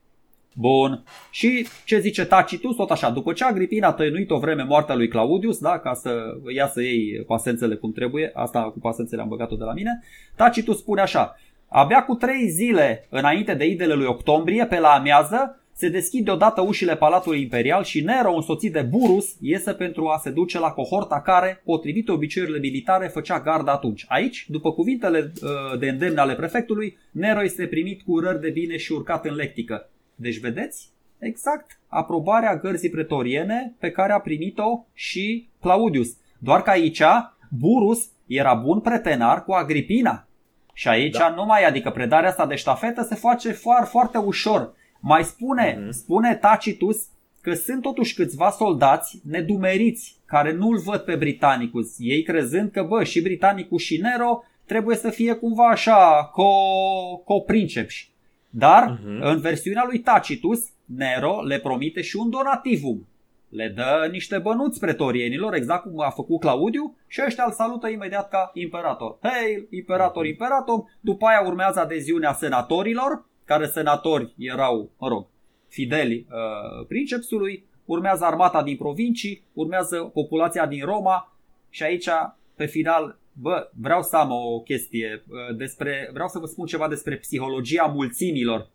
Bun. 0.56 1.04
Și 1.30 1.68
ce 1.86 2.00
zice 2.00 2.26
Tacitus, 2.26 2.76
tot 2.76 2.92
așa, 2.92 3.10
după 3.10 3.34
ce 3.34 3.44
Agripina 3.44 3.88
a 3.88 3.94
tăinuit 3.94 4.32
o 4.32 4.40
vreme 4.40 4.64
moartea 4.64 4.96
lui 4.96 5.08
Claudius, 5.08 5.60
da, 5.60 5.80
ca 5.80 5.94
să 5.94 6.38
ia 6.54 6.68
să 6.68 6.82
iei 6.82 7.24
pasențele 7.28 7.76
cum 7.76 7.92
trebuie, 7.92 8.32
asta 8.34 8.62
cu 8.62 8.80
pasențele 8.80 9.22
am 9.22 9.28
băgat-o 9.28 9.56
de 9.56 9.64
la 9.64 9.74
mine, 9.74 10.04
Tacitus 10.36 10.78
spune 10.78 11.02
așa, 11.02 11.36
abia 11.68 12.04
cu 12.04 12.14
trei 12.14 12.50
zile 12.50 13.08
înainte 13.10 13.54
de 13.54 13.66
idele 13.66 13.94
lui 13.94 14.06
octombrie, 14.06 14.66
pe 14.66 14.80
la 14.80 14.90
amiază, 14.90 15.61
se 15.82 15.90
deschid 15.90 16.26
deodată 16.26 16.62
ușile 16.62 16.96
Palatului 16.96 17.42
Imperial 17.42 17.84
și 17.84 18.02
Nero, 18.02 18.34
însoțit 18.34 18.74
de 18.74 18.82
Burus, 18.82 19.36
iese 19.40 19.74
pentru 19.74 20.08
a 20.08 20.18
se 20.18 20.30
duce 20.30 20.60
la 20.60 20.72
cohorta 20.72 21.22
care, 21.22 21.62
potrivit 21.66 22.10
obiceiurile 22.10 22.60
militare, 22.60 23.08
făcea 23.08 23.40
gardă 23.40 23.72
atunci. 23.72 24.06
Aici, 24.08 24.46
după 24.50 24.72
cuvintele 24.72 25.32
uh, 25.42 25.80
de 25.80 25.90
îndemn 25.90 26.18
ale 26.18 26.36
prefectului, 26.36 26.98
Nero 27.12 27.44
este 27.44 27.68
primit 27.68 28.02
cu 28.02 28.12
urări 28.12 28.42
de 28.42 28.50
bine 28.50 28.78
și 28.78 28.92
urcat 28.92 29.26
în 29.26 29.36
lectică. 29.36 29.90
Deci, 30.16 30.40
vedeți? 30.40 30.90
Exact 31.20 31.80
aprobarea 31.88 32.58
gărzii 32.58 32.90
pretoriene 32.90 33.76
pe 33.80 33.92
care 33.92 34.14
a 34.14 34.20
primit-o 34.20 34.86
și 34.94 35.50
Claudius. 35.62 36.10
Doar 36.38 36.62
că 36.62 36.70
aici 36.70 37.02
Burus 37.50 38.10
era 38.28 38.54
bun 38.54 38.80
pretenar 38.80 39.44
cu 39.44 39.52
Agripina. 39.52 40.28
Și 40.74 40.88
aici 40.88 41.18
da. 41.18 41.34
nu 41.36 41.46
mai, 41.46 41.64
adică 41.64 41.90
predarea 41.90 42.30
asta 42.30 42.46
de 42.46 42.56
ștafetă 42.56 43.02
se 43.02 43.16
face 43.16 43.52
foarte, 43.52 43.90
foarte 43.90 44.18
ușor. 44.18 44.80
Mai 45.04 45.24
spune, 45.24 45.76
mm-hmm. 45.76 45.90
spune 45.90 46.36
Tacitus 46.36 47.08
că 47.42 47.54
sunt 47.54 47.82
totuși 47.82 48.16
câțiva 48.16 48.50
soldați 48.50 49.22
nedumeriți 49.28 50.20
care 50.26 50.54
nu-l 50.54 50.78
văd 50.78 51.00
pe 51.00 51.16
Britanicus, 51.16 51.96
ei 51.98 52.24
crezând 52.24 52.72
că, 52.72 52.84
bă, 52.84 53.04
și 53.04 53.22
Britanicus 53.22 53.82
și 53.82 53.98
Nero 53.98 54.44
trebuie 54.66 54.96
să 54.96 55.10
fie 55.10 55.34
cumva 55.34 55.68
așa, 55.68 56.32
co- 56.32 57.24
co-princepi. 57.24 58.10
Dar, 58.50 58.98
uh-huh. 58.98 59.20
în 59.20 59.40
versiunea 59.40 59.84
lui 59.86 60.00
Tacitus, 60.00 60.60
Nero 60.86 61.42
le 61.42 61.60
promite 61.60 62.02
și 62.02 62.16
un 62.16 62.30
donativum. 62.30 63.08
Le 63.50 63.74
dă 63.76 64.08
niște 64.12 64.38
bănuți 64.38 64.80
pretorienilor, 64.80 65.54
exact 65.54 65.84
cum 65.84 66.02
a 66.02 66.10
făcut 66.10 66.40
Claudiu, 66.40 66.96
și 67.08 67.22
ăștia 67.26 67.44
îl 67.48 67.52
salută 67.52 67.88
imediat 67.88 68.30
ca 68.30 68.52
imperator. 68.54 69.18
Hei, 69.22 69.68
imperator, 69.70 70.26
imperator! 70.26 70.84
După 71.00 71.26
aia 71.26 71.42
urmează 71.46 71.80
adeziunea 71.80 72.34
senatorilor, 72.34 73.26
care 73.52 73.68
senatori 73.68 74.34
erau, 74.38 74.92
mă 74.98 75.08
rog, 75.08 75.28
fideli 75.68 76.26
uh, 76.30 76.86
princepsului, 76.88 77.66
urmează 77.86 78.26
armata 78.26 78.64
din 78.64 78.78
provincii, 78.78 79.44
urmează 79.54 79.98
populația 80.14 80.66
din 80.66 80.86
Roma 80.86 81.38
și 81.70 81.84
aici, 81.84 82.08
pe 82.56 82.66
final, 82.66 83.20
bă, 83.34 83.70
vreau 83.74 84.02
să 84.02 84.16
am 84.16 84.32
o 84.32 84.60
chestie 84.60 85.24
uh, 85.28 85.56
despre, 85.58 86.10
vreau 86.14 86.28
să 86.28 86.40
vă 86.40 86.46
spun 86.46 86.66
ceva 86.66 86.88
despre 86.88 87.18
psihologia 87.18 87.84
mulțimilor. 87.84 88.70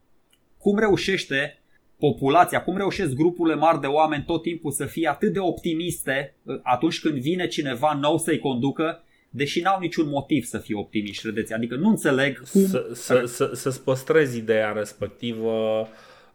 Cum 0.58 0.78
reușește 0.78 1.58
populația, 1.98 2.62
cum 2.62 2.76
reușesc 2.76 3.14
grupurile 3.14 3.54
mari 3.54 3.80
de 3.80 3.86
oameni 3.86 4.24
tot 4.24 4.42
timpul 4.42 4.70
să 4.70 4.84
fie 4.84 5.08
atât 5.08 5.32
de 5.32 5.38
optimiste 5.38 6.34
uh, 6.42 6.60
atunci 6.62 7.00
când 7.00 7.18
vine 7.18 7.46
cineva 7.46 7.98
nou 8.00 8.18
să-i 8.18 8.38
conducă 8.38 9.04
deși 9.36 9.60
n-au 9.60 9.80
niciun 9.80 10.08
motiv 10.08 10.44
să 10.44 10.58
fie 10.58 10.76
optimiști, 10.76 11.22
credeți? 11.22 11.52
Adică 11.52 11.74
nu 11.74 11.88
înțeleg 11.88 12.50
cum... 12.50 12.66
Să, 12.66 12.88
să, 12.92 13.22
să, 13.26 13.50
să-ți 13.54 13.82
păstrezi 13.82 14.38
ideea 14.38 14.72
respectivă 14.72 15.88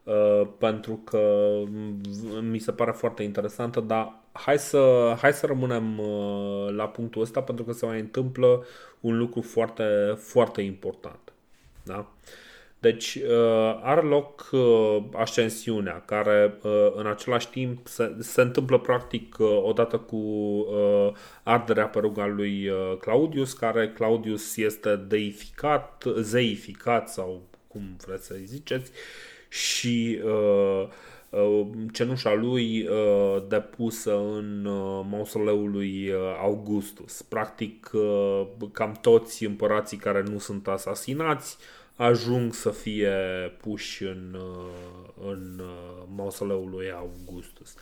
uh, 0.03 0.47
pentru 0.57 1.01
că 1.05 1.51
mi 2.41 2.59
se 2.59 2.71
pare 2.71 2.91
foarte 2.91 3.23
interesantă, 3.23 3.79
dar 3.79 4.19
hai 4.31 4.59
să, 4.59 5.13
hai 5.21 5.33
să 5.33 5.45
rămânem 5.45 5.99
uh, 5.99 6.73
la 6.75 6.87
punctul 6.87 7.21
ăsta 7.21 7.41
pentru 7.41 7.63
că 7.65 7.71
se 7.71 7.85
mai 7.85 7.99
întâmplă 7.99 8.65
un 8.99 9.17
lucru 9.17 9.41
foarte, 9.41 9.83
foarte 10.17 10.61
important. 10.61 11.33
Da? 11.83 11.97
Uh, 11.97 12.05
deci 12.81 13.15
uh, 13.15 13.79
are 13.81 14.01
loc 14.01 14.49
uh, 14.51 14.97
ascensiunea, 15.13 16.03
care 16.05 16.57
uh, 16.63 16.91
în 16.95 17.07
același 17.07 17.49
timp 17.49 17.87
se, 17.87 18.15
se 18.19 18.41
întâmplă 18.41 18.79
practic 18.79 19.35
odată 19.61 19.97
cu 19.97 20.19
arderea 21.43 21.87
peruga 21.87 22.25
lui 22.25 22.71
Claudius, 22.99 23.53
care 23.53 23.89
Claudius 23.89 24.57
este 24.57 24.95
deificat, 24.95 26.03
zeificat 26.17 27.09
sau 27.09 27.41
cum 27.67 27.81
vreți 28.05 28.25
să-i 28.25 28.45
ziceți, 28.45 28.91
și 29.49 30.21
cenușa 31.91 32.33
lui 32.33 32.89
depusă 33.47 34.17
în 34.17 34.61
mausoleul 35.09 35.71
lui 35.71 36.13
Augustus. 36.41 37.21
Practic, 37.21 37.89
cam 38.71 38.97
toți 39.01 39.45
împărații 39.45 39.97
care 39.97 40.23
nu 40.27 40.39
sunt 40.39 40.67
asasinați 40.67 41.57
ajung 42.01 42.53
să 42.53 42.69
fie 42.69 43.11
puși 43.57 44.03
în, 44.03 44.37
uh, 44.39 45.27
în 45.31 45.59
uh, 45.59 46.03
mausoleul 46.15 46.69
lui 46.69 46.91
Augustus. 46.91 47.75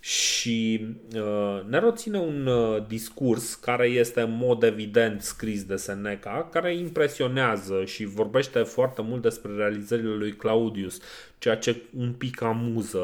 Și 0.00 0.86
uh, 1.14 1.60
Nero 1.68 1.90
ține 1.92 2.18
un 2.18 2.46
uh, 2.46 2.84
discurs 2.88 3.54
care 3.54 3.86
este 3.86 4.20
în 4.20 4.36
mod 4.36 4.62
evident 4.62 5.22
scris 5.22 5.64
de 5.64 5.76
Seneca, 5.76 6.48
care 6.52 6.76
impresionează 6.76 7.84
și 7.84 8.04
vorbește 8.04 8.58
foarte 8.58 9.02
mult 9.02 9.22
despre 9.22 9.52
realizările 9.56 10.14
lui 10.14 10.32
Claudius, 10.32 11.00
ceea 11.38 11.56
ce 11.56 11.82
un 11.96 12.12
pic 12.12 12.42
amuză 12.42 12.98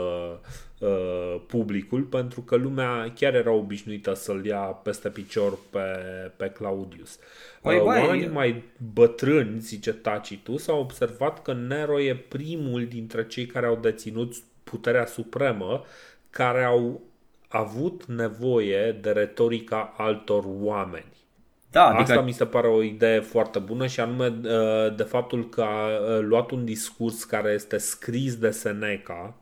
uh, 0.78 1.40
publicul, 1.46 2.02
pentru 2.02 2.40
că 2.40 2.56
lumea 2.56 3.12
chiar 3.14 3.34
era 3.34 3.52
obișnuită 3.52 4.14
să-l 4.14 4.44
ia 4.44 4.58
peste 4.58 5.08
picior 5.08 5.58
pe, 5.70 5.80
pe 6.36 6.46
Claudius. 6.46 7.18
Păi, 7.68 7.78
uh, 7.78 7.84
oamenii 7.84 8.28
mai 8.28 8.64
bătrâni, 8.92 9.60
zice 9.60 9.92
Tacitus, 9.92 10.68
au 10.68 10.80
observat 10.80 11.42
că 11.42 11.52
Nero 11.52 12.00
e 12.00 12.16
primul 12.16 12.86
dintre 12.86 13.26
cei 13.26 13.46
care 13.46 13.66
au 13.66 13.76
deținut 13.76 14.34
puterea 14.64 15.06
supremă 15.06 15.84
care 16.30 16.64
au 16.64 17.00
avut 17.48 18.04
nevoie 18.04 18.98
de 19.00 19.10
retorica 19.10 19.94
altor 19.96 20.44
oameni. 20.46 21.16
Da, 21.70 21.86
adică... 21.86 22.02
Asta 22.02 22.20
mi 22.20 22.32
se 22.32 22.46
pare 22.46 22.66
o 22.66 22.82
idee 22.82 23.20
foarte 23.20 23.58
bună 23.58 23.86
și 23.86 24.00
anume 24.00 24.26
uh, 24.26 24.96
de 24.96 25.02
faptul 25.02 25.48
că 25.48 25.62
a 25.62 25.86
uh, 25.86 26.20
luat 26.20 26.50
un 26.50 26.64
discurs 26.64 27.24
care 27.24 27.50
este 27.50 27.78
scris 27.78 28.36
de 28.36 28.50
Seneca, 28.50 29.36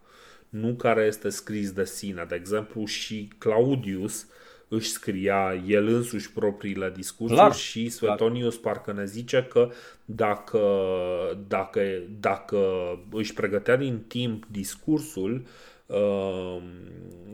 nu 0.48 0.74
care 0.74 1.04
este 1.04 1.28
scris 1.28 1.70
de 1.72 1.84
sine. 1.84 2.24
De 2.28 2.34
exemplu, 2.34 2.84
și 2.84 3.30
Claudius 3.38 4.26
își 4.68 4.88
scria 4.88 5.62
el 5.66 5.86
însuși 5.86 6.32
propriile 6.32 6.92
discursuri 6.96 7.40
clar, 7.40 7.54
și 7.54 7.88
Suetonius 7.88 8.56
clar. 8.56 8.74
parcă 8.74 8.92
ne 8.92 9.04
zice 9.04 9.46
că 9.50 9.70
dacă, 10.04 10.60
dacă, 11.48 11.80
dacă 12.20 12.58
își 13.10 13.34
pregătea 13.34 13.76
din 13.76 14.02
timp 14.08 14.44
discursul, 14.50 15.46
uh, 15.86 16.62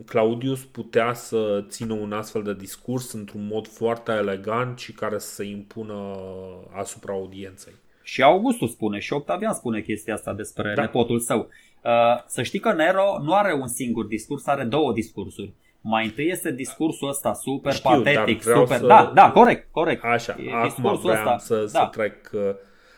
Claudius 0.07 0.65
putea 0.65 1.13
să 1.13 1.65
țină 1.69 1.93
un 1.93 2.13
astfel 2.13 2.43
de 2.43 2.55
discurs 2.55 3.13
într-un 3.13 3.47
mod 3.47 3.67
foarte 3.67 4.13
elegant 4.13 4.79
și 4.79 4.93
care 4.93 5.19
să 5.19 5.35
se 5.35 5.45
impună 5.45 6.17
asupra 6.73 7.13
audienței. 7.13 7.73
Și 8.03 8.23
Augustus 8.23 8.71
spune, 8.71 8.99
și 8.99 9.13
Octavian 9.13 9.53
spune 9.53 9.81
chestia 9.81 10.15
asta 10.15 10.33
despre 10.33 10.73
da. 10.75 10.83
nepotul 10.83 11.21
său. 11.21 11.49
Uh, 11.85 11.91
să 12.27 12.43
știi 12.43 12.59
că 12.59 12.73
Nero 12.73 13.19
nu 13.23 13.35
are 13.35 13.55
un 13.55 13.69
singur 13.69 14.05
discurs, 14.05 14.47
are 14.47 14.65
două 14.65 14.93
discursuri. 14.93 15.53
Mai 15.85 16.05
întâi 16.05 16.29
este 16.29 16.53
discursul 16.53 17.09
ăsta 17.09 17.33
super 17.33 17.73
Știu, 17.73 17.91
patetic, 17.91 18.43
super... 18.43 18.79
Să... 18.79 18.87
Da, 18.87 19.13
da, 19.15 19.31
corect, 19.31 19.69
corect. 19.71 20.05
Așa, 20.05 20.37
e 20.47 20.53
acum 20.53 20.83
vreau 20.83 21.17
ăsta, 21.17 21.37
să, 21.39 21.57
da. 21.57 21.67
să 21.67 21.89
trec 21.91 22.31
uh, 22.33 22.41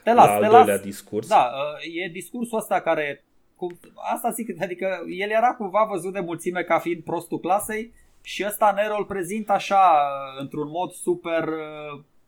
te 0.02 0.12
las, 0.12 0.26
la 0.26 0.32
al 0.32 0.40
te 0.40 0.46
doilea 0.46 0.74
las. 0.74 0.80
discurs. 0.80 1.28
Da, 1.28 1.50
uh, 1.52 2.04
e 2.04 2.08
discursul 2.08 2.58
ăsta 2.58 2.80
care... 2.80 3.24
Cu, 3.56 3.78
asta 4.14 4.30
zic, 4.30 4.62
adică 4.62 5.04
el 5.18 5.30
era 5.30 5.54
cumva 5.54 5.88
văzut 5.90 6.12
de 6.12 6.20
mulțime 6.20 6.62
ca 6.62 6.78
fiind 6.78 7.02
prostul 7.02 7.40
clasei 7.40 7.92
și 8.22 8.44
ăsta 8.46 8.72
Nero 8.76 8.96
îl 8.96 9.04
prezintă 9.04 9.52
așa, 9.52 9.76
uh, 9.76 10.40
într-un 10.40 10.68
mod 10.68 10.92
super 10.92 11.48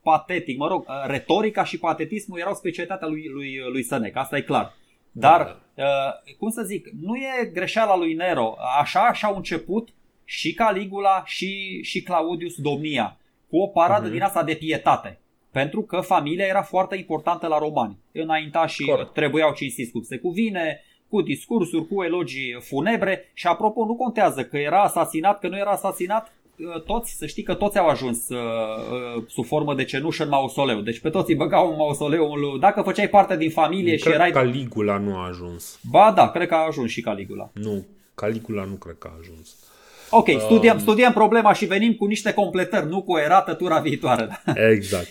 patetic. 0.03 0.57
Mă 0.57 0.67
rog, 0.67 0.85
retorica 1.05 1.63
și 1.63 1.79
patetismul 1.79 2.39
erau 2.39 2.53
specialitatea 2.53 3.07
lui, 3.07 3.27
lui, 3.33 3.59
lui 3.71 3.83
Seneca, 3.83 4.19
asta 4.19 4.37
e 4.37 4.41
clar. 4.41 4.73
Dar, 5.11 5.57
da, 5.73 5.83
da. 5.83 6.21
cum 6.37 6.49
să 6.49 6.61
zic, 6.61 6.87
nu 7.01 7.15
e 7.15 7.45
greșeala 7.53 7.97
lui 7.97 8.13
Nero. 8.13 8.55
Așa, 8.79 8.99
așa 8.99 9.27
au 9.27 9.35
început 9.35 9.89
și 10.29 10.53
Caligula 10.53 11.23
și, 11.25 11.81
și 11.83 12.01
Claudius 12.01 12.55
domnia, 12.55 13.17
cu 13.49 13.57
o 13.57 13.67
paradă 13.67 14.07
uh-huh. 14.07 14.11
din 14.11 14.21
asta 14.21 14.43
de 14.43 14.53
pietate. 14.53 15.19
Pentru 15.51 15.81
că 15.81 16.01
familia 16.01 16.45
era 16.45 16.61
foarte 16.61 16.95
importantă 16.95 17.47
la 17.47 17.57
romani. 17.57 17.97
Înaintașii 18.11 18.85
Corect. 18.85 19.13
trebuiau 19.13 19.53
cinstiți 19.53 19.91
cum 19.91 20.01
se 20.01 20.17
cuvine, 20.17 20.81
cu 21.07 21.21
discursuri, 21.21 21.87
cu 21.87 22.03
elogii 22.03 22.57
funebre 22.59 23.31
și 23.33 23.47
apropo 23.47 23.85
nu 23.85 23.95
contează 23.95 24.43
că 24.43 24.57
era 24.57 24.81
asasinat, 24.81 25.39
că 25.39 25.47
nu 25.47 25.57
era 25.57 25.71
asasinat, 25.71 26.33
ă, 26.75 26.79
toți, 26.79 27.11
să 27.17 27.25
știi 27.25 27.43
că 27.43 27.53
toți 27.53 27.77
au 27.77 27.87
ajuns 27.87 28.29
uh, 28.29 28.37
uh, 28.37 29.23
sub 29.27 29.45
formă 29.45 29.75
de 29.75 29.83
cenușă 29.83 30.23
în 30.23 30.29
mausoleu. 30.29 30.81
Deci 30.81 30.99
pe 30.99 31.09
toți 31.09 31.31
îi 31.31 31.37
băgau 31.37 31.69
în 31.69 31.77
mausoleu. 31.77 32.57
Dacă 32.59 32.81
făceai 32.81 33.09
parte 33.09 33.37
din 33.37 33.49
familie 33.49 33.91
nu 33.91 33.97
și 33.97 34.03
cred 34.03 34.15
erai... 34.15 34.31
Caligula 34.31 34.97
nu 34.97 35.15
a 35.15 35.27
ajuns. 35.27 35.79
Ba 35.89 36.11
da, 36.15 36.31
cred 36.31 36.47
că 36.47 36.55
a 36.55 36.65
ajuns 36.65 36.91
și 36.91 37.01
Caligula. 37.01 37.49
Nu, 37.53 37.85
Caligula 38.15 38.63
nu 38.63 38.75
cred 38.75 38.95
că 38.97 39.09
a 39.11 39.17
ajuns. 39.19 39.66
Ok, 40.09 40.27
studiem, 40.39 40.73
um, 40.73 40.79
studiem 40.79 41.11
problema 41.11 41.53
și 41.53 41.65
venim 41.65 41.93
cu 41.93 42.05
niște 42.05 42.33
completări, 42.33 42.89
nu 42.89 43.01
cu 43.01 43.11
o 43.11 43.19
erată 43.19 43.53
tura 43.53 43.79
viitoare. 43.79 44.41
Exact. 44.73 45.07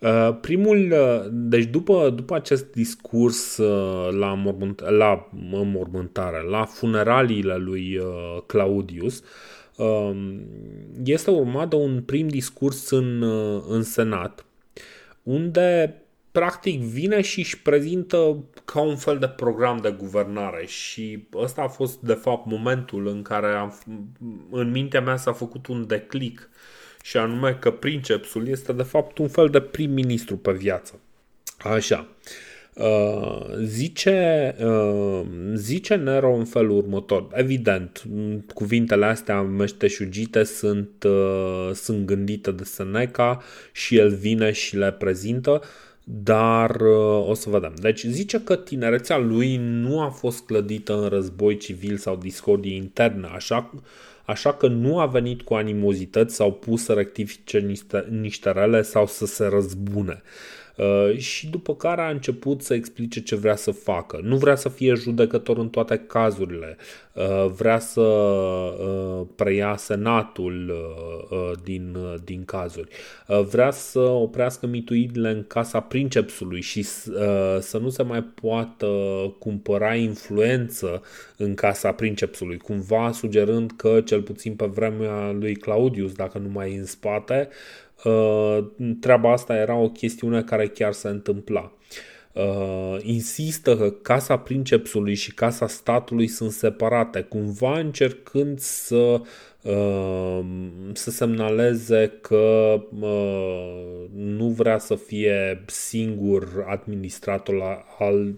Uh, 0.00 0.36
primul, 0.40 0.92
uh, 0.92 1.26
deci 1.30 1.64
după, 1.64 2.12
după 2.14 2.34
acest 2.34 2.72
discurs 2.72 3.56
uh, 3.56 4.12
la, 4.18 4.34
mormânt, 4.34 4.80
la 4.88 5.28
mormântare, 5.50 6.42
la 6.50 6.64
funeraliile 6.64 7.56
lui 7.56 7.96
uh, 7.96 8.42
Claudius, 8.46 9.22
uh, 9.76 10.10
este 11.04 11.30
urmat 11.30 11.68
de 11.68 11.76
un 11.76 12.02
prim 12.06 12.28
discurs 12.28 12.90
în, 12.90 13.22
uh, 13.22 13.62
în 13.68 13.82
Senat, 13.82 14.44
unde 15.22 15.94
practic 16.36 16.80
vine 16.80 17.20
și 17.20 17.38
își 17.38 17.62
prezintă 17.62 18.44
ca 18.64 18.80
un 18.80 18.96
fel 18.96 19.18
de 19.18 19.28
program 19.28 19.78
de 19.82 19.94
guvernare 19.98 20.66
și 20.66 21.26
ăsta 21.34 21.62
a 21.62 21.68
fost 21.68 22.00
de 22.00 22.12
fapt 22.12 22.46
momentul 22.46 23.06
în 23.06 23.22
care 23.22 23.46
am, 23.46 23.78
în 24.50 24.70
mintea 24.70 25.00
mea 25.00 25.16
s-a 25.16 25.32
făcut 25.32 25.66
un 25.66 25.86
declic 25.86 26.50
și 27.02 27.16
anume 27.16 27.56
că 27.60 27.70
Princepsul 27.70 28.48
este 28.48 28.72
de 28.72 28.82
fapt 28.82 29.18
un 29.18 29.28
fel 29.28 29.48
de 29.48 29.60
prim-ministru 29.60 30.36
pe 30.36 30.52
viață. 30.52 31.00
Așa. 31.58 32.06
Uh, 32.74 33.46
zice, 33.62 34.54
uh, 34.60 35.22
zice 35.54 35.94
Nero 35.94 36.34
în 36.34 36.44
felul 36.44 36.76
următor. 36.76 37.28
Evident, 37.32 38.02
cuvintele 38.54 39.04
astea 39.04 39.42
meșteșugite 39.42 40.42
sunt, 40.42 41.04
uh, 41.04 41.70
sunt 41.74 42.06
gândite 42.06 42.50
de 42.50 42.64
Seneca 42.64 43.42
și 43.72 43.96
el 43.96 44.14
vine 44.14 44.52
și 44.52 44.76
le 44.76 44.92
prezintă, 44.92 45.62
dar 46.08 46.80
uh, 46.80 47.28
o 47.28 47.34
să 47.34 47.50
vedem. 47.50 47.74
Deci 47.80 48.04
zice 48.04 48.40
că 48.40 48.56
tinerețea 48.56 49.18
lui 49.18 49.56
nu 49.56 50.00
a 50.00 50.08
fost 50.08 50.44
clădită 50.44 51.02
în 51.02 51.08
război 51.08 51.56
civil 51.56 51.96
sau 51.96 52.16
discordii 52.16 52.76
interne, 52.76 53.28
așa, 53.34 53.72
așa 54.24 54.52
că 54.54 54.66
nu 54.66 54.98
a 54.98 55.06
venit 55.06 55.42
cu 55.42 55.54
animozități 55.54 56.34
sau 56.34 56.52
pus 56.52 56.84
să 56.84 56.92
rectifice 56.92 57.58
niște, 57.58 58.06
niște 58.10 58.50
rele 58.50 58.82
sau 58.82 59.06
să 59.06 59.26
se 59.26 59.46
răzbune. 59.46 60.22
Uh, 60.76 61.16
și 61.16 61.48
după 61.48 61.74
care 61.74 62.00
a 62.00 62.08
început 62.08 62.62
să 62.62 62.74
explice 62.74 63.22
ce 63.22 63.36
vrea 63.36 63.56
să 63.56 63.70
facă. 63.70 64.20
Nu 64.22 64.36
vrea 64.36 64.54
să 64.56 64.68
fie 64.68 64.94
judecător 64.94 65.58
în 65.58 65.68
toate 65.68 65.96
cazurile, 66.06 66.76
uh, 67.12 67.46
vrea 67.56 67.78
să 67.78 68.00
uh, 68.00 69.26
preia 69.36 69.76
senatul 69.76 70.74
din, 71.64 71.96
din 72.24 72.44
cazuri, 72.44 72.88
vrea 73.50 73.70
să 73.70 73.98
oprească 73.98 74.66
mituirile 74.66 75.30
în 75.30 75.44
casa 75.46 75.80
princepsului 75.80 76.60
și 76.60 76.82
să 77.60 77.78
nu 77.80 77.88
se 77.88 78.02
mai 78.02 78.22
poată 78.22 78.86
cumpăra 79.38 79.94
influență 79.94 81.02
în 81.36 81.54
casa 81.54 81.92
princepsului, 81.92 82.56
cumva 82.56 83.12
sugerând 83.12 83.70
că, 83.76 84.00
cel 84.04 84.22
puțin 84.22 84.54
pe 84.54 84.66
vremea 84.66 85.30
lui 85.30 85.54
Claudius, 85.54 86.12
dacă 86.12 86.38
nu 86.38 86.48
mai 86.48 86.72
e 86.72 86.78
în 86.78 86.84
spate, 86.84 87.48
Uh, 87.48 87.85
treaba 89.00 89.32
asta 89.32 89.56
era 89.56 89.74
o 89.74 89.90
chestiune 89.90 90.42
care 90.42 90.68
chiar 90.68 90.92
se 90.92 91.08
întâmpla. 91.08 91.72
Uh, 92.32 92.96
insistă 93.02 93.76
că 93.76 93.90
casa 93.90 94.38
princepsului 94.38 95.14
și 95.14 95.34
casa 95.34 95.66
statului 95.66 96.26
sunt 96.26 96.50
separate, 96.50 97.20
cumva 97.20 97.78
încercând 97.78 98.58
să 98.58 99.20
uh, 99.62 100.40
să 100.92 101.10
semnaleze 101.10 102.12
că 102.20 102.74
uh, 103.00 104.04
nu 104.14 104.48
vrea 104.48 104.78
să 104.78 104.94
fie 104.94 105.64
singur 105.66 106.64
administrator 106.68 107.84
al 107.98 108.34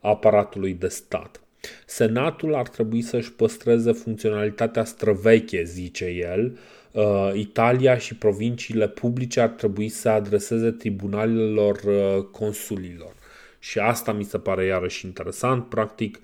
aparatului 0.00 0.74
de 0.74 0.88
stat. 0.88 1.40
Senatul 1.86 2.54
ar 2.54 2.68
trebui 2.68 3.02
să-și 3.02 3.32
păstreze 3.32 3.92
funcționalitatea 3.92 4.84
străveche, 4.84 5.64
zice 5.64 6.04
el, 6.04 6.44
uh, 6.44 6.58
uh, 6.94 7.30
Italia 7.34 7.96
și 7.98 8.16
provinciile 8.16 8.88
publice 8.88 9.40
ar 9.40 9.48
trebui 9.48 9.88
să 9.88 10.08
adreseze 10.08 10.70
tribunalelor 10.70 11.80
uh, 11.86 12.24
consulilor. 12.24 13.12
Și 13.58 13.78
asta 13.78 14.12
mi 14.12 14.24
se 14.24 14.38
pare 14.38 14.64
iarăși 14.64 15.06
interesant. 15.06 15.64
Practic, 15.68 16.18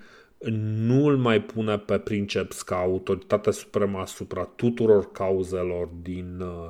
nu 0.85 1.05
îl 1.05 1.17
mai 1.17 1.41
pune 1.41 1.77
pe 1.77 1.97
princeps 1.97 2.61
ca 2.61 2.75
autoritatea 2.75 3.51
supremă 3.51 3.99
asupra 3.99 4.43
tuturor 4.55 5.11
cauzelor 5.11 5.89
din, 6.01 6.39
uh, 6.39 6.69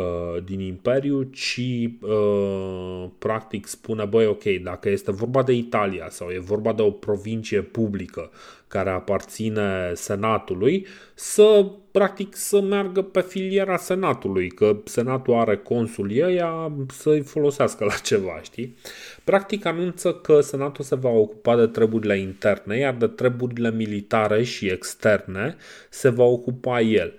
uh, 0.00 0.42
din 0.44 0.60
Imperiu, 0.60 1.22
ci 1.22 1.88
uh, 2.00 3.04
practic 3.18 3.66
spune, 3.66 4.04
băi, 4.04 4.26
ok, 4.26 4.42
dacă 4.62 4.88
este 4.88 5.12
vorba 5.12 5.42
de 5.42 5.52
Italia 5.52 6.08
sau 6.08 6.28
e 6.28 6.38
vorba 6.38 6.72
de 6.72 6.82
o 6.82 6.90
provincie 6.90 7.62
publică 7.62 8.30
care 8.70 8.90
aparține 8.90 9.90
Senatului, 9.94 10.86
să 11.14 11.66
practic 11.90 12.36
să 12.36 12.60
meargă 12.60 13.02
pe 13.02 13.20
filiera 13.20 13.76
Senatului, 13.76 14.48
că 14.48 14.76
Senatul 14.84 15.34
are 15.34 15.56
consul 15.56 16.10
ăia 16.22 16.72
să-i 16.88 17.20
folosească 17.20 17.84
la 17.84 17.94
ceva, 17.94 18.40
știi? 18.42 18.76
Practic 19.24 19.64
anunță 19.64 20.12
că 20.12 20.40
Senatul 20.40 20.84
se 20.84 20.94
va 20.94 21.08
ocupa 21.08 21.56
de 21.56 21.66
treburile 21.66 22.18
interne, 22.18 22.78
iar 22.78 22.94
de 22.94 23.06
treburile 23.06 23.70
militare 23.70 24.42
și 24.42 24.66
externe 24.66 25.56
se 25.88 26.08
va 26.08 26.24
ocupa 26.24 26.80
el. 26.80 27.14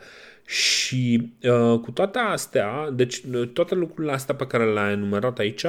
Și 0.51 1.31
uh, 1.43 1.79
cu 1.79 1.91
toate 1.91 2.19
astea, 2.19 2.89
deci 2.93 3.23
uh, 3.33 3.47
toate 3.47 3.75
lucrurile 3.75 4.13
astea 4.13 4.35
pe 4.35 4.47
care 4.47 4.73
le-a 4.73 4.91
enumerat 4.91 5.39
aici, 5.39 5.65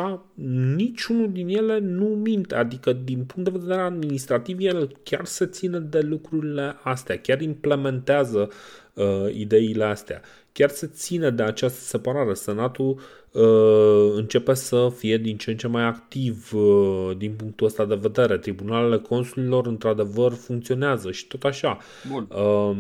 niciunul 0.77 1.33
din 1.33 1.49
ele 1.49 1.79
nu 1.79 2.05
minte, 2.05 2.55
adică 2.55 2.93
din 2.93 3.25
punct 3.25 3.51
de 3.51 3.59
vedere 3.59 3.81
administrativ 3.81 4.57
el 4.61 4.97
chiar 5.03 5.25
se 5.25 5.47
ține 5.47 5.79
de 5.79 6.01
lucrurile 6.01 6.77
astea, 6.83 7.19
chiar 7.19 7.41
implementează 7.41 8.49
uh, 8.95 9.35
ideile 9.35 9.85
astea, 9.85 10.21
chiar 10.53 10.69
se 10.69 10.87
ține 10.87 11.31
de 11.31 11.43
această 11.43 11.81
separare. 11.81 12.35
Senatul 12.35 13.01
uh, 13.33 14.13
începe 14.15 14.55
să 14.55 14.93
fie 14.97 15.17
din 15.17 15.37
ce 15.37 15.51
în 15.51 15.57
ce 15.57 15.69
mai 15.69 15.83
activ 15.83 16.53
uh, 16.55 17.17
din 17.17 17.33
punctul 17.37 17.67
ăsta 17.67 17.85
de 17.85 17.99
vedere. 18.01 18.39
Tribunalele 18.39 18.99
consulilor 18.99 19.67
într-adevăr 19.67 20.33
funcționează 20.33 21.11
și 21.11 21.27
tot 21.27 21.45
așa. 21.45 21.79
Bun. 22.11 22.29
Uh, 22.31 22.77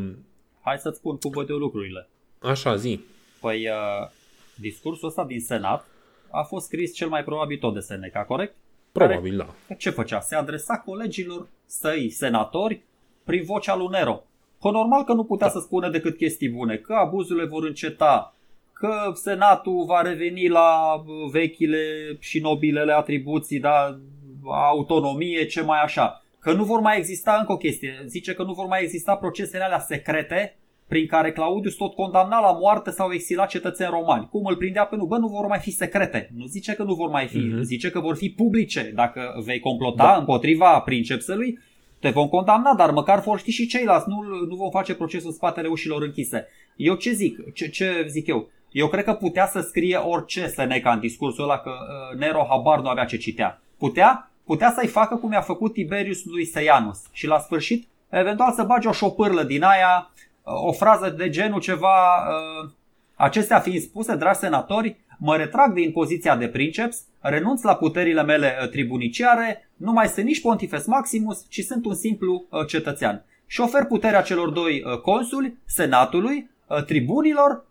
hai 0.62 0.78
să-ți 0.78 0.98
spun 0.98 1.16
cum 1.16 1.30
văd 1.30 1.48
eu 1.48 1.56
lucrurile. 1.56 2.08
Așa, 2.38 2.76
zi. 2.76 3.00
Păi, 3.40 3.68
uh, 3.68 4.10
discursul 4.54 5.08
ăsta 5.08 5.24
din 5.24 5.40
Senat 5.40 5.86
a 6.30 6.42
fost 6.42 6.66
scris 6.66 6.94
cel 6.94 7.08
mai 7.08 7.24
probabil 7.24 7.58
tot 7.58 7.74
de 7.74 7.80
Seneca, 7.80 8.24
corect? 8.24 8.54
Probabil, 8.92 9.36
Care, 9.36 9.50
da. 9.68 9.74
Ce 9.74 9.90
făcea? 9.90 10.20
Se 10.20 10.34
adresa 10.34 10.78
colegilor 10.78 11.48
săi 11.66 12.10
senatori 12.10 12.82
prin 13.24 13.44
vocea 13.44 13.76
lui 13.76 13.88
Nero. 13.90 14.22
Că 14.60 14.70
normal 14.70 15.04
că 15.04 15.12
nu 15.12 15.24
putea 15.24 15.46
da. 15.46 15.52
să 15.52 15.58
spună 15.58 15.90
decât 15.90 16.16
chestii 16.16 16.48
bune, 16.48 16.76
că 16.76 16.92
abuzurile 16.92 17.46
vor 17.46 17.64
înceta, 17.64 18.34
că 18.72 19.12
Senatul 19.14 19.84
va 19.84 20.00
reveni 20.00 20.48
la 20.48 21.02
vechile 21.30 22.16
și 22.18 22.40
nobilele 22.40 22.92
atribuții, 22.92 23.60
da, 23.60 23.98
autonomie, 24.44 25.46
ce 25.46 25.62
mai 25.62 25.82
așa 25.82 26.21
că 26.42 26.52
nu 26.52 26.64
vor 26.64 26.80
mai 26.80 26.98
exista 26.98 27.36
încă 27.38 27.52
o 27.52 27.56
chestie. 27.56 28.04
Zice 28.06 28.34
că 28.34 28.42
nu 28.42 28.52
vor 28.52 28.66
mai 28.66 28.82
exista 28.82 29.14
procesele 29.16 29.64
alea 29.64 29.78
secrete 29.78 30.56
prin 30.88 31.06
care 31.06 31.32
Claudius 31.32 31.74
tot 31.74 31.94
condamna 31.94 32.40
la 32.40 32.52
moarte 32.52 32.90
sau 32.90 33.12
exila 33.12 33.46
cetățeni 33.46 33.90
romani. 33.90 34.28
Cum 34.30 34.44
îl 34.44 34.56
prindea 34.56 34.84
pe 34.84 34.96
nu? 34.96 35.04
Bă, 35.04 35.16
nu 35.16 35.26
vor 35.26 35.46
mai 35.46 35.58
fi 35.58 35.70
secrete. 35.70 36.30
Nu 36.36 36.46
zice 36.46 36.72
că 36.72 36.82
nu 36.82 36.94
vor 36.94 37.10
mai 37.10 37.26
fi. 37.26 37.38
Mm-hmm. 37.38 37.60
Zice 37.60 37.90
că 37.90 38.00
vor 38.00 38.16
fi 38.16 38.30
publice. 38.30 38.92
Dacă 38.94 39.42
vei 39.44 39.60
complota 39.60 40.04
da. 40.04 40.16
împotriva 40.16 40.80
princepsului, 40.80 41.58
te 41.98 42.08
vom 42.08 42.28
condamna, 42.28 42.74
dar 42.74 42.90
măcar 42.90 43.20
vor 43.20 43.38
ști 43.38 43.50
și 43.50 43.66
ceilalți. 43.66 44.08
Nu, 44.08 44.46
nu 44.48 44.54
vom 44.56 44.70
face 44.70 44.94
procesul 44.94 45.28
în 45.28 45.34
spatele 45.34 45.68
ușilor 45.68 46.02
închise. 46.02 46.46
Eu 46.76 46.94
ce 46.94 47.12
zic? 47.12 47.52
Ce, 47.54 47.68
ce 47.68 48.06
zic 48.08 48.26
eu? 48.26 48.50
Eu 48.70 48.88
cred 48.88 49.04
că 49.04 49.12
putea 49.12 49.46
să 49.46 49.60
scrie 49.60 49.96
orice 49.96 50.46
Seneca 50.46 50.92
în 50.92 51.00
discursul 51.00 51.44
ăla 51.44 51.58
că 51.58 51.70
uh, 51.70 52.18
Nero 52.18 52.46
habar 52.48 52.80
nu 52.80 52.88
avea 52.88 53.04
ce 53.04 53.16
citea. 53.16 53.62
Putea? 53.78 54.31
Putea 54.44 54.72
să-i 54.76 54.86
facă 54.86 55.16
cum 55.16 55.32
i-a 55.32 55.40
făcut 55.40 55.72
Tiberius 55.72 56.24
lui 56.24 56.44
Seianus 56.44 57.00
și 57.12 57.26
la 57.26 57.38
sfârșit 57.38 57.88
eventual 58.08 58.52
să 58.52 58.62
bage 58.62 58.88
o 58.88 58.92
șopârlă 58.92 59.42
din 59.42 59.62
aia, 59.62 60.10
o 60.42 60.72
frază 60.72 61.10
de 61.10 61.28
genul 61.28 61.60
ceva, 61.60 62.16
uh, 62.16 62.70
acestea 63.14 63.58
fiind 63.58 63.82
spuse, 63.82 64.16
dragi 64.16 64.38
senatori, 64.38 64.96
mă 65.18 65.36
retrag 65.36 65.72
din 65.72 65.92
poziția 65.92 66.36
de 66.36 66.48
princeps, 66.48 67.02
renunț 67.20 67.62
la 67.62 67.74
puterile 67.74 68.22
mele 68.22 68.58
uh, 68.62 68.68
tribuniciare, 68.68 69.70
nu 69.76 69.92
mai 69.92 70.06
sunt 70.06 70.26
nici 70.26 70.40
Pontifex 70.40 70.86
Maximus, 70.86 71.44
ci 71.48 71.60
sunt 71.60 71.84
un 71.84 71.94
simplu 71.94 72.44
uh, 72.48 72.66
cetățean. 72.66 73.24
Și 73.46 73.60
ofer 73.60 73.84
puterea 73.84 74.22
celor 74.22 74.50
doi 74.50 74.82
consuli, 75.02 75.56
senatului, 75.64 76.50
tribunilor 76.86 77.64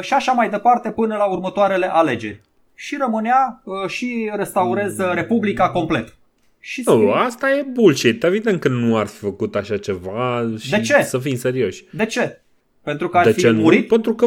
și 0.00 0.12
așa 0.12 0.32
mai 0.32 0.50
departe 0.50 0.90
până 0.90 1.16
la 1.16 1.24
următoarele 1.24 1.92
alegeri 1.92 2.40
și 2.74 2.96
rămânea 2.96 3.62
uh, 3.64 3.88
și 3.88 4.30
restaurez 4.34 4.98
mm. 4.98 5.12
Republica 5.14 5.70
complet. 5.70 6.14
Și 6.58 6.82
nu, 6.84 7.12
asta 7.12 7.50
e 7.50 7.66
bullshit. 7.72 8.24
Evident 8.24 8.60
că 8.60 8.68
nu 8.68 8.96
ar 8.96 9.06
fi 9.06 9.16
făcut 9.16 9.54
așa 9.54 9.76
ceva 9.76 10.50
și 10.58 10.70
de 10.70 10.80
ce? 10.80 11.02
să 11.02 11.18
fim 11.18 11.36
serioși. 11.36 11.84
De 11.90 12.06
ce? 12.06 12.40
Pentru 12.82 13.08
că 13.08 13.18
ar 13.18 13.24
de 13.24 13.32
fi 13.32 13.40
ce 13.40 13.50
murit? 13.50 13.80
Nu? 13.80 13.86
Pentru 13.86 14.14
că 14.14 14.26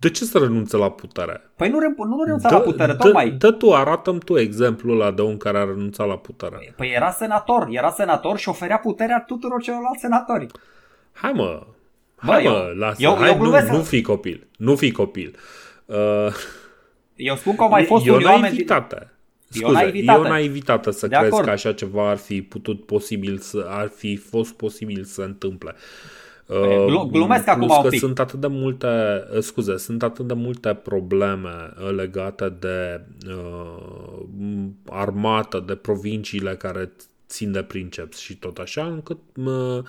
de 0.00 0.10
ce 0.10 0.24
să 0.24 0.38
renunță 0.38 0.76
la 0.76 0.90
putere? 0.90 1.50
Păi 1.56 1.68
nu, 1.68 1.78
nu 2.04 2.22
renunța 2.24 2.48
dă, 2.48 2.54
la 2.54 2.60
putere, 2.60 2.94
tocmai. 2.94 3.30
Dă 3.30 3.50
tu, 3.50 3.74
arată 3.74 4.18
tu 4.24 4.38
exemplul 4.38 5.00
ăla 5.00 5.10
de 5.10 5.22
un 5.22 5.36
care 5.36 5.58
a 5.58 5.64
renunțat 5.64 6.06
la 6.06 6.16
putere. 6.16 6.74
Păi 6.76 6.92
era 6.94 7.10
senator, 7.10 7.68
era 7.70 7.90
senator 7.90 8.38
și 8.38 8.48
oferea 8.48 8.78
puterea 8.78 9.24
tuturor 9.26 9.62
celorlalți 9.62 10.00
senatori. 10.00 10.46
Hai 11.12 11.32
mă, 11.32 11.66
hai 12.16 12.42
Bă, 12.42 12.48
mă, 12.48 12.54
eu, 12.54 12.76
lasă, 12.76 13.02
eu, 13.02 13.16
hai, 13.16 13.30
eu 13.30 13.42
nu, 13.42 13.76
nu 13.76 13.82
fi 13.82 14.02
copil, 14.02 14.46
nu 14.56 14.76
fi 14.76 14.90
copil. 14.90 15.36
Uh, 15.84 15.96
eu 17.20 17.36
spun 17.36 17.56
că 17.56 17.62
au 17.62 17.68
mai 17.68 17.84
fost 17.84 18.06
e 18.06 18.10
unii 18.10 18.24
oameni... 18.24 18.42
Naivitate. 18.42 19.12
Scuze, 19.48 19.64
e 19.64 19.68
o 19.68 19.72
naivitate. 19.72 20.20
E 20.20 20.24
o 20.24 20.28
naivitate 20.28 20.90
să 20.90 21.06
de 21.06 21.16
crezi 21.16 21.32
acord. 21.32 21.46
că 21.46 21.50
așa 21.50 21.72
ceva 21.72 22.10
ar 22.10 22.16
fi 22.16 22.42
putut 22.42 22.86
posibil 22.86 23.38
să 23.38 23.66
ar 23.68 23.88
fi 23.96 24.16
fost 24.16 24.52
posibil 24.52 25.04
să 25.04 25.22
întâmple. 25.22 25.74
Uh, 26.46 27.08
glumesc 27.10 27.48
acum 27.48 27.66
Plus 27.66 27.76
un 27.76 27.82
că 27.82 27.88
pic. 27.88 27.98
sunt 27.98 28.18
atât 28.18 28.40
de 28.40 28.46
multe, 28.46 28.88
scuze, 29.40 29.76
sunt 29.76 30.02
atât 30.02 30.26
de 30.26 30.34
multe 30.34 30.74
probleme 30.74 31.72
legate 31.96 32.48
de 32.58 33.00
uh, 33.28 34.66
armată, 34.86 35.64
de 35.66 35.74
provinciile 35.74 36.56
care 36.56 36.92
țin 37.28 37.52
de 37.52 37.62
princeps 37.62 38.18
și 38.18 38.36
tot 38.36 38.58
așa, 38.58 38.84
încât 38.84 39.18
uh, 39.36 39.82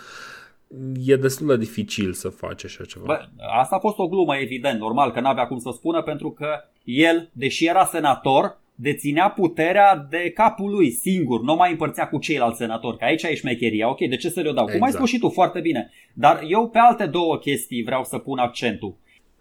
e 1.05 1.15
destul 1.15 1.47
de 1.47 1.57
dificil 1.57 2.13
să 2.13 2.29
faci 2.29 2.65
așa 2.65 2.83
ceva. 2.83 3.05
Bă, 3.05 3.25
asta 3.59 3.75
a 3.75 3.79
fost 3.79 3.97
o 3.97 4.07
glumă, 4.07 4.35
evident, 4.35 4.79
normal 4.79 5.11
că 5.11 5.19
n-avea 5.19 5.47
cum 5.47 5.59
să 5.59 5.69
spună, 5.73 6.01
pentru 6.01 6.31
că 6.31 6.47
el, 6.83 7.29
deși 7.33 7.65
era 7.65 7.85
senator, 7.85 8.59
deținea 8.75 9.29
puterea 9.29 10.07
de 10.09 10.31
capul 10.35 10.71
lui 10.71 10.91
singur, 10.91 11.41
nu 11.41 11.55
mai 11.55 11.71
împărțea 11.71 12.07
cu 12.07 12.17
ceilalți 12.17 12.57
senatori, 12.57 12.97
că 12.97 13.05
aici 13.05 13.23
e 13.23 13.35
șmecheria, 13.35 13.89
ok, 13.89 13.99
de 14.09 14.15
ce 14.15 14.29
să 14.29 14.41
le 14.41 14.51
dau? 14.51 14.63
Exact. 14.63 14.71
Cum 14.71 14.81
ai 14.81 14.89
Exact. 14.89 14.95
spus 14.95 15.09
și 15.09 15.19
tu 15.19 15.29
foarte 15.29 15.59
bine, 15.59 15.91
dar 16.13 16.43
eu 16.47 16.69
pe 16.69 16.79
alte 16.79 17.05
două 17.05 17.37
chestii 17.37 17.83
vreau 17.83 18.03
să 18.03 18.17
pun 18.17 18.37
accentul. 18.37 18.95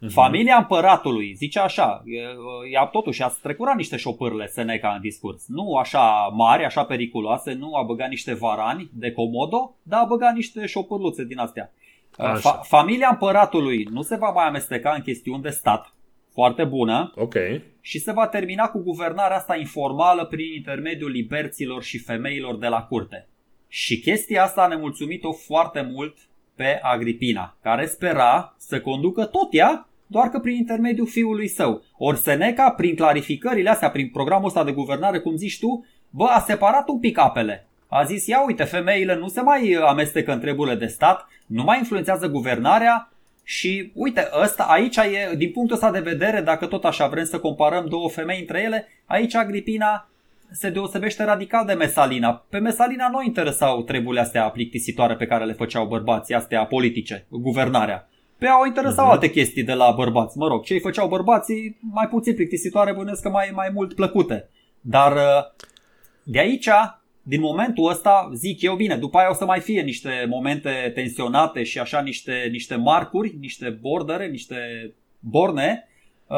Familia 0.08 0.56
împăratului 0.56 1.34
zice 1.34 1.58
așa, 1.58 2.02
e- 2.04 2.70
ea 2.72 2.84
totuși 2.84 3.22
a 3.22 3.28
strecurat 3.28 3.76
niște 3.76 3.96
șopârle 3.96 4.46
Seneca 4.46 4.88
în 4.94 5.00
discurs. 5.00 5.44
Nu 5.48 5.74
așa 5.76 6.30
mari, 6.32 6.64
așa 6.64 6.84
periculoase, 6.84 7.52
nu 7.52 7.74
a 7.74 7.82
băgat 7.82 8.08
niște 8.08 8.34
varani 8.34 8.90
de 8.92 9.12
comodo, 9.12 9.74
dar 9.82 10.00
a 10.00 10.04
băgat 10.04 10.34
niște 10.34 10.66
șopârluțe 10.66 11.24
din 11.24 11.38
astea. 11.38 11.72
Așa. 12.18 12.38
Fa- 12.38 12.62
familia 12.68 13.08
împăratului 13.10 13.86
nu 13.90 14.02
se 14.02 14.16
va 14.16 14.30
mai 14.30 14.46
amesteca 14.46 14.92
în 14.96 15.02
chestiuni 15.02 15.42
de 15.42 15.50
stat, 15.50 15.94
foarte 16.32 16.64
bună, 16.64 17.12
Ok. 17.16 17.34
și 17.80 17.98
se 17.98 18.12
va 18.12 18.26
termina 18.26 18.68
cu 18.68 18.78
guvernarea 18.78 19.36
asta 19.36 19.56
informală 19.56 20.24
prin 20.24 20.54
intermediul 20.54 21.10
liberților 21.10 21.82
și 21.82 21.98
femeilor 21.98 22.56
de 22.56 22.66
la 22.66 22.82
curte. 22.82 23.28
Și 23.68 24.00
chestia 24.00 24.42
asta 24.42 24.62
a 24.62 24.66
nemulțumit-o 24.66 25.32
foarte 25.32 25.88
mult 25.92 26.16
pe 26.54 26.78
Agripina, 26.82 27.56
care 27.62 27.86
spera 27.86 28.54
să 28.58 28.80
conducă 28.80 29.24
tot 29.24 29.48
ea, 29.54 29.88
doar 30.10 30.28
că 30.28 30.38
prin 30.38 30.56
intermediul 30.56 31.06
fiului 31.06 31.48
său. 31.48 31.82
Ori 31.96 32.18
Seneca, 32.18 32.70
prin 32.70 32.94
clarificările 32.94 33.70
astea, 33.70 33.90
prin 33.90 34.08
programul 34.08 34.46
ăsta 34.46 34.64
de 34.64 34.72
guvernare, 34.72 35.18
cum 35.18 35.36
zici 35.36 35.58
tu, 35.58 35.86
bă, 36.10 36.24
a 36.24 36.44
separat 36.46 36.88
un 36.88 36.98
pic 36.98 37.18
apele. 37.18 37.66
A 37.88 38.04
zis, 38.04 38.26
ia 38.26 38.44
uite, 38.46 38.64
femeile 38.64 39.16
nu 39.16 39.28
se 39.28 39.40
mai 39.40 39.72
amestecă 39.72 40.32
în 40.32 40.40
treburile 40.40 40.74
de 40.74 40.86
stat, 40.86 41.26
nu 41.46 41.62
mai 41.62 41.78
influențează 41.78 42.26
guvernarea 42.26 43.12
și 43.44 43.90
uite, 43.94 44.28
ăsta, 44.42 44.62
aici 44.62 44.96
e, 44.96 45.34
din 45.36 45.50
punctul 45.50 45.76
ăsta 45.76 45.90
de 45.90 46.00
vedere, 46.00 46.40
dacă 46.40 46.66
tot 46.66 46.84
așa 46.84 47.08
vrem 47.08 47.24
să 47.24 47.38
comparăm 47.38 47.86
două 47.88 48.08
femei 48.08 48.40
între 48.40 48.62
ele, 48.62 48.88
aici 49.06 49.34
Agripina 49.34 50.08
se 50.50 50.70
deosebește 50.70 51.24
radical 51.24 51.66
de 51.66 51.72
Mesalina. 51.72 52.44
Pe 52.48 52.58
Mesalina 52.58 53.08
nu 53.08 53.18
o 53.18 53.22
interesau 53.22 53.82
treburile 53.82 54.20
astea 54.20 54.48
plictisitoare 54.48 55.14
pe 55.14 55.26
care 55.26 55.44
le 55.44 55.52
făceau 55.52 55.86
bărbații, 55.86 56.34
astea 56.34 56.64
politice, 56.64 57.26
guvernarea. 57.28 58.09
Pe 58.40 58.46
ea 58.46 58.60
o 58.60 58.66
interesau 58.66 59.04
Mhm. 59.04 59.12
alte 59.12 59.30
chestii 59.30 59.62
de 59.64 59.72
la 59.72 59.90
bărbați. 59.90 60.38
Mă 60.38 60.46
rog, 60.48 60.64
ce 60.64 60.72
îi 60.74 60.80
făceau 60.80 61.08
bărbații, 61.08 61.78
mai 61.80 62.08
puțin 62.08 62.34
plictisitoare, 62.34 62.92
bănuiesc 62.92 63.22
că 63.22 63.28
mai, 63.28 63.50
mai 63.54 63.70
mult 63.74 63.94
plăcute. 63.94 64.48
Dar 64.80 65.12
uh, 65.12 65.66
de 66.22 66.38
aici, 66.38 66.68
din 67.22 67.40
momentul 67.40 67.88
ăsta, 67.90 68.30
zic 68.34 68.62
eu 68.62 68.74
bine, 68.74 68.96
după 68.96 69.18
aia 69.18 69.30
o 69.30 69.34
să 69.34 69.44
mai 69.44 69.60
fie 69.60 69.80
niște 69.82 70.26
momente 70.28 70.92
tensionate 70.94 71.62
și 71.62 71.78
așa 71.78 72.00
niște, 72.00 72.48
niște 72.50 72.74
marcuri, 72.76 73.36
niște 73.40 73.78
bordere, 73.80 74.26
niște 74.26 74.56
borne. 75.18 75.84
Uh, 76.26 76.36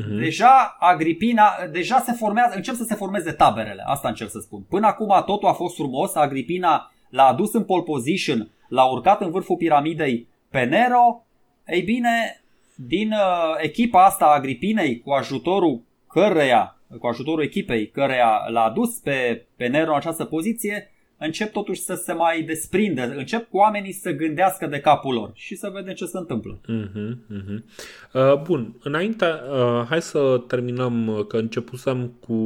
Mhm. 0.00 0.18
Deja 0.18 0.76
Agripina, 0.78 1.44
deja 1.72 1.98
se 1.98 2.12
formează, 2.12 2.52
încep 2.56 2.74
să 2.74 2.84
se 2.88 2.94
formeze 2.94 3.32
taberele, 3.32 3.82
asta 3.86 4.08
încerc 4.08 4.30
să 4.30 4.38
spun. 4.38 4.60
Până 4.68 4.86
acum 4.86 5.22
totul 5.26 5.48
a 5.48 5.52
fost 5.52 5.74
frumos, 5.74 6.14
Agripina 6.14 6.92
l-a 7.10 7.24
adus 7.26 7.52
în 7.54 7.64
pole 7.64 7.82
position, 7.82 8.50
l-a 8.68 8.84
urcat 8.90 9.20
în 9.20 9.30
vârful 9.30 9.56
piramidei 9.56 10.28
pe 10.50 10.64
Nero. 10.64 11.24
Ei 11.66 11.82
bine, 11.82 12.42
din 12.74 13.10
uh, 13.10 13.54
echipa 13.60 14.04
asta 14.04 14.24
a 14.24 14.34
Agripinei, 14.34 15.00
cu 15.00 15.10
ajutorul 15.10 15.82
căreia, 16.08 16.78
cu 16.98 17.06
ajutorul 17.06 17.42
echipei 17.42 17.88
căreia 17.88 18.46
l-a 18.48 18.62
adus 18.62 18.98
pe, 18.98 19.46
pe 19.56 19.66
Nero 19.66 19.90
în 19.90 19.96
această 19.96 20.24
poziție, 20.24 20.88
încep 21.18 21.52
totuși 21.52 21.80
să 21.80 21.94
se 21.94 22.12
mai 22.12 22.42
desprinde, 22.42 23.02
încep 23.16 23.48
cu 23.48 23.56
oamenii 23.56 23.92
să 23.92 24.10
gândească 24.10 24.66
de 24.66 24.80
capul 24.80 25.14
lor 25.14 25.30
și 25.34 25.54
să 25.54 25.70
vedem 25.74 25.94
ce 25.94 26.04
se 26.04 26.18
întâmplă. 26.18 26.60
Mhm, 26.66 27.24
mhm. 27.28 27.64
Uh, 28.12 28.42
bun, 28.42 28.76
înainte, 28.82 29.24
uh, 29.24 29.86
hai 29.88 30.02
să 30.02 30.42
terminăm, 30.46 31.06
uh, 31.06 31.26
că 31.26 31.36
începusem 31.36 32.12
cu 32.20 32.36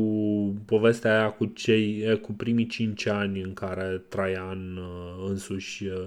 povestea 0.67 1.19
aia 1.19 1.31
cu, 1.31 1.45
cei, 1.45 2.05
uh, 2.11 2.19
cu 2.19 2.33
primii 2.33 2.67
cinci 2.67 3.07
ani 3.07 3.41
în 3.43 3.53
care 3.53 4.03
Traian 4.09 4.77
uh, 4.77 5.29
însuși 5.29 5.87
uh, 5.87 5.93
uh, 5.93 6.07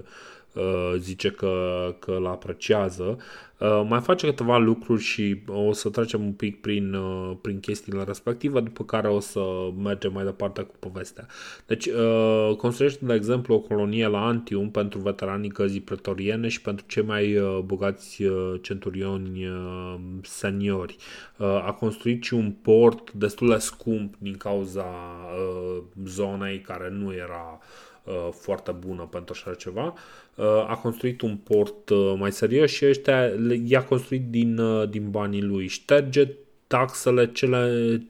zice 0.98 1.30
că, 1.30 1.94
că 1.98 2.10
îl 2.10 2.26
apreciază. 2.26 3.18
Uh, 3.62 3.84
mai 3.88 4.00
face 4.00 4.26
câteva 4.26 4.58
lucruri 4.58 5.02
și 5.02 5.42
o 5.46 5.72
să 5.72 5.88
trecem 5.88 6.24
un 6.24 6.32
pic 6.32 6.60
prin, 6.60 6.94
uh, 6.94 7.36
prin 7.40 7.60
chestiile 7.60 8.02
respective, 8.02 8.60
după 8.60 8.84
care 8.84 9.08
o 9.08 9.20
să 9.20 9.40
mergem 9.82 10.12
mai 10.12 10.24
departe 10.24 10.62
cu 10.62 10.74
povestea. 10.78 11.26
Deci, 11.66 11.86
uh, 11.86 12.56
construiește, 12.56 13.04
de 13.04 13.14
exemplu, 13.14 13.54
o 13.54 13.58
colonie 13.58 14.06
la 14.06 14.26
Antium 14.26 14.70
pentru 14.70 14.98
veteranii 14.98 15.50
căzii 15.50 15.80
pretoriene 15.80 16.48
și 16.48 16.60
pentru 16.60 16.84
cei 16.88 17.02
mai 17.02 17.36
uh, 17.36 17.58
bogați 17.64 18.22
uh, 18.22 18.54
centurioni 18.62 19.46
uh, 19.46 19.94
seniori. 20.22 20.96
Uh, 21.36 21.46
a 21.46 21.72
construit 21.72 22.22
și 22.22 22.34
un 22.34 22.50
port 22.62 23.12
destul 23.12 23.48
de 23.48 23.56
scump 23.56 24.14
din 24.18 24.36
cauza 24.36 24.84
uh, 24.84 25.82
zonei 26.04 26.60
care 26.60 26.90
nu 26.90 27.12
era 27.14 27.58
uh, 27.58 27.90
foarte 28.30 28.70
bună 28.70 29.02
pentru 29.10 29.34
așa 29.36 29.54
ceva. 29.54 29.94
Uh, 30.34 30.46
a 30.46 30.78
construit 30.82 31.20
un 31.20 31.36
port 31.36 31.88
uh, 31.88 32.14
mai 32.16 32.32
serios 32.32 32.70
și 32.70 32.86
ăștia 32.86 33.24
le- 33.24 33.60
i-a 33.64 33.84
construit 33.84 34.30
din, 34.30 34.58
uh, 34.58 34.88
din 34.88 35.10
banii 35.10 35.42
lui. 35.42 35.66
Șterge 35.66 36.28
taxele 36.66 37.32
cele 37.32 38.02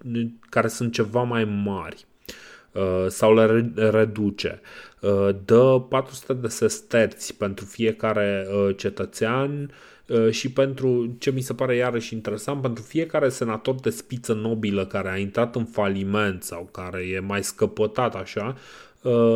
care 0.48 0.68
sunt 0.68 0.92
ceva 0.92 1.22
mai 1.22 1.44
mari 1.44 2.06
uh, 2.72 3.06
sau 3.08 3.34
le 3.34 3.46
re- 3.46 3.88
reduce. 3.90 4.60
Uh, 5.00 5.28
Dă 5.44 5.84
400 5.88 6.32
de 6.32 6.48
sesterți 6.48 7.36
pentru 7.36 7.64
fiecare 7.64 8.46
uh, 8.50 8.76
cetățean 8.76 9.70
uh, 10.06 10.30
și 10.30 10.52
pentru, 10.52 11.16
ce 11.18 11.30
mi 11.30 11.40
se 11.40 11.54
pare 11.54 11.76
iarăși 11.76 12.14
interesant, 12.14 12.62
pentru 12.62 12.82
fiecare 12.82 13.28
senator 13.28 13.74
de 13.74 13.90
spiță 13.90 14.32
nobilă 14.32 14.86
care 14.86 15.10
a 15.10 15.16
intrat 15.16 15.56
în 15.56 15.64
faliment 15.64 16.42
sau 16.42 16.68
care 16.72 17.02
e 17.08 17.18
mai 17.18 17.42
scăpătat 17.42 18.14
așa, 18.14 18.56
uh, 18.56 18.60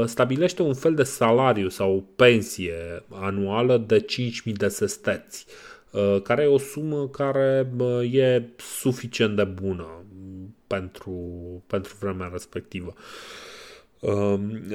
stabilește 0.04 0.62
un 0.62 0.74
fel 0.74 0.94
de 0.94 1.02
salariu 1.02 1.68
sau 1.68 2.04
pensie 2.16 3.04
anuală 3.08 3.76
de 3.76 4.04
5.000 4.48 4.52
de 4.52 4.68
sesterți, 4.68 5.46
uh, 5.90 6.22
care 6.22 6.42
e 6.42 6.46
o 6.46 6.58
sumă 6.58 7.08
care 7.08 7.72
uh, 7.78 8.14
e 8.14 8.48
suficient 8.56 9.36
de 9.36 9.44
bună 9.44 9.86
pentru, 10.66 11.12
pentru 11.66 11.96
vremea 12.00 12.28
respectivă. 12.32 12.94
Uh, 12.96 13.02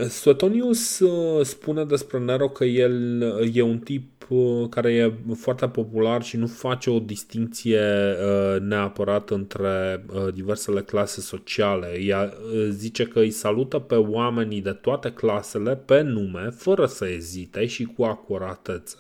Suetonius 0.10 1.00
uh, 1.00 1.46
spune 1.46 1.86
despre 1.86 2.20
Nero 2.20 2.50
că 2.50 2.64
el 2.64 3.22
uh, 3.22 3.56
e 3.56 3.62
un 3.62 3.80
tip 3.80 4.30
uh, 4.30 4.70
care 4.70 4.94
e 4.94 5.14
foarte 5.36 5.68
popular 5.68 6.24
și 6.24 6.38
nu 6.38 6.48
face 6.48 6.90
o 6.90 7.00
distinție 7.00 7.80
uh, 7.80 8.62
neapărat 8.62 9.30
între 9.30 10.06
uh, 10.14 10.34
diversele 10.34 10.82
clase 10.82 11.22
sociale. 11.22 12.00
Ea 12.00 12.34
uh, 12.54 12.68
zice 12.70 13.04
că 13.04 13.20
îi 13.20 13.32
salută 13.32 13.80
pe 13.80 13.96
oamenii 13.96 14.62
de 14.62 14.72
toate 14.72 15.12
clasele 15.12 15.76
pe 15.76 16.02
nume, 16.02 16.50
fără 16.50 16.86
să 16.86 17.06
ezite 17.08 17.66
și 17.66 17.84
cu 17.84 18.04
acuratețe. 18.04 18.98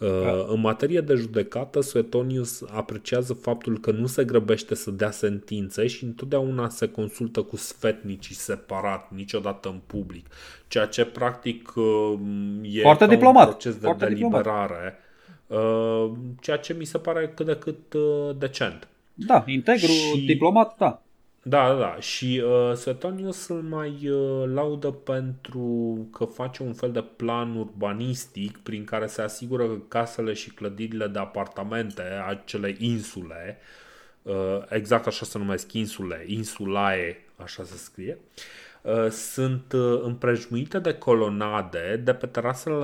Uh, 0.00 0.44
În 0.46 0.60
materie 0.60 1.00
de 1.00 1.14
judecată, 1.14 1.80
Suetonius 1.80 2.64
apreciază 2.72 3.32
faptul 3.32 3.78
că 3.78 3.90
nu 3.90 4.06
se 4.06 4.24
grăbește 4.24 4.74
să 4.74 4.90
dea 4.90 5.10
sentințe 5.10 5.86
și 5.86 6.04
întotdeauna 6.04 6.68
se 6.68 6.88
consultă 6.88 7.42
cu 7.42 7.56
sfetnicii 7.56 8.34
separat, 8.34 9.10
niciodată 9.10 9.68
în 9.68 9.80
public, 9.86 10.26
ceea 10.68 10.86
ce 10.86 11.04
practic 11.04 11.72
uh, 11.76 12.14
e 12.62 12.80
Foarte 12.80 13.04
ca 13.04 13.10
diplomat, 13.10 13.44
un 13.44 13.50
proces 13.50 13.74
de 13.74 13.80
foarte 13.84 14.04
deliberare, 14.06 14.98
uh, 15.46 16.10
ceea 16.40 16.56
ce 16.56 16.74
mi 16.78 16.84
se 16.84 16.98
pare 16.98 17.32
cât 17.34 17.46
de 17.46 17.56
cât 17.56 17.92
uh, 17.92 18.36
decent. 18.38 18.88
Da, 19.14 19.44
integru, 19.46 19.86
Și- 19.86 20.24
diplomat, 20.26 20.74
da. 20.78 21.02
Da, 21.42 21.68
da, 21.68 21.78
da. 21.78 22.00
Și 22.00 22.42
uh, 22.44 22.74
Suetonius 22.76 23.48
îl 23.48 23.62
mai 23.62 24.08
uh, 24.08 24.48
laudă 24.54 24.90
pentru 24.90 26.08
că 26.12 26.24
face 26.24 26.62
un 26.62 26.72
fel 26.72 26.92
de 26.92 27.02
plan 27.16 27.56
urbanistic 27.56 28.58
prin 28.58 28.84
care 28.84 29.06
se 29.06 29.22
asigură 29.22 29.66
că 29.66 29.78
casele 29.88 30.32
și 30.32 30.50
clădirile 30.50 31.06
de 31.06 31.18
apartamente, 31.18 32.02
acele 32.26 32.76
insule, 32.78 33.58
uh, 34.22 34.58
exact 34.68 35.06
așa 35.06 35.24
se 35.24 35.38
numesc 35.38 35.72
insule, 35.72 36.24
insulae, 36.26 37.24
așa 37.36 37.64
se 37.64 37.76
scrie, 37.76 38.18
uh, 38.82 39.10
sunt 39.10 39.72
uh, 39.72 40.00
împrejmuite 40.02 40.78
de 40.78 40.94
colonade 40.94 42.00
de 42.04 42.14
pe 42.14 42.26
terasele 42.26 42.74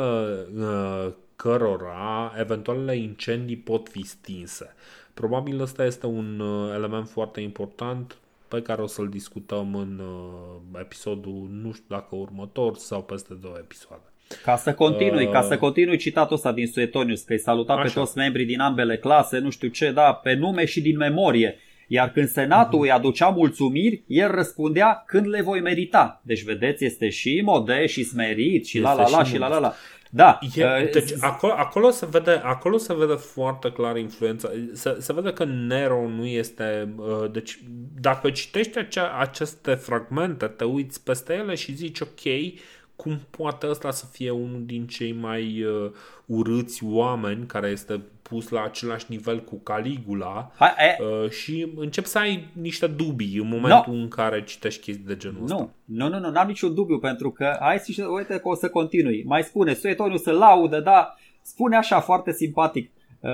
uh, 0.57 1.13
cărora 1.37 2.33
eventualele 2.39 2.97
incendii 2.97 3.57
pot 3.57 3.89
fi 3.89 4.03
stinse. 4.03 4.75
Probabil 5.15 5.61
ăsta 5.61 5.85
este 5.85 6.07
un 6.07 6.41
uh, 6.41 6.73
element 6.75 7.09
foarte 7.09 7.41
important 7.41 8.17
pe 8.57 8.63
care 8.63 8.83
o 8.83 8.87
să-l 8.87 9.09
discutăm 9.09 9.75
în 9.75 9.99
uh, 9.99 10.81
episodul, 10.81 11.49
nu 11.63 11.73
știu 11.73 11.85
dacă 11.89 12.17
următor 12.17 12.77
sau 12.77 13.03
peste 13.03 13.35
două 13.41 13.57
episoade. 13.59 14.03
Ca 14.45 14.57
să 14.57 14.75
continui, 14.75 15.25
uh, 15.25 15.33
ca 15.33 15.43
să 15.43 15.59
continui 15.59 15.97
citatul 15.97 16.37
ăsta 16.37 16.53
din 16.53 16.67
Suetonius, 16.67 17.23
că 17.23 17.33
îi 17.33 17.39
saluta 17.39 17.73
așa. 17.73 17.83
pe 17.83 17.89
toți 17.89 18.17
membrii 18.17 18.47
din 18.47 18.61
ambele 18.61 18.97
clase, 18.97 19.39
nu 19.39 19.51
știu 19.51 19.69
ce, 19.69 19.91
da, 19.91 20.13
pe 20.13 20.35
nume 20.35 20.65
și 20.65 20.81
din 20.81 20.97
memorie. 20.97 21.59
Iar 21.89 22.11
când 22.11 22.29
senatul 22.29 22.79
uh-huh. 22.79 22.83
îi 22.83 22.91
aducea 22.91 23.29
mulțumiri, 23.29 24.03
el 24.07 24.31
răspundea 24.31 25.03
când 25.07 25.29
le 25.29 25.43
voi 25.43 25.61
merita. 25.61 26.21
Deci 26.25 26.43
vedeți, 26.43 26.85
este 26.85 27.09
și 27.09 27.41
modest 27.45 27.93
și 27.93 28.05
smerit 28.05 28.67
și 28.67 28.81
la 28.81 28.95
la 28.95 29.09
la 29.09 29.25
și 29.25 29.39
la 29.39 29.49
la 29.49 29.59
la. 29.59 29.75
Da. 30.11 30.39
E, 30.55 30.65
uh, 30.65 30.91
deci 30.93 31.13
acolo, 31.21 31.53
acolo, 31.53 31.91
se 31.91 32.07
vede, 32.11 32.31
acolo 32.31 32.77
se 32.77 32.95
vede 32.95 33.15
foarte 33.15 33.73
clar 33.73 33.97
influența. 33.97 34.51
Se, 34.73 34.97
se 35.01 35.13
vede 35.13 35.33
că 35.33 35.45
Nero 35.45 36.09
nu 36.09 36.27
este... 36.27 36.95
Uh, 36.97 37.31
deci 37.31 37.59
dacă 38.01 38.31
citești 38.31 38.79
acea, 38.79 39.19
aceste 39.19 39.75
fragmente, 39.75 40.47
te 40.47 40.65
uiți 40.65 41.03
peste 41.05 41.35
ele 41.35 41.55
și 41.55 41.75
zici 41.75 42.01
ok, 42.01 42.53
cum 42.97 43.21
poate 43.31 43.69
ăsta 43.69 43.91
să 43.91 44.07
fie 44.07 44.31
unul 44.31 44.63
din 44.65 44.87
cei 44.87 45.13
mai 45.13 45.63
uh, 45.63 45.91
urâți 46.27 46.85
oameni 46.85 47.47
care 47.47 47.69
este 47.69 48.03
pus 48.29 48.49
la 48.49 48.63
același 48.63 49.05
nivel 49.09 49.45
cu 49.45 49.55
Caligula 49.55 50.53
Hai, 50.59 50.75
e... 50.79 51.03
uh, 51.03 51.31
și 51.31 51.73
încep 51.77 52.05
să 52.05 52.19
ai 52.19 52.49
niște 52.53 52.87
dubii 52.87 53.39
în 53.39 53.49
momentul 53.49 53.95
no. 53.95 54.01
în 54.01 54.09
care 54.09 54.45
citești 54.45 54.83
chestii 54.83 55.05
de 55.05 55.17
genul 55.17 55.43
ăsta. 55.43 55.57
Nu, 55.57 55.71
nu, 55.85 56.09
nu, 56.09 56.19
nu, 56.19 56.31
n-am 56.31 56.47
niciun 56.47 56.75
dubiu 56.75 56.99
pentru 56.99 57.31
că 57.31 57.45
ai 57.45 57.79
și 57.79 58.01
uite 58.01 58.39
că 58.39 58.49
o 58.49 58.55
să 58.55 58.69
continui. 58.69 59.23
Mai 59.27 59.43
spune, 59.43 59.75
Suetoniu 59.75 60.17
să 60.17 60.31
laudă, 60.31 60.81
da, 60.81 61.15
spune 61.43 61.77
așa 61.77 62.01
foarte 62.01 62.33
simpatic. 62.33 62.91
Uh, 63.21 63.31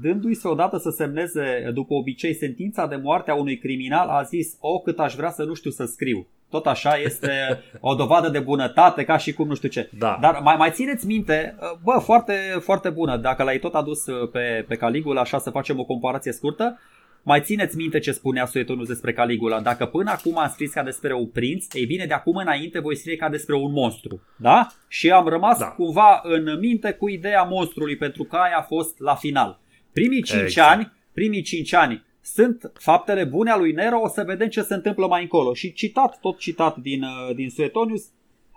dându-i 0.00 0.34
se 0.34 0.48
odată 0.48 0.78
să 0.78 0.90
semneze 0.90 1.70
după 1.74 1.94
obicei 1.94 2.34
sentința 2.34 2.86
de 2.86 2.96
moarte 2.96 3.30
a 3.30 3.34
unui 3.34 3.58
criminal, 3.58 4.08
a 4.08 4.22
zis, 4.22 4.56
o, 4.60 4.80
cât 4.80 4.98
aș 4.98 5.14
vrea 5.14 5.30
să 5.30 5.44
nu 5.44 5.54
știu 5.54 5.70
să 5.70 5.84
scriu. 5.84 6.26
Tot 6.52 6.66
așa 6.66 6.96
este 6.96 7.62
o 7.80 7.94
dovadă 7.94 8.28
de 8.28 8.38
bunătate, 8.38 9.04
ca 9.04 9.16
și 9.16 9.32
cum 9.32 9.48
nu 9.48 9.54
știu 9.54 9.68
ce. 9.68 9.90
Da. 9.98 10.18
Dar 10.20 10.40
mai, 10.42 10.56
mai 10.58 10.70
țineți 10.70 11.06
minte, 11.06 11.56
bă, 11.82 11.98
foarte, 12.04 12.34
foarte 12.60 12.90
bună, 12.90 13.16
dacă 13.16 13.42
l-ai 13.42 13.58
tot 13.58 13.74
adus 13.74 14.04
pe, 14.32 14.64
pe 14.68 14.76
Caligula, 14.76 15.20
așa 15.20 15.38
să 15.38 15.50
facem 15.50 15.78
o 15.78 15.84
comparație 15.84 16.32
scurtă, 16.32 16.78
mai 17.22 17.40
țineți 17.40 17.76
minte 17.76 17.98
ce 17.98 18.12
spunea 18.12 18.46
Suetonus 18.46 18.88
despre 18.88 19.12
Caligula. 19.12 19.60
Dacă 19.60 19.86
până 19.86 20.10
acum 20.10 20.38
am 20.38 20.48
scris 20.48 20.72
ca 20.72 20.82
despre 20.82 21.14
un 21.14 21.26
prinț, 21.26 21.74
ei 21.74 21.86
bine, 21.86 22.04
de 22.06 22.14
acum 22.14 22.36
înainte 22.36 22.80
voi 22.80 22.96
scrie 22.96 23.16
ca 23.16 23.28
despre 23.28 23.54
un 23.54 23.72
monstru. 23.72 24.22
Da? 24.36 24.66
Și 24.88 25.10
am 25.10 25.26
rămas 25.26 25.58
da. 25.58 25.66
cumva 25.66 26.20
în 26.22 26.58
minte 26.60 26.92
cu 26.92 27.08
ideea 27.08 27.42
monstrului, 27.42 27.96
pentru 27.96 28.24
că 28.24 28.36
aia 28.36 28.56
a 28.58 28.62
fost 28.62 28.98
la 28.98 29.14
final. 29.14 29.60
Primii 29.92 30.22
5 30.22 30.40
exact. 30.42 30.70
ani, 30.70 30.92
primii 31.12 31.42
5 31.42 31.74
ani 31.74 32.04
sunt 32.22 32.72
faptele 32.74 33.24
bune 33.24 33.50
a 33.50 33.56
lui 33.56 33.72
Nero, 33.72 34.00
o 34.00 34.08
să 34.08 34.22
vedem 34.26 34.48
ce 34.48 34.62
se 34.62 34.74
întâmplă 34.74 35.06
mai 35.06 35.22
încolo. 35.22 35.54
Și 35.54 35.72
citat, 35.72 36.18
tot 36.20 36.38
citat 36.38 36.76
din, 36.76 37.02
uh, 37.02 37.34
din 37.34 37.50
Suetonius, 37.50 38.04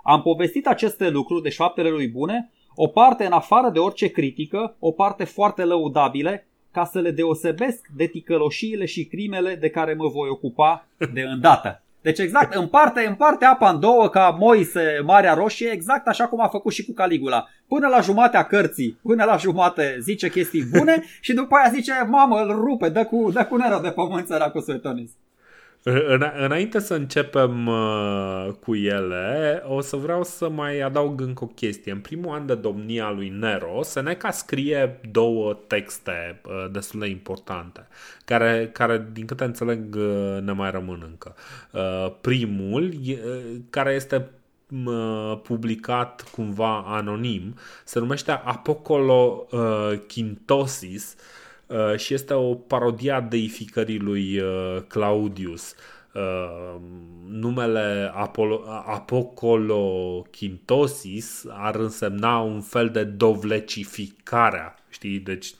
am 0.03 0.21
povestit 0.21 0.67
aceste 0.67 1.09
lucruri, 1.09 1.43
deci 1.43 1.55
faptele 1.55 1.89
lui 1.89 2.07
bune, 2.07 2.51
o 2.75 2.87
parte 2.87 3.25
în 3.25 3.31
afară 3.31 3.69
de 3.69 3.79
orice 3.79 4.07
critică, 4.07 4.75
o 4.79 4.91
parte 4.91 5.23
foarte 5.23 5.63
lăudabile, 5.63 6.47
ca 6.71 6.85
să 6.85 6.99
le 6.99 7.11
deosebesc 7.11 7.87
de 7.95 8.07
ticăloșiile 8.07 8.85
și 8.85 9.05
crimele 9.05 9.55
de 9.55 9.69
care 9.69 9.93
mă 9.93 10.07
voi 10.07 10.29
ocupa 10.29 10.87
de 11.13 11.21
îndată. 11.21 11.85
Deci 12.06 12.19
exact, 12.19 12.56
împarte, 12.56 13.06
împarte 13.07 13.45
apa 13.45 13.69
în 13.69 13.80
două 13.80 14.10
ca 14.10 14.36
Moise 14.40 15.02
Marea 15.03 15.34
Roșie, 15.34 15.69
exact 15.69 16.07
așa 16.07 16.27
cum 16.27 16.41
a 16.41 16.48
făcut 16.48 16.73
și 16.73 16.86
cu 16.86 16.91
Caligula. 16.91 17.48
Până 17.68 17.88
la 17.88 17.99
jumatea 17.99 18.44
cărții, 18.44 18.99
până 19.02 19.23
la 19.23 19.38
jumate 19.38 19.98
zice 19.99 20.30
chestii 20.30 20.64
bune 20.64 21.03
și 21.22 21.34
după 21.34 21.56
aia 21.56 21.72
zice, 21.73 22.07
mamă, 22.10 22.40
îl 22.41 22.56
rupe, 22.56 22.90
dă 22.90 23.06
cu, 23.06 23.32
dă 23.34 23.45
cu 23.45 23.56
nero 23.56 23.80
de 23.80 23.90
pământ 23.90 24.27
cu 24.52 24.60
Suetonis. 24.60 25.11
În, 25.88 26.32
înainte 26.36 26.80
să 26.80 26.94
începem 26.94 27.68
uh, 27.68 28.48
cu 28.60 28.76
ele, 28.76 29.64
o 29.66 29.82
să 29.82 29.95
vreau 29.95 30.24
să 30.24 30.49
mai 30.49 30.80
adaug 30.80 31.22
încă 31.22 31.44
o 31.44 31.48
chestie. 31.48 31.91
În 31.91 31.99
primul 31.99 32.34
an 32.34 32.45
de 32.45 32.56
domnia 32.56 33.12
lui 33.12 33.30
Nero, 33.30 33.84
Seneca 33.84 34.32
scrie 34.32 34.99
două 35.12 35.53
texte 35.68 36.41
uh, 36.45 36.72
destul 36.72 36.99
de 36.99 37.07
importante, 37.07 37.88
care, 38.26 38.70
care 38.74 39.07
din 39.12 39.26
câte 39.26 39.44
înțeleg, 39.44 39.95
uh, 39.95 40.38
ne 40.41 40.52
mai 40.52 40.72
rămân 40.72 41.06
încă. 41.10 41.36
Uh, 41.72 42.14
primul, 42.22 42.94
uh, 43.07 43.18
care 43.70 43.94
este 43.94 44.30
uh, 44.86 45.40
publicat 45.44 46.30
cumva 46.32 46.84
anonim, 46.86 47.56
se 47.84 47.99
numește 47.99 48.32
Apocolo 48.32 49.48
uh, 49.52 49.99
Quintosis, 50.14 51.16
Uh, 51.16 51.44
și 51.95 52.13
este 52.13 52.33
o 52.33 52.53
parodie 52.53 53.11
a 53.11 53.21
deificării 53.21 53.99
lui 53.99 54.39
uh, 54.39 54.77
Claudius. 54.87 55.75
Uh, 56.13 56.75
numele 57.27 58.11
Apollo, 58.13 58.63
Apocolokintosis 58.85 61.45
ar 61.49 61.75
însemna 61.75 62.39
un 62.39 62.61
fel 62.61 62.89
de 62.89 63.03
dovlecificarea, 63.03 64.75
știi? 64.89 65.19
Deci 65.19 65.53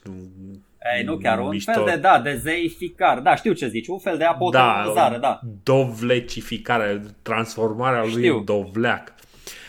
ei, 0.96 1.04
nu 1.04 1.16
chiar, 1.16 1.38
un 1.38 1.48
mișto. 1.48 1.72
fel 1.72 1.84
de, 1.84 1.96
da, 1.96 2.20
de 2.20 2.36
zeificare. 2.36 3.20
Da, 3.20 3.34
știu 3.34 3.52
ce 3.52 3.68
zici, 3.68 3.88
un 3.88 3.98
fel 3.98 4.16
de 4.16 4.24
apotemizare, 4.24 5.18
da. 5.18 5.18
da. 5.18 5.40
Dovlecificare, 5.62 7.02
transformarea 7.22 8.02
lui 8.02 8.10
știu. 8.10 8.36
în 8.36 8.44
dovleac. 8.44 9.14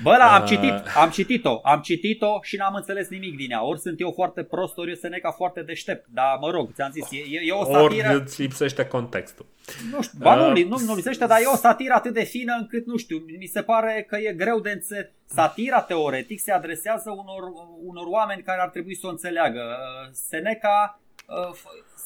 Bă, 0.01 0.15
da, 0.17 0.35
am, 0.35 0.41
uh... 0.41 0.47
citit, 0.47 0.73
am 0.95 1.09
citit-o, 1.09 1.59
am 1.63 1.81
citit-o 1.81 2.39
și 2.41 2.55
n-am 2.55 2.73
înțeles 2.73 3.09
nimic 3.09 3.35
din 3.35 3.51
ea. 3.51 3.63
Ori 3.63 3.79
sunt 3.79 3.99
eu 3.99 4.11
foarte 4.11 4.43
prost, 4.43 4.77
ori 4.77 4.89
eu 4.89 4.95
Seneca 4.95 5.31
foarte 5.31 5.61
deștept. 5.61 6.05
Dar 6.13 6.37
mă 6.41 6.49
rog, 6.49 6.73
ți-am 6.73 6.91
zis, 6.91 7.11
e, 7.11 7.39
e 7.45 7.51
o 7.51 7.63
satiră... 7.63 8.09
Ori 8.09 8.21
îți 8.21 8.41
lipsește 8.41 8.85
contextul. 8.85 9.45
Nu 9.91 10.01
știu, 10.01 10.17
ba, 10.21 10.33
uh... 10.33 10.63
nu, 10.63 10.67
nu, 10.67 10.77
nu 10.85 10.95
lipsește, 10.95 11.25
dar 11.25 11.39
e 11.41 11.45
o 11.45 11.55
satiră 11.55 11.93
atât 11.93 12.13
de 12.13 12.23
fină 12.23 12.57
încât, 12.59 12.85
nu 12.85 12.97
știu, 12.97 13.17
mi 13.39 13.45
se 13.45 13.61
pare 13.61 14.05
că 14.09 14.17
e 14.17 14.33
greu 14.33 14.59
de 14.59 14.69
înțeles. 14.69 15.05
Satira 15.25 15.81
teoretic 15.81 16.39
se 16.39 16.51
adresează 16.51 17.09
unor, 17.09 17.43
unor 17.83 18.05
oameni 18.07 18.41
care 18.41 18.61
ar 18.61 18.69
trebui 18.69 18.95
să 18.95 19.07
o 19.07 19.09
înțeleagă. 19.09 19.59
Uh, 19.59 20.09
Seneca 20.11 20.99
uh, 21.27 21.57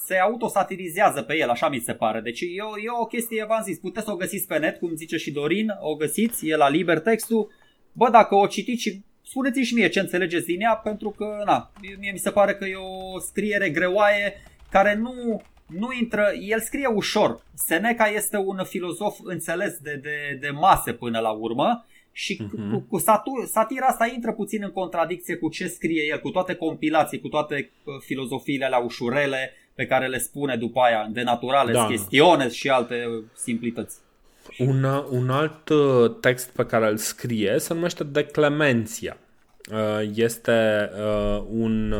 se 0.06 0.18
autosatirizează 0.18 1.22
pe 1.22 1.38
el, 1.38 1.50
așa 1.50 1.70
mi 1.70 1.80
se 1.80 1.94
pare. 1.94 2.20
Deci 2.20 2.42
e 2.42 2.62
o, 2.62 2.80
e 2.80 2.90
o 3.02 3.06
chestie, 3.06 3.46
v-am 3.46 3.64
zis, 3.64 3.80
puteți 3.80 4.06
să 4.06 4.12
o 4.12 4.16
găsiți 4.16 4.48
pe 4.48 4.58
net, 4.58 4.78
cum 4.78 4.96
zice 4.96 5.18
și 5.18 5.32
Dorin, 5.32 5.68
o 5.80 5.96
găsiți, 5.96 6.48
e 6.48 6.56
la 6.56 6.70
liber 6.70 7.00
textul 7.00 7.52
bă, 7.92 8.10
dacă 8.10 8.36
o 8.36 8.48
citiți 8.48 8.82
și 8.82 9.02
spuneți 9.26 9.60
și 9.60 9.74
mie 9.74 9.90
ce 9.90 10.00
înțelegeți 10.00 10.46
din 10.46 10.62
ea, 10.62 10.76
pentru 10.76 11.10
că, 11.10 11.42
na, 11.46 11.72
mie 12.00 12.12
mi 12.12 12.18
se 12.18 12.32
pare 12.32 12.56
că 12.56 12.66
e 12.66 12.76
o 12.76 13.20
scriere 13.20 13.70
greoaie 13.70 14.34
care 14.72 14.96
nu, 14.96 15.42
nu 15.66 15.88
intră, 16.00 16.32
el 16.42 16.60
scrie 16.60 16.88
ușor. 16.88 17.44
Seneca 17.54 18.06
este 18.06 18.38
un 18.38 18.64
filozof 18.64 19.18
înțeles 19.24 19.78
de, 19.78 20.00
de, 20.02 20.38
de 20.40 20.50
mase 20.50 20.94
până 20.94 21.20
la 21.20 21.30
urmă 21.30 21.86
și 22.12 22.36
uh-huh. 22.44 22.72
cu, 22.72 22.86
cu 22.90 22.98
satur, 22.98 23.46
satira 23.46 23.86
asta 23.86 24.12
intră 24.14 24.32
puțin 24.32 24.62
în 24.64 24.72
contradicție 24.72 25.36
cu 25.36 25.50
ce 25.50 25.68
scrie 25.68 26.04
el, 26.10 26.20
cu 26.20 26.30
toate 26.30 26.54
compilații, 26.54 27.20
cu 27.20 27.28
toate 27.28 27.72
uh, 27.84 27.94
filozofiile 28.00 28.66
alea 28.66 28.78
ușurele 28.78 29.54
pe 29.76 29.86
care 29.86 30.08
le 30.08 30.18
spune 30.18 30.56
după 30.56 30.80
aia, 30.80 31.08
de 31.12 31.24
naturale, 31.24 31.72
da. 31.72 31.86
chestiones 31.86 32.54
și 32.54 32.70
alte 32.70 33.08
simplități. 33.34 33.98
Un, 34.58 34.84
un 35.10 35.30
alt 35.30 35.70
uh, 35.70 36.16
text 36.20 36.50
pe 36.50 36.66
care 36.66 36.88
îl 36.88 36.98
scrie 36.98 37.60
se 37.60 37.74
numește 37.74 38.04
De 38.04 38.26
Clemenția. 38.26 39.18
Uh, 39.72 40.10
este 40.14 40.90
uh, 40.98 41.44
un, 41.50 41.92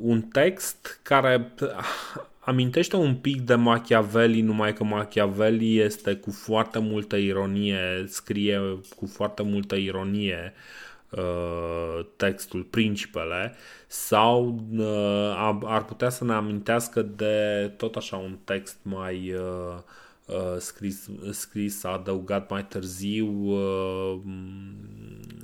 un 0.00 0.22
text 0.22 1.00
care 1.02 1.52
amintește 2.38 2.96
un 2.96 3.14
pic 3.14 3.40
de 3.40 3.54
Machiavelli, 3.54 4.40
numai 4.40 4.72
că 4.72 4.84
Machiavelli 4.84 5.78
este 5.78 6.14
cu 6.14 6.30
foarte 6.30 6.78
multă 6.78 7.16
ironie, 7.16 8.04
scrie 8.06 8.60
cu 8.96 9.06
foarte 9.06 9.42
multă 9.42 9.74
ironie 9.74 10.52
textul 12.16 12.62
Principele 12.62 13.54
sau 13.86 14.64
ar 15.64 15.84
putea 15.84 16.08
să 16.08 16.24
ne 16.24 16.32
amintească 16.32 17.02
de 17.02 17.70
tot 17.76 17.96
așa 17.96 18.16
un 18.16 18.38
text 18.44 18.76
mai 18.82 19.32
uh, 19.32 19.78
Uh, 19.78 19.84
scris, 20.58 21.08
scris, 21.30 21.84
a 21.84 21.88
adăugat 21.88 22.50
mai 22.50 22.64
târziu 22.64 23.26
uh, 23.26 24.20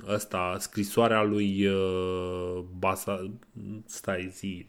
ăsta, 0.07 0.55
scrisoarea 0.59 1.21
lui 1.21 1.67
uh, 1.67 2.63
Basa, 2.77 3.31
stai 3.85 4.29
zi, 4.33 4.67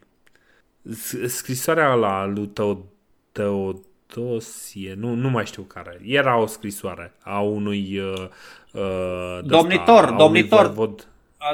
scrisoarea 1.27 1.95
la 1.95 2.25
lui 2.25 2.51
Teodosie, 3.33 4.95
nu, 4.95 5.15
nu 5.15 5.31
mai 5.31 5.47
știu 5.47 5.63
care, 5.63 6.01
era 6.05 6.39
o 6.39 6.47
scrisoare 6.47 7.13
a 7.23 7.41
unui 7.41 7.99
uh, 7.99 9.41
domnitor, 9.43 10.05
ăsta, 10.05 10.17
domnitor. 10.17 10.65
Unui 10.65 10.75
văd, 10.75 11.09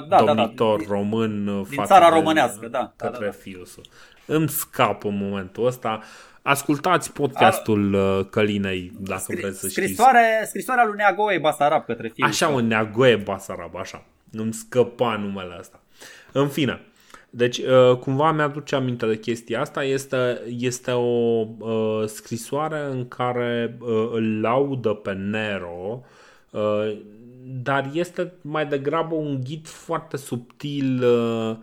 da, 0.08 0.24
domnitor 0.24 0.78
da, 0.78 0.84
da. 0.86 0.94
român 0.94 1.64
din 1.68 1.84
țara 1.84 2.08
românească, 2.08 2.68
da, 2.68 2.92
către 2.96 3.12
da, 3.12 3.18
da, 3.18 3.24
da. 3.24 3.30
fiul 3.30 3.64
său. 3.64 3.82
Îmi 4.26 4.48
scap 4.48 5.04
în 5.04 5.16
momentul 5.16 5.66
ăsta. 5.66 5.98
Uh, 6.00 6.31
Ascultați 6.42 7.12
podcastul 7.12 7.94
A... 7.96 8.18
Uh, 8.18 8.26
Călinei, 8.30 8.92
dacă 8.98 9.22
Scri- 9.22 9.40
vreți 9.40 9.58
să 9.58 9.68
scrisoare, 9.68 10.32
știți. 10.34 10.48
Scrisoarea 10.48 10.84
lui 10.84 10.96
Neagoe 10.96 11.38
Basarab 11.38 11.84
către 11.84 12.08
fiul 12.08 12.28
Așa, 12.28 12.48
un 12.48 12.66
Neagoe 12.66 13.16
Basarab, 13.16 13.76
așa. 13.76 14.04
Nu-mi 14.30 14.52
scăpa 14.52 15.16
numele 15.16 15.56
ăsta. 15.58 15.80
În 16.32 16.48
fine, 16.48 16.80
deci 17.30 17.58
uh, 17.58 17.96
cumva 17.96 18.32
mi-aduce 18.32 18.74
aminte 18.74 19.06
de 19.06 19.18
chestia 19.18 19.60
asta. 19.60 19.84
Este, 19.84 20.40
este 20.58 20.90
o 20.90 21.46
uh, 21.58 22.06
scrisoare 22.06 22.84
în 22.90 23.08
care 23.08 23.76
uh, 23.80 24.10
îl 24.12 24.40
laudă 24.40 24.90
pe 24.90 25.12
Nero 25.12 26.04
uh, 26.50 26.96
dar 27.44 27.90
este 27.92 28.32
mai 28.40 28.66
degrabă 28.66 29.14
un 29.14 29.40
ghid 29.44 29.66
foarte 29.66 30.16
subtil 30.16 31.04
uh, 31.04 31.50
uh, 31.50 31.56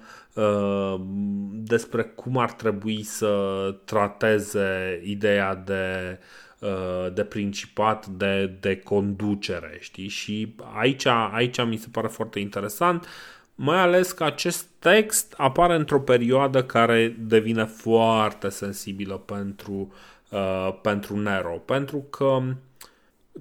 despre 1.51 2.03
cum 2.03 2.37
ar 2.37 2.51
trebui 2.51 3.03
să 3.03 3.75
trateze 3.85 5.01
ideea 5.03 5.55
de 5.55 6.19
uh, 6.59 7.13
de 7.13 7.23
principat, 7.23 8.05
de, 8.05 8.57
de 8.59 8.77
conducere, 8.77 9.77
știi? 9.79 10.07
Și 10.07 10.55
aici, 10.75 11.05
aici 11.05 11.65
mi 11.65 11.77
se 11.77 11.87
pare 11.91 12.07
foarte 12.07 12.39
interesant, 12.39 13.07
mai 13.55 13.79
ales 13.79 14.11
că 14.11 14.23
acest 14.23 14.67
text 14.79 15.33
apare 15.37 15.75
într-o 15.75 15.99
perioadă 15.99 16.63
care 16.63 17.15
devine 17.19 17.65
foarte 17.65 18.49
sensibilă 18.49 19.15
pentru, 19.15 19.93
uh, 20.29 20.79
pentru 20.81 21.17
Nero, 21.17 21.57
pentru 21.65 21.97
că 21.97 22.41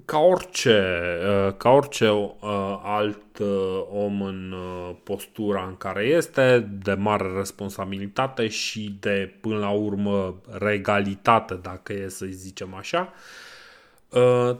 ca 0.05 0.17
orice, 0.17 0.83
uh, 1.47 1.53
ca 1.57 1.69
orice 1.69 2.09
uh, 2.09 2.79
alt 2.83 3.37
uh, 3.39 3.47
om 3.91 4.21
în 4.21 4.55
postura 5.03 5.65
în 5.67 5.77
care 5.77 6.03
este, 6.03 6.69
de 6.83 6.93
mare 6.93 7.31
responsabilitate 7.37 8.47
și 8.47 8.97
de, 8.99 9.33
până 9.41 9.57
la 9.57 9.69
urmă, 9.69 10.41
regalitate, 10.51 11.53
dacă 11.53 11.93
e 11.93 12.07
să 12.07 12.25
zicem 12.29 12.73
așa, 12.73 13.13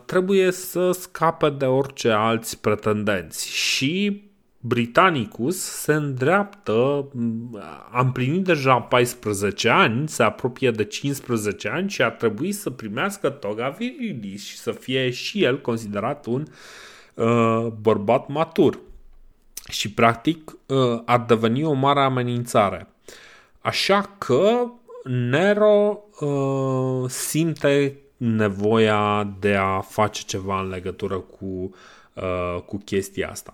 trebuie 0.06 0.52
să 0.52 0.91
scape 0.91 1.49
de 1.49 1.66
orice 1.66 2.10
alți 2.10 2.61
pretendenți. 2.61 3.49
Și 3.49 4.24
Britannicus 4.61 5.60
se 5.60 5.94
îndreaptă, 5.94 7.07
a 7.91 8.02
împlinit 8.02 8.44
deja 8.44 8.80
14 8.80 9.69
ani, 9.69 10.10
se 10.10 10.23
apropie 10.23 10.72
de 10.72 10.84
15 10.84 11.69
ani 11.69 11.90
și 11.90 12.02
ar 12.02 12.11
trebui 12.11 12.52
să 12.52 12.69
primească 12.69 13.30
toga 13.30 13.69
virilis 13.69 14.45
și 14.45 14.57
să 14.57 14.72
fie 14.72 15.10
și 15.10 15.44
el 15.44 15.61
considerat 15.61 16.26
un 16.26 16.45
uh, 17.14 17.68
bărbat 17.81 18.27
matur. 18.27 18.80
Și 19.69 19.91
practic 19.91 20.52
uh, 20.65 21.02
ar 21.06 21.19
deveni 21.19 21.64
o 21.64 21.73
mare 21.73 21.99
amenințare. 21.99 22.88
Așa 23.60 24.15
că 24.18 24.72
Nero 25.03 25.99
uh, 26.19 27.10
simte 27.10 27.98
nevoia 28.18 29.34
de 29.40 29.56
a 29.56 29.80
face 29.80 30.23
ceva 30.26 30.61
în 30.61 30.69
legătură 30.69 31.18
cu, 31.18 31.76
uh, 32.14 32.61
cu 32.65 32.77
chestia 32.77 33.30
asta. 33.30 33.53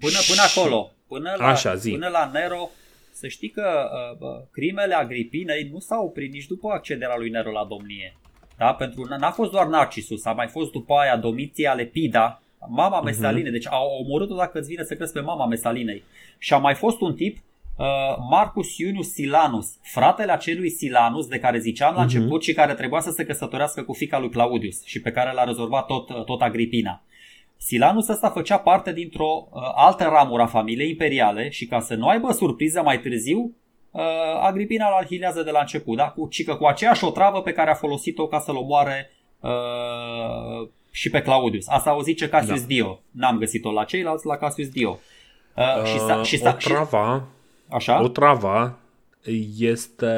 Până, 0.00 0.18
până 0.28 0.42
acolo, 0.48 0.92
până 1.08 1.34
la, 1.38 1.46
Așa, 1.46 1.74
zi. 1.74 1.90
până 1.90 2.08
la 2.08 2.30
Nero, 2.32 2.70
să 3.10 3.28
știi 3.28 3.50
că 3.50 3.90
uh, 4.18 4.28
crimele 4.50 4.94
Agripinei 4.94 5.68
nu 5.72 5.78
s-au 5.78 6.04
oprit 6.04 6.32
nici 6.32 6.46
după 6.46 6.68
accederea 6.68 7.16
lui 7.16 7.30
Nero 7.30 7.50
la 7.50 7.66
domnie. 7.68 8.16
Da? 8.58 8.72
Pentru 8.74 9.06
n-a 9.18 9.30
fost 9.30 9.50
doar 9.50 9.66
Narcisus, 9.66 10.24
a 10.24 10.32
mai 10.32 10.46
fost 10.46 10.72
după 10.72 10.94
aia 10.94 11.16
Domitia 11.16 11.72
Lepida, 11.72 12.42
mama 12.68 12.96
mhm. 12.96 13.04
Mesalinei, 13.04 13.48
uh-huh. 13.48 13.52
deci 13.52 13.66
au 13.66 13.86
omorât-o 14.00 14.34
dacă 14.34 14.58
îți 14.58 14.68
vine 14.68 14.84
să 14.84 14.94
crezi 14.94 15.12
pe 15.12 15.20
mama 15.20 15.46
Mesalinei. 15.46 16.02
Și 16.38 16.52
a 16.52 16.58
mai 16.58 16.74
fost 16.74 17.00
un 17.00 17.14
tip, 17.14 17.36
uh, 17.36 17.84
Marcus 18.30 18.78
Iunius 18.78 19.12
Silanus, 19.12 19.78
fratele 19.82 20.32
acelui 20.32 20.70
Silanus 20.70 21.26
de 21.26 21.38
care 21.38 21.58
ziceam 21.58 21.94
la 21.94 22.00
uh-huh. 22.00 22.02
început 22.02 22.42
și 22.42 22.52
care 22.52 22.74
trebuia 22.74 23.00
să 23.00 23.10
se 23.10 23.24
căsătorească 23.24 23.82
cu 23.82 23.92
fica 23.92 24.18
lui 24.18 24.30
Claudius 24.30 24.84
și 24.84 25.00
pe 25.00 25.10
care 25.10 25.32
l-a 25.32 25.44
rezolvat 25.44 25.86
tot, 25.86 26.24
tot 26.24 26.40
Agripina. 26.40 27.02
Silanus 27.60 28.08
ăsta 28.08 28.30
făcea 28.30 28.58
parte 28.58 28.92
dintr-o 28.92 29.48
uh, 29.50 29.62
altă 29.74 30.04
ramură 30.04 30.42
a 30.42 30.46
familiei 30.46 30.90
imperiale 30.90 31.48
și 31.48 31.66
ca 31.66 31.80
să 31.80 31.94
nu 31.94 32.06
aibă 32.06 32.32
surpriză 32.32 32.82
mai 32.82 33.00
târziu, 33.00 33.56
uh, 33.90 34.02
Agripina 34.40 34.86
îl 34.86 34.92
alhilează 34.92 35.42
de 35.42 35.50
la 35.50 35.60
început, 35.60 35.96
da? 35.96 36.08
cu, 36.08 36.28
ci 36.28 36.44
că 36.44 36.54
cu 36.54 36.64
aceeași 36.64 37.04
otravă 37.04 37.42
pe 37.42 37.52
care 37.52 37.70
a 37.70 37.74
folosit-o 37.74 38.26
ca 38.26 38.38
să-l 38.38 38.56
omoare 38.56 39.10
uh, 39.40 40.68
și 40.90 41.10
pe 41.10 41.22
Claudius. 41.22 41.68
Asta 41.68 41.96
o 41.96 42.02
zice 42.02 42.28
Cassius 42.28 42.60
da. 42.60 42.66
Dio. 42.66 43.00
N-am 43.10 43.38
găsit-o 43.38 43.72
la 43.72 43.84
ceilalți, 43.84 44.26
la 44.26 44.36
Cassius 44.36 44.68
Dio. 44.68 44.98
Uh, 45.56 45.80
uh, 45.80 45.84
și 45.84 45.98
sa, 45.98 46.22
și 46.22 46.38
sa, 46.38 46.50
otrava, 46.50 47.16
și... 47.16 47.74
Așa? 47.74 48.02
otrava 48.02 48.78
este, 49.58 50.14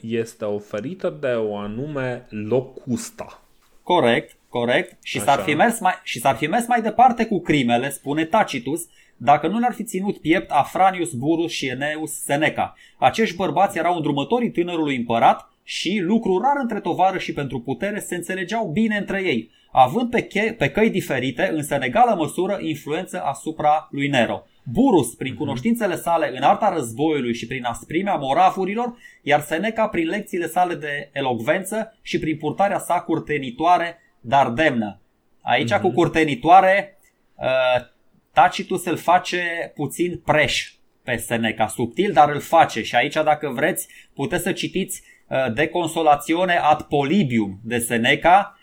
este 0.00 0.44
oferită 0.44 1.16
de 1.20 1.26
o 1.26 1.56
anume 1.56 2.26
locusta. 2.30 3.42
Corect. 3.82 4.37
Corect? 4.58 4.98
Și 5.02 5.20
s-ar, 5.20 5.38
fi 5.38 5.54
mers 5.54 5.80
mai, 5.80 5.92
și 6.02 6.18
s-ar 6.18 6.36
fi 6.36 6.46
mers 6.46 6.66
mai 6.66 6.82
departe 6.82 7.26
cu 7.26 7.40
crimele, 7.40 7.90
spune 7.90 8.24
Tacitus, 8.24 8.80
dacă 9.16 9.48
nu 9.48 9.58
le-ar 9.58 9.72
fi 9.72 9.84
ținut 9.84 10.18
piept 10.18 10.50
Afranius 10.50 11.12
Burus 11.12 11.52
și 11.52 11.66
Eneus 11.66 12.12
Seneca. 12.12 12.74
Acești 12.98 13.36
bărbați 13.36 13.78
erau 13.78 13.96
îndrumătorii 13.96 14.50
tânărului 14.50 14.96
împărat 14.96 15.52
și, 15.62 15.98
lucru 16.02 16.40
rar 16.40 16.56
între 16.60 16.80
tovară 16.80 17.18
și 17.18 17.32
pentru 17.32 17.60
putere, 17.60 17.98
se 17.98 18.14
înțelegeau 18.14 18.70
bine 18.72 18.96
între 18.96 19.22
ei, 19.22 19.50
având 19.72 20.10
pe, 20.10 20.26
che- 20.26 20.54
pe 20.58 20.70
căi 20.70 20.90
diferite, 20.90 21.50
însă 21.52 21.74
în 21.74 21.82
egală 21.82 22.14
măsură, 22.14 22.58
influență 22.60 23.22
asupra 23.24 23.88
lui 23.90 24.08
Nero. 24.08 24.46
Burus, 24.72 25.14
prin 25.14 25.32
mhm. 25.32 25.40
cunoștințele 25.40 25.96
sale 25.96 26.36
în 26.36 26.42
arta 26.42 26.72
războiului 26.74 27.34
și 27.34 27.46
prin 27.46 27.64
asprimea 27.64 28.14
moravurilor, 28.14 28.96
iar 29.22 29.40
Seneca 29.40 29.88
prin 29.88 30.08
lecțiile 30.08 30.46
sale 30.46 30.74
de 30.74 31.10
elocvență 31.12 31.98
și 32.02 32.18
prin 32.18 32.36
purtarea 32.36 32.78
sa 32.78 33.00
curtenitoare 33.00 33.98
dar 34.20 34.48
demnă. 34.48 35.00
Aici 35.40 35.72
mm-hmm. 35.72 35.80
cu 35.80 35.90
curtenitoare 35.90 36.98
uh, 37.34 37.86
Tacitus 38.32 38.84
îl 38.84 38.96
face 38.96 39.72
puțin 39.74 40.20
preș 40.24 40.72
pe 41.02 41.16
Seneca, 41.16 41.66
subtil, 41.66 42.12
dar 42.12 42.30
îl 42.30 42.40
face 42.40 42.82
și 42.82 42.94
aici 42.94 43.14
dacă 43.14 43.48
vreți 43.48 43.88
puteți 44.14 44.42
să 44.42 44.52
citiți 44.52 45.02
uh, 45.28 45.52
De 45.52 45.66
consolațione 45.66 46.56
ad 46.62 46.82
Polibium 46.82 47.58
de 47.64 47.78
Seneca, 47.78 48.58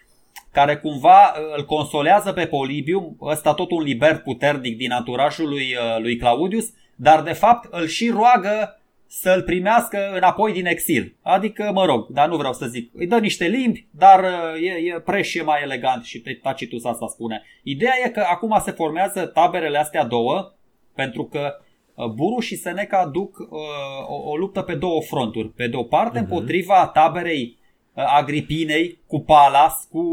care 0.52 0.78
cumva 0.78 1.24
uh, 1.24 1.58
îl 1.58 1.66
consolează 1.66 2.32
pe 2.32 2.46
Polibium, 2.46 3.18
ăsta 3.22 3.54
tot 3.54 3.72
un 3.72 3.84
liber 3.84 4.18
puternic 4.18 4.78
din 4.78 4.92
anturașul 4.92 5.50
lui, 5.50 5.76
lui 5.98 6.18
Claudius, 6.18 6.74
dar 6.96 7.22
de 7.22 7.34
fapt 7.34 7.74
îl 7.74 7.88
și 7.88 8.10
roagă 8.10 8.80
să-l 9.22 9.42
primească 9.42 9.98
înapoi 10.16 10.54
din 10.54 10.66
exil. 10.66 11.16
Adică, 11.22 11.72
mă 11.74 11.86
rog, 11.86 12.08
dar 12.08 12.28
nu 12.28 12.38
vreau 12.38 12.54
să 12.54 12.66
zic, 12.66 12.92
îi 12.94 13.08
dă 13.08 13.20
niște 13.20 13.46
limbi, 13.46 13.88
dar 13.92 14.24
uh, 14.24 14.62
e, 14.62 14.94
e 14.94 15.00
preș 15.00 15.34
e 15.34 15.44
mai 15.44 15.62
elegant 15.64 16.04
și 16.04 16.22
pe 16.22 16.34
Tacitus 16.34 16.86
asta 16.86 17.08
spune. 17.08 17.44
Ideea 17.64 17.94
e 18.06 18.10
că 18.10 18.26
acum 18.30 18.60
se 18.64 18.72
formează 18.72 19.26
taberele 19.26 19.78
astea 19.78 20.04
două, 20.04 20.54
pentru 20.96 21.24
că 21.24 21.56
uh, 21.96 22.06
Buru 22.06 22.40
și 22.40 22.56
Seneca 22.56 23.10
duc 23.14 23.38
uh, 23.38 23.48
o, 24.08 24.30
o 24.30 24.36
luptă 24.36 24.62
pe 24.62 24.74
două 24.74 25.02
fronturi. 25.02 25.50
Pe 25.50 25.68
de 25.68 25.76
o 25.76 25.84
parte, 25.84 26.18
uh-huh. 26.18 26.22
împotriva 26.22 26.88
taberei 26.94 27.58
uh, 27.94 28.04
Agripinei 28.08 29.00
cu 29.08 29.20
Palas, 29.20 29.88
cu 29.92 30.04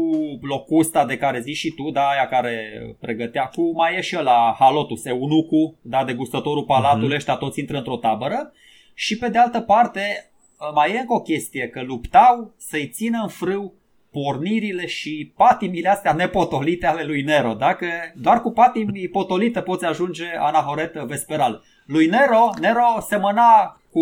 Locusta 0.41 1.05
de 1.05 1.17
care 1.17 1.39
zici 1.39 1.57
și 1.57 1.71
tu, 1.71 1.89
da, 1.91 2.07
aia 2.07 2.27
care 2.27 2.81
pregătea, 2.99 3.45
cu 3.55 3.71
mai 3.75 3.97
e 3.97 4.01
și 4.01 4.15
la 4.15 4.55
Halotus, 4.59 5.05
eunucu, 5.05 5.77
da, 5.81 6.03
degustătorul 6.03 6.63
palatului, 6.63 7.13
uh-huh. 7.13 7.17
ăștia 7.17 7.35
toți 7.35 7.59
intră 7.59 7.77
într-o 7.77 7.97
tabără 7.97 8.53
și 8.93 9.17
pe 9.17 9.29
de 9.29 9.37
altă 9.37 9.61
parte, 9.61 10.31
mai 10.73 10.93
e 10.93 10.99
încă 10.99 11.13
o 11.13 11.21
chestie, 11.21 11.67
că 11.67 11.81
luptau 11.81 12.53
să-i 12.57 12.87
țină 12.87 13.19
în 13.21 13.27
frâu 13.27 13.73
pornirile 14.11 14.85
și 14.85 15.33
patimile 15.35 15.89
astea 15.89 16.13
nepotolite 16.13 16.85
ale 16.85 17.03
lui 17.03 17.21
Nero. 17.21 17.53
Dacă 17.53 17.87
doar 18.15 18.41
cu 18.41 18.51
patimi 18.51 19.07
potolite 19.07 19.61
poți 19.61 19.85
ajunge 19.85 20.25
anahoret 20.39 20.93
vesperal. 20.93 21.63
Lui 21.85 22.05
Nero, 22.05 22.49
Nero 22.59 22.99
semăna 23.07 23.81
cu 23.91 24.01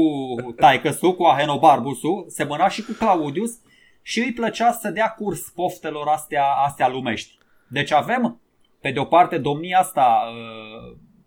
taicăsu, 0.52 1.14
cu 1.14 1.24
Ahenobarbusu, 1.24 2.26
semăna 2.28 2.68
și 2.68 2.84
cu 2.84 2.92
Claudius 2.92 3.52
și 4.02 4.20
îi 4.20 4.34
plăcea 4.34 4.72
să 4.72 4.90
dea 4.90 5.10
curs 5.10 5.50
poftelor 5.50 6.08
astea, 6.08 6.46
astea 6.66 6.88
lumești. 6.88 7.38
Deci 7.68 7.92
avem, 7.92 8.40
pe 8.82 8.92
de 8.92 9.00
o 9.00 9.06
parte, 9.06 9.38
domnia 9.38 9.80
asta, 9.80 10.24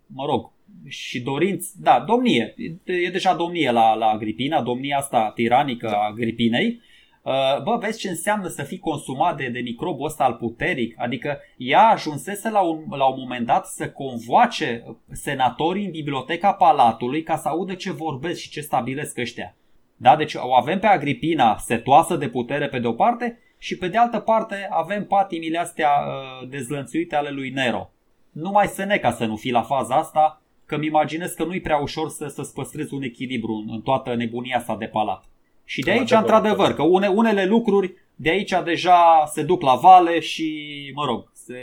mă 0.07 0.25
rog, 0.25 0.51
și 0.87 1.21
dorinți, 1.21 1.81
da, 1.81 2.03
domnie, 2.07 2.53
e 2.83 3.09
deja 3.09 3.33
domnie 3.33 3.71
la, 3.71 3.93
la 3.93 4.05
Agripina, 4.05 4.61
domnia 4.61 4.97
asta 4.97 5.31
tiranică 5.35 5.87
a 5.87 6.07
Agripinei, 6.09 6.81
uh, 7.21 7.61
bă, 7.63 7.77
vezi 7.81 7.99
ce 7.99 8.09
înseamnă 8.09 8.47
să 8.47 8.63
fii 8.63 8.79
consumat 8.79 9.37
de, 9.37 9.47
de 9.47 9.59
microbul 9.59 10.05
ăsta 10.05 10.23
al 10.23 10.33
puteric, 10.33 10.95
adică 10.97 11.39
ea 11.57 11.87
ajunsese 11.87 12.49
la 12.49 12.61
un, 12.61 12.83
la 12.89 13.05
un 13.05 13.15
moment 13.19 13.45
dat 13.45 13.65
să 13.65 13.89
convoace 13.89 14.83
senatorii 15.11 15.85
în 15.85 15.91
biblioteca 15.91 16.53
palatului 16.53 17.23
ca 17.23 17.37
să 17.37 17.47
audă 17.47 17.73
ce 17.73 17.91
vorbesc 17.91 18.39
și 18.39 18.49
ce 18.49 18.61
stabilesc 18.61 19.17
ăștia. 19.17 19.55
Da, 19.97 20.15
deci 20.15 20.33
o 20.33 20.53
avem 20.53 20.79
pe 20.79 20.87
Agripina 20.87 21.57
setoasă 21.57 22.15
de 22.15 22.27
putere 22.27 22.67
pe 22.67 22.79
de 22.79 22.87
o 22.87 22.93
parte 22.93 23.39
și 23.57 23.77
pe 23.77 23.87
de 23.87 23.97
altă 23.97 24.19
parte 24.19 24.67
avem 24.69 25.05
patimile 25.05 25.57
astea 25.57 25.89
uh, 25.89 26.47
dezlănțuite 26.49 27.15
ale 27.15 27.29
lui 27.29 27.49
Nero. 27.49 27.89
Numai 28.31 28.67
Seneca 28.67 29.11
să 29.11 29.25
nu 29.25 29.35
fi 29.35 29.49
la 29.49 29.61
faza 29.61 29.95
asta, 29.95 30.41
că 30.65 30.77
mi 30.77 30.85
imaginez 30.85 31.31
că 31.31 31.43
nu-i 31.43 31.61
prea 31.61 31.77
ușor 31.77 32.09
să, 32.09 32.27
să-ți 32.27 32.53
păstrezi 32.53 32.93
un 32.93 33.01
echilibru 33.01 33.53
în, 33.53 33.73
în 33.73 33.81
toată 33.81 34.15
nebunia 34.15 34.57
asta 34.57 34.75
de 34.77 34.85
palat. 34.85 35.23
Și 35.65 35.81
de 35.81 35.91
aici, 35.91 36.11
într-adevăr, 36.11 36.73
că 36.73 36.83
une, 36.83 37.07
unele 37.07 37.45
lucruri 37.45 37.93
de 38.15 38.29
aici 38.29 38.53
deja 38.63 39.23
se 39.33 39.43
duc 39.43 39.61
la 39.61 39.75
vale 39.75 40.19
și, 40.19 40.91
mă 40.95 41.05
rog, 41.05 41.31
se, 41.33 41.55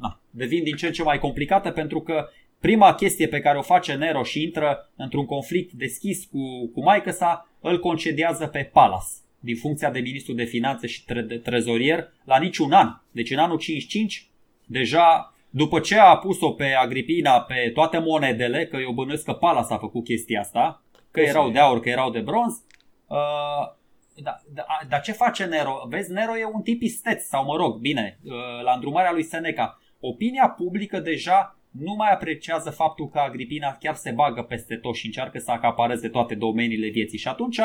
na, 0.00 0.20
devin 0.30 0.62
din 0.62 0.76
ce 0.76 0.86
în 0.86 0.92
ce 0.92 1.02
mai 1.02 1.18
complicate 1.18 1.70
pentru 1.70 2.00
că 2.00 2.28
prima 2.60 2.94
chestie 2.94 3.28
pe 3.28 3.40
care 3.40 3.58
o 3.58 3.62
face 3.62 3.94
Nero 3.94 4.22
și 4.22 4.42
intră 4.42 4.90
într-un 4.96 5.26
conflict 5.26 5.72
deschis 5.72 6.24
cu, 6.24 6.70
cu 6.74 6.82
maică 6.82 7.10
sa, 7.10 7.48
îl 7.60 7.80
concediază 7.80 8.46
pe 8.46 8.70
Palas 8.72 9.22
din 9.40 9.56
funcția 9.56 9.90
de 9.90 9.98
ministru 9.98 10.32
de 10.32 10.44
finanțe 10.44 10.86
și 10.86 11.04
tre- 11.04 11.20
de 11.20 11.36
trezorier 11.36 12.12
la 12.24 12.38
niciun 12.38 12.72
an. 12.72 12.88
Deci 13.10 13.30
în 13.30 13.38
anul 13.38 13.58
55 13.58 14.28
deja 14.66 15.34
după 15.50 15.80
ce 15.80 15.98
a 15.98 16.16
pus-o 16.16 16.50
pe 16.50 16.72
Agripina 16.72 17.40
pe 17.40 17.70
toate 17.74 17.98
monedele, 17.98 18.66
că 18.66 18.76
eu 18.76 18.92
bănuiesc 18.92 19.24
că 19.24 19.32
Palas 19.32 19.70
a 19.70 19.78
făcut 19.78 20.04
chestia 20.04 20.40
asta, 20.40 20.82
că 21.10 21.20
erau 21.20 21.50
de 21.50 21.58
aur, 21.58 21.80
că 21.80 21.88
erau 21.88 22.10
de 22.10 22.20
bronz, 22.20 22.64
uh, 23.06 23.76
da, 24.22 24.36
da, 24.54 24.66
dar 24.88 25.00
ce 25.00 25.12
face 25.12 25.44
Nero? 25.44 25.86
Vezi, 25.88 26.12
Nero 26.12 26.36
e 26.36 26.44
un 26.52 26.62
tip 26.62 26.82
isteț, 26.82 27.24
sau 27.24 27.44
mă 27.44 27.56
rog, 27.56 27.76
bine, 27.76 28.18
uh, 28.24 28.32
la 28.62 28.72
îndrumarea 28.72 29.12
lui 29.12 29.22
Seneca. 29.22 29.78
Opinia 30.00 30.48
publică 30.48 31.00
deja 31.00 31.58
nu 31.70 31.94
mai 31.94 32.10
apreciază 32.12 32.70
faptul 32.70 33.08
că 33.08 33.18
Agripina 33.18 33.76
chiar 33.80 33.94
se 33.94 34.10
bagă 34.10 34.42
peste 34.42 34.76
tot 34.76 34.94
și 34.94 35.06
încearcă 35.06 35.38
să 35.38 35.50
acapareze 35.50 36.08
toate 36.08 36.34
domeniile 36.34 36.88
vieții. 36.88 37.18
Și 37.18 37.28
atunci 37.28 37.60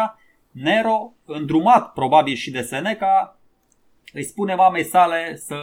Nero, 0.51 1.13
îndrumat 1.25 1.93
probabil 1.93 2.35
și 2.35 2.51
de 2.51 2.61
Seneca, 2.61 3.39
îi 4.13 4.23
spune 4.23 4.55
mamei 4.55 4.83
sale 4.83 5.35
să, 5.35 5.55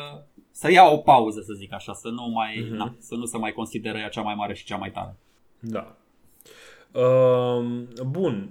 să 0.60 0.70
ia 0.70 0.90
o 0.90 0.96
pauză, 0.96 1.40
să 1.40 1.52
zic 1.52 1.72
așa, 1.72 1.92
să 1.92 2.08
nu, 2.08 2.28
mai, 2.34 2.64
uh-huh. 2.64 2.76
na, 2.76 2.94
să 2.98 3.14
nu 3.14 3.24
se 3.24 3.38
mai 3.38 3.52
consideră 3.52 3.98
ea 3.98 4.08
cea 4.08 4.20
mai 4.20 4.34
mare 4.34 4.54
și 4.54 4.64
cea 4.64 4.76
mai 4.76 4.90
tare. 4.90 5.16
Da. 5.58 5.94
Uh, 6.92 7.64
bun, 8.06 8.48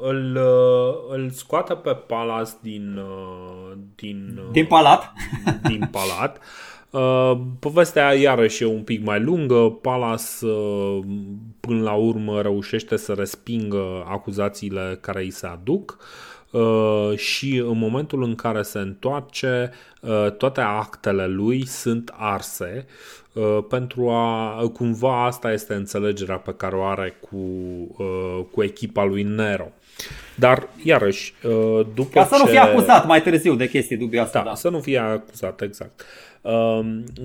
îl, 0.00 0.36
uh, 0.36 1.16
îl 1.16 1.30
scoate 1.30 1.74
pe 1.74 1.90
Palas 1.90 2.58
din, 2.62 2.96
uh, 2.96 3.76
din, 3.94 4.40
din 4.52 4.66
palat. 4.66 5.12
Din 5.68 5.88
palat. 5.90 6.40
Uh, 6.90 7.40
povestea 7.60 8.14
iarăși 8.14 8.62
e 8.62 8.66
un 8.66 8.82
pic 8.82 9.04
mai 9.04 9.20
lungă. 9.20 9.78
Palas 9.82 10.40
uh, 10.40 11.04
până 11.60 11.82
la 11.82 11.94
urmă 11.94 12.40
reușește 12.40 12.96
să 12.96 13.12
respingă 13.12 14.04
acuzațiile 14.08 14.98
care 15.00 15.20
îi 15.20 15.30
se 15.30 15.46
aduc. 15.46 15.98
Uh, 15.98 16.06
și 17.16 17.56
în 17.56 17.78
momentul 17.78 18.22
în 18.22 18.34
care 18.34 18.62
se 18.62 18.78
întoarce, 18.78 19.72
uh, 20.00 20.30
toate 20.30 20.60
actele 20.60 21.26
lui 21.26 21.66
sunt 21.66 22.14
arse 22.16 22.86
uh, 23.32 23.58
pentru 23.68 24.08
a 24.08 24.70
cumva 24.72 25.24
asta 25.24 25.52
este 25.52 25.74
înțelegerea 25.74 26.36
pe 26.36 26.54
care 26.56 26.76
o 26.76 26.82
are 26.84 27.16
cu, 27.20 27.36
uh, 27.98 28.44
cu 28.52 28.62
echipa 28.62 29.04
lui 29.04 29.22
Nero. 29.22 29.68
Dar, 30.34 30.68
iarăși, 30.82 31.34
uh, 31.44 31.86
după 31.94 32.20
Ca 32.20 32.24
să 32.24 32.34
ce... 32.34 32.42
nu 32.42 32.48
fie 32.48 32.58
acuzat 32.58 33.06
mai 33.06 33.22
târziu 33.22 33.54
de 33.54 33.68
chestii 33.68 33.96
dubioase. 33.96 34.30
Da, 34.32 34.42
da. 34.42 34.54
să 34.54 34.68
nu 34.68 34.80
fie 34.80 34.98
acuzat, 34.98 35.60
exact. 35.60 36.04
Uh, 36.42 36.80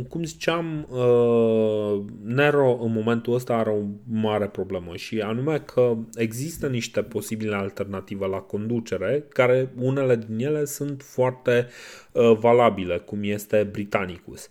cum 0.09 0.23
ziceam, 0.23 0.87
uh, 0.89 2.03
Nero 2.23 2.77
în 2.81 2.91
momentul 2.91 3.33
ăsta 3.33 3.55
are 3.55 3.69
o 3.69 3.81
mare 4.11 4.47
problemă 4.47 4.95
și 4.95 5.19
anume 5.19 5.59
că 5.59 5.97
există 6.15 6.67
niște 6.67 7.01
posibile 7.01 7.55
alternative 7.55 8.25
la 8.25 8.37
conducere, 8.37 9.25
care 9.29 9.71
unele 9.79 10.15
din 10.15 10.45
ele 10.45 10.65
sunt 10.65 11.01
foarte 11.01 11.67
uh, 12.11 12.37
valabile, 12.37 12.97
cum 12.97 13.19
este 13.23 13.67
Britannicus. 13.71 14.49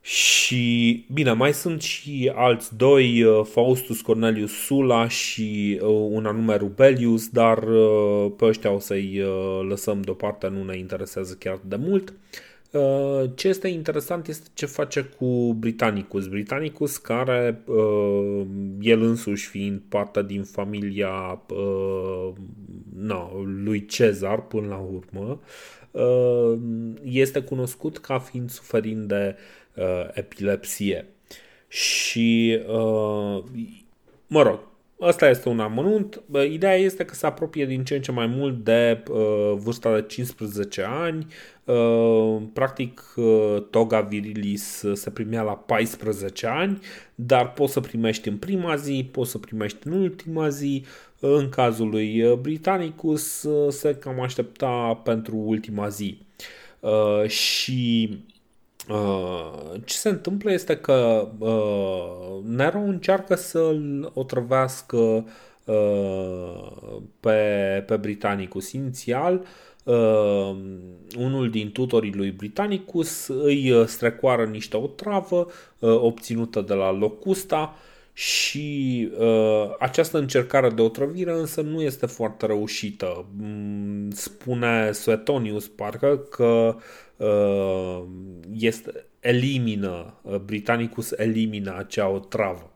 Și, 0.00 1.04
bine, 1.12 1.32
mai 1.32 1.52
sunt 1.52 1.82
și 1.82 2.32
alți 2.34 2.76
doi, 2.76 3.22
uh, 3.22 3.44
Faustus 3.44 4.00
Cornelius 4.00 4.52
Sula 4.52 5.08
și 5.08 5.78
uh, 5.82 5.88
un 6.10 6.26
anume 6.26 6.56
Rubelius, 6.56 7.28
dar 7.28 7.62
uh, 7.62 8.32
pe 8.36 8.44
ăștia 8.44 8.70
o 8.70 8.78
să-i 8.78 9.22
lăsăm 9.68 10.00
deoparte, 10.00 10.48
nu 10.48 10.64
ne 10.64 10.78
interesează 10.78 11.36
chiar 11.38 11.60
de 11.64 11.76
mult. 11.76 12.12
Ce 13.34 13.48
este 13.48 13.68
interesant 13.68 14.28
este 14.28 14.48
ce 14.54 14.66
face 14.66 15.02
cu 15.02 15.54
Britannicus. 15.54 16.26
Britannicus 16.26 16.96
care, 16.96 17.62
el 18.80 19.02
însuși 19.02 19.48
fiind 19.48 19.82
parte 19.88 20.22
din 20.22 20.42
familia 20.42 21.42
no, 22.94 23.30
lui 23.44 23.86
Cezar 23.86 24.42
până 24.42 24.66
la 24.66 24.76
urmă, 24.76 25.40
este 27.02 27.40
cunoscut 27.40 27.98
ca 27.98 28.18
fiind 28.18 28.50
suferind 28.50 29.08
de 29.08 29.36
uh, 29.74 30.08
epilepsie. 30.12 31.06
Și, 31.68 32.58
uh, 32.66 33.44
mă 34.26 34.42
rog, 34.42 34.60
Asta 35.00 35.28
este 35.28 35.48
un 35.48 35.60
amănunt. 35.60 36.22
Ideea 36.50 36.74
este 36.74 37.04
că 37.04 37.14
se 37.14 37.26
apropie 37.26 37.66
din 37.66 37.84
ce 37.84 37.94
în 37.94 38.02
ce 38.02 38.12
mai 38.12 38.26
mult 38.26 38.64
de 38.64 39.02
uh, 39.10 39.52
vârsta 39.56 39.94
de 39.94 40.02
15 40.06 40.82
ani. 40.82 41.26
Uh, 41.64 42.42
practic, 42.52 43.12
uh, 43.16 43.62
toga 43.70 44.00
virilis 44.00 44.84
se 44.92 45.10
primea 45.10 45.42
la 45.42 45.56
14 45.56 46.46
ani, 46.46 46.78
dar 47.14 47.52
poți 47.52 47.72
să 47.72 47.80
primești 47.80 48.28
în 48.28 48.36
prima 48.36 48.76
zi, 48.76 49.08
poți 49.12 49.30
să 49.30 49.38
primești 49.38 49.78
în 49.86 49.92
ultima 49.92 50.48
zi. 50.48 50.84
În 51.20 51.48
cazul 51.48 51.88
lui 51.88 52.36
Britannicus 52.40 53.42
uh, 53.42 53.72
se 53.72 53.94
cam 53.94 54.20
aștepta 54.20 55.00
pentru 55.04 55.36
ultima 55.36 55.88
zi. 55.88 56.18
Uh, 56.80 57.28
și 57.28 58.08
Uh, 58.10 58.27
ce 59.84 59.96
se 59.96 60.08
întâmplă 60.08 60.52
este 60.52 60.76
că 60.76 61.28
uh, 61.38 62.44
Nero 62.44 62.78
încearcă 62.78 63.34
să-l 63.34 64.10
otrăvească 64.14 65.26
uh, 65.64 66.96
pe, 67.20 67.40
pe 67.86 67.96
Britannicus. 67.96 68.72
Inițial, 68.72 69.44
uh, 69.84 70.56
unul 71.18 71.50
din 71.50 71.72
tutorii 71.72 72.14
lui 72.14 72.30
Britannicus 72.30 73.26
îi 73.26 73.84
strecoară 73.86 74.44
niște 74.44 74.76
otravă 74.76 75.46
uh, 75.78 75.90
obținută 76.00 76.60
de 76.60 76.74
la 76.74 76.92
Locusta 76.92 77.74
și 78.12 79.08
uh, 79.18 79.74
această 79.78 80.18
încercare 80.18 80.70
de 80.70 80.82
otrăvire 80.82 81.32
însă 81.32 81.60
nu 81.60 81.82
este 81.82 82.06
foarte 82.06 82.46
reușită. 82.46 83.24
Mm, 83.36 84.10
spune 84.10 84.92
Suetonius 84.92 85.68
parcă 85.68 86.16
că 86.30 86.44
uh, 86.44 86.82
este, 88.52 89.04
elimină, 89.20 90.14
uh, 90.22 90.36
Britannicus 90.36 91.10
elimină 91.10 91.74
acea 91.78 92.08
otravă. 92.08 92.70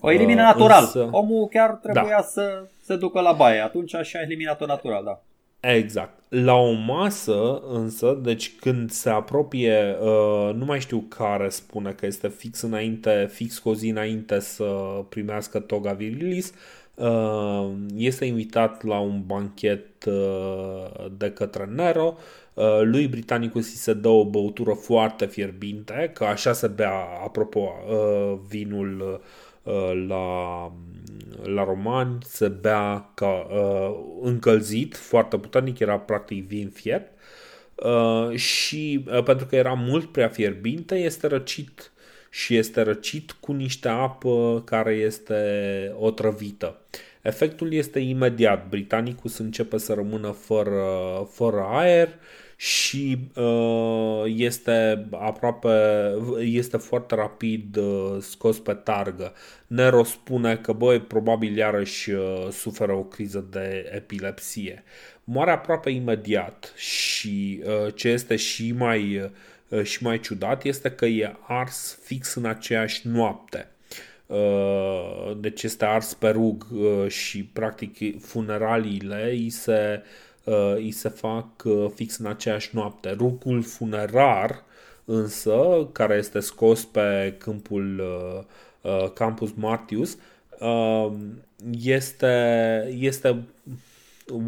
O 0.00 0.10
elimină 0.10 0.40
uh, 0.40 0.46
natural. 0.46 0.82
Însă, 0.82 1.08
Omul 1.10 1.48
chiar 1.48 1.70
trebuia 1.70 2.16
da. 2.16 2.22
să 2.22 2.66
se 2.82 2.96
ducă 2.96 3.20
la 3.20 3.32
baie. 3.32 3.60
Atunci 3.60 3.94
și-a 4.02 4.20
eliminat-o 4.20 4.66
natural, 4.66 5.04
da. 5.04 5.22
Exact. 5.60 6.18
La 6.28 6.54
o 6.54 6.72
masă, 6.72 7.62
însă, 7.68 8.18
deci 8.22 8.56
când 8.56 8.90
se 8.90 9.10
apropie, 9.10 9.96
uh, 10.00 10.54
nu 10.54 10.64
mai 10.64 10.80
știu 10.80 11.04
care 11.08 11.48
spune 11.48 11.90
că 11.90 12.06
este 12.06 12.28
fix 12.28 12.60
înainte, 12.60 13.28
fix 13.32 13.58
cu 13.58 13.68
o 13.68 13.74
zi 13.74 13.88
înainte 13.88 14.38
să 14.38 14.64
primească 15.08 15.60
toga 15.60 15.92
virilis, 15.92 16.52
uh, 16.94 17.70
este 17.96 18.24
invitat 18.24 18.82
la 18.84 18.98
un 18.98 19.22
banchet 19.26 20.04
uh, 20.04 21.06
de 21.16 21.30
către 21.30 21.64
Nero. 21.64 22.16
Uh, 22.54 22.80
lui 22.82 23.06
Britanicus 23.06 23.70
îi 23.70 23.76
se 23.76 23.92
dă 23.92 24.08
o 24.08 24.24
băutură 24.24 24.72
foarte 24.72 25.26
fierbinte, 25.26 26.10
că 26.14 26.24
așa 26.24 26.52
se 26.52 26.66
bea, 26.66 26.94
apropo, 27.24 27.72
uh, 27.88 28.38
vinul 28.48 29.20
uh, 29.62 30.04
la 30.08 30.72
la 31.42 31.64
romani 31.64 32.18
se 32.22 32.48
bea 32.48 33.10
ca 33.14 33.46
uh, 33.50 33.94
încălzit, 34.20 34.96
foarte 34.96 35.38
puternic, 35.38 35.78
era 35.78 35.98
practic 35.98 36.46
vin 36.46 36.68
fiept 36.68 37.12
uh, 37.74 38.36
și 38.36 39.04
uh, 39.06 39.22
pentru 39.22 39.46
că 39.46 39.56
era 39.56 39.72
mult 39.72 40.12
prea 40.12 40.28
fierbinte, 40.28 40.94
este 40.94 41.26
răcit 41.26 41.92
și 42.30 42.56
este 42.56 42.82
răcit 42.82 43.32
cu 43.32 43.52
niște 43.52 43.88
apă 43.88 44.62
care 44.64 44.92
este 44.92 45.92
otrăvită. 45.98 46.80
Efectul 47.22 47.72
este 47.72 47.98
imediat. 47.98 48.68
Britanicus 48.68 49.38
începe 49.38 49.78
să 49.78 49.92
rămână 49.92 50.30
fără, 50.30 50.84
fără 51.30 51.66
aer 51.68 52.08
și 52.56 53.18
uh, 53.34 54.22
este 54.26 55.08
aproape, 55.10 55.68
este 56.38 56.76
foarte 56.76 57.14
rapid 57.14 57.76
uh, 57.76 58.16
scos 58.20 58.58
pe 58.58 58.72
targă. 58.72 59.32
Nero 59.66 60.04
spune 60.04 60.56
că, 60.56 60.72
băi, 60.72 61.00
probabil 61.00 61.56
iarăși 61.56 62.10
uh, 62.10 62.48
suferă 62.50 62.92
o 62.92 63.02
criză 63.02 63.46
de 63.50 63.90
epilepsie. 63.94 64.84
Moare 65.24 65.50
aproape 65.50 65.90
imediat 65.90 66.72
și 66.76 67.62
uh, 67.64 67.94
ce 67.94 68.08
este 68.08 68.36
și 68.36 68.72
mai, 68.72 69.30
uh, 69.68 69.82
și 69.82 70.02
mai 70.02 70.20
ciudat 70.20 70.64
este 70.64 70.90
că 70.90 71.06
e 71.06 71.36
ars 71.46 71.98
fix 72.02 72.34
în 72.34 72.44
aceeași 72.44 73.08
noapte. 73.08 73.68
Uh, 74.30 75.36
deci 75.36 75.62
este 75.62 75.84
ars 75.84 76.14
pe 76.14 76.28
rug 76.28 76.66
uh, 76.72 77.08
și 77.08 77.44
practic 77.44 78.24
funeraliile 78.24 79.30
îi 79.30 79.50
se 79.50 80.02
uh, 80.44 80.74
îi 80.74 80.90
se 80.90 81.08
fac 81.08 81.46
uh, 81.64 81.86
fix 81.94 82.18
în 82.18 82.26
aceeași 82.26 82.70
noapte. 82.72 83.10
Rugul 83.10 83.62
funerar 83.62 84.64
însă, 85.04 85.88
care 85.92 86.14
este 86.14 86.40
scos 86.40 86.84
pe 86.84 87.34
câmpul 87.38 88.00
uh, 88.00 88.92
uh, 88.92 89.12
Campus 89.12 89.50
Martius, 89.54 90.16
uh, 90.60 91.12
este, 91.82 92.96
este 92.98 93.42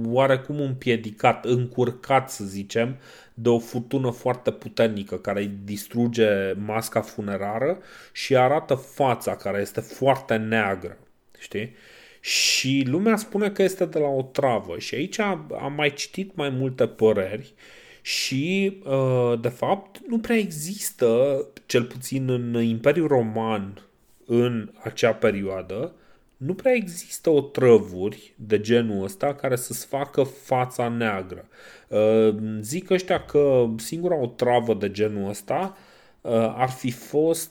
oarecum 0.07 0.61
împiedicat, 0.61 1.45
încurcat 1.45 2.31
să 2.31 2.45
zicem, 2.45 2.97
de 3.35 3.49
o 3.49 3.59
furtună 3.59 4.11
foarte 4.11 4.51
puternică 4.51 5.17
care 5.17 5.41
îi 5.41 5.53
distruge 5.65 6.53
masca 6.53 7.01
funerară 7.01 7.79
și 8.13 8.37
arată 8.37 8.75
fața 8.75 9.37
care 9.37 9.61
este 9.61 9.81
foarte 9.81 10.37
neagră. 10.37 10.99
Știi? 11.39 11.75
Și 12.21 12.85
lumea 12.87 13.17
spune 13.17 13.51
că 13.51 13.63
este 13.63 13.85
de 13.85 13.99
la 13.99 14.09
o 14.09 14.23
travă 14.23 14.79
și 14.79 14.95
aici 14.95 15.19
am 15.19 15.73
mai 15.77 15.93
citit 15.93 16.35
mai 16.35 16.49
multe 16.49 16.87
păreri 16.87 17.55
Și, 18.03 18.77
uh, 18.85 19.41
de 19.41 19.49
fapt, 19.49 20.01
nu 20.07 20.19
prea 20.19 20.37
există, 20.37 21.37
cel 21.67 21.85
puțin 21.85 22.29
în 22.29 22.63
Imperiul 22.63 23.09
Roman, 23.09 23.83
în 24.27 24.71
acea 24.83 25.13
perioadă, 25.13 25.95
nu 26.45 26.55
prea 26.55 26.73
există 26.73 27.31
otrăvuri 27.31 28.35
de 28.37 28.61
genul 28.61 29.05
ăsta 29.05 29.35
care 29.35 29.57
să-ți 29.57 29.87
facă 29.87 30.23
fața 30.23 30.89
neagră. 30.89 31.49
Uh, 31.89 32.35
zic 32.61 32.91
ăștia 32.91 33.25
că 33.25 33.69
singura 33.77 34.17
otravă 34.17 34.75
de 34.75 34.91
genul 34.91 35.29
ăsta 35.29 35.77
uh, 36.21 36.33
ar 36.57 36.71
fi 36.71 36.91
fost 36.91 37.51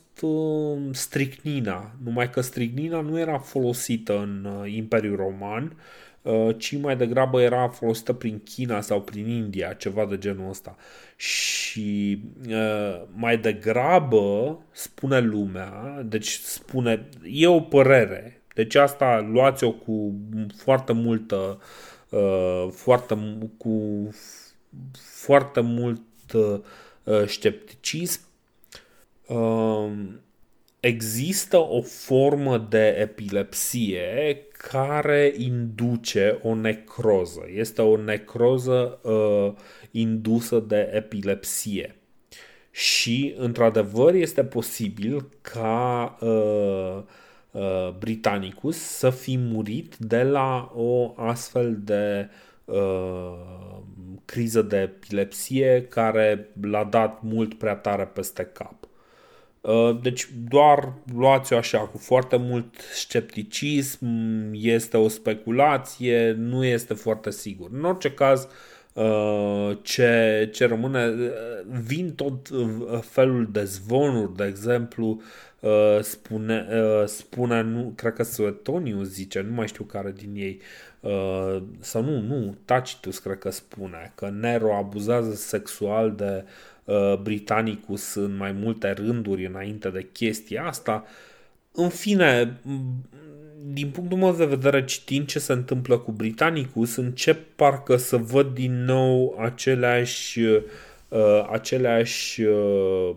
stricnina, 0.92 1.92
numai 2.04 2.30
că 2.30 2.42
stricnina 2.42 3.02
nu 3.02 3.20
era 3.20 3.38
folosită 3.38 4.18
în 4.20 4.66
Imperiul 4.68 5.16
Roman, 5.16 5.76
Uh, 6.22 6.56
ci 6.58 6.78
mai 6.78 6.98
degrabă 6.98 7.42
era 7.42 7.68
folosită 7.68 8.14
prin 8.14 8.40
China 8.44 8.82
sau 8.82 9.02
prin 9.02 9.30
India, 9.30 9.74
ceva 9.74 10.06
de 10.06 10.18
genul 10.18 10.50
ăsta. 10.50 10.76
Și 11.16 12.22
uh, 12.48 13.02
mai 13.14 13.38
degrabă 13.38 14.60
spune 14.72 15.20
lumea, 15.20 16.02
deci 16.06 16.30
spune, 16.30 17.10
e 17.32 17.48
o 17.48 17.60
părere, 17.60 18.41
deci 18.54 18.76
asta 18.76 19.28
luați-o 19.32 19.72
cu 19.72 20.14
foarte 20.56 20.94
multă, 20.94 21.62
uh, 22.10 22.68
foarte, 22.72 23.38
cu 23.58 24.10
foarte 24.94 25.60
mult 25.60 26.02
scepticism 27.26 28.22
există 30.82 31.58
o 31.58 31.82
formă 31.82 32.58
de 32.70 32.96
epilepsie 33.00 34.38
care 34.52 35.34
induce 35.38 36.40
o 36.44 36.56
necroză. 36.56 37.42
Este 37.56 37.82
o 37.82 37.98
necroză 37.98 39.00
uh, 39.02 39.54
indusă 39.92 40.60
de 40.60 40.90
epilepsie. 40.94 41.96
Și, 42.72 43.36
într-adevăr, 43.38 44.14
este 44.14 44.44
posibil 44.44 45.30
ca 45.42 46.18
uh, 46.20 47.04
uh, 47.52 47.90
Britannicus 48.00 48.78
să 48.78 49.10
fi 49.10 49.38
murit 49.38 49.96
de 49.98 50.24
la 50.24 50.72
o 50.76 51.14
astfel 51.16 51.78
de 51.84 52.30
uh, 52.66 53.34
criză 54.26 54.62
de 54.62 54.78
epilepsie 54.78 55.88
care 55.90 56.50
l-a 56.62 56.84
dat 56.84 57.22
mult 57.22 57.54
prea 57.54 57.76
tare 57.76 58.06
peste 58.06 58.44
cap. 58.44 58.76
Uh, 59.62 60.00
deci 60.02 60.28
doar 60.50 60.94
luați-o 61.16 61.58
așa 61.58 61.80
cu 61.80 61.98
foarte 61.98 62.38
mult 62.38 62.76
scepticism, 62.94 64.06
este 64.52 64.98
o 64.98 65.08
speculație, 65.08 66.32
nu 66.32 66.66
este 66.66 66.94
foarte 66.94 67.32
sigur. 67.32 67.70
În 67.74 67.84
orice 67.84 68.12
caz, 68.12 68.48
uh, 68.94 69.78
ce, 69.82 70.50
ce 70.54 70.66
rămâne, 70.66 71.06
uh, 71.08 71.30
vin 71.86 72.14
tot 72.16 72.50
felul 73.02 73.48
de 73.52 73.64
zvonuri, 73.64 74.36
de 74.36 74.46
exemplu, 74.46 75.22
spune, 76.02 76.66
spune 77.06 77.62
nu, 77.62 77.94
cred 77.96 78.14
că 78.14 78.24
Suetonius 78.24 79.08
zice, 79.08 79.42
nu 79.42 79.54
mai 79.54 79.68
știu 79.68 79.84
care 79.84 80.14
din 80.18 80.36
ei, 80.36 80.62
sau 81.80 82.04
nu, 82.04 82.20
nu, 82.20 82.56
Tacitus 82.66 83.20
cred 83.20 83.38
că 83.38 83.50
spune, 83.50 84.12
că 84.16 84.30
Nero 84.30 84.76
abuzează 84.76 85.34
sexual 85.34 86.16
de 86.16 86.44
uh, 86.46 86.50
Uh, 86.92 87.18
Britannicus 87.22 88.14
în 88.14 88.36
mai 88.36 88.52
multe 88.52 88.92
rânduri 88.92 89.46
înainte 89.46 89.90
de 89.90 90.08
chestia 90.12 90.66
asta. 90.66 91.06
În 91.72 91.90
fine, 91.90 92.60
din 93.66 93.90
punctul 93.90 94.18
meu 94.18 94.34
de 94.34 94.46
vedere, 94.46 94.86
citind 94.86 95.28
ce 95.28 95.40
se 95.40 95.54
întâmplă 95.54 95.98
cu 95.98 96.12
Britannicus, 96.12 96.96
încep 96.96 97.56
parcă 97.56 97.96
să 97.96 98.18
văd 98.18 98.54
din 98.54 98.84
nou 98.84 99.38
aceleași 99.40 100.40
uh, 100.40 100.62
aceleași, 101.52 102.42
uh, 102.42 103.16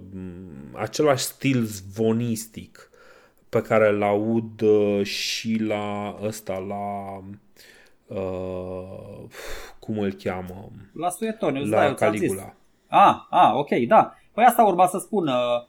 același 0.73 1.25
stil 1.25 1.62
zvonistic 1.62 2.91
pe 3.49 3.62
care 3.62 3.89
îl 3.89 4.03
aud 4.03 4.61
uh, 4.61 5.07
și 5.07 5.59
la 5.59 6.16
ăsta, 6.23 6.59
la 6.59 7.19
uh, 8.16 9.25
cum 9.79 9.99
îl 9.99 10.12
cheamă? 10.12 10.71
La 10.93 11.09
Suetonius, 11.09 11.69
la 11.69 11.87
da, 11.87 11.95
Caligula. 11.95 12.55
Ah, 12.87 13.16
ah, 13.31 13.53
ok, 13.55 13.71
da. 13.87 14.15
Păi 14.33 14.45
asta 14.45 14.62
urma 14.62 14.87
să 14.87 14.99
spun. 14.99 15.27
Uh, 15.27 15.66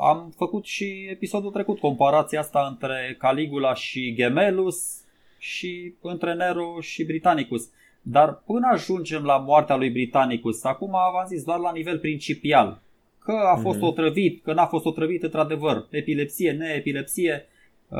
am 0.00 0.32
făcut 0.36 0.64
și 0.64 1.06
episodul 1.10 1.50
trecut 1.50 1.78
comparația 1.78 2.40
asta 2.40 2.66
între 2.70 3.14
Caligula 3.18 3.74
și 3.74 4.14
Gemelus 4.16 5.00
și 5.38 5.94
între 6.00 6.34
Nero 6.34 6.80
și 6.80 7.04
Britannicus. 7.04 7.68
Dar 8.06 8.34
până 8.34 8.68
ajungem 8.72 9.24
la 9.24 9.36
moartea 9.36 9.76
lui 9.76 9.90
Britannicus, 9.90 10.64
acum 10.64 10.90
v-am 10.90 11.26
zis 11.26 11.44
doar 11.44 11.58
la 11.58 11.72
nivel 11.72 11.98
principial, 11.98 12.80
că 13.18 13.32
a 13.32 13.56
fost 13.56 13.78
mm-hmm. 13.78 13.82
otrăvit, 13.82 14.42
că 14.42 14.52
n-a 14.52 14.66
fost 14.66 14.84
otrăvit 14.84 15.22
într-adevăr, 15.22 15.86
epilepsie, 15.90 16.52
neepilepsie. 16.52 17.46
Uh, 17.88 17.98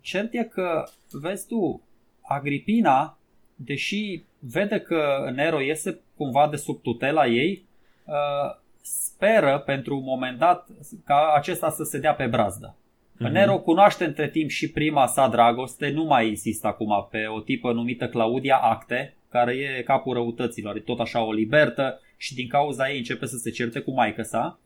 cert 0.00 0.34
e 0.34 0.44
că, 0.44 0.84
vezi 1.10 1.46
tu, 1.46 1.82
Agripina, 2.22 3.18
deși 3.56 4.22
vede 4.38 4.78
că 4.80 5.30
Nero 5.34 5.60
iese 5.60 6.00
cumva 6.16 6.48
de 6.48 6.56
sub 6.56 6.82
tutela 6.82 7.26
ei, 7.26 7.64
Uh, 8.04 8.56
speră 8.82 9.58
pentru 9.58 9.96
un 9.96 10.02
moment 10.04 10.38
dat 10.38 10.68
ca 11.04 11.32
acesta 11.36 11.70
să 11.70 11.84
se 11.84 11.98
dea 11.98 12.14
pe 12.14 12.26
brazdă. 12.26 12.76
Mm-hmm. 13.14 13.30
Nero 13.30 13.58
cunoaște 13.58 14.04
între 14.04 14.28
timp 14.28 14.50
și 14.50 14.70
prima 14.70 15.06
sa 15.06 15.28
dragoste, 15.28 15.90
nu 15.90 16.04
mai 16.04 16.28
insist 16.28 16.64
acum 16.64 17.08
pe 17.10 17.26
o 17.26 17.40
tipă 17.40 17.72
numită 17.72 18.08
Claudia 18.08 18.56
Acte, 18.56 19.14
care 19.28 19.54
e 19.54 19.82
capul 19.82 20.12
răutăților, 20.12 20.76
e 20.76 20.80
tot 20.80 21.00
așa 21.00 21.24
o 21.24 21.32
libertă 21.32 22.00
și 22.16 22.34
din 22.34 22.48
cauza 22.48 22.90
ei 22.90 22.98
începe 22.98 23.26
să 23.26 23.36
se 23.36 23.50
certe 23.50 23.80
cu 23.80 23.90
maică 23.90 24.22
sa. 24.22 24.58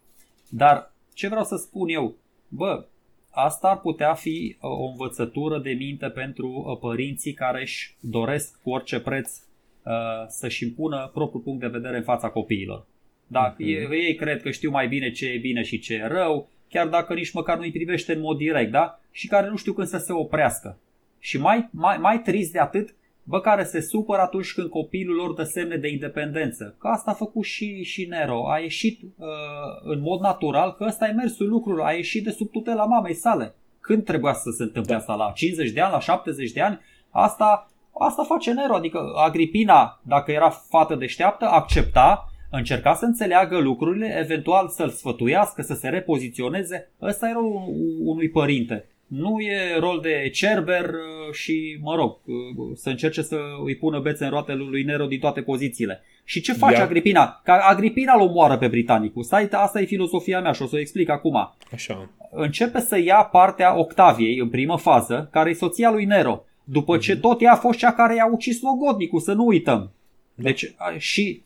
Dar 0.49 0.93
ce 1.15 1.29
vreau 1.29 1.45
să 1.45 1.57
spun 1.57 1.89
eu? 1.89 2.17
Bă, 2.49 2.87
asta 3.31 3.69
ar 3.69 3.81
putea 3.81 4.15
fi 4.15 4.57
uh, 4.61 4.71
o 4.71 4.85
învățătură 4.85 5.59
de 5.59 5.71
minte 5.71 6.09
pentru 6.09 6.49
uh, 6.67 6.79
părinții 6.79 7.33
care 7.33 7.61
își 7.61 7.95
doresc 8.01 8.63
cu 8.63 8.71
orice 8.71 9.01
preț 9.01 9.31
să-și 10.29 10.65
impună 10.65 11.11
propriul 11.15 11.43
punct 11.43 11.61
de 11.61 11.67
vedere 11.67 11.97
în 11.97 12.03
fața 12.03 12.29
copiilor. 12.29 12.87
Dacă 13.27 13.63
uh-huh. 13.63 13.91
ei 13.91 14.15
cred 14.15 14.43
că 14.43 14.51
știu 14.51 14.71
mai 14.71 14.89
bine 14.89 15.11
ce 15.11 15.27
e 15.27 15.39
bine 15.39 15.63
și 15.63 15.79
ce 15.79 15.95
e 15.95 16.07
rău, 16.07 16.49
chiar 16.69 16.87
dacă 16.87 17.15
nici 17.15 17.33
măcar 17.33 17.59
nu-i 17.59 17.71
privește 17.71 18.13
în 18.13 18.21
mod 18.21 18.37
direct, 18.37 18.71
da? 18.71 19.01
Și 19.11 19.27
care 19.27 19.49
nu 19.49 19.57
știu 19.57 19.73
când 19.73 19.89
să 19.89 19.99
se 19.99 20.13
oprească. 20.13 20.79
Și 21.19 21.39
mai, 21.39 21.69
mai, 21.71 21.97
mai 21.97 22.21
trist 22.21 22.53
de 22.53 22.59
atât, 22.59 22.95
bă, 23.23 23.41
care 23.41 23.65
se 23.65 23.81
supără 23.81 24.21
atunci 24.23 24.53
când 24.53 24.69
copilul 24.71 25.17
lor 25.17 25.33
dă 25.33 25.43
semne 25.43 25.77
de 25.77 25.89
independență. 25.89 26.75
Că 26.79 26.89
asta 26.89 27.11
a 27.11 27.15
făcut 27.15 27.45
și, 27.45 27.83
și 27.83 28.05
Nero. 28.05 28.51
A 28.51 28.59
ieșit 28.59 29.03
uh, 29.03 29.27
în 29.83 30.01
mod 30.01 30.21
natural, 30.21 30.75
că 30.75 30.85
ăsta 30.85 31.09
e 31.09 31.13
mersul 31.13 31.49
lucrurilor, 31.49 31.87
a 31.87 31.93
ieșit 31.93 32.25
de 32.25 32.31
sub 32.31 32.51
tutela 32.51 32.85
mamei 32.85 33.15
sale. 33.15 33.55
Când 33.81 34.05
trebuia 34.05 34.33
să 34.33 34.51
se 34.51 34.63
întâmple 34.63 34.95
asta? 34.95 35.15
La 35.15 35.33
50 35.35 35.71
de 35.71 35.81
ani, 35.81 35.93
la 35.93 36.01
70 36.01 36.53
de 36.53 36.61
ani? 36.61 36.81
Asta, 37.11 37.71
asta 38.01 38.23
face 38.23 38.53
Nero, 38.53 38.75
adică 38.75 39.13
Agripina, 39.17 40.01
dacă 40.03 40.33
era 40.33 40.51
fată 40.51 40.95
deșteaptă, 40.95 41.45
accepta 41.45 42.33
încerca 42.51 42.95
să 42.95 43.05
înțeleagă 43.05 43.59
lucrurile, 43.59 44.19
eventual 44.19 44.69
să-l 44.69 44.91
sfătuiască, 44.91 45.63
să 45.63 45.75
se 45.75 45.89
repoziționeze. 45.89 46.91
Ăsta 47.03 47.29
e 47.29 47.33
rolul 47.33 47.63
unui 48.05 48.29
părinte. 48.29 48.87
Nu 49.07 49.41
e 49.41 49.79
rol 49.79 50.01
de 50.01 50.29
cerber 50.33 50.85
uh, 50.85 51.33
și, 51.33 51.79
mă 51.83 51.95
rog, 51.95 52.19
uh, 52.25 52.35
să 52.75 52.89
încerce 52.89 53.23
să 53.23 53.39
îi 53.65 53.77
pună 53.77 54.01
bețe 54.01 54.25
în 54.25 54.31
roate 54.31 54.55
lui 54.55 54.83
Nero 54.83 55.07
din 55.07 55.19
toate 55.19 55.41
pozițiile. 55.41 56.03
Și 56.25 56.41
ce 56.41 56.53
face 56.53 56.75
Ia. 56.75 56.83
Agripina? 56.83 57.41
Ca 57.45 57.55
Agripina 57.55 58.15
îl 58.15 58.21
omoară 58.21 58.57
pe 58.57 58.69
britanicul. 58.69 59.23
Stai, 59.23 59.49
asta 59.51 59.81
e 59.81 59.85
filosofia 59.85 60.41
mea 60.41 60.53
și 60.53 60.63
o 60.63 60.67
să 60.67 60.77
o 60.77 60.79
explic 60.79 61.09
acum. 61.09 61.55
Așa. 61.73 62.11
Începe 62.31 62.81
să 62.81 62.99
ia 62.99 63.29
partea 63.33 63.79
Octaviei 63.79 64.39
în 64.39 64.49
primă 64.49 64.79
fază, 64.79 65.29
care 65.33 65.51
e 65.51 65.53
soția 65.53 65.91
lui 65.91 66.05
Nero. 66.05 66.45
După 66.65 66.97
mm-hmm. 66.97 67.01
ce 67.01 67.13
mhm. 67.13 67.21
tot 67.21 67.43
ea 67.43 67.53
a 67.53 67.57
fost 67.57 67.79
cea 67.79 67.93
care 67.93 68.15
i-a 68.15 68.31
ucis 68.33 68.61
logodnicul, 68.61 69.21
să 69.21 69.33
nu 69.33 69.47
uităm. 69.47 69.91
Da. 70.35 70.43
Deci, 70.43 70.75
și 70.99 71.43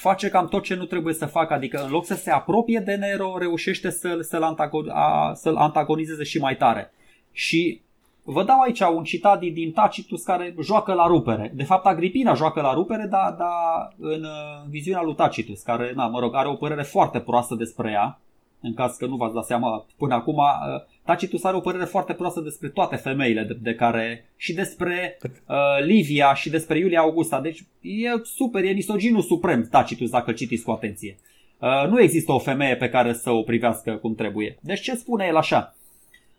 face 0.00 0.28
cam 0.28 0.48
tot 0.48 0.62
ce 0.62 0.74
nu 0.74 0.84
trebuie 0.84 1.14
să 1.14 1.26
facă, 1.26 1.54
adică 1.54 1.82
în 1.84 1.90
loc 1.90 2.04
să 2.04 2.14
se 2.14 2.30
apropie 2.30 2.82
de 2.84 2.94
Nero, 2.94 3.38
reușește 3.38 3.90
să-l, 3.90 4.22
să-l, 4.22 4.42
antagon, 4.42 4.88
a, 4.88 5.32
să-l 5.34 5.56
antagonizeze 5.56 6.24
și 6.24 6.38
mai 6.38 6.56
tare. 6.56 6.92
Și 7.32 7.80
vă 8.22 8.44
dau 8.44 8.60
aici 8.60 8.80
un 8.80 9.04
citat 9.04 9.38
din, 9.38 9.52
din 9.52 9.72
Tacitus 9.72 10.22
care 10.22 10.54
joacă 10.62 10.92
la 10.92 11.06
rupere. 11.06 11.52
De 11.54 11.64
fapt, 11.64 11.86
Agripina 11.86 12.34
joacă 12.34 12.60
la 12.60 12.72
rupere, 12.72 13.06
dar 13.10 13.34
da, 13.38 13.88
în 13.98 14.22
uh, 14.22 14.68
viziunea 14.68 15.02
lui 15.02 15.14
Tacitus, 15.14 15.62
care, 15.62 15.92
na, 15.94 16.06
mă 16.06 16.20
rog, 16.20 16.34
are 16.34 16.48
o 16.48 16.54
părere 16.54 16.82
foarte 16.82 17.20
proastă 17.20 17.54
despre 17.54 17.90
ea, 17.90 18.20
în 18.62 18.74
caz 18.74 18.96
că 18.96 19.06
nu 19.06 19.16
v-ați 19.16 19.34
dat 19.34 19.44
seama 19.44 19.86
până 19.96 20.14
acum, 20.14 20.36
uh, 20.36 20.82
Tacitus 21.04 21.44
are 21.44 21.56
o 21.56 21.60
părere 21.60 21.84
foarte 21.84 22.12
proastă 22.12 22.40
despre 22.40 22.68
toate 22.68 22.96
femeile 22.96 23.42
de, 23.42 23.58
de 23.60 23.74
care 23.74 24.30
și 24.36 24.52
despre 24.52 25.18
uh, 25.22 25.84
Livia 25.84 26.34
și 26.34 26.50
despre 26.50 26.78
Iulia 26.78 27.00
Augusta. 27.00 27.40
Deci 27.40 27.64
e 27.80 28.08
super, 28.22 28.64
e 28.64 28.72
misoginul 28.72 29.22
suprem 29.22 29.68
Tacitus 29.70 30.10
dacă 30.10 30.30
îl 30.30 30.36
citiți 30.36 30.64
cu 30.64 30.70
atenție. 30.70 31.18
Uh, 31.58 31.88
nu 31.88 32.00
există 32.00 32.32
o 32.32 32.38
femeie 32.38 32.76
pe 32.76 32.88
care 32.88 33.12
să 33.12 33.30
o 33.30 33.42
privească 33.42 33.92
cum 33.92 34.14
trebuie. 34.14 34.58
Deci 34.60 34.80
ce 34.80 34.94
spune 34.94 35.26
el 35.26 35.36
așa? 35.36 35.74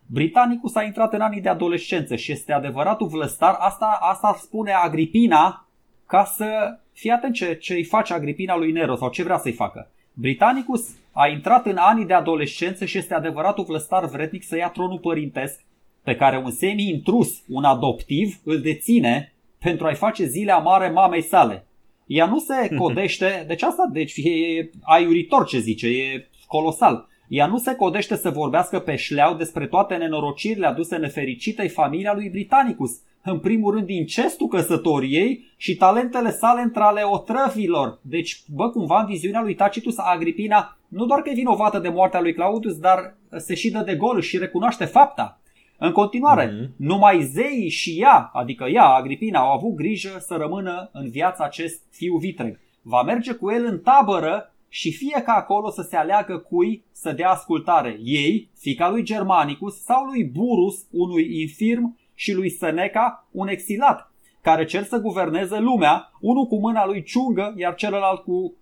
Britanicus 0.05 0.75
a 0.75 0.83
intrat 0.83 1.13
în 1.13 1.21
anii 1.21 1.41
de 1.41 1.49
adolescență 1.49 2.15
și 2.15 2.31
este 2.31 2.53
adevăratul 2.53 3.07
vlăstar. 3.07 3.55
Asta, 3.59 3.97
asta 4.01 4.37
spune 4.39 4.71
Agripina 4.71 5.67
ca 6.05 6.23
să 6.23 6.77
fie 6.93 7.11
atent 7.11 7.33
ce, 7.33 7.55
ce 7.55 7.73
îi 7.73 7.83
face 7.83 8.13
Agripina 8.13 8.57
lui 8.57 8.71
Nero 8.71 8.95
sau 8.95 9.09
ce 9.09 9.23
vrea 9.23 9.37
să-i 9.37 9.51
facă. 9.51 9.91
Britannicus 10.13 10.89
a 11.11 11.27
intrat 11.27 11.65
în 11.65 11.77
anii 11.77 12.05
de 12.05 12.13
adolescență 12.13 12.85
și 12.85 12.97
este 12.97 13.13
adevăratul 13.13 13.63
vlăstar 13.63 14.05
vrednic 14.05 14.43
să 14.43 14.57
ia 14.57 14.69
tronul 14.69 14.99
părintesc 14.99 15.59
pe 16.03 16.15
care 16.15 16.37
un 16.37 16.51
semi-intrus, 16.51 17.43
un 17.47 17.63
adoptiv, 17.63 18.39
îl 18.43 18.61
deține 18.61 19.33
pentru 19.59 19.85
a-i 19.85 19.95
face 19.95 20.25
zile 20.25 20.51
amare 20.51 20.89
mamei 20.89 21.21
sale. 21.21 21.65
Ea 22.05 22.25
nu 22.25 22.39
se 22.39 22.75
codește, 22.75 23.43
deci 23.47 23.61
asta 23.61 23.89
deci 23.91 24.17
e 24.17 24.69
aiuritor 24.81 25.45
ce 25.45 25.59
zice, 25.59 25.87
e 25.87 26.29
colosal. 26.47 27.07
Ea 27.27 27.45
nu 27.45 27.57
se 27.57 27.75
codește 27.75 28.15
să 28.15 28.29
vorbească 28.29 28.79
pe 28.79 28.95
șleau 28.95 29.35
despre 29.35 29.67
toate 29.67 29.95
nenorocirile 29.95 30.65
aduse 30.67 30.95
nefericitei 30.97 31.69
familia 31.69 32.13
lui 32.13 32.29
Britannicus, 32.29 32.91
în 33.23 33.39
primul 33.39 33.73
rând 33.73 33.89
incestul 33.89 34.47
căsătoriei 34.47 35.53
și 35.57 35.75
talentele 35.75 36.31
sale 36.31 36.61
între 36.61 36.81
ale 36.81 37.01
otrăvilor. 37.01 37.99
Deci, 38.01 38.43
bă, 38.47 38.69
cumva 38.69 38.99
în 38.99 39.05
viziunea 39.05 39.41
lui 39.41 39.55
Tacitus, 39.55 39.97
Agripina 39.97 40.77
nu 40.87 41.05
doar 41.05 41.21
că 41.21 41.29
e 41.29 41.33
vinovată 41.33 41.79
de 41.79 41.89
moartea 41.89 42.21
lui 42.21 42.33
Claudius, 42.33 42.77
dar 42.77 43.17
se 43.37 43.55
și 43.55 43.71
dă 43.71 43.79
de 43.79 43.95
gol 43.95 44.21
și 44.21 44.37
recunoaște 44.37 44.85
fapta. 44.85 45.41
În 45.77 45.91
continuare, 45.91 46.47
mm-hmm. 46.47 46.75
numai 46.75 47.23
zeii 47.23 47.69
și 47.69 47.97
ea, 47.99 48.29
adică 48.33 48.65
ea, 48.73 48.85
Agripina, 48.85 49.39
au 49.39 49.51
avut 49.51 49.75
grijă 49.75 50.17
să 50.19 50.35
rămână 50.35 50.89
în 50.93 51.09
viața 51.09 51.43
acest 51.43 51.81
fiu 51.89 52.17
vitreg. 52.17 52.59
Va 52.81 53.03
merge 53.03 53.33
cu 53.33 53.51
el 53.51 53.65
în 53.65 53.79
tabără 53.79 54.53
și 54.69 54.91
fie 54.91 55.21
ca 55.25 55.33
acolo 55.33 55.69
să 55.69 55.81
se 55.89 55.95
aleagă 55.95 56.37
cui 56.37 56.83
să 56.91 57.11
dea 57.11 57.29
ascultare, 57.29 57.99
ei, 58.03 58.49
fica 58.57 58.89
lui 58.89 59.03
Germanicus 59.03 59.81
sau 59.83 60.03
lui 60.03 60.23
Burus, 60.23 60.85
unui 60.91 61.39
infirm, 61.39 61.97
și 62.21 62.33
lui 62.33 62.49
Seneca, 62.49 63.27
un 63.31 63.47
exilat, 63.47 64.11
care 64.41 64.65
cer 64.65 64.83
să 64.83 64.97
guverneze 64.97 65.59
lumea, 65.59 66.11
unul 66.19 66.45
cu 66.45 66.59
mâna 66.59 66.85
lui 66.85 67.03
ciungă, 67.03 67.53
iar 67.57 67.75
celălalt 67.75 68.23
cu, 68.23 68.53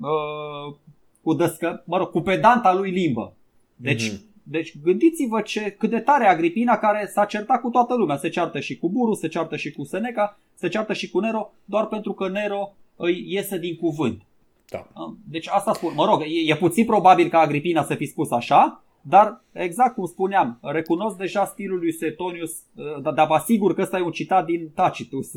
uh, 0.00 0.74
cu 1.22 1.34
dăscă, 1.34 1.82
mă 1.86 1.96
rog, 1.96 2.10
cu 2.10 2.20
pedanta 2.20 2.74
lui 2.74 2.90
limbă. 2.90 3.34
Deci, 3.76 4.10
mm-hmm. 4.10 4.20
deci 4.42 4.78
gândiți-vă 4.82 5.40
ce, 5.40 5.70
cât 5.78 5.90
de 5.90 5.98
tare 5.98 6.26
Agripina 6.26 6.78
care 6.78 7.10
s-a 7.12 7.24
certat 7.24 7.60
cu 7.60 7.68
toată 7.68 7.94
lumea. 7.94 8.16
Se 8.16 8.28
ceartă 8.28 8.60
și 8.60 8.78
cu 8.78 8.90
Burus, 8.90 9.18
se 9.18 9.28
ceartă 9.28 9.56
și 9.56 9.72
cu 9.72 9.84
Seneca, 9.84 10.38
se 10.54 10.68
ceartă 10.68 10.92
și 10.92 11.10
cu 11.10 11.18
Nero, 11.18 11.52
doar 11.64 11.86
pentru 11.86 12.12
că 12.12 12.28
Nero 12.28 12.74
îi 12.96 13.24
iese 13.26 13.58
din 13.58 13.76
cuvânt. 13.76 14.22
Da. 14.70 14.86
Deci 15.30 15.48
asta 15.48 15.72
spun. 15.72 15.92
Mă 15.94 16.04
rog, 16.04 16.22
e, 16.22 16.52
e 16.52 16.56
puțin 16.56 16.84
probabil 16.84 17.28
ca 17.28 17.38
Agripina 17.38 17.84
să 17.84 17.94
fi 17.94 18.06
spus 18.06 18.30
așa, 18.30 18.82
dar 19.08 19.44
exact 19.52 19.94
cum 19.94 20.06
spuneam, 20.06 20.58
recunosc 20.62 21.16
deja 21.16 21.44
stilul 21.44 21.78
lui 21.78 21.92
Setonius, 21.92 22.50
uh, 22.74 23.02
dar, 23.02 23.12
dar 23.12 23.26
vă 23.26 23.34
asigur 23.34 23.74
că 23.74 23.82
ăsta 23.82 23.98
e 23.98 24.02
un 24.02 24.10
citat 24.10 24.44
din 24.44 24.70
Tacitus, 24.74 25.30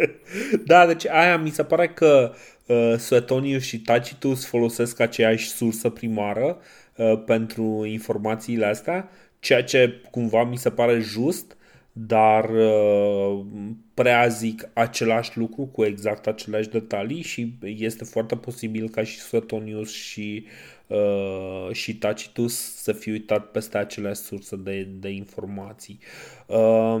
da, 0.66 0.86
deci 0.86 1.06
aia 1.06 1.38
mi 1.38 1.50
se 1.50 1.64
pare 1.64 1.88
că 1.88 2.32
uh, 2.66 2.94
Suetonius 2.96 3.62
și 3.62 3.80
Tacitus 3.80 4.46
folosesc 4.46 5.00
aceeași 5.00 5.48
sursă 5.48 5.88
primară 5.88 6.58
uh, 6.96 7.22
pentru 7.26 7.84
informațiile 7.84 8.66
astea, 8.66 9.08
ceea 9.38 9.64
ce 9.64 10.00
cumva 10.10 10.44
mi 10.44 10.56
se 10.56 10.70
pare 10.70 10.98
just, 10.98 11.56
dar 11.92 12.50
uh, 12.50 13.40
prea 13.94 14.26
zic 14.26 14.68
același 14.72 15.38
lucru 15.38 15.62
cu 15.62 15.84
exact 15.84 16.26
aceleași 16.26 16.68
detalii 16.68 17.22
și 17.22 17.54
este 17.60 18.04
foarte 18.04 18.36
posibil 18.36 18.88
ca 18.88 19.02
și 19.02 19.18
Suetonius 19.18 19.92
și, 19.92 20.46
uh, 20.86 21.72
și 21.72 21.96
Tacitus 21.96 22.82
să 22.82 22.92
fi 22.92 23.10
uitat 23.10 23.50
peste 23.50 23.78
aceleași 23.78 24.20
surse 24.20 24.56
de, 24.56 24.82
de 24.82 25.08
informații. 25.08 25.98
Uh, 26.46 26.96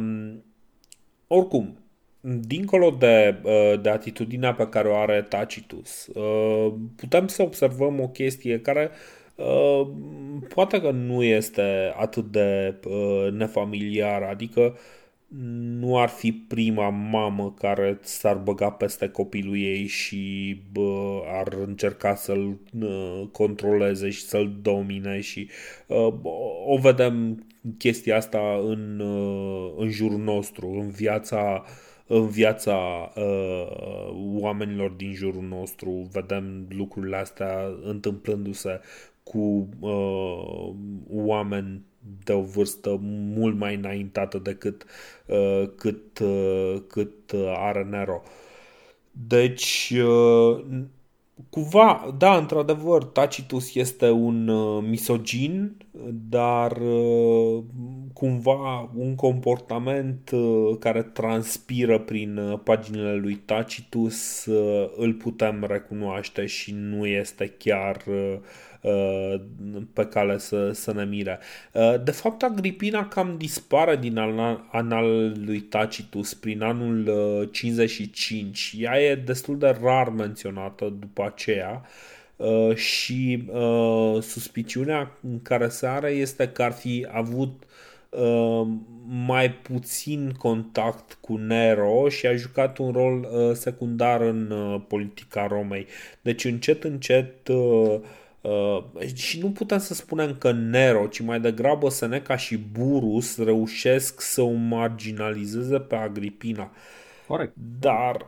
oricum, 1.26 1.78
dincolo 2.20 2.90
de, 2.90 3.40
uh, 3.42 3.80
de 3.80 3.88
atitudinea 3.88 4.54
pe 4.54 4.68
care 4.68 4.88
o 4.88 4.96
are 4.96 5.22
Tacitus, 5.22 6.06
uh, 6.06 6.72
putem 6.96 7.26
să 7.26 7.42
observăm 7.42 8.00
o 8.00 8.08
chestie 8.08 8.60
care 8.60 8.90
uh, 8.90 9.22
Uh, 9.36 9.88
poate 10.54 10.80
că 10.80 10.90
nu 10.90 11.22
este 11.22 11.92
atât 11.96 12.24
de 12.24 12.74
uh, 12.84 13.32
nefamiliar, 13.32 14.22
adică 14.22 14.76
nu 15.80 15.98
ar 15.98 16.08
fi 16.08 16.32
prima 16.32 16.88
mamă 16.88 17.52
care 17.52 17.98
s-ar 18.02 18.36
băga 18.36 18.70
peste 18.70 19.08
copilul 19.08 19.56
ei 19.56 19.86
și 19.86 20.56
bă, 20.72 21.22
ar 21.26 21.52
încerca 21.66 22.14
să-l 22.14 22.58
uh, 22.80 23.22
controleze 23.32 24.10
și 24.10 24.22
să-l 24.22 24.56
domine 24.62 25.20
și 25.20 25.48
uh, 25.86 26.14
o 26.66 26.78
vedem 26.78 27.46
chestia 27.78 28.16
asta 28.16 28.60
în, 28.64 29.00
uh, 29.00 29.72
în 29.76 29.90
jurul 29.90 30.18
nostru, 30.18 30.68
în 30.68 30.90
viața 30.90 31.64
în 32.06 32.26
viața 32.28 32.76
uh, 33.16 34.08
oamenilor 34.40 34.90
din 34.90 35.12
jurul 35.12 35.42
nostru. 35.42 36.08
Vedem 36.12 36.66
lucrurile 36.68 37.16
astea 37.16 37.68
întâmplându-se 37.82 38.80
cu 39.22 39.68
uh, 39.80 40.74
oameni 41.10 41.82
de 42.24 42.32
o 42.32 42.40
vârstă 42.40 42.98
mult 43.34 43.58
mai 43.58 43.74
înaintată 43.74 44.38
decât 44.38 44.84
uh, 45.26 45.64
cât, 45.76 46.18
uh, 46.18 46.76
cât 46.86 47.32
are 47.56 47.82
Nero. 47.82 48.22
Deci, 49.10 49.92
uh, 49.96 50.64
cumva, 51.50 52.14
da, 52.18 52.36
într-adevăr, 52.36 53.04
Tacitus 53.04 53.74
este 53.74 54.10
un 54.10 54.48
uh, 54.48 54.84
misogin, 54.88 55.76
dar 56.28 56.76
uh, 56.76 57.62
cumva 58.12 58.90
un 58.96 59.14
comportament 59.14 60.30
uh, 60.30 60.76
care 60.78 61.02
transpiră 61.02 61.98
prin 61.98 62.36
uh, 62.36 62.58
paginile 62.64 63.14
lui 63.14 63.34
Tacitus 63.34 64.46
uh, 64.46 64.90
îl 64.96 65.12
putem 65.12 65.64
recunoaște 65.68 66.46
și 66.46 66.72
nu 66.74 67.06
este 67.06 67.54
chiar 67.58 68.04
uh, 68.08 68.38
Uh, 68.71 68.71
pe 69.92 70.04
cale 70.04 70.38
să, 70.38 70.72
să 70.72 70.92
ne 70.92 71.04
mire. 71.04 71.38
Uh, 71.72 71.94
de 72.04 72.10
fapt, 72.10 72.42
Agripina 72.42 73.08
cam 73.08 73.34
dispare 73.38 73.96
din 73.96 74.18
anal 74.70 75.32
lui 75.44 75.60
Tacitus 75.60 76.34
prin 76.34 76.62
anul 76.62 77.10
55. 77.52 78.72
Uh, 78.74 78.82
Ea 78.82 79.00
e 79.00 79.14
destul 79.14 79.58
de 79.58 79.78
rar 79.82 80.08
menționată 80.08 80.94
după 81.00 81.24
aceea 81.24 81.82
și 82.74 83.44
suspiciunea 84.20 85.18
în 85.22 85.42
care 85.42 85.68
se 85.68 85.86
are 85.86 86.10
este 86.10 86.48
că 86.48 86.62
ar 86.62 86.72
fi 86.72 87.06
avut 87.10 87.62
mai 89.26 89.52
puțin 89.52 90.32
contact 90.38 91.18
cu 91.20 91.36
Nero 91.36 92.08
și 92.08 92.26
a 92.26 92.34
jucat 92.34 92.78
un 92.78 92.92
rol 92.92 93.28
secundar 93.54 94.20
în 94.20 94.52
politica 94.88 95.46
Romei. 95.46 95.86
Deci 96.22 96.44
încet, 96.44 96.84
încet 96.84 97.48
Uh, 97.48 98.00
și 99.14 99.40
nu 99.40 99.50
putem 99.50 99.78
să 99.78 99.94
spunem 99.94 100.36
că 100.36 100.52
Nero, 100.52 101.06
ci 101.06 101.20
mai 101.20 101.40
degrabă 101.40 101.88
Seneca 101.88 102.36
și 102.36 102.58
Burus 102.58 103.38
reușesc 103.38 104.20
să 104.20 104.42
o 104.42 104.50
marginalizeze 104.50 105.80
pe 105.80 105.94
Agripina. 105.94 106.70
Corect. 107.26 107.54
Dar 107.80 108.26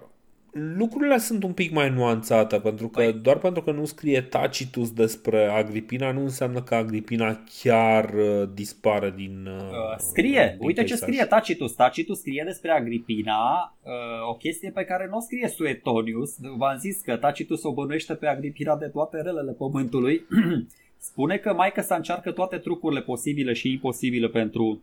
lucrurile 0.55 1.19
sunt 1.19 1.43
un 1.43 1.53
pic 1.53 1.73
mai 1.73 1.91
nuanțate, 1.91 2.59
pentru 2.59 2.89
că 2.89 3.01
păi. 3.01 3.13
doar 3.13 3.39
pentru 3.39 3.63
că 3.63 3.71
nu 3.71 3.85
scrie 3.85 4.21
Tacitus 4.21 4.93
despre 4.93 5.47
Agripina, 5.47 6.13
nu 6.13 6.21
înseamnă 6.21 6.63
că 6.63 6.75
Agripina 6.75 7.43
chiar 7.63 8.15
uh, 8.15 8.49
dispare 8.55 9.13
din. 9.17 9.47
Uh, 9.47 9.63
uh 9.63 9.97
scrie, 9.97 10.55
din 10.59 10.67
uite 10.67 10.81
peisaj. 10.81 10.99
ce 10.99 11.05
scrie 11.05 11.25
Tacitus. 11.25 11.73
Tacitus 11.73 12.19
scrie 12.19 12.43
despre 12.47 12.71
Agripina 12.71 13.75
uh, 13.83 13.91
o 14.29 14.35
chestie 14.35 14.71
pe 14.71 14.85
care 14.85 15.07
nu 15.11 15.17
o 15.17 15.21
scrie 15.21 15.49
Suetonius. 15.49 16.37
V-am 16.57 16.77
zis 16.79 17.01
că 17.01 17.17
Tacitus 17.17 17.63
o 17.63 17.73
bănuiește 17.73 18.15
pe 18.15 18.27
Agripina 18.27 18.77
de 18.77 18.87
toate 18.87 19.21
relele 19.21 19.53
pământului. 19.53 20.27
Spune 20.99 21.37
că 21.37 21.55
mai 21.55 21.73
că 21.73 21.81
să 21.81 21.95
încearcă 21.95 22.31
toate 22.31 22.57
trucurile 22.57 23.01
posibile 23.01 23.53
și 23.53 23.71
imposibile 23.71 24.29
pentru 24.29 24.83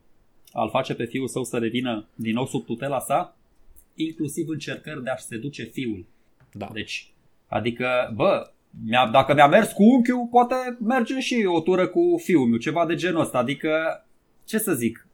a-l 0.51 0.69
face 0.69 0.95
pe 0.95 1.05
fiul 1.05 1.27
său 1.27 1.43
să 1.43 1.57
revină 1.57 2.05
din 2.15 2.33
nou 2.33 2.45
sub 2.45 2.65
tutela 2.65 2.99
sa 2.99 3.35
inclusiv 3.95 4.47
încercări 4.47 5.03
de 5.03 5.09
a-și 5.09 5.23
seduce 5.23 5.63
fiul. 5.63 6.05
Da. 6.51 6.69
Deci, 6.73 7.13
adică, 7.47 8.11
bă, 8.15 8.51
mi-a, 8.85 9.09
dacă 9.11 9.33
mi-a 9.33 9.47
mers 9.47 9.71
cu 9.71 9.83
unchiul, 9.83 10.27
poate 10.31 10.55
merge 10.79 11.19
și 11.19 11.43
o 11.47 11.61
tură 11.61 11.87
cu 11.87 12.21
fiul 12.23 12.47
meu, 12.47 12.57
ceva 12.57 12.85
de 12.85 12.95
genul 12.95 13.21
ăsta. 13.21 13.37
Adică, 13.37 14.05
ce 14.45 14.57
să 14.57 14.73
zic, 14.73 15.07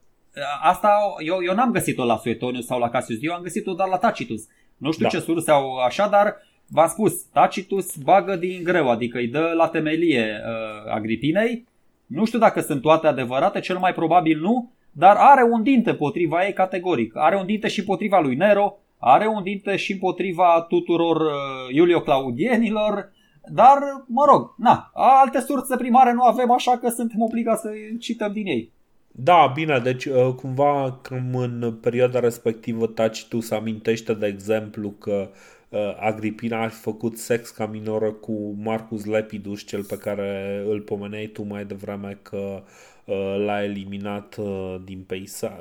asta 0.62 1.16
eu, 1.20 1.44
eu 1.44 1.54
n-am 1.54 1.72
găsit-o 1.72 2.06
la 2.06 2.18
Suetonius 2.18 2.66
sau 2.66 2.80
la 2.80 2.90
Cassius 2.90 3.20
eu 3.22 3.34
am 3.34 3.42
găsit-o 3.42 3.74
doar 3.74 3.90
la 3.90 3.98
Tacitus. 3.98 4.48
Nu 4.78 4.92
știu 4.92 5.04
da. 5.04 5.10
ce 5.10 5.20
surse 5.20 5.52
au 5.52 5.76
așa, 5.76 6.08
dar 6.08 6.36
v-am 6.68 6.88
spus, 6.88 7.22
Tacitus 7.22 7.96
bagă 7.96 8.36
din 8.36 8.64
greu, 8.64 8.90
adică 8.90 9.18
îi 9.18 9.28
dă 9.28 9.54
la 9.56 9.68
temelie 9.68 10.42
uh, 10.46 10.92
Agripinei. 10.94 11.68
Nu 12.06 12.26
știu 12.26 12.40
dacă 12.40 12.62
sunt 12.62 12.82
toate 12.82 13.08
adevărate, 13.08 13.60
cel 13.60 13.78
mai 13.78 13.94
probabil 13.94 14.40
nu, 14.40 14.72
dar 14.98 15.16
are 15.20 15.44
un 15.52 15.64
dinte 15.64 15.94
potriva 15.94 16.46
ei 16.46 16.54
categoric. 16.54 17.16
Are 17.16 17.38
un 17.38 17.46
dinte 17.46 17.68
și 17.68 17.84
potriva 17.84 18.20
lui 18.20 18.36
Nero, 18.36 18.78
are 18.98 19.28
un 19.28 19.44
dinte 19.44 19.76
și 19.76 19.92
împotriva 19.92 20.66
tuturor 20.70 21.16
uh, 21.16 21.32
Iulio-Claudienilor, 21.72 23.12
dar, 23.52 23.78
mă 24.08 24.26
rog, 24.32 24.54
na, 24.58 24.92
alte 24.94 25.40
surse 25.40 25.76
primare 25.76 26.14
nu 26.14 26.22
avem, 26.22 26.52
așa 26.52 26.78
că 26.78 26.90
suntem 26.90 27.22
obligați 27.22 27.62
să 27.62 27.70
cităm 28.00 28.32
din 28.32 28.46
ei. 28.46 28.72
Da, 29.12 29.52
bine, 29.54 29.80
deci 29.80 30.06
uh, 30.06 30.34
cumva 30.36 31.00
cam 31.02 31.36
în 31.36 31.78
perioada 31.82 32.20
respectivă 32.20 32.88
Tacitus 32.88 33.52
amintește 33.52 34.14
de 34.14 34.26
exemplu 34.26 34.90
că 34.90 35.30
uh, 35.70 35.80
Agripina 36.00 36.64
a 36.64 36.68
făcut 36.68 37.18
sex 37.18 37.50
ca 37.50 37.66
minoră 37.66 38.12
cu 38.12 38.56
Marcus 38.64 39.06
Lepidus, 39.06 39.62
cel 39.66 39.84
pe 39.84 39.98
care 39.98 40.62
îl 40.68 40.82
pomeneai 40.82 41.26
tu 41.26 41.44
mai 41.44 41.66
devreme 41.66 42.20
că 42.22 42.38
Uh, 42.38 42.97
l-a 43.46 43.64
eliminat 43.64 44.36
uh, 44.40 44.76
din 44.84 45.04
peisaj, 45.08 45.52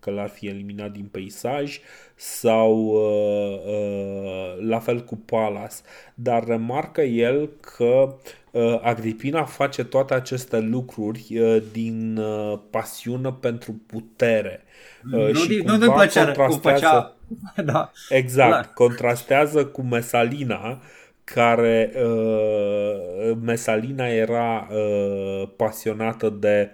că 0.00 0.10
l-ar 0.10 0.28
fi 0.28 0.46
eliminat 0.46 0.92
din 0.92 1.08
peisaj 1.10 1.78
sau 2.14 2.74
uh, 2.76 4.66
la 4.68 4.78
fel 4.78 5.04
cu 5.04 5.16
Palas. 5.16 5.82
Dar 6.14 6.44
remarcă 6.44 7.00
el 7.00 7.50
că 7.60 8.14
Agripina 8.82 9.44
face 9.44 9.84
toate 9.84 10.14
aceste 10.14 10.60
lucruri 10.60 11.40
din 11.72 12.20
pasiune 12.70 13.32
pentru 13.40 13.80
putere. 13.86 14.64
Nu, 15.02 15.32
și 15.32 15.48
din, 15.48 15.62
nu 15.66 15.78
din 15.78 15.90
plăcere, 15.90 16.32
cum 16.32 16.58
făcea. 16.58 17.16
Da. 17.64 17.90
Exact, 18.08 18.50
Clar. 18.50 18.70
contrastează 18.74 19.66
cu 19.66 19.82
Mesalina, 19.82 20.80
care 21.34 21.92
uh, 21.94 23.36
Mesalina 23.40 24.06
era 24.06 24.68
uh, 24.70 25.48
pasionată 25.56 26.28
de, 26.28 26.70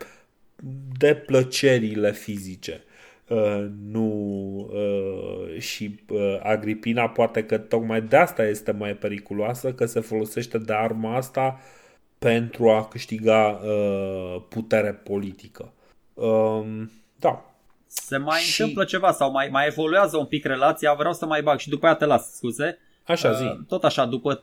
de 0.99 1.15
plăcerile 1.15 2.12
fizice. 2.12 2.85
Uh, 3.28 3.66
nu 3.91 4.09
uh, 4.73 5.59
și 5.61 6.01
uh, 6.09 6.39
Agripina 6.43 7.09
poate 7.09 7.45
că 7.45 7.59
tocmai 7.59 8.01
de 8.03 8.16
asta 8.16 8.45
este 8.45 8.73
mai 8.73 8.95
periculoasă 8.95 9.73
că 9.73 9.87
se 9.87 10.01
folosește 10.01 10.59
de 10.59 10.73
arma 10.73 11.16
asta 11.16 11.61
pentru 12.19 12.70
a 12.70 12.85
câștiga 12.85 13.49
uh, 13.49 14.43
putere 14.49 14.93
politică. 14.93 15.73
Uh, 16.15 16.65
da. 17.16 17.51
Se 17.87 18.16
mai 18.16 18.41
și... 18.41 18.61
întâmplă 18.61 18.85
ceva 18.85 19.12
sau 19.12 19.31
mai, 19.31 19.49
mai 19.51 19.66
evoluează 19.66 20.16
un 20.16 20.27
pic 20.27 20.45
relația, 20.45 20.95
vreau 20.95 21.12
să 21.12 21.27
mai 21.27 21.43
bag 21.43 21.59
și 21.59 21.69
după 21.69 21.87
aia 21.87 21.95
te 21.95 22.05
las, 22.05 22.35
scuze. 22.35 22.78
Așa 23.07 23.33
zi. 23.33 23.45
Uh, 23.45 23.57
tot 23.69 23.85
așa, 23.85 24.05
după 24.05 24.43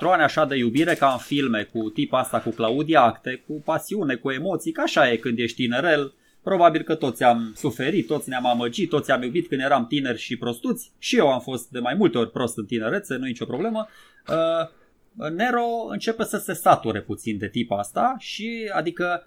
ani 0.00 0.22
așa 0.22 0.44
de 0.44 0.56
iubire 0.56 0.94
ca 0.94 1.10
în 1.12 1.18
filme 1.18 1.62
cu 1.72 1.90
tipa 1.90 2.18
asta, 2.18 2.40
cu 2.40 2.50
Claudia 2.50 3.02
Acte, 3.02 3.42
cu 3.46 3.62
pasiune, 3.64 4.14
cu 4.14 4.30
emoții, 4.30 4.72
ca 4.72 4.82
așa 4.82 5.10
e 5.10 5.16
când 5.16 5.38
ești 5.38 5.56
tinerel, 5.56 6.12
Probabil 6.44 6.82
că 6.82 6.94
toți 6.94 7.22
am 7.22 7.52
suferit, 7.56 8.06
toți 8.06 8.28
ne-am 8.28 8.46
amăgit, 8.46 8.88
toți 8.88 9.10
am 9.10 9.22
iubit 9.22 9.48
când 9.48 9.60
eram 9.60 9.86
tineri 9.86 10.18
și 10.18 10.36
prostuți. 10.36 10.92
Și 10.98 11.16
eu 11.16 11.32
am 11.32 11.40
fost 11.40 11.68
de 11.68 11.78
mai 11.78 11.94
multe 11.94 12.18
ori 12.18 12.30
prost 12.30 12.58
în 12.58 12.64
tinerețe, 12.64 13.16
nu 13.16 13.24
e 13.24 13.28
nicio 13.28 13.44
problemă. 13.44 13.88
Uh, 14.28 15.30
Nero 15.30 15.64
începe 15.88 16.24
să 16.24 16.38
se 16.38 16.52
sature 16.52 17.00
puțin 17.00 17.38
de 17.38 17.48
tipa 17.48 17.78
asta 17.78 18.14
și 18.18 18.70
adică 18.72 19.26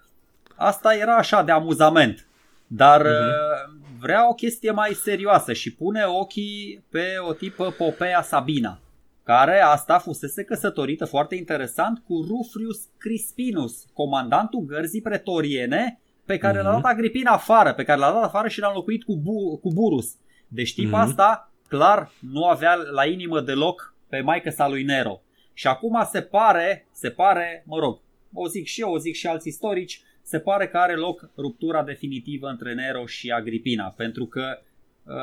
asta 0.54 0.94
era 0.94 1.16
așa 1.16 1.42
de 1.42 1.52
amuzament. 1.52 2.27
Dar 2.68 3.00
uh-huh. 3.00 3.98
vrea 4.00 4.28
o 4.28 4.34
chestie 4.34 4.70
mai 4.70 4.92
serioasă 4.92 5.52
și 5.52 5.74
pune 5.74 6.04
ochii 6.04 6.84
pe 6.90 7.14
o 7.28 7.32
tipă 7.32 7.70
Popea 7.70 8.22
Sabina, 8.22 8.80
care 9.22 9.60
asta 9.60 9.98
fusese 9.98 10.44
căsătorită 10.44 11.04
foarte 11.04 11.34
interesant 11.34 12.02
cu 12.06 12.26
Rufrius 12.28 12.80
Crispinus, 12.98 13.84
comandantul 13.92 14.60
gărzii 14.60 15.02
pretoriene, 15.02 16.00
pe 16.24 16.38
care 16.38 16.58
uh-huh. 16.58 16.62
l-a 16.62 16.72
dat 16.72 16.84
Agripina 16.84 17.32
afară, 17.32 17.72
pe 17.72 17.84
care 17.84 17.98
l-a 17.98 18.12
dat 18.12 18.22
afară 18.22 18.48
și 18.48 18.60
l-a 18.60 18.68
înlocuit 18.68 19.04
cu, 19.04 19.16
Bu- 19.16 19.58
cu 19.62 19.72
Burus. 19.72 20.14
Deci 20.48 20.74
tipa 20.74 20.98
uh-huh. 20.98 21.08
asta 21.08 21.52
clar 21.68 22.10
nu 22.32 22.44
avea 22.44 22.74
la 22.74 23.04
inimă 23.04 23.40
deloc 23.40 23.94
pe 24.08 24.20
maică 24.20 24.50
sa 24.50 24.68
lui 24.68 24.82
Nero. 24.82 25.22
Și 25.52 25.66
acum 25.66 26.08
se 26.10 26.20
pare, 26.20 26.88
se 26.92 27.10
pare, 27.10 27.64
mă 27.66 27.78
rog, 27.78 28.00
o 28.32 28.46
zic 28.46 28.66
și 28.66 28.80
eu, 28.80 28.92
o 28.92 28.98
zic 28.98 29.14
și 29.14 29.26
alți 29.26 29.48
istorici, 29.48 30.02
se 30.28 30.38
pare 30.38 30.68
că 30.68 30.76
are 30.76 30.94
loc 30.94 31.30
ruptura 31.36 31.82
definitivă 31.82 32.48
între 32.48 32.74
Nero 32.74 33.06
și 33.06 33.30
Agripina, 33.30 33.94
pentru 33.96 34.24
că 34.24 34.58
uh, 35.04 35.14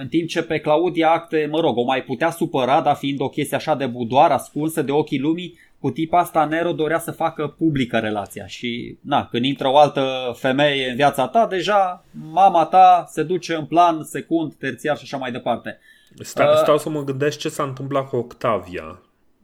în 0.00 0.08
timp 0.08 0.28
ce 0.28 0.42
pe 0.42 0.58
Claudia 0.58 1.10
Acte, 1.10 1.48
mă 1.50 1.60
rog, 1.60 1.76
o 1.76 1.82
mai 1.82 2.02
putea 2.02 2.30
supăra, 2.30 2.80
dar 2.80 2.96
fiind 2.96 3.20
o 3.20 3.28
chestie 3.28 3.56
așa 3.56 3.74
de 3.74 3.86
budoar, 3.86 4.30
ascunsă 4.30 4.82
de 4.82 4.92
ochii 4.92 5.18
lumii, 5.18 5.58
cu 5.78 5.90
tipa 5.90 6.18
asta 6.18 6.44
Nero 6.44 6.72
dorea 6.72 6.98
să 6.98 7.10
facă 7.10 7.54
publică 7.58 7.98
relația 7.98 8.46
și, 8.46 8.98
na, 9.00 9.26
când 9.26 9.44
intră 9.44 9.68
o 9.68 9.76
altă 9.76 10.32
femeie 10.34 10.88
în 10.88 10.96
viața 10.96 11.28
ta, 11.28 11.46
deja 11.46 12.04
mama 12.10 12.64
ta 12.64 13.04
se 13.08 13.22
duce 13.22 13.54
în 13.54 13.64
plan 13.64 14.02
secund, 14.02 14.54
terțiar 14.54 14.96
și 14.96 15.02
așa 15.04 15.16
mai 15.16 15.32
departe. 15.32 15.78
Stau, 16.18 16.50
uh, 16.50 16.56
stau 16.56 16.78
să 16.78 16.88
mă 16.88 17.04
gândesc 17.04 17.38
ce 17.38 17.48
s-a 17.48 17.62
întâmplat 17.62 18.08
cu 18.08 18.16
Octavia. 18.16 19.00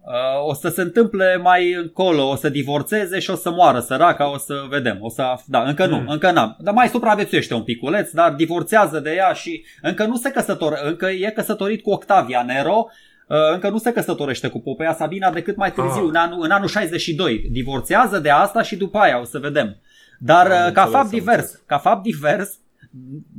Uh, 0.09 0.48
o 0.48 0.55
să 0.55 0.68
se 0.68 0.82
întâmple 0.82 1.36
mai 1.36 1.72
încolo, 1.72 2.28
o 2.28 2.35
să 2.35 2.48
divorțeze 2.48 3.18
și 3.18 3.30
o 3.30 3.35
să 3.35 3.51
moară 3.51 3.80
săraca, 3.80 4.32
o 4.32 4.39
să 4.39 4.66
vedem. 4.68 4.98
O 5.01 5.09
să, 5.09 5.35
da, 5.47 5.62
încă 5.62 5.86
nu, 5.86 5.97
mm. 5.97 6.09
încă 6.09 6.30
n-am. 6.30 6.56
Dar 6.60 6.74
mai 6.74 6.89
supraviețuiește 6.89 7.55
un 7.55 7.62
piculeț, 7.62 8.10
dar 8.10 8.32
divorțează 8.32 9.01
de 9.01 9.14
ea 9.14 9.32
și 9.32 9.64
încă 9.82 10.05
nu 10.05 10.16
se 10.16 10.30
căsător, 10.30 10.80
încă 10.85 11.06
e 11.06 11.30
căsătorit 11.35 11.82
cu 11.82 11.90
Octavia 11.90 12.43
Nero, 12.43 12.86
uh, 13.28 13.36
încă 13.52 13.68
nu 13.68 13.78
se 13.78 13.93
căsătorește 13.93 14.48
cu 14.48 14.60
Popea 14.60 14.93
Sabina 14.93 15.30
decât 15.30 15.56
mai 15.56 15.72
târziu, 15.72 16.02
ah. 16.02 16.09
în, 16.09 16.14
anul, 16.14 16.44
în 16.44 16.51
anul 16.51 16.68
62. 16.68 17.48
Divorțează 17.51 18.18
de 18.18 18.30
asta 18.30 18.62
și 18.62 18.76
după 18.76 18.98
aia 18.98 19.20
o 19.20 19.24
să 19.24 19.39
vedem. 19.39 19.76
Dar 20.18 20.51
am 20.51 20.66
uh, 20.66 20.72
ca 20.72 20.86
fapt 20.86 21.09
divers, 21.09 21.62
ca 21.66 21.78
fapt 21.78 22.02
divers, 22.02 22.59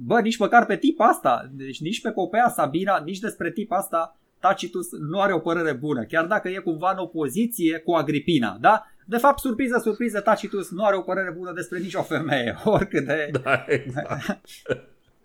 bă, 0.05 0.19
nici 0.21 0.37
măcar 0.37 0.65
pe 0.65 0.75
tip 0.75 0.99
asta, 0.99 1.49
deci 1.51 1.81
nici 1.81 2.01
pe 2.01 2.09
Popea 2.09 2.53
Sabina, 2.55 3.01
nici 3.05 3.19
despre 3.19 3.51
tip 3.51 3.71
asta 3.71 4.19
Tacitus 4.39 4.91
nu 4.91 5.21
are 5.21 5.33
o 5.33 5.39
părere 5.39 5.73
bună, 5.73 6.03
chiar 6.03 6.25
dacă 6.25 6.49
e 6.49 6.57
cumva 6.57 6.91
în 6.91 6.97
opoziție 6.97 7.77
cu 7.77 7.91
Agripina, 7.91 8.57
da? 8.61 8.85
De 9.05 9.17
fapt, 9.17 9.39
surpriză, 9.39 9.79
surpriză, 9.83 10.19
Tacitus 10.19 10.71
nu 10.71 10.85
are 10.85 10.95
o 10.95 11.01
părere 11.01 11.33
bună 11.37 11.51
despre 11.55 11.79
nicio 11.79 12.01
femeie, 12.01 12.57
oricât 12.63 13.05
de... 13.05 13.29
Da, 13.43 13.65
exact. 13.67 14.23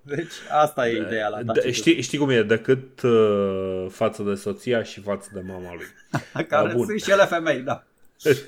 Deci 0.07 0.33
asta 0.51 0.89
e 0.89 0.97
ideea 1.07 1.29
la 1.29 1.43
Tacitus. 1.43 1.75
Știi, 1.75 2.01
știi 2.01 2.19
cum 2.19 2.31
e, 2.31 2.43
decât 2.43 3.03
uh, 3.03 3.87
față 3.89 4.23
de 4.23 4.35
soția 4.35 4.83
și 4.83 5.01
față 5.01 5.31
de 5.35 5.41
mama 5.47 5.75
lui. 5.75 5.87
Care 6.49 6.75
uh, 6.75 6.85
sunt 6.85 7.01
și 7.01 7.11
ele 7.11 7.25
femei, 7.25 7.61
da. 7.61 7.85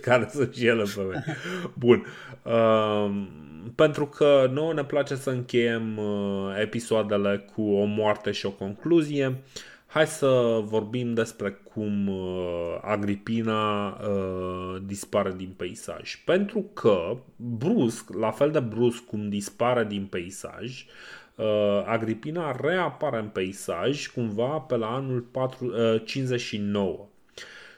Care 0.01 0.29
sunt 0.33 0.55
și 0.55 0.67
ele 0.67 0.85
femei. 0.85 1.25
Bun. 1.75 2.07
Uh, 2.43 3.27
pentru 3.75 4.07
că 4.07 4.51
nouă 4.53 4.73
ne 4.73 4.85
place 4.85 5.15
să 5.15 5.31
încheiem 5.31 5.99
uh, 5.99 6.61
episoadele 6.61 7.47
cu 7.55 7.63
o 7.63 7.85
moarte 7.85 8.31
și 8.31 8.47
o 8.47 8.51
concluzie. 8.51 9.27
Uh, 9.27 9.35
Hai 9.97 10.07
să 10.07 10.61
vorbim 10.65 11.15
despre 11.15 11.51
cum 11.51 12.09
uh, 12.09 12.79
Agripina 12.81 13.89
uh, 13.89 14.83
dispare 14.87 15.35
din 15.37 15.53
peisaj. 15.57 16.23
Pentru 16.25 16.61
că, 16.61 17.17
brusc, 17.37 18.11
la 18.15 18.31
fel 18.31 18.51
de 18.51 18.61
brusc 18.61 19.05
cum 19.05 19.29
dispare 19.29 19.85
din 19.85 20.07
peisaj, 20.07 20.87
uh, 21.35 21.83
Agripina 21.85 22.57
reapare 22.61 23.19
în 23.19 23.29
peisaj 23.29 24.07
cumva 24.07 24.59
pe 24.59 24.77
la 24.77 24.95
anul 24.95 25.21
4, 25.21 25.67
uh, 25.67 26.03
59. 26.05 27.07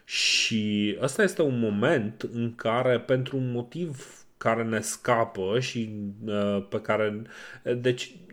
Și 0.04 0.96
ăsta 1.00 1.22
este 1.22 1.42
un 1.42 1.58
moment 1.58 2.28
în 2.32 2.54
care, 2.54 3.00
pentru 3.00 3.36
un 3.36 3.50
motiv 3.50 4.06
care 4.36 4.62
ne 4.62 4.80
scapă 4.80 5.60
și 5.60 5.90
uh, 6.24 6.66
pe 6.68 6.80
care. 6.80 7.22
Deci, 7.76 8.12
Uh, 8.12 8.27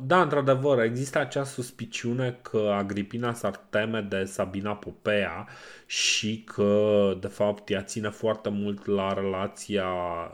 da, 0.00 0.22
într-adevăr, 0.22 0.82
există 0.82 1.18
acea 1.18 1.44
suspiciune 1.44 2.38
că 2.42 2.72
Agripina 2.76 3.32
s-ar 3.32 3.56
teme 3.56 4.00
de 4.00 4.24
Sabina 4.24 4.74
Popea 4.74 5.48
și 5.86 6.44
că, 6.44 7.12
de 7.20 7.26
fapt, 7.26 7.70
ea 7.70 7.82
ține 7.82 8.08
foarte 8.08 8.48
mult 8.48 8.86
la 8.86 9.12
relația 9.12 9.86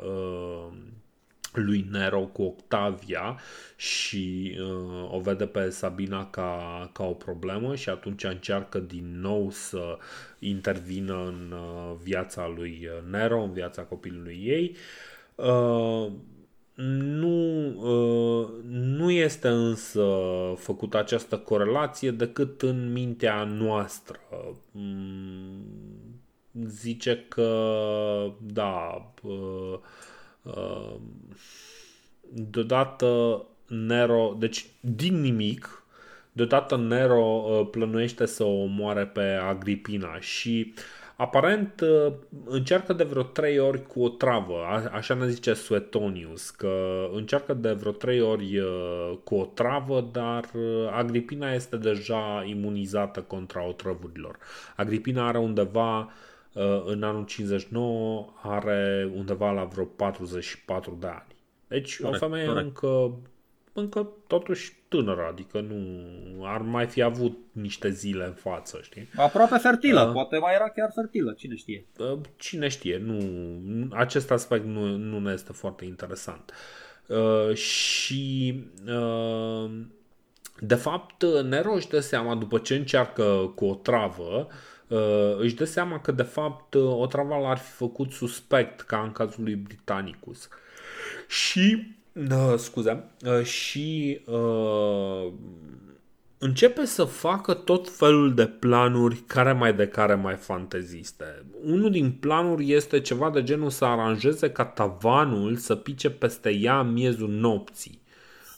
uh, 0.02 0.72
lui 1.52 1.86
Nero 1.90 2.20
cu 2.20 2.42
Octavia 2.42 3.40
și 3.76 4.56
uh, 4.60 5.12
o 5.12 5.20
vede 5.20 5.46
pe 5.46 5.70
Sabina 5.70 6.26
ca, 6.30 6.90
ca 6.92 7.04
o 7.04 7.12
problemă 7.12 7.74
și 7.74 7.88
atunci 7.88 8.24
încearcă 8.24 8.78
din 8.78 9.20
nou 9.20 9.50
să 9.50 9.98
intervină 10.38 11.14
în 11.14 11.54
uh, 11.56 11.96
viața 12.02 12.52
lui 12.56 12.88
Nero, 13.10 13.42
în 13.42 13.52
viața 13.52 13.82
copilului 13.82 14.40
ei. 14.44 14.76
Uh, 15.34 16.12
nu, 16.74 17.66
uh, 17.66 18.48
nu 18.72 19.10
este 19.10 19.48
însă 19.48 20.06
făcută 20.56 20.98
această 20.98 21.38
corelație 21.38 22.10
decât 22.10 22.62
în 22.62 22.92
mintea 22.92 23.44
noastră. 23.44 24.20
Mm, 24.70 26.22
zice 26.66 27.24
că, 27.28 28.32
da, 28.40 29.12
uh, 29.22 29.78
uh, 30.42 30.94
deodată 32.32 33.42
Nero, 33.66 34.36
deci 34.38 34.66
din 34.80 35.20
nimic, 35.20 35.84
deodată 36.32 36.76
Nero 36.76 37.42
plănuiește 37.70 38.26
să 38.26 38.44
o 38.44 38.62
omoare 38.62 39.06
pe 39.06 39.22
Agripina 39.22 40.20
și 40.20 40.74
uh, 40.76 40.82
Aparent 41.24 41.80
uh, 41.80 42.12
încearcă 42.44 42.92
de 42.92 43.04
vreo 43.04 43.22
trei 43.22 43.58
ori 43.58 43.86
cu 43.86 44.02
o 44.02 44.08
travă, 44.08 44.54
așa 44.92 45.14
ne 45.14 45.28
zice 45.28 45.54
Suetonius, 45.54 46.50
că 46.50 46.72
încearcă 47.12 47.54
de 47.54 47.72
vreo 47.72 47.92
trei 47.92 48.20
ori 48.20 48.58
uh, 48.58 49.18
cu 49.24 49.34
o 49.34 49.44
travă, 49.44 50.08
dar 50.12 50.44
uh, 50.54 50.88
Agripina 50.92 51.52
este 51.52 51.76
deja 51.76 52.44
imunizată 52.46 53.20
contra 53.20 53.68
otrăvurilor. 53.68 54.38
Agripina 54.76 55.28
are 55.28 55.38
undeva 55.38 56.12
în 56.84 57.02
anul 57.02 57.24
59 57.24 58.26
are 58.42 59.10
undeva 59.14 59.50
la 59.50 59.64
vreo 59.64 59.84
44 59.84 60.96
de 61.00 61.06
ani. 61.06 61.36
Deci 61.68 62.00
corect, 62.00 62.22
o 62.22 62.26
femeie 62.26 62.46
corect. 62.46 62.64
încă, 62.64 63.12
încă 63.74 64.08
totuși 64.26 64.72
tânără, 64.88 65.26
adică 65.30 65.60
nu 65.60 66.44
ar 66.44 66.60
mai 66.60 66.86
fi 66.86 67.02
avut 67.02 67.38
niște 67.52 67.90
zile 67.90 68.24
în 68.24 68.32
față, 68.32 68.80
știi? 68.82 69.08
Aproape 69.16 69.56
fertilă, 69.56 70.02
uh, 70.06 70.12
poate 70.12 70.38
mai 70.38 70.54
era 70.54 70.68
chiar 70.68 70.90
fertilă, 70.94 71.32
cine 71.32 71.54
știe. 71.54 71.86
Uh, 71.98 72.18
cine 72.36 72.68
știe, 72.68 72.98
nu, 72.98 73.88
acest 73.90 74.30
aspect 74.30 74.64
nu, 74.64 74.96
nu 74.96 75.18
ne 75.18 75.32
este 75.32 75.52
foarte 75.52 75.84
interesant. 75.84 76.52
Uh, 77.06 77.54
și 77.54 78.54
uh, 78.86 79.70
de 80.58 80.74
fapt 80.74 81.24
Nero 81.42 81.72
își 81.72 81.88
dă 81.88 82.00
seama 82.00 82.34
după 82.34 82.58
ce 82.58 82.74
încearcă 82.74 83.52
cu 83.54 83.64
o 83.64 83.74
travă 83.74 84.48
uh, 84.88 85.36
își 85.38 85.54
dă 85.54 85.64
seama 85.64 86.00
că 86.00 86.12
de 86.12 86.22
fapt 86.22 86.74
o 86.74 87.06
travă 87.06 87.34
l-ar 87.34 87.58
fi 87.58 87.70
făcut 87.70 88.10
suspect 88.10 88.80
ca 88.80 89.02
în 89.02 89.12
cazul 89.12 89.42
lui 89.44 89.54
Britannicus 89.54 90.48
și 91.28 91.94
uh, 92.14 92.54
scuze 92.56 93.04
uh, 93.26 93.44
și 93.44 94.20
uh, 94.26 95.32
începe 96.38 96.84
să 96.84 97.04
facă 97.04 97.54
tot 97.54 97.88
felul 97.96 98.34
de 98.34 98.46
planuri 98.46 99.16
care 99.16 99.52
mai 99.52 99.74
de 99.74 99.86
care 99.86 100.14
mai 100.14 100.34
fanteziste. 100.34 101.44
Unul 101.64 101.90
din 101.90 102.12
planuri 102.12 102.72
este 102.72 103.00
ceva 103.00 103.30
de 103.30 103.42
genul 103.42 103.70
să 103.70 103.84
aranjeze 103.84 104.50
ca 104.50 104.64
tavanul 104.64 105.56
să 105.56 105.74
pice 105.74 106.10
peste 106.10 106.50
ea 106.50 106.82
miezul 106.82 107.28
nopții. 107.28 108.02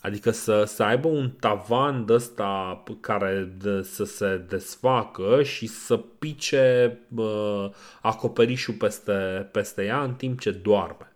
Adică 0.00 0.30
să, 0.30 0.64
să 0.66 0.82
aibă 0.82 1.08
un 1.08 1.30
tavan 1.40 2.06
de 2.06 2.12
ăsta 2.12 2.82
care 3.00 3.54
de, 3.58 3.82
să 3.82 4.04
se 4.04 4.44
desfacă 4.48 5.42
și 5.42 5.66
să 5.66 5.96
pice 5.96 6.98
uh, 7.14 7.70
acoperișul 8.00 8.74
peste, 8.74 9.48
peste 9.52 9.84
ea 9.84 10.02
în 10.02 10.14
timp 10.14 10.40
ce 10.40 10.50
doarme. 10.50 11.15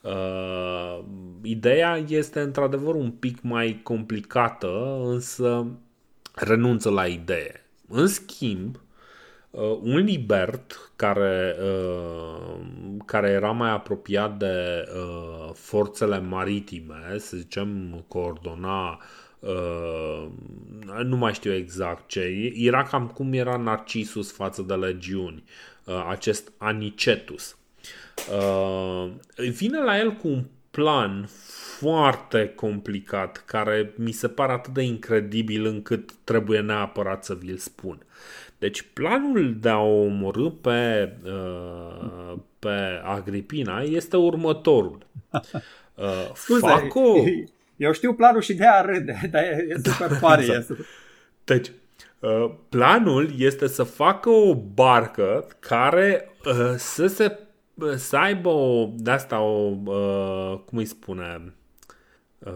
Uh, 0.00 0.98
ideea 1.42 2.04
este 2.08 2.40
într-adevăr 2.40 2.94
un 2.94 3.10
pic 3.10 3.42
mai 3.42 3.80
complicată, 3.82 5.00
însă 5.04 5.66
renunță 6.34 6.90
la 6.90 7.06
idee. 7.06 7.66
În 7.88 8.06
schimb, 8.06 8.80
uh, 9.50 9.78
un 9.82 9.96
libert 9.96 10.92
care, 10.96 11.56
uh, 11.62 12.60
care 13.04 13.28
era 13.30 13.50
mai 13.50 13.70
apropiat 13.70 14.38
de 14.38 14.84
uh, 14.94 15.50
forțele 15.54 16.20
maritime, 16.20 17.18
să 17.18 17.36
zicem, 17.36 18.04
coordona 18.08 19.00
Uh, 19.40 20.26
nu 21.02 21.16
mai 21.16 21.34
știu 21.34 21.52
exact 21.52 22.08
ce, 22.08 22.52
era 22.54 22.82
cam 22.82 23.06
cum 23.06 23.32
era 23.32 23.56
Narcisus 23.56 24.32
față 24.32 24.62
de 24.62 24.74
legiuni, 24.74 25.44
uh, 25.84 26.06
acest 26.08 26.52
Anicetus. 26.56 27.56
Uh, 28.28 29.10
vine 29.36 29.78
la 29.78 29.98
el 29.98 30.12
cu 30.12 30.28
un 30.28 30.44
plan 30.70 31.28
foarte 31.78 32.52
complicat 32.54 33.42
care 33.46 33.92
mi 33.96 34.12
se 34.12 34.28
pare 34.28 34.52
atât 34.52 34.72
de 34.72 34.82
incredibil 34.82 35.66
încât 35.66 36.10
trebuie 36.24 36.60
neapărat 36.60 37.24
să 37.24 37.34
vi-l 37.34 37.56
spun. 37.56 37.98
Deci 38.58 38.82
planul 38.92 39.56
de 39.60 39.68
a 39.68 39.78
o 39.78 40.04
omorâ 40.04 40.48
pe, 40.48 41.12
uh, 41.24 42.38
pe 42.58 43.00
Agripina 43.04 43.80
este 43.80 44.16
următorul. 44.16 44.98
Uh, 45.94 46.30
Scuze, 46.34 46.66
fac 46.66 46.94
o... 46.94 47.14
eu 47.76 47.92
știu 47.92 48.14
planul 48.14 48.40
și 48.40 48.54
de 48.54 48.66
a 48.66 48.80
râde, 48.80 49.28
dar 49.30 49.42
e 49.42 49.76
da, 49.82 49.90
super 49.90 50.18
pare. 50.20 50.42
Exact. 50.42 50.66
Deci, 51.44 51.72
uh, 52.18 52.50
planul 52.68 53.30
este 53.38 53.66
să 53.66 53.82
facă 53.82 54.30
o 54.30 54.54
barcă 54.54 55.46
care 55.58 56.30
uh, 56.44 56.74
să 56.76 57.06
se 57.06 57.38
să 57.96 58.16
aibă 58.16 58.48
o, 58.48 58.88
de 58.94 59.10
asta 59.10 59.40
o, 59.40 59.72
uh, 59.84 60.58
cum 60.64 60.78
îi 60.78 60.84
spune, 60.84 61.54
uh, 62.38 62.52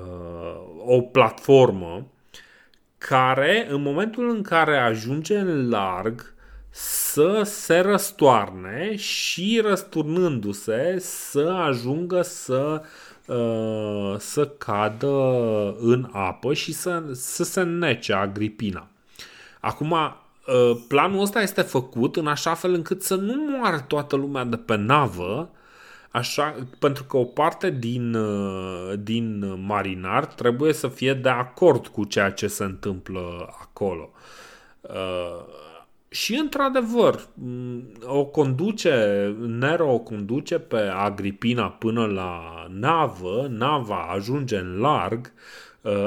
o 0.86 1.00
platformă 1.00 2.06
care 2.98 3.66
în 3.70 3.82
momentul 3.82 4.30
în 4.30 4.42
care 4.42 4.78
ajunge 4.78 5.38
în 5.38 5.68
larg 5.68 6.34
să 6.70 7.42
se 7.44 7.78
răstoarne 7.78 8.96
și 8.96 9.60
răsturnându-se 9.64 10.96
să 10.98 11.54
ajungă 11.66 12.22
să 12.22 12.82
uh, 13.26 14.14
să 14.18 14.48
cadă 14.48 15.16
în 15.78 16.08
apă 16.12 16.54
și 16.54 16.72
să, 16.72 17.02
să 17.12 17.44
se 17.44 17.62
nece 17.62 18.12
Agripina. 18.12 18.88
Acum, 19.60 19.90
Uh, 19.90 20.23
planul 20.88 21.20
ăsta 21.20 21.42
este 21.42 21.62
făcut 21.62 22.16
în 22.16 22.26
așa 22.26 22.54
fel 22.54 22.72
încât 22.72 23.02
să 23.02 23.14
nu 23.14 23.34
moară 23.58 23.84
toată 23.88 24.16
lumea 24.16 24.44
de 24.44 24.56
pe 24.56 24.76
navă, 24.76 25.50
așa, 26.10 26.54
pentru 26.78 27.04
că 27.04 27.16
o 27.16 27.24
parte 27.24 27.70
din, 27.70 28.14
uh, 28.14 28.92
din 28.98 29.54
marinar 29.66 30.26
trebuie 30.26 30.72
să 30.72 30.88
fie 30.88 31.14
de 31.14 31.28
acord 31.28 31.86
cu 31.86 32.04
ceea 32.04 32.30
ce 32.30 32.46
se 32.46 32.64
întâmplă 32.64 33.54
acolo. 33.60 34.10
Uh, 34.80 35.44
și 36.08 36.34
într-adevăr, 36.34 37.26
o 38.04 38.24
conduce, 38.24 38.94
Nero 39.38 39.92
o 39.92 39.98
conduce 39.98 40.58
pe 40.58 40.80
Agripina 40.80 41.68
până 41.68 42.06
la 42.06 42.66
navă, 42.70 43.46
nava 43.50 44.08
ajunge 44.14 44.56
în 44.56 44.78
larg, 44.78 45.26
Uh, 45.26 45.63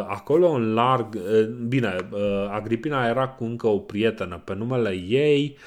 acolo 0.08 0.50
în 0.50 0.74
larg, 0.74 1.16
uh, 1.16 1.46
bine, 1.48 1.96
uh, 2.12 2.48
Agripina 2.50 3.08
era 3.08 3.28
cu 3.28 3.44
încă 3.44 3.68
o 3.68 3.78
prietenă 3.78 4.42
pe 4.44 4.54
numele 4.54 4.90
ei, 5.08 5.58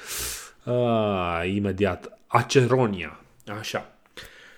uh, 0.65 1.53
imediat, 1.53 2.19
Aceronia, 2.27 3.19
așa. 3.59 3.85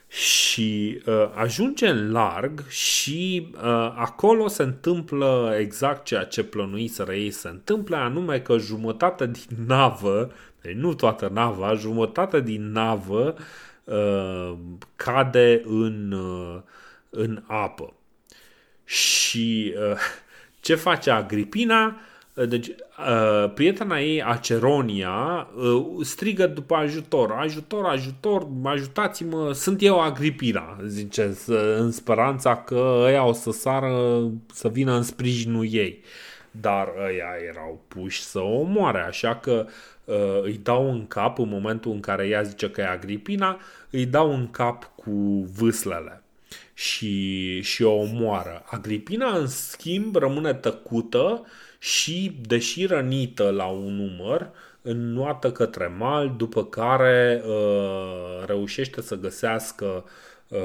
Și 0.07 1.01
uh, 1.05 1.29
ajunge 1.33 1.87
în 1.87 2.11
larg 2.11 2.67
și 2.67 3.47
uh, 3.53 3.93
acolo 3.95 4.47
se 4.47 4.63
întâmplă 4.63 5.55
exact 5.59 6.05
ceea 6.05 6.23
ce 6.23 6.43
plănuiseră 6.43 7.13
ei 7.13 7.31
se 7.31 7.47
întâmple, 7.47 7.95
anume 7.95 8.39
că 8.39 8.57
jumătate 8.57 9.27
din 9.27 9.65
navă, 9.67 10.31
deci 10.61 10.75
nu 10.75 10.93
toată 10.93 11.29
nava, 11.33 11.73
jumătate 11.73 12.41
din 12.41 12.71
navă 12.71 13.35
uh, 13.83 14.53
cade 14.95 15.61
în, 15.65 16.11
uh, 16.11 16.61
în 17.09 17.43
apă. 17.47 17.93
Și 18.85 19.73
uh, 19.91 19.97
ce 20.65 20.75
face 20.75 21.11
Agripina? 21.11 21.85
Uh, 22.33 22.47
deci, 22.47 22.67
uh, 22.67 23.51
prietena 23.53 23.99
ei, 23.99 24.23
Aceronia, 24.23 25.47
uh, 25.55 25.85
strigă 26.01 26.47
după 26.47 26.75
ajutor. 26.75 27.31
Ajutor, 27.31 27.85
ajutor, 27.85 28.47
ajutați-mă, 28.63 29.53
sunt 29.53 29.81
eu 29.81 30.01
Agripina, 30.01 30.77
zice, 30.85 31.37
în 31.77 31.91
speranța 31.91 32.57
că 32.57 32.99
ăia 32.99 33.25
o 33.25 33.33
să 33.33 33.51
sară, 33.51 34.21
să 34.53 34.67
vină 34.67 34.95
în 34.95 35.03
sprijinul 35.03 35.67
ei. 35.71 36.03
Dar 36.51 36.87
ăia 37.05 37.29
erau 37.49 37.83
puși 37.87 38.21
să 38.23 38.39
o 38.39 38.59
omoare, 38.59 39.01
așa 39.01 39.35
că 39.35 39.65
uh, 40.03 40.41
îi 40.41 40.59
dau 40.63 40.91
în 40.91 41.07
cap 41.07 41.39
în 41.39 41.49
momentul 41.49 41.91
în 41.91 41.99
care 41.99 42.27
ea 42.27 42.41
zice 42.41 42.69
că 42.69 42.81
e 42.81 42.87
Agripina, 42.87 43.59
îi 43.89 44.05
dau 44.05 44.33
în 44.33 44.51
cap 44.51 44.91
cu 44.95 45.11
vâslele 45.57 46.22
și, 46.73 47.61
și 47.61 47.83
o 47.83 47.93
omoară. 47.93 48.63
Agripina, 48.65 49.37
în 49.37 49.47
schimb, 49.47 50.15
rămâne 50.15 50.53
tăcută 50.53 51.45
și, 51.79 52.37
deși 52.47 52.85
rănită 52.85 53.49
la 53.49 53.65
un 53.65 53.95
număr, 53.95 54.51
înnoată 54.81 55.51
către 55.51 55.87
mal, 55.97 56.33
după 56.37 56.65
care 56.65 57.43
uh, 57.45 58.45
reușește 58.45 59.01
să 59.01 59.15
găsească, 59.15 60.05
uh, 60.47 60.59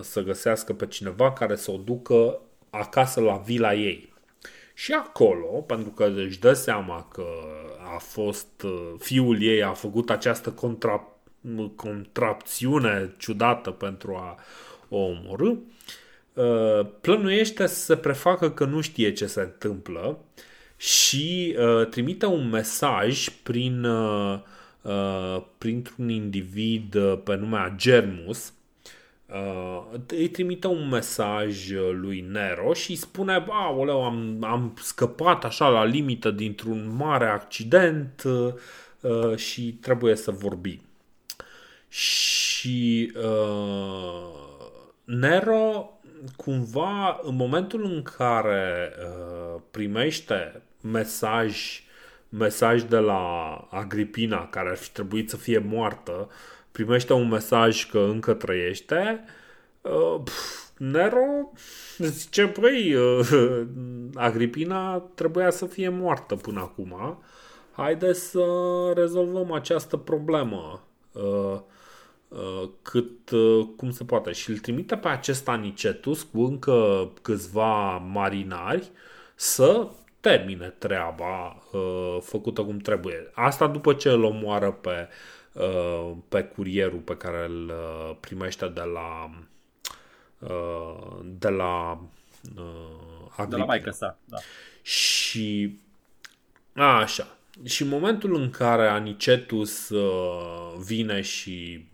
să 0.00 0.22
găsească 0.22 0.72
pe 0.72 0.86
cineva 0.86 1.32
care 1.32 1.56
să 1.56 1.70
o 1.70 1.76
ducă 1.76 2.40
acasă 2.70 3.20
la 3.20 3.36
vila 3.36 3.74
ei. 3.74 4.12
Și 4.74 4.92
acolo, 4.92 5.46
pentru 5.46 5.90
că 5.90 6.12
își 6.16 6.38
dă 6.38 6.52
seama 6.52 7.08
că 7.12 7.24
a 7.94 7.98
fost 7.98 8.62
uh, 8.62 8.92
fiul 8.98 9.42
ei 9.42 9.62
a 9.62 9.72
făcut 9.72 10.10
această 10.10 10.50
contra, 10.50 11.08
contrapțiune 11.76 13.14
ciudată 13.18 13.70
pentru 13.70 14.14
a 14.14 14.38
o 14.90 14.98
omorâ, 14.98 15.56
uh, 16.32 16.86
plănuiește 17.00 17.66
să 17.66 17.74
se 17.74 17.96
prefacă 17.96 18.50
că 18.50 18.64
nu 18.64 18.80
știe 18.80 19.12
ce 19.12 19.26
se 19.26 19.40
întâmplă 19.40 20.18
și 20.76 21.56
uh, 21.58 21.86
trimite 21.88 22.26
un 22.26 22.48
mesaj 22.48 23.28
prin, 23.28 23.84
uh, 23.84 24.40
printr-un 25.58 26.08
individ 26.08 26.96
pe 27.24 27.34
nume 27.34 27.74
Germus, 27.76 28.52
îi 30.06 30.28
trimite 30.28 30.66
un 30.66 30.88
mesaj 30.88 31.70
lui 31.92 32.24
Nero 32.30 32.72
și 32.72 32.90
îi 32.90 32.96
spune 32.96 33.44
Aoleu, 33.48 34.04
am, 34.04 34.38
am 34.40 34.76
scăpat 34.82 35.44
așa 35.44 35.68
la 35.68 35.84
limită 35.84 36.30
dintr-un 36.30 36.94
mare 36.96 37.26
accident 37.26 38.22
și 39.36 39.78
trebuie 39.80 40.16
să 40.16 40.30
vorbim. 40.30 40.80
Și 41.88 43.12
uh, 43.16 44.49
Nero 45.18 45.90
cumva 46.36 47.20
în 47.22 47.36
momentul 47.36 47.84
în 47.84 48.02
care 48.02 48.92
uh, 48.98 49.60
primește 49.70 50.62
mesaj 50.80 51.82
mesaj 52.28 52.82
de 52.82 52.98
la 52.98 53.54
Agripina 53.70 54.48
care 54.48 54.68
ar 54.68 54.76
fi 54.76 54.90
trebuit 54.90 55.30
să 55.30 55.36
fie 55.36 55.58
moartă 55.58 56.28
primește 56.72 57.12
un 57.12 57.28
mesaj 57.28 57.90
că 57.90 57.98
încă 57.98 58.34
trăiește 58.34 59.24
uh, 59.80 60.20
pf, 60.24 60.68
Nero 60.76 61.52
zice, 61.98 62.52
băi, 62.60 62.94
uh, 62.94 63.62
Agripina 64.14 64.98
trebuia 64.98 65.50
să 65.50 65.66
fie 65.66 65.88
moartă 65.88 66.34
până 66.34 66.60
acum. 66.60 67.22
Haide 67.72 68.12
să 68.12 68.44
rezolvăm 68.94 69.52
această 69.52 69.96
problemă 69.96 70.82
uh, 71.12 71.22
uh, 71.22 71.60
cât 72.82 73.30
cum 73.76 73.90
se 73.90 74.04
poate. 74.04 74.32
Și 74.32 74.50
îl 74.50 74.58
trimite 74.58 74.96
pe 74.96 75.08
acest 75.08 75.48
Anicetus 75.48 76.22
cu 76.22 76.42
încă 76.42 77.10
câțiva 77.22 77.96
marinari 77.96 78.90
să 79.34 79.88
termine 80.20 80.66
treaba 80.66 81.62
făcută 82.20 82.62
cum 82.62 82.78
trebuie. 82.78 83.30
Asta 83.34 83.66
după 83.66 83.92
ce 83.92 84.08
îl 84.08 84.24
omoară 84.24 84.70
pe, 84.70 85.08
pe 86.28 86.42
curierul 86.42 86.98
pe 86.98 87.16
care 87.16 87.44
îl 87.44 87.72
primește 88.20 88.66
de 88.66 88.82
la 88.94 89.30
Uh, 90.40 91.18
de 91.24 91.48
la 91.48 92.00
uh, 92.56 93.46
De 93.48 93.56
la 93.56 93.64
maică 93.64 93.90
sa, 93.90 94.18
da. 94.24 94.36
Și 94.82 95.78
a, 96.74 97.00
așa. 97.00 97.36
Și 97.64 97.82
în 97.82 97.88
momentul 97.88 98.34
în 98.34 98.50
care 98.50 98.88
Anicetus 98.88 99.88
uh, 99.88 100.74
vine 100.84 101.20
și 101.20 101.86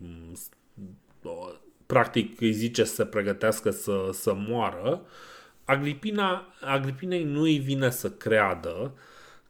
uh, 1.23 1.55
practic 1.87 2.41
îi 2.41 2.53
zice 2.53 2.85
să 2.85 2.95
se 2.95 3.05
pregătească 3.05 3.71
să, 3.71 4.09
să 4.13 4.35
moară, 4.35 5.03
Agripina, 5.65 6.55
Agripinei 6.61 7.25
nu 7.25 7.41
îi 7.41 7.59
vine 7.59 7.91
să 7.91 8.11
creadă 8.11 8.95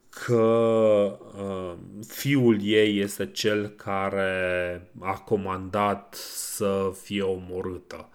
că 0.09 1.19
uh, 1.39 1.75
fiul 2.07 2.59
ei 2.63 2.99
este 2.99 3.27
cel 3.27 3.69
care 3.69 4.91
a 5.01 5.19
comandat 5.19 6.15
să 6.35 6.93
fie 7.03 7.23
omorâtă. 7.23 8.09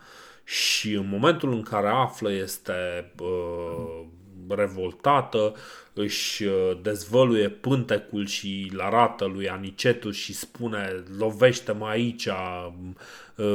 Și 0.43 0.93
în 0.93 1.07
momentul 1.07 1.51
în 1.51 1.61
care 1.61 1.87
află 1.87 2.31
este 2.31 3.11
uh, 3.19 4.03
revoltată, 4.47 5.55
își 5.93 6.43
uh, 6.43 6.77
dezvăluie 6.81 7.49
pântecul 7.49 8.25
și 8.25 8.69
îl 8.73 8.79
arată 8.79 9.25
lui 9.25 9.49
Anicetus 9.49 10.15
și 10.15 10.33
spune 10.33 11.03
lovește-mă 11.17 11.85
aici, 11.85 12.25
uh, 12.25 12.71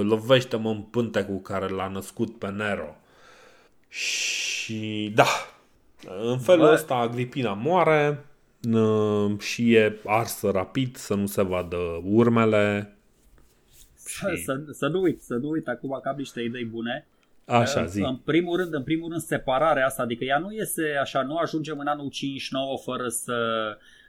lovește-mă 0.03 0.71
în 0.71 0.81
pântecul 0.81 1.41
care 1.41 1.69
l-a 1.69 1.89
născut 1.89 2.39
pe 2.39 2.49
Nero. 2.49 2.97
Și 3.89 5.13
da, 5.15 5.27
în 6.23 6.39
felul 6.39 6.73
ăsta 6.73 6.95
Agripina 6.95 7.53
moare 7.53 8.25
uh, 8.73 9.39
și 9.39 9.75
e 9.75 10.01
arsă 10.05 10.51
rapid 10.51 10.97
să 10.97 11.15
nu 11.15 11.27
se 11.27 11.43
vadă 11.43 11.77
urmele 12.05 12.97
și... 14.07 14.43
Să, 14.45 14.65
să 14.73 14.87
nu 14.87 15.01
uit, 15.01 15.23
să 15.23 15.35
nu 15.35 15.49
uit 15.49 15.69
acum 15.69 15.99
că 16.03 16.09
am 16.09 16.17
niște 16.17 16.41
idei 16.41 16.65
bune. 16.65 17.07
Așa, 17.47 17.85
zi. 17.85 18.01
În 18.01 18.17
primul 18.17 18.57
rând, 18.57 18.75
în 18.75 18.83
primul 18.83 19.09
rând, 19.09 19.23
separarea 19.23 19.87
asta, 19.87 20.03
adică 20.03 20.25
ea 20.25 20.39
nu 20.39 20.53
iese 20.53 20.97
așa, 21.01 21.23
nu 21.23 21.37
ajungem 21.37 21.79
în 21.79 21.87
anul 21.87 22.09
59 22.09 22.77
fără 22.85 23.09
să 23.09 23.37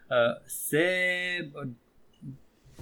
uh, 0.10 0.42
se 0.46 0.86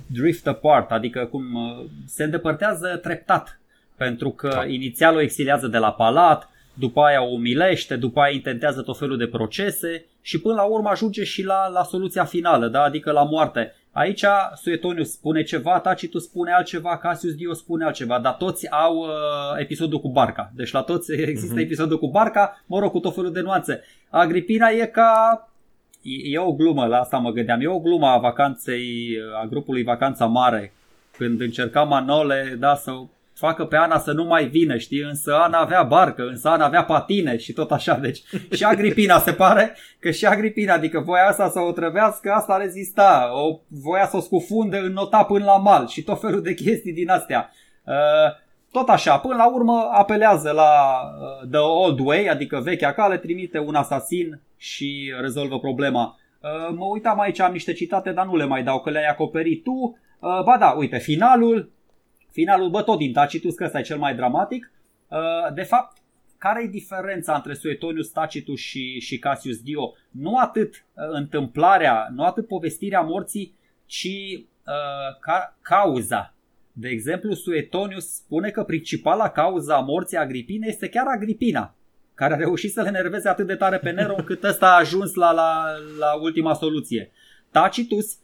drift 0.08 0.48
apart, 0.48 0.92
adică 0.92 1.26
cum 1.26 1.54
uh, 1.54 1.86
se 2.06 2.24
îndepărtează 2.24 3.00
treptat, 3.02 3.60
pentru 3.96 4.30
că 4.30 4.48
da. 4.48 4.66
inițial 4.66 5.16
o 5.16 5.22
exiliază 5.22 5.68
de 5.68 5.78
la 5.78 5.92
palat, 5.94 6.50
după 6.74 7.02
aia 7.02 7.24
o 7.24 7.32
umilește, 7.32 7.96
după 7.96 8.20
aia 8.20 8.34
intentează 8.34 8.82
tot 8.82 8.98
felul 8.98 9.18
de 9.18 9.28
procese 9.28 10.06
și 10.26 10.42
până 10.42 10.56
la 10.56 10.64
urmă 10.64 10.90
ajunge 10.90 11.24
și 11.24 11.44
la, 11.44 11.68
la 11.68 11.84
soluția 11.84 12.26
finală, 12.26 12.68
da? 12.68 12.84
adică 12.84 13.12
la 13.12 13.24
moarte. 13.24 13.74
Aici 13.92 14.26
Suetonius 14.56 15.12
spune 15.12 15.44
ceva, 15.44 15.80
Tacitus 15.80 16.24
spune 16.24 16.52
altceva, 16.52 16.98
Cassius 16.98 17.34
Dio 17.34 17.54
spune 17.54 17.86
altceva, 17.86 18.20
dar 18.20 18.34
toți 18.34 18.72
au 18.72 18.96
uh, 18.96 19.08
episodul 19.58 20.00
cu 20.00 20.10
barca. 20.10 20.52
Deci 20.56 20.72
la 20.72 20.82
toți 20.82 21.12
există 21.32 21.56
uh-huh. 21.56 21.64
episodul 21.64 22.00
cu 22.00 22.08
barca, 22.08 22.64
mă 22.66 22.80
rog, 22.80 22.92
cu 22.92 23.00
tot 23.00 23.14
felul 23.14 23.32
de 23.32 23.42
nuanțe. 23.42 23.84
Agripina 24.10 24.70
e 24.70 24.86
ca... 24.86 25.50
E, 26.02 26.30
e 26.32 26.38
o 26.38 26.54
glumă, 26.54 26.86
la 26.86 27.00
asta 27.00 27.18
mă 27.18 27.32
gândeam, 27.32 27.62
e 27.62 27.68
o 27.68 27.80
glumă 27.80 28.08
a 28.08 28.18
vacanței, 28.18 29.18
a 29.42 29.46
grupului 29.46 29.84
Vacanța 29.84 30.26
Mare, 30.26 30.74
când 31.18 31.42
încerca 31.42 31.84
Manole 31.84 32.56
da, 32.60 32.76
să 32.76 32.92
facă 33.36 33.66
pe 33.66 33.76
Ana 33.76 33.98
să 33.98 34.12
nu 34.12 34.24
mai 34.24 34.46
vină, 34.46 34.78
știi? 34.78 35.02
Însă 35.02 35.36
Ana 35.36 35.60
avea 35.60 35.84
barcă, 35.84 36.24
însă 36.24 36.50
Ana 36.50 36.66
avea 36.66 36.84
patine 36.84 37.38
și 37.38 37.54
tot 37.54 37.72
așa. 37.72 37.96
Deci 37.96 38.22
și 38.52 38.64
Agripina 38.64 39.20
se 39.20 39.32
pare 39.32 39.76
că 40.00 40.12
și 40.12 40.26
Agripina, 40.26 40.74
adică 40.74 41.00
voia 41.00 41.28
asta 41.28 41.50
să 41.50 41.60
o 41.60 41.72
trăvească, 41.72 42.32
asta 42.32 42.58
rezista. 42.58 43.30
O 43.34 43.60
voia 43.68 44.08
să 44.08 44.18
o 44.18 44.20
scufunde 44.20 44.78
în 44.78 44.92
nota 44.92 45.24
până 45.24 45.46
la 45.46 45.58
mal 45.58 45.88
și 45.88 46.04
tot 46.04 46.20
felul 46.20 46.42
de 46.42 46.54
chestii 46.54 46.94
din 46.94 47.10
astea. 47.10 47.52
Uh, 47.84 48.44
tot 48.72 48.90
așa, 48.90 49.18
până 49.18 49.36
la 49.36 49.48
urmă 49.48 49.90
apelează 49.92 50.52
la 50.52 50.72
uh, 51.20 51.50
The 51.50 51.60
Old 51.60 52.00
Way, 52.00 52.28
adică 52.28 52.60
vechea 52.64 52.94
cale, 52.94 53.18
trimite 53.18 53.60
un 53.60 53.76
asasin 53.76 54.42
și 54.58 55.14
rezolvă 55.22 55.60
problema. 55.60 56.20
Uh, 56.42 56.76
mă 56.78 56.86
uitam 56.86 57.20
aici, 57.20 57.40
am 57.40 57.52
niște 57.52 57.74
citate, 57.74 58.12
dar 58.12 58.26
nu 58.26 58.36
le 58.36 58.46
mai 58.46 58.64
dau, 58.64 58.80
că 58.80 58.90
le-ai 58.90 59.08
acoperit 59.10 59.64
tu. 59.64 60.00
Uh, 60.20 60.44
ba 60.44 60.58
da, 60.60 60.70
uite, 60.70 60.98
finalul, 60.98 61.72
Finalul, 62.36 62.70
bă, 62.70 62.82
tot 62.82 62.98
din 62.98 63.14
Tacitus, 63.14 63.56
că 63.56 63.64
ăsta 63.64 63.80
e 63.80 63.82
cel 63.82 63.98
mai 63.98 64.16
dramatic. 64.16 64.72
Uh, 65.08 65.54
de 65.54 65.62
fapt, 65.62 65.98
care 66.38 66.64
e 66.64 66.68
diferența 66.68 67.36
între 67.36 67.54
Suetonius 67.54 68.10
Tacitus 68.10 68.60
și, 68.60 69.00
și 69.00 69.20
Cassius 69.20 69.62
Dio? 69.62 69.94
Nu 70.12 70.38
atât 70.38 70.74
uh, 70.74 71.04
întâmplarea, 71.12 72.08
nu 72.16 72.24
atât 72.24 72.48
povestirea 72.48 73.02
morții, 73.02 73.56
ci 73.86 74.06
uh, 74.06 75.20
ca, 75.20 75.58
cauza. 75.62 76.34
De 76.72 76.88
exemplu, 76.88 77.34
Suetonius 77.34 78.14
spune 78.14 78.50
că 78.50 78.64
principala 78.64 79.30
cauza 79.30 79.76
a 79.76 79.80
morții 79.80 80.18
Agripine 80.18 80.68
este 80.68 80.90
chiar 80.90 81.06
Agripina, 81.08 81.76
care 82.14 82.34
a 82.34 82.38
reușit 82.38 82.72
să 82.72 82.82
le 82.82 82.90
nerveze 82.90 83.30
atât 83.30 83.48
de 83.48 83.56
tare 83.56 83.78
pe 83.78 83.92
Nero 83.92 84.16
încât 84.18 84.44
ăsta 84.52 84.68
a 84.68 84.80
ajuns 84.80 85.14
la, 85.14 85.32
la, 85.32 85.66
la 86.00 86.14
ultima 86.22 86.54
soluție. 86.54 87.12
Tacitus 87.52 88.18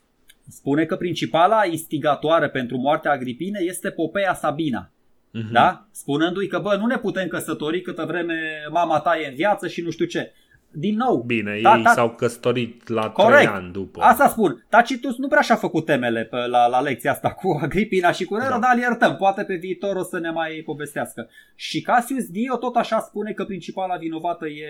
spune 0.49 0.85
că 0.85 0.95
principala 0.95 1.65
instigatoare 1.65 2.49
pentru 2.49 2.77
moartea 2.77 3.11
Agripinei 3.11 3.68
este 3.68 3.89
Popeia 3.89 4.34
Sabina. 4.34 4.91
Uh-huh. 5.38 5.51
Da? 5.51 5.85
Spunându-i 5.91 6.47
că, 6.47 6.59
bă, 6.59 6.76
nu 6.76 6.85
ne 6.85 6.97
putem 6.97 7.27
căsători 7.27 7.81
câtă 7.81 8.05
vreme 8.05 8.35
mama 8.72 8.99
ta 8.99 9.19
e 9.19 9.27
în 9.27 9.35
viață 9.35 9.68
și 9.68 9.81
nu 9.81 9.89
știu 9.89 10.05
ce. 10.05 10.34
Din 10.73 10.95
nou. 10.95 11.23
Bine, 11.26 11.59
ta, 11.61 11.76
ei 11.76 11.84
ta, 11.84 11.91
s-au 11.91 12.09
căsătorit 12.09 12.88
la 12.88 13.09
corect, 13.09 13.41
3 13.41 13.45
ani 13.45 13.72
după. 13.72 14.01
Asta 14.01 14.27
spun. 14.27 14.65
Tacitus 14.69 15.18
nu 15.18 15.27
prea 15.27 15.41
și-a 15.41 15.55
făcut 15.55 15.85
temele 15.85 16.23
pe, 16.23 16.35
la, 16.35 16.68
la 16.68 16.81
lecția 16.81 17.11
asta 17.11 17.31
cu 17.31 17.59
Agripina 17.61 18.11
și 18.11 18.26
cu 18.26 18.35
Nero, 18.35 18.49
da. 18.49 18.59
dar 18.59 18.72
îl 18.73 18.80
iertăm. 18.80 19.15
Poate 19.15 19.43
pe 19.43 19.55
viitor 19.55 19.95
o 19.95 20.03
să 20.03 20.19
ne 20.19 20.30
mai 20.30 20.61
povestească. 20.65 21.30
Și 21.55 21.81
Cassius 21.81 22.26
Dio 22.26 22.55
tot 22.55 22.76
așa 22.76 22.99
spune 22.99 23.31
că 23.31 23.45
principala 23.45 23.95
vinovată 23.95 24.47
e, 24.47 24.68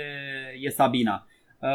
e 0.62 0.70
Sabina. 0.70 1.28
Uh, 1.60 1.70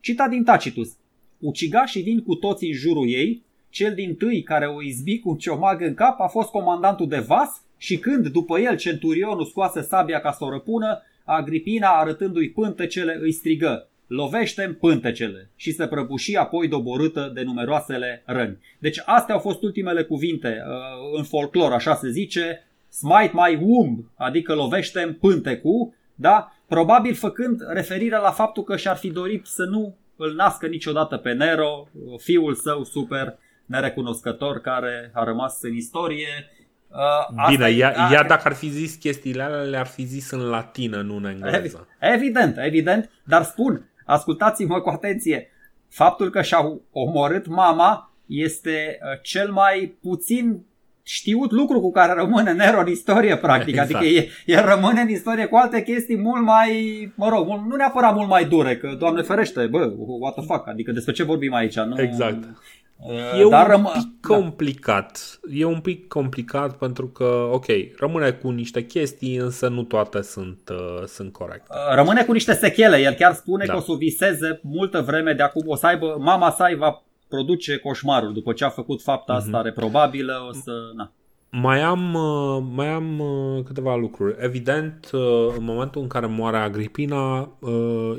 cita 0.00 0.28
din 0.28 0.44
Tacitus. 0.44 0.96
Ucigașii 1.38 2.02
vin 2.02 2.22
cu 2.22 2.34
toți 2.34 2.64
în 2.64 2.72
jurul 2.72 3.08
ei, 3.08 3.42
cel 3.70 3.94
din 3.94 4.14
tâi 4.14 4.42
care 4.42 4.66
o 4.66 4.82
izbi 4.82 5.18
cu 5.18 5.28
un 5.28 5.36
ciomag 5.36 5.80
în 5.80 5.94
cap 5.94 6.20
a 6.20 6.26
fost 6.26 6.48
comandantul 6.48 7.08
de 7.08 7.18
vas 7.18 7.62
și 7.76 7.98
când 7.98 8.28
după 8.28 8.58
el 8.58 8.76
centurionul 8.76 9.44
scoase 9.44 9.82
sabia 9.82 10.20
ca 10.20 10.32
să 10.32 10.44
o 10.44 10.50
răpună, 10.50 11.02
Agripina 11.24 11.88
arătându-i 11.88 12.50
pântecele 12.50 13.18
îi 13.20 13.32
strigă 13.32 13.88
lovește-mi 14.06 14.74
pântecele 14.74 15.50
și 15.56 15.72
se 15.72 15.86
prăbuși 15.86 16.36
apoi 16.36 16.68
doborâtă 16.68 17.30
de 17.34 17.42
numeroasele 17.42 18.22
răni. 18.26 18.58
Deci 18.78 19.02
astea 19.04 19.34
au 19.34 19.40
fost 19.40 19.62
ultimele 19.62 20.02
cuvinte 20.02 20.48
uh, 20.48 21.18
în 21.18 21.24
folclor, 21.24 21.72
așa 21.72 21.94
se 21.94 22.10
zice, 22.10 22.66
smite 22.88 23.32
my 23.32 23.58
womb, 23.62 23.98
adică 24.16 24.54
lovește-mi 24.54 25.12
pântecul, 25.12 25.92
da? 26.14 26.52
probabil 26.66 27.14
făcând 27.14 27.60
referire 27.68 28.16
la 28.16 28.30
faptul 28.30 28.62
că 28.62 28.76
și-ar 28.76 28.96
fi 28.96 29.10
dorit 29.10 29.46
să 29.46 29.64
nu 29.64 29.94
îl 30.18 30.34
nască 30.34 30.66
niciodată 30.66 31.16
pe 31.16 31.32
Nero, 31.32 31.88
fiul 32.18 32.54
său 32.54 32.84
super 32.84 33.38
nerecunoscător 33.66 34.60
care 34.60 35.10
a 35.14 35.24
rămas 35.24 35.58
în 35.62 35.74
istorie. 35.74 36.50
Uh, 36.88 37.48
Bine, 37.48 37.68
ea, 37.68 38.08
e, 38.10 38.12
ea 38.12 38.24
dacă 38.24 38.42
ar 38.44 38.54
fi 38.54 38.68
zis 38.68 38.94
chestiile 38.94 39.42
alea, 39.42 39.62
le-ar 39.62 39.86
fi 39.86 40.04
zis 40.04 40.30
în 40.30 40.48
latină, 40.48 41.00
nu 41.00 41.16
în 41.16 41.24
engleză. 41.24 41.88
Evident, 41.98 42.56
evident, 42.58 43.10
dar 43.24 43.42
spun, 43.42 43.90
ascultați-mă 44.04 44.80
cu 44.80 44.88
atenție, 44.88 45.50
faptul 45.88 46.30
că 46.30 46.42
și-au 46.42 46.82
omorât 46.92 47.46
mama 47.46 48.12
este 48.26 48.98
uh, 49.02 49.20
cel 49.22 49.52
mai 49.52 49.98
puțin 50.02 50.66
știut 51.08 51.50
lucru 51.52 51.80
cu 51.80 51.90
care 51.90 52.12
rămâne 52.12 52.52
Nero 52.52 52.80
în 52.80 52.86
istorie, 52.86 53.36
practic. 53.36 53.76
Exact. 53.76 53.94
Adică 53.94 54.06
e, 54.06 54.28
el 54.46 54.64
rămâne 54.64 55.00
în 55.00 55.08
istorie 55.08 55.46
cu 55.46 55.56
alte 55.56 55.82
chestii 55.82 56.18
mult 56.18 56.42
mai, 56.42 57.12
mă 57.14 57.28
rog, 57.28 57.46
nu 57.48 57.76
neapărat 57.76 58.14
mult 58.14 58.28
mai 58.28 58.44
dure, 58.44 58.76
că, 58.76 58.94
Doamne 58.98 59.22
ferește, 59.22 59.66
bă, 59.66 59.92
what 60.20 60.34
the 60.34 60.44
fuck, 60.44 60.68
adică 60.68 60.92
despre 60.92 61.12
ce 61.12 61.22
vorbim 61.22 61.54
aici? 61.54 61.76
Nu, 61.78 62.00
exact. 62.00 62.44
E 63.38 63.48
Dar 63.50 63.66
un 63.66 63.72
răm- 63.72 63.92
pic 63.92 64.02
da. 64.20 64.34
complicat. 64.34 65.38
Da. 65.42 65.54
E 65.56 65.64
un 65.64 65.80
pic 65.80 66.08
complicat 66.08 66.76
pentru 66.76 67.06
că, 67.06 67.48
ok, 67.52 67.66
rămâne 67.96 68.30
cu 68.30 68.50
niște 68.50 68.84
chestii, 68.84 69.36
însă 69.36 69.68
nu 69.68 69.82
toate 69.82 70.22
sunt, 70.22 70.60
uh, 70.70 71.04
sunt 71.06 71.32
corecte. 71.32 71.66
Uh, 71.70 71.94
rămâne 71.94 72.24
cu 72.24 72.32
niște 72.32 72.52
sechele. 72.52 72.96
El 73.00 73.12
chiar 73.12 73.32
spune 73.32 73.64
da. 73.64 73.72
că 73.72 73.78
o 73.78 73.82
să 73.82 73.92
viseze 73.98 74.60
multă 74.62 75.00
vreme 75.00 75.32
de 75.32 75.42
acum. 75.42 75.62
O 75.66 75.76
să 75.76 75.86
aibă, 75.86 76.16
mama 76.20 76.50
sa 76.50 76.68
va 76.78 77.02
produce 77.28 77.76
coșmarul 77.76 78.32
după 78.32 78.52
ce 78.52 78.64
a 78.64 78.68
făcut 78.68 79.02
fapta 79.02 79.34
mm-hmm. 79.34 79.36
asta 79.36 79.62
reprobabilă. 79.62 80.46
O 80.48 80.52
să, 80.52 80.72
na. 80.96 81.12
mai 81.50 81.82
am, 81.82 82.14
uh, 82.14 82.64
mai 82.74 82.88
am 82.88 83.18
uh, 83.18 83.64
câteva 83.64 83.96
lucruri. 83.96 84.36
Evident, 84.38 85.10
uh, 85.12 85.54
în 85.56 85.64
momentul 85.64 86.02
în 86.02 86.08
care 86.08 86.26
moare 86.26 86.56
Agripina, 86.56 87.52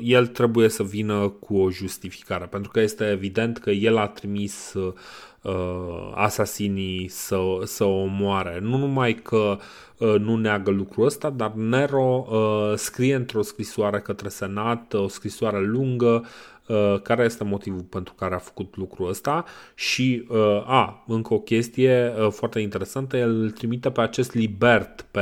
el 0.02 0.26
trebuie 0.26 0.68
să 0.68 0.82
vină 0.82 1.28
cu 1.28 1.56
o 1.56 1.70
justificare, 1.70 2.44
pentru 2.44 2.70
că 2.70 2.80
este 2.80 3.10
evident 3.10 3.58
că 3.58 3.70
el 3.70 3.96
a 3.96 4.06
trimis 4.06 4.74
asasinii 6.14 7.08
să, 7.08 7.38
să 7.64 7.84
o 7.84 8.04
moare. 8.04 8.58
Nu 8.62 8.76
numai 8.76 9.14
că 9.14 9.58
nu 10.18 10.36
neagă 10.36 10.70
lucrul 10.70 11.04
ăsta, 11.04 11.30
dar 11.30 11.52
Nero 11.52 12.26
scrie 12.74 13.14
într-o 13.14 13.42
scrisoare 13.42 14.00
către 14.00 14.28
Senat, 14.28 14.92
o 14.92 15.08
scrisoare 15.08 15.60
lungă, 15.60 16.24
Uh, 16.70 17.00
care 17.02 17.24
este 17.24 17.44
motivul 17.44 17.82
pentru 17.82 18.14
care 18.14 18.34
a 18.34 18.38
făcut 18.38 18.76
lucrul 18.76 19.08
ăsta 19.08 19.44
și, 19.74 20.26
uh, 20.28 20.62
a, 20.66 21.04
încă 21.06 21.34
o 21.34 21.38
chestie 21.38 22.12
uh, 22.18 22.30
foarte 22.30 22.60
interesantă, 22.60 23.16
el 23.16 23.40
îl 23.40 23.50
trimite 23.50 23.90
pe 23.90 24.00
acest 24.00 24.34
Libert, 24.34 25.06
pe 25.10 25.20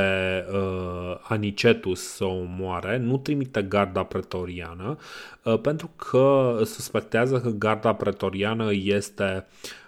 uh, 0.53 1.17
Anicetus 1.21 2.01
să 2.01 2.23
o 2.23 2.43
moare, 2.57 2.97
nu 2.97 3.17
trimite 3.17 3.61
garda 3.61 4.03
pretoriană, 4.03 4.97
uh, 5.43 5.59
pentru 5.59 5.91
că 5.95 6.57
suspectează 6.65 7.39
că 7.41 7.49
garda 7.49 7.93
pretoriană 7.93 8.73
este 8.73 9.45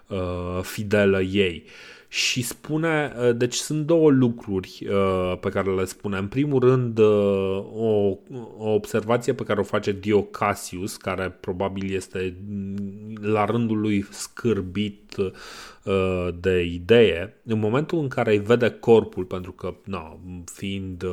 uh, 0.07 0.59
fidelă 0.61 1.21
ei. 1.21 1.63
Uh, 1.65 2.00
și 2.13 2.41
spune, 2.41 3.13
uh, 3.17 3.35
deci 3.35 3.53
sunt 3.53 3.85
două 3.85 4.09
lucruri 4.09 4.87
uh, 4.89 5.37
pe 5.39 5.49
care 5.49 5.71
le 5.71 5.85
spune. 5.85 6.17
În 6.17 6.27
primul 6.27 6.59
rând, 6.59 6.97
uh, 6.97 7.65
o, 7.75 8.17
o 8.57 8.69
observație 8.69 9.33
pe 9.33 9.43
care 9.43 9.59
o 9.59 9.63
face 9.63 9.91
Diocasius, 9.91 10.97
care 10.97 11.29
probabil 11.29 11.93
este 11.93 12.37
mm, 12.49 13.17
la 13.21 13.45
rândul 13.45 13.79
lui 13.79 14.05
scârbit 14.09 15.15
de 16.39 16.61
idee, 16.61 17.41
în 17.45 17.59
momentul 17.59 17.99
în 17.99 18.07
care 18.07 18.31
îi 18.31 18.39
vede 18.39 18.69
corpul, 18.69 19.23
pentru 19.23 19.51
că, 19.51 19.73
na, 19.83 20.19
fiind, 20.53 21.03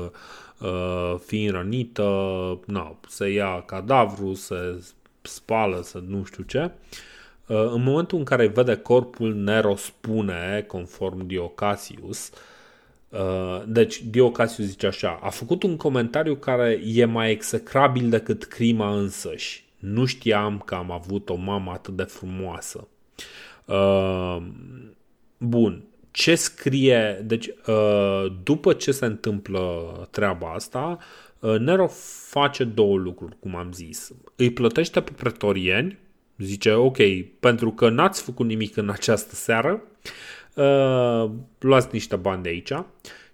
fiind 1.25 1.53
rănită, 1.53 2.05
na, 2.67 2.99
se 3.09 3.29
ia 3.29 3.63
cadavru, 3.67 4.35
se 4.35 4.85
spală, 5.23 5.81
să 5.83 6.03
nu 6.07 6.25
știu 6.25 6.43
ce, 6.43 6.59
uh, 6.59 6.71
Uh, 6.71 7.18
în 7.49 7.83
momentul 7.83 8.19
în 8.19 8.25
care 8.25 8.47
vede 8.47 8.77
corpul, 8.77 9.35
Nero 9.35 9.77
spune, 9.77 10.65
conform 10.67 11.27
Diocasius, 11.27 12.31
uh, 13.09 13.63
deci 13.67 14.03
Diocasius 14.03 14.67
zice 14.67 14.87
așa, 14.87 15.19
a 15.23 15.29
făcut 15.29 15.63
un 15.63 15.77
comentariu 15.77 16.35
care 16.35 16.81
e 16.85 17.05
mai 17.05 17.31
execrabil 17.31 18.09
decât 18.11 18.45
crima 18.45 18.97
însăși. 18.97 19.65
Nu 19.79 20.05
știam 20.05 20.63
că 20.65 20.75
am 20.75 20.91
avut 20.91 21.29
o 21.29 21.35
mamă 21.37 21.71
atât 21.71 21.97
de 21.97 22.03
frumoasă. 22.03 22.89
Uh, 23.65 24.37
bun, 25.39 25.85
ce 26.11 26.35
scrie, 26.35 27.23
deci 27.25 27.51
după 28.43 28.73
ce 28.73 28.93
se 28.93 29.07
întâmplă 29.07 29.61
treaba 30.11 30.53
asta, 30.53 30.99
Nero 31.59 31.87
face 32.29 32.65
două 32.65 32.97
lucruri, 32.97 33.37
cum 33.41 33.57
am 33.57 33.73
zis. 33.73 34.13
Îi 34.37 34.51
plătește 34.51 35.01
pe 35.01 35.13
pretorieni 35.17 35.99
Zice, 36.39 36.73
ok, 36.73 36.97
pentru 37.41 37.71
că 37.71 37.89
n-ați 37.89 38.23
făcut 38.23 38.47
nimic 38.47 38.77
în 38.77 38.91
această 38.91 39.35
seară, 39.35 39.83
uh, 40.55 41.31
luați 41.59 41.89
niște 41.93 42.17
bani 42.17 42.43
de 42.43 42.49
aici 42.49 42.73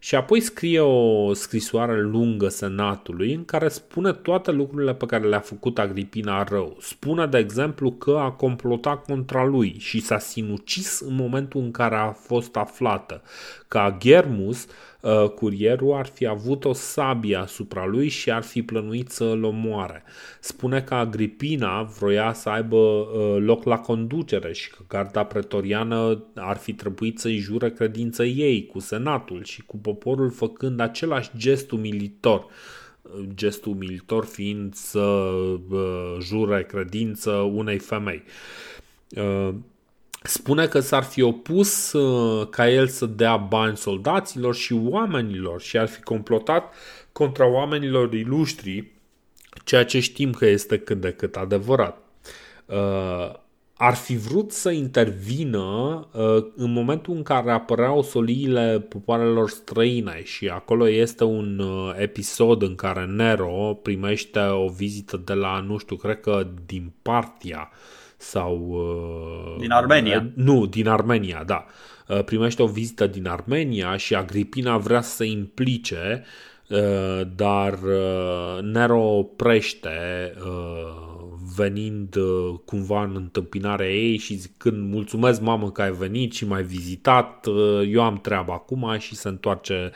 și 0.05 0.15
apoi 0.15 0.41
scrie 0.41 0.81
o 0.81 1.33
scrisoare 1.33 2.01
lungă 2.01 2.49
senatului 2.49 3.35
în 3.35 3.45
care 3.45 3.69
spune 3.69 4.13
toate 4.13 4.51
lucrurile 4.51 4.95
pe 4.95 5.07
care 5.07 5.29
le-a 5.29 5.41
făcut 5.41 5.79
Agripina 5.79 6.43
rău. 6.43 6.77
Spune, 6.81 7.27
de 7.27 7.39
exemplu, 7.39 7.93
că 7.93 8.19
a 8.21 8.31
complotat 8.31 9.05
contra 9.05 9.45
lui 9.45 9.77
și 9.79 10.01
s-a 10.01 10.19
sinucis 10.19 11.01
în 11.01 11.15
momentul 11.15 11.61
în 11.61 11.71
care 11.71 11.95
a 11.95 12.11
fost 12.11 12.57
aflată, 12.57 13.23
că 13.69 13.95
Germus 13.99 14.67
Uh, 15.05 15.29
curierul 15.29 15.93
ar 15.93 16.07
fi 16.07 16.27
avut 16.27 16.65
o 16.65 16.73
sabie 16.73 17.37
asupra 17.37 17.87
lui 17.87 18.09
și 18.09 18.31
ar 18.31 18.43
fi 18.43 18.63
plănuit 18.63 19.11
să-l 19.11 19.45
omoare. 19.45 20.03
Spune 20.41 20.83
că 20.83 20.95
Agripina 20.95 21.83
vroia 21.83 22.33
să 22.33 22.49
aibă 22.49 22.77
uh, 22.77 23.37
loc 23.39 23.65
la 23.65 23.79
conducere 23.79 24.53
și 24.53 24.71
că 24.71 24.83
garda 24.89 25.25
pretoriană 25.25 26.25
ar 26.35 26.57
fi 26.57 26.73
trebuit 26.73 27.19
să-i 27.19 27.37
jure 27.37 27.71
credință 27.71 28.25
ei 28.25 28.67
cu 28.67 28.79
senatul 28.79 29.45
și 29.45 29.63
cu 29.63 29.77
poporul 29.77 30.31
făcând 30.31 30.81
același 30.81 31.31
gest 31.37 31.71
umilitor 31.71 32.47
gest 33.35 33.65
umilitor 33.65 34.25
fiind 34.25 34.75
să 34.75 35.01
uh, 35.01 36.17
jure 36.21 36.65
credință 36.65 37.31
unei 37.31 37.79
femei. 37.79 38.23
Spune 40.27 40.67
că 40.67 40.81
s-ar 40.81 41.03
fi 41.03 41.23
opus 41.23 41.93
uh, 41.93 42.49
ca 42.51 42.71
el 42.71 42.87
să 42.87 43.07
dea 43.07 43.37
bani 43.37 43.77
soldaților 43.77 44.55
și 44.55 44.73
oamenilor 44.73 45.61
și 45.61 45.79
ar 45.79 45.89
fi 45.89 46.01
complotat 46.01 46.75
contra 47.13 47.47
oamenilor 47.47 48.13
ilustri, 48.13 48.93
ceea 49.65 49.85
ce 49.85 50.01
știm 50.01 50.33
că 50.33 50.47
este 50.47 50.79
cât 50.79 51.01
de 51.01 51.11
cât 51.11 51.37
adevărat. 51.37 51.99
Uh, 52.67 53.33
ar 53.77 53.95
fi 53.95 54.17
vrut 54.17 54.53
să 54.53 54.71
intervină 54.71 55.61
uh, 56.13 56.47
în 56.57 56.73
momentul 56.73 57.15
în 57.15 57.23
care 57.23 57.51
apăreau 57.51 58.03
soliile 58.03 58.87
popoarelor 58.89 59.51
străine 59.51 60.23
și 60.23 60.49
acolo 60.49 60.89
este 60.89 61.25
un 61.25 61.63
episod 61.97 62.63
în 62.63 62.75
care 62.75 63.05
Nero 63.05 63.79
primește 63.83 64.41
o 64.41 64.69
vizită 64.69 65.23
de 65.25 65.33
la, 65.33 65.61
nu 65.61 65.79
știu, 65.79 65.97
cred 65.97 66.21
că 66.21 66.47
din 66.67 66.93
Partia, 67.03 67.71
sau... 68.25 68.69
Uh, 68.71 69.61
din 69.61 69.71
Armenia. 69.71 70.17
Uh, 70.17 70.45
nu, 70.45 70.67
din 70.67 70.89
Armenia, 70.89 71.43
da. 71.47 71.65
Uh, 72.09 72.25
primește 72.25 72.63
o 72.63 72.67
vizită 72.67 73.07
din 73.07 73.27
Armenia 73.27 73.97
și 73.97 74.15
Agripina 74.15 74.79
vrea 74.79 75.01
să 75.01 75.15
se 75.15 75.25
implice, 75.25 76.25
dar 77.37 77.79
Nero 78.63 79.01
oprește 79.01 79.91
venind 81.57 82.17
cumva 82.65 83.03
în 83.03 83.13
întâmpinarea 83.15 83.91
ei 83.91 84.17
și 84.17 84.35
zicând 84.35 84.93
mulțumesc 84.93 85.41
mamă 85.41 85.71
că 85.71 85.83
ai 85.83 85.93
venit 85.93 86.33
și 86.33 86.47
m-ai 86.47 86.63
vizitat, 86.63 87.47
eu 87.87 88.03
am 88.03 88.21
treabă 88.21 88.53
acum 88.53 88.97
și 88.99 89.15
se 89.15 89.29
întoarce 89.29 89.91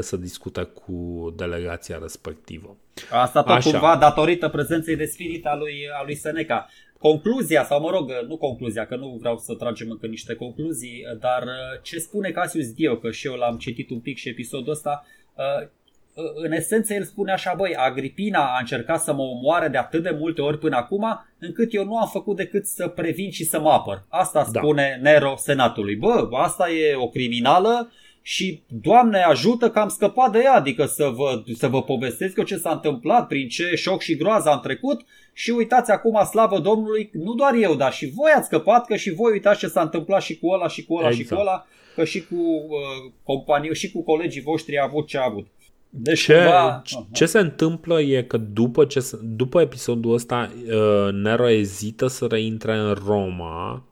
să 0.00 0.16
discute 0.16 0.62
cu 0.62 1.32
delegația 1.36 1.98
respectivă. 2.02 2.76
Asta 3.10 3.42
tot 3.42 3.56
Așa. 3.56 3.70
cumva 3.70 3.96
datorită 3.96 4.48
prezenței 4.48 4.96
de 4.96 5.04
spirit 5.04 5.46
a 5.46 5.56
lui, 5.56 5.74
a 6.00 6.02
lui 6.04 6.14
Seneca. 6.14 6.68
Concluzia, 7.02 7.64
sau 7.64 7.80
mă 7.80 7.90
rog, 7.90 8.10
nu 8.28 8.36
concluzia, 8.36 8.86
că 8.86 8.96
nu 8.96 9.16
vreau 9.20 9.38
să 9.38 9.54
tragem 9.54 9.90
încă 9.90 10.06
niște 10.06 10.34
concluzii, 10.34 11.02
dar 11.20 11.42
uh, 11.42 11.80
ce 11.82 11.98
spune 11.98 12.30
Cassius 12.30 12.72
Dio, 12.72 12.96
că 12.96 13.10
și 13.10 13.26
eu 13.26 13.34
l-am 13.34 13.56
citit 13.56 13.90
un 13.90 14.00
pic 14.00 14.16
și 14.16 14.28
episodul 14.28 14.72
ăsta, 14.72 15.06
uh, 15.36 15.66
uh, 16.14 16.24
în 16.34 16.52
esență 16.52 16.94
el 16.94 17.02
spune 17.02 17.32
așa, 17.32 17.54
băi, 17.56 17.74
Agripina 17.76 18.54
a 18.54 18.58
încercat 18.58 19.00
să 19.00 19.12
mă 19.12 19.22
omoare 19.22 19.68
de 19.68 19.78
atât 19.78 20.02
de 20.02 20.16
multe 20.18 20.40
ori 20.40 20.58
până 20.58 20.76
acum, 20.76 21.04
încât 21.38 21.74
eu 21.74 21.84
nu 21.84 21.96
am 21.96 22.08
făcut 22.08 22.36
decât 22.36 22.66
să 22.66 22.88
previn 22.88 23.30
și 23.30 23.44
să 23.44 23.60
mă 23.60 23.70
apăr. 23.70 24.04
Asta 24.08 24.48
da. 24.52 24.60
spune 24.60 25.00
da. 25.02 25.10
Nero 25.10 25.34
senatului. 25.36 25.96
Bă, 25.96 26.28
asta 26.32 26.70
e 26.70 26.94
o 26.94 27.08
criminală 27.08 27.90
și 28.22 28.62
Doamne 28.68 29.18
ajută 29.18 29.70
că 29.70 29.78
am 29.78 29.88
scăpat 29.88 30.32
de 30.32 30.40
ea, 30.44 30.54
adică 30.54 30.84
să 30.84 31.12
vă, 31.16 31.42
să 31.54 31.68
vă 31.68 31.82
povestesc 31.82 32.36
eu 32.36 32.44
ce 32.44 32.56
s-a 32.56 32.70
întâmplat, 32.70 33.26
prin 33.26 33.48
ce 33.48 33.74
șoc 33.74 34.00
și 34.00 34.16
groază 34.16 34.48
am 34.48 34.60
trecut 34.60 35.04
și 35.32 35.50
uitați 35.50 35.90
acum, 35.90 36.24
slavă 36.24 36.58
Domnului, 36.58 37.10
nu 37.12 37.34
doar 37.34 37.54
eu, 37.54 37.74
dar 37.74 37.92
și 37.92 38.10
voi 38.14 38.30
ați 38.36 38.46
scăpat, 38.46 38.86
că 38.86 38.96
și 38.96 39.10
voi 39.10 39.32
uitați 39.32 39.58
ce 39.58 39.66
s-a 39.66 39.80
întâmplat 39.80 40.22
și 40.22 40.38
cu 40.38 40.48
ăla 40.48 40.68
și 40.68 40.84
cu 40.84 40.94
ăla 40.94 41.08
exact. 41.08 41.26
și 41.26 41.34
cu 41.34 41.40
ăla, 41.40 41.66
că 41.94 42.04
și 42.04 42.26
cu 42.26 42.34
uh, 42.34 43.12
companii, 43.22 43.74
și 43.74 43.92
cu 43.92 44.02
colegii 44.02 44.42
voștri 44.42 44.78
a 44.78 44.84
avut 44.84 45.06
ce 45.06 45.18
a 45.18 45.24
avut. 45.24 45.46
Deci 45.88 46.20
ce, 46.20 46.34
cumva... 46.34 46.82
ce 47.12 47.26
se 47.26 47.38
întâmplă 47.38 48.00
e 48.00 48.22
că 48.22 48.36
după, 48.36 48.84
ce, 48.84 49.10
după 49.22 49.60
episodul 49.60 50.12
ăsta 50.12 50.52
uh, 50.66 51.12
Nero 51.12 51.48
ezită 51.48 52.06
să 52.06 52.26
reintre 52.26 52.76
în 52.76 52.96
Roma 53.06 53.72
uh, 53.72 53.91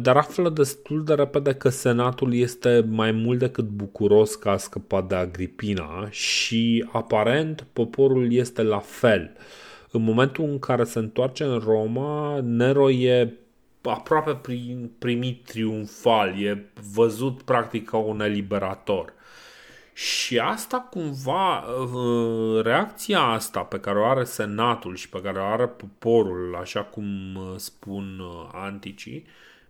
dar 0.00 0.16
află 0.16 0.48
destul 0.48 1.04
de 1.04 1.14
repede 1.14 1.54
că 1.54 1.68
senatul 1.68 2.34
este 2.34 2.86
mai 2.88 3.10
mult 3.10 3.38
decât 3.38 3.64
bucuros 3.64 4.34
că 4.34 4.48
a 4.48 4.56
scăpat 4.56 5.08
de 5.08 5.14
Agripina 5.14 6.08
și 6.10 6.88
aparent 6.92 7.66
poporul 7.72 8.32
este 8.32 8.62
la 8.62 8.78
fel. 8.78 9.30
Uh, 9.36 9.42
în 9.92 10.02
momentul 10.02 10.44
în 10.44 10.58
care 10.58 10.84
se 10.84 10.98
întoarce 10.98 11.44
în 11.44 11.58
Roma, 11.58 12.40
Nero 12.40 12.90
e 12.90 13.34
aproape 13.82 14.40
primit 14.98 15.44
triumfal, 15.44 16.42
e 16.42 16.70
văzut 16.94 17.42
practic 17.42 17.88
ca 17.88 17.96
un 17.96 18.20
eliberator. 18.20 19.12
Și 19.92 20.38
asta 20.38 20.88
cumva, 20.90 21.58
uh, 21.58 22.62
reacția 22.62 23.20
asta 23.20 23.60
pe 23.60 23.80
care 23.80 23.98
o 23.98 24.04
are 24.04 24.24
Senatul 24.24 24.96
și 24.96 25.08
pe 25.08 25.20
care 25.20 25.38
o 25.38 25.44
are 25.44 25.66
poporul, 25.66 26.56
așa 26.60 26.82
cum 26.82 27.34
uh, 27.34 27.56
spun 27.56 28.18
uh, 28.18 28.48
anticii, 28.52 29.24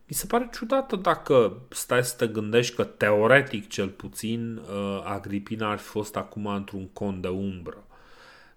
mi 0.07 0.15
se 0.15 0.27
pare 0.27 0.49
ciudată 0.53 0.97
dacă 0.97 1.63
stai 1.71 2.05
să 2.05 2.17
te 2.17 2.27
gândești 2.27 2.75
că 2.75 2.85
teoretic 2.85 3.69
cel 3.69 3.89
puțin 3.89 4.61
Agripina 5.05 5.71
ar 5.71 5.79
fi 5.79 5.89
fost 5.89 6.17
acum 6.17 6.47
într-un 6.47 6.89
cont 6.89 7.23
de 7.23 7.29
umbră. 7.29 7.85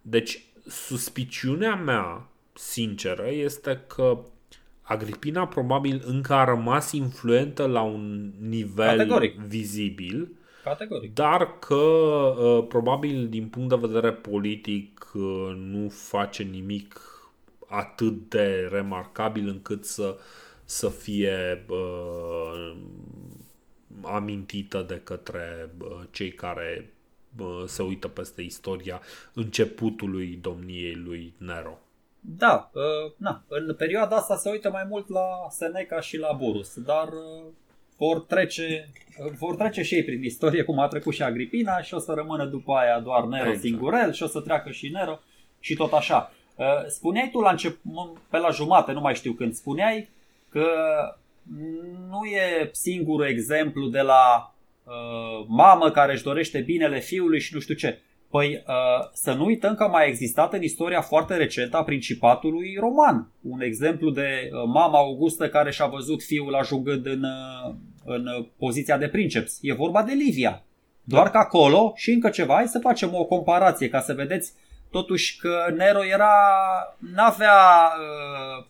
Deci 0.01 0.45
suspiciunea 0.67 1.76
mea, 1.76 2.27
sinceră, 2.53 3.27
este 3.30 3.84
că 3.88 4.19
Agripina 4.81 5.47
probabil 5.47 6.03
încă 6.05 6.34
a 6.34 6.43
rămas 6.43 6.91
influentă 6.91 7.65
la 7.65 7.81
un 7.81 8.31
nivel 8.39 8.97
Categoric. 8.97 9.39
vizibil, 9.39 10.30
Categoric. 10.63 11.13
dar 11.13 11.59
că 11.59 11.76
uh, 11.76 12.65
probabil 12.67 13.27
din 13.30 13.47
punct 13.47 13.69
de 13.69 13.88
vedere 13.88 14.11
politic 14.11 15.11
uh, 15.13 15.55
nu 15.55 15.89
face 15.89 16.43
nimic 16.43 17.01
atât 17.67 18.30
de 18.30 18.67
remarcabil 18.72 19.47
încât 19.47 19.85
să, 19.85 20.17
să 20.65 20.89
fie 20.89 21.65
uh, 21.69 22.75
amintită 24.01 24.85
de 24.87 25.01
către 25.03 25.69
uh, 25.81 25.99
cei 26.11 26.31
care 26.31 26.93
uh, 27.39 27.63
se 27.65 27.83
uită 27.83 28.07
peste 28.07 28.41
istoria 28.41 29.01
începutului 29.33 30.39
domniei 30.41 30.95
lui 30.95 31.33
Nero. 31.37 31.79
Da, 32.19 32.71
uh, 32.73 33.11
na, 33.17 33.43
în 33.47 33.75
perioada 33.77 34.15
asta 34.15 34.35
se 34.35 34.49
uită 34.49 34.69
mai 34.69 34.85
mult 34.89 35.09
la 35.09 35.27
Seneca 35.49 35.99
și 36.01 36.17
la 36.17 36.31
Burus, 36.31 36.79
dar 36.79 37.07
uh, 37.07 37.43
vor 37.97 38.19
trece, 38.19 38.89
uh, 39.25 39.31
vor 39.37 39.55
trece 39.55 39.81
și 39.81 39.95
ei 39.95 40.03
prin 40.03 40.23
istorie, 40.23 40.63
cum 40.63 40.79
a 40.79 40.87
trecut 40.87 41.13
și 41.13 41.23
Agripina 41.23 41.81
și 41.81 41.93
o 41.93 41.99
să 41.99 42.13
rămână 42.13 42.45
după 42.45 42.73
aia 42.73 42.99
doar 42.99 43.23
Nero 43.23 43.47
Exact. 43.47 43.65
singurel 43.65 44.13
și 44.13 44.23
o 44.23 44.27
să 44.27 44.39
treacă 44.39 44.71
și 44.71 44.89
Nero 44.89 45.19
și 45.59 45.75
tot 45.75 45.93
așa. 45.93 46.31
Uh, 46.55 46.65
spuneai 46.87 47.29
tu 47.31 47.39
la 47.39 47.49
început, 47.49 48.17
pe 48.29 48.37
la 48.37 48.49
jumate, 48.49 48.91
nu 48.91 49.01
mai 49.01 49.15
știu 49.15 49.33
când, 49.33 49.53
spuneai 49.53 50.09
că 50.56 50.68
nu 52.10 52.23
e 52.23 52.69
singurul 52.72 53.27
exemplu 53.27 53.88
de 53.88 54.02
la 54.02 54.53
uh, 54.84 55.45
mamă 55.48 55.91
care 55.91 56.14
își 56.14 56.23
dorește 56.23 56.60
binele 56.60 56.99
fiului 56.99 57.40
și 57.40 57.53
nu 57.53 57.60
știu 57.60 57.76
ce. 57.76 57.99
Păi 58.30 58.64
uh, 58.68 59.10
să 59.14 59.34
nu 59.34 59.45
uităm 59.45 59.76
că 59.76 59.84
a 59.84 59.88
mai 59.88 60.07
existat 60.07 60.53
în 60.53 60.61
istoria 60.61 61.02
foarte 61.02 61.36
recentă 61.36 61.77
a 61.77 61.84
Principatului 61.84 62.76
Roman 62.80 63.32
un 63.41 63.61
exemplu 63.61 64.10
de 64.10 64.49
uh, 64.52 64.64
mama 64.65 64.98
Augustă 64.98 65.49
care 65.49 65.72
și-a 65.72 65.86
văzut 65.86 66.23
fiul 66.23 66.56
ajungând 66.56 67.06
în, 67.06 67.23
uh, 67.23 67.73
în 68.06 68.26
poziția 68.57 68.98
de 68.98 69.07
princeps. 69.07 69.57
E 69.61 69.73
vorba 69.73 70.03
de 70.03 70.14
Livia. 70.14 70.64
Doar 71.03 71.30
că 71.30 71.38
acolo 71.38 71.94
și 71.95 72.11
încă 72.11 72.30
ceva, 72.30 72.53
hai 72.53 72.68
să 72.68 72.80
facem 72.80 73.14
o 73.14 73.23
comparație 73.23 73.90
ca 73.90 74.02
să 74.02 74.14
vedeți 74.14 74.53
totuși 74.91 75.38
că 75.38 75.73
Nero 75.77 76.06
era, 76.06 76.34
n-avea, 77.14 77.91
uh, 77.99 78.65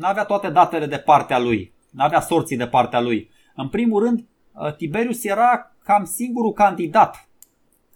n-avea 0.00 0.24
toate 0.24 0.48
datele 0.48 0.86
de 0.86 0.96
partea 0.96 1.38
lui, 1.38 1.72
n-avea 1.90 2.20
sorții 2.20 2.56
de 2.56 2.66
partea 2.66 3.00
lui. 3.00 3.30
În 3.54 3.68
primul 3.68 4.02
rând, 4.02 4.24
uh, 4.52 4.74
Tiberius 4.74 5.24
era 5.24 5.72
cam 5.84 6.04
singurul 6.04 6.52
candidat. 6.52 7.28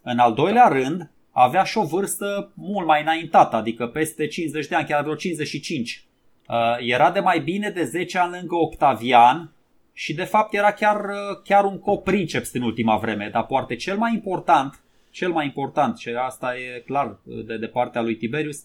În 0.02 0.18
al 0.18 0.34
doilea 0.34 0.68
rând, 0.68 1.10
avea 1.30 1.64
și 1.64 1.78
o 1.78 1.84
vârstă 1.84 2.52
mult 2.54 2.86
mai 2.86 3.02
înaintată, 3.02 3.56
adică 3.56 3.86
peste 3.86 4.26
50 4.26 4.66
de 4.66 4.74
ani, 4.74 4.86
chiar 4.86 5.02
vreo 5.02 5.14
55. 5.14 6.04
Uh, 6.48 6.56
Era 6.78 7.10
de 7.10 7.20
mai 7.20 7.40
bine 7.40 7.70
de 7.70 7.84
10 7.84 8.18
ani 8.18 8.36
lângă 8.38 8.54
Octavian 8.54 9.52
și 9.92 10.14
de 10.14 10.24
fapt 10.24 10.54
era 10.54 10.72
chiar, 10.72 11.04
uh, 11.04 11.42
chiar 11.44 11.64
un 11.64 11.78
coprinceps 11.78 12.52
în 12.52 12.62
ultima 12.62 12.96
vreme, 12.96 13.28
dar 13.32 13.46
poate 13.46 13.76
cel 13.76 13.96
mai 13.96 14.12
important, 14.12 14.80
cel 15.10 15.30
mai 15.30 15.44
important, 15.44 15.98
și 15.98 16.08
asta 16.08 16.56
e 16.56 16.82
clar 16.86 17.06
uh, 17.06 17.44
de, 17.46 17.56
de 17.56 17.66
partea 17.66 18.02
lui 18.02 18.16
Tiberius, 18.16 18.62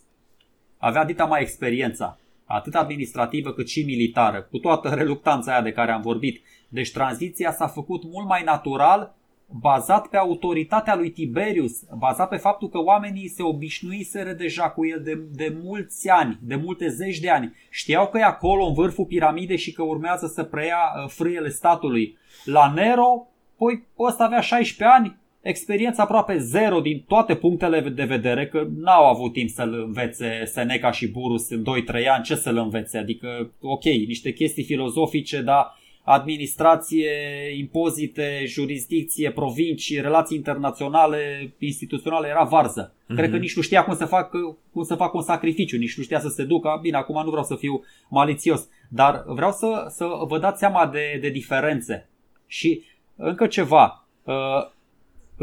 avea 0.77 1.05
dita 1.05 1.25
mai 1.25 1.41
experiența, 1.41 2.17
atât 2.51 2.75
administrativă 2.75 3.51
cât 3.51 3.67
și 3.67 3.83
militară, 3.83 4.41
cu 4.41 4.57
toată 4.57 4.89
reluctanța 4.99 5.51
aia 5.51 5.61
de 5.61 5.71
care 5.71 5.91
am 5.91 6.01
vorbit. 6.01 6.41
Deci 6.69 6.91
tranziția 6.91 7.51
s-a 7.51 7.67
făcut 7.67 8.03
mult 8.03 8.27
mai 8.27 8.43
natural, 8.43 9.15
bazat 9.51 10.07
pe 10.07 10.17
autoritatea 10.17 10.95
lui 10.95 11.11
Tiberius, 11.11 11.83
bazat 11.97 12.29
pe 12.29 12.35
faptul 12.35 12.69
că 12.69 12.77
oamenii 12.77 13.27
se 13.27 13.43
obișnuiseră 13.43 14.33
deja 14.33 14.69
cu 14.69 14.85
el 14.85 15.01
de, 15.03 15.19
de 15.31 15.57
mulți 15.63 16.09
ani, 16.09 16.39
de 16.41 16.55
multe 16.55 16.87
zeci 16.87 17.19
de 17.19 17.29
ani. 17.29 17.55
Știau 17.69 18.07
că 18.07 18.17
e 18.17 18.23
acolo 18.23 18.65
în 18.65 18.73
vârful 18.73 19.05
piramidei 19.05 19.57
și 19.57 19.71
că 19.71 19.83
urmează 19.83 20.27
să 20.27 20.43
preia 20.43 20.77
uh, 20.77 21.09
frâiele 21.09 21.49
statului. 21.49 22.17
La 22.45 22.71
Nero, 22.75 23.27
păi 23.57 23.83
ăsta 23.99 24.23
avea 24.23 24.39
16 24.39 24.97
ani, 24.97 25.18
experiență 25.41 26.01
aproape 26.01 26.37
zero 26.37 26.79
din 26.79 27.03
toate 27.07 27.35
punctele 27.35 27.81
de 27.81 28.03
vedere, 28.03 28.47
că 28.47 28.67
n-au 28.75 29.05
avut 29.05 29.33
timp 29.33 29.49
să-l 29.49 29.83
învețe 29.85 30.43
Seneca 30.45 30.91
și 30.91 31.07
Burus 31.07 31.49
în 31.49 31.61
2-3 31.61 32.07
ani, 32.15 32.23
ce 32.23 32.35
să-l 32.35 32.57
învețe? 32.57 32.97
Adică, 32.97 33.51
ok, 33.61 33.83
niște 33.83 34.31
chestii 34.31 34.63
filozofice, 34.63 35.41
dar 35.41 35.77
administrație, 36.03 37.11
impozite, 37.57 38.43
jurisdicție, 38.45 39.31
provincii, 39.31 40.01
relații 40.01 40.37
internaționale, 40.37 41.53
instituționale, 41.57 42.27
era 42.27 42.43
varză. 42.43 42.93
Mm-hmm. 42.93 43.15
Cred 43.15 43.29
că 43.29 43.37
nici 43.37 43.55
nu 43.55 43.61
știa 43.61 43.83
cum 43.83 43.95
să, 43.95 44.05
fac, 44.05 44.31
cum 44.71 44.83
să 44.83 44.95
fac 44.95 45.13
un 45.13 45.21
sacrificiu, 45.21 45.77
nici 45.77 45.97
nu 45.97 46.03
știa 46.03 46.19
să 46.19 46.27
se 46.27 46.43
ducă. 46.43 46.79
Bine, 46.81 46.97
acum 46.97 47.23
nu 47.23 47.29
vreau 47.29 47.45
să 47.45 47.55
fiu 47.55 47.83
malițios, 48.09 48.67
dar 48.89 49.23
vreau 49.27 49.51
să, 49.51 49.85
să 49.89 50.07
vă 50.27 50.39
dați 50.39 50.59
seama 50.59 50.87
de, 50.87 51.17
de 51.21 51.29
diferențe. 51.29 52.09
Și 52.47 52.83
încă 53.15 53.47
ceva, 53.47 54.07
uh, 54.23 54.33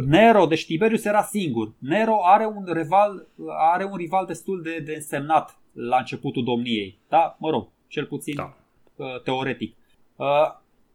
Nero, 0.05 0.47
deci 0.47 0.67
Tiberius 0.67 1.05
era 1.05 1.23
singur. 1.23 1.73
Nero 1.79 2.25
are 2.25 2.47
un 2.47 2.65
rival, 2.73 3.27
are 3.73 3.85
un 3.85 3.97
rival 3.97 4.27
destul 4.27 4.63
de, 4.63 4.79
de 4.79 4.93
însemnat 4.95 5.59
la 5.73 5.97
începutul 5.97 6.45
domniei. 6.45 6.99
Da? 7.09 7.37
Mă 7.39 7.51
rog, 7.51 7.69
cel 7.89 8.05
puțin 8.05 8.35
Da. 8.37 8.57
uh, 8.97 9.23
teoretic. 9.23 9.75
Uh, 10.17 10.27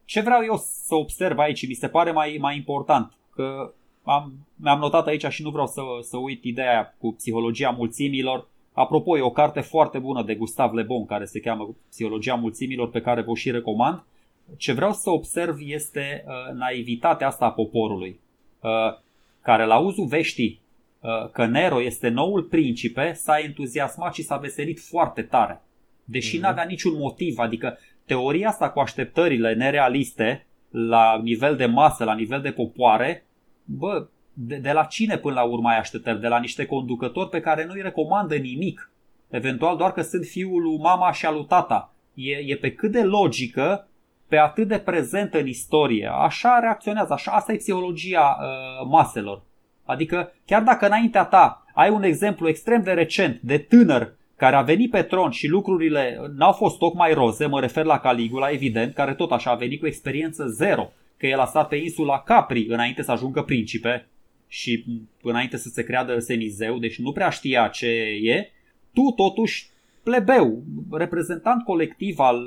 ce 0.05 0.21
vreau 0.21 0.43
eu 0.43 0.57
să 0.57 0.95
observ 0.95 1.37
aici, 1.37 1.67
mi 1.67 1.73
se 1.73 1.87
pare 1.87 2.11
mai, 2.11 2.37
mai 2.39 2.55
important, 2.55 3.13
că 3.35 3.73
am, 4.03 4.33
mi-am 4.55 4.79
notat 4.79 5.07
aici 5.07 5.25
și 5.25 5.43
nu 5.43 5.49
vreau 5.49 5.67
să, 5.67 5.81
să 6.01 6.17
uit 6.17 6.43
ideea 6.43 6.71
aia 6.71 6.95
cu 6.97 7.13
psihologia 7.13 7.69
mulțimilor. 7.69 8.47
Apropo, 8.73 9.17
e 9.17 9.21
o 9.21 9.31
carte 9.31 9.61
foarte 9.61 9.99
bună 9.99 10.23
de 10.23 10.35
Gustav 10.35 10.73
Le 10.73 10.81
Bon 10.81 11.05
care 11.05 11.25
se 11.25 11.39
cheamă 11.39 11.75
Psihologia 11.89 12.35
mulțimilor 12.35 12.89
pe 12.89 13.01
care 13.01 13.21
vă 13.21 13.33
și 13.33 13.51
recomand. 13.51 14.03
Ce 14.57 14.73
vreau 14.73 14.93
să 14.93 15.09
observ 15.09 15.55
este 15.59 16.23
uh, 16.27 16.55
naivitatea 16.55 17.27
asta 17.27 17.45
a 17.45 17.51
poporului, 17.51 18.09
uh, 18.09 18.30
care 19.41 19.65
la 19.65 19.77
uzul 19.77 20.05
veștii 20.05 20.61
uh, 20.99 21.29
că 21.31 21.45
Nero 21.45 21.81
este 21.81 22.09
noul 22.09 22.43
principe 22.43 23.13
s-a 23.13 23.39
entuziasmat 23.39 24.13
și 24.13 24.21
s-a 24.23 24.37
veselit 24.37 24.79
foarte 24.79 25.21
tare. 25.21 25.61
Deși 26.03 26.35
Mhm. 26.35 26.45
n-avea 26.45 26.63
niciun 26.63 26.97
motiv, 26.97 27.37
adică 27.37 27.77
teoria 28.05 28.47
asta 28.47 28.69
cu 28.69 28.79
așteptările 28.79 29.53
nerealiste 29.53 30.45
la 30.69 31.19
nivel 31.23 31.55
de 31.55 31.65
masă, 31.65 32.03
la 32.03 32.13
nivel 32.13 32.41
de 32.41 32.51
popoare, 32.51 33.25
bă, 33.65 34.07
de, 34.33 34.55
de 34.55 34.71
la 34.71 34.83
cine 34.83 35.17
până 35.17 35.33
la 35.33 35.43
urmă 35.43 35.69
ai 35.69 35.77
așteptări? 35.77 36.19
De 36.19 36.27
la 36.27 36.39
niște 36.39 36.65
conducători 36.65 37.29
pe 37.29 37.39
care 37.39 37.65
nu-i 37.65 37.81
recomandă 37.81 38.35
nimic. 38.35 38.91
Eventual 39.29 39.77
doar 39.77 39.91
că 39.91 40.01
sunt 40.01 40.25
fiul 40.25 40.61
lui 40.61 40.77
mama 40.77 41.11
și 41.11 41.25
al 41.25 41.33
lui 41.33 41.45
tata. 41.45 41.93
E, 42.13 42.35
e 42.35 42.55
pe 42.55 42.71
cât 42.71 42.91
de 42.91 43.03
logică, 43.03 43.87
pe 44.31 44.37
atât 44.37 44.67
de 44.67 44.77
prezentă 44.77 45.39
în 45.39 45.47
istorie. 45.47 46.11
Așa 46.13 46.59
reacționează, 46.59 47.13
așa, 47.13 47.31
asta 47.31 47.53
e 47.53 47.55
psihologia 47.55 48.37
uh, 48.39 48.87
maselor. 48.89 49.41
Adică 49.85 50.33
chiar 50.45 50.61
dacă 50.61 50.85
înaintea 50.85 51.23
ta 51.23 51.65
ai 51.73 51.89
un 51.89 52.03
exemplu 52.03 52.47
extrem 52.47 52.83
de 52.83 52.91
recent, 52.91 53.39
de 53.41 53.57
tânăr, 53.57 54.13
care 54.35 54.55
a 54.55 54.61
venit 54.61 54.91
pe 54.91 55.01
tron 55.01 55.31
și 55.31 55.47
lucrurile 55.47 56.31
n-au 56.35 56.51
fost 56.51 56.77
tocmai 56.77 57.13
roze, 57.13 57.45
mă 57.45 57.59
refer 57.59 57.85
la 57.85 57.99
Caligula, 57.99 58.49
evident, 58.49 58.93
care 58.93 59.13
tot 59.13 59.31
așa 59.31 59.51
a 59.51 59.55
venit 59.55 59.79
cu 59.79 59.87
experiență 59.87 60.45
zero, 60.47 60.91
că 61.17 61.27
el 61.27 61.39
a 61.39 61.45
stat 61.45 61.67
pe 61.67 61.75
insula 61.75 62.19
Capri 62.19 62.65
înainte 62.69 63.03
să 63.03 63.11
ajungă 63.11 63.41
principe 63.41 64.07
și 64.47 64.85
înainte 65.21 65.57
să 65.57 65.69
se 65.69 65.83
creadă 65.83 66.19
semizeu, 66.19 66.77
deci 66.77 66.99
nu 66.99 67.11
prea 67.11 67.29
știa 67.29 67.67
ce 67.67 67.87
e, 68.21 68.51
tu 68.93 69.13
totuși 69.15 69.69
plebeu, 70.03 70.63
reprezentant 70.91 71.63
colectiv 71.63 72.19
al 72.19 72.43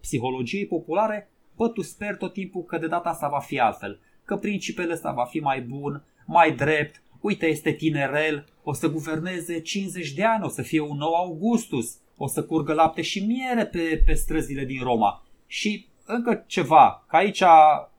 psihologiei 0.00 0.66
populare, 0.66 1.30
bă, 1.56 1.68
tu 1.68 1.82
sper 1.82 2.16
tot 2.16 2.32
timpul 2.32 2.62
că 2.62 2.78
de 2.78 2.86
data 2.86 3.08
asta 3.08 3.28
va 3.28 3.38
fi 3.38 3.58
altfel, 3.58 4.00
că 4.24 4.36
principele 4.36 4.92
ăsta 4.92 5.12
va 5.12 5.24
fi 5.24 5.38
mai 5.38 5.60
bun, 5.60 6.04
mai 6.26 6.52
drept, 6.52 7.02
uite, 7.20 7.46
este 7.46 7.72
tinerel, 7.72 8.46
o 8.62 8.72
să 8.72 8.90
guverneze 8.90 9.60
50 9.60 10.12
de 10.12 10.24
ani, 10.24 10.44
o 10.44 10.48
să 10.48 10.62
fie 10.62 10.80
un 10.80 10.96
nou 10.96 11.14
Augustus, 11.14 11.98
o 12.16 12.26
să 12.26 12.44
curgă 12.44 12.72
lapte 12.72 13.02
și 13.02 13.26
miere 13.26 13.66
pe, 13.66 14.02
pe 14.06 14.14
străzile 14.14 14.64
din 14.64 14.82
Roma. 14.82 15.22
Și 15.46 15.86
încă 16.06 16.44
ceva, 16.46 17.04
că 17.08 17.16
aici, 17.16 17.42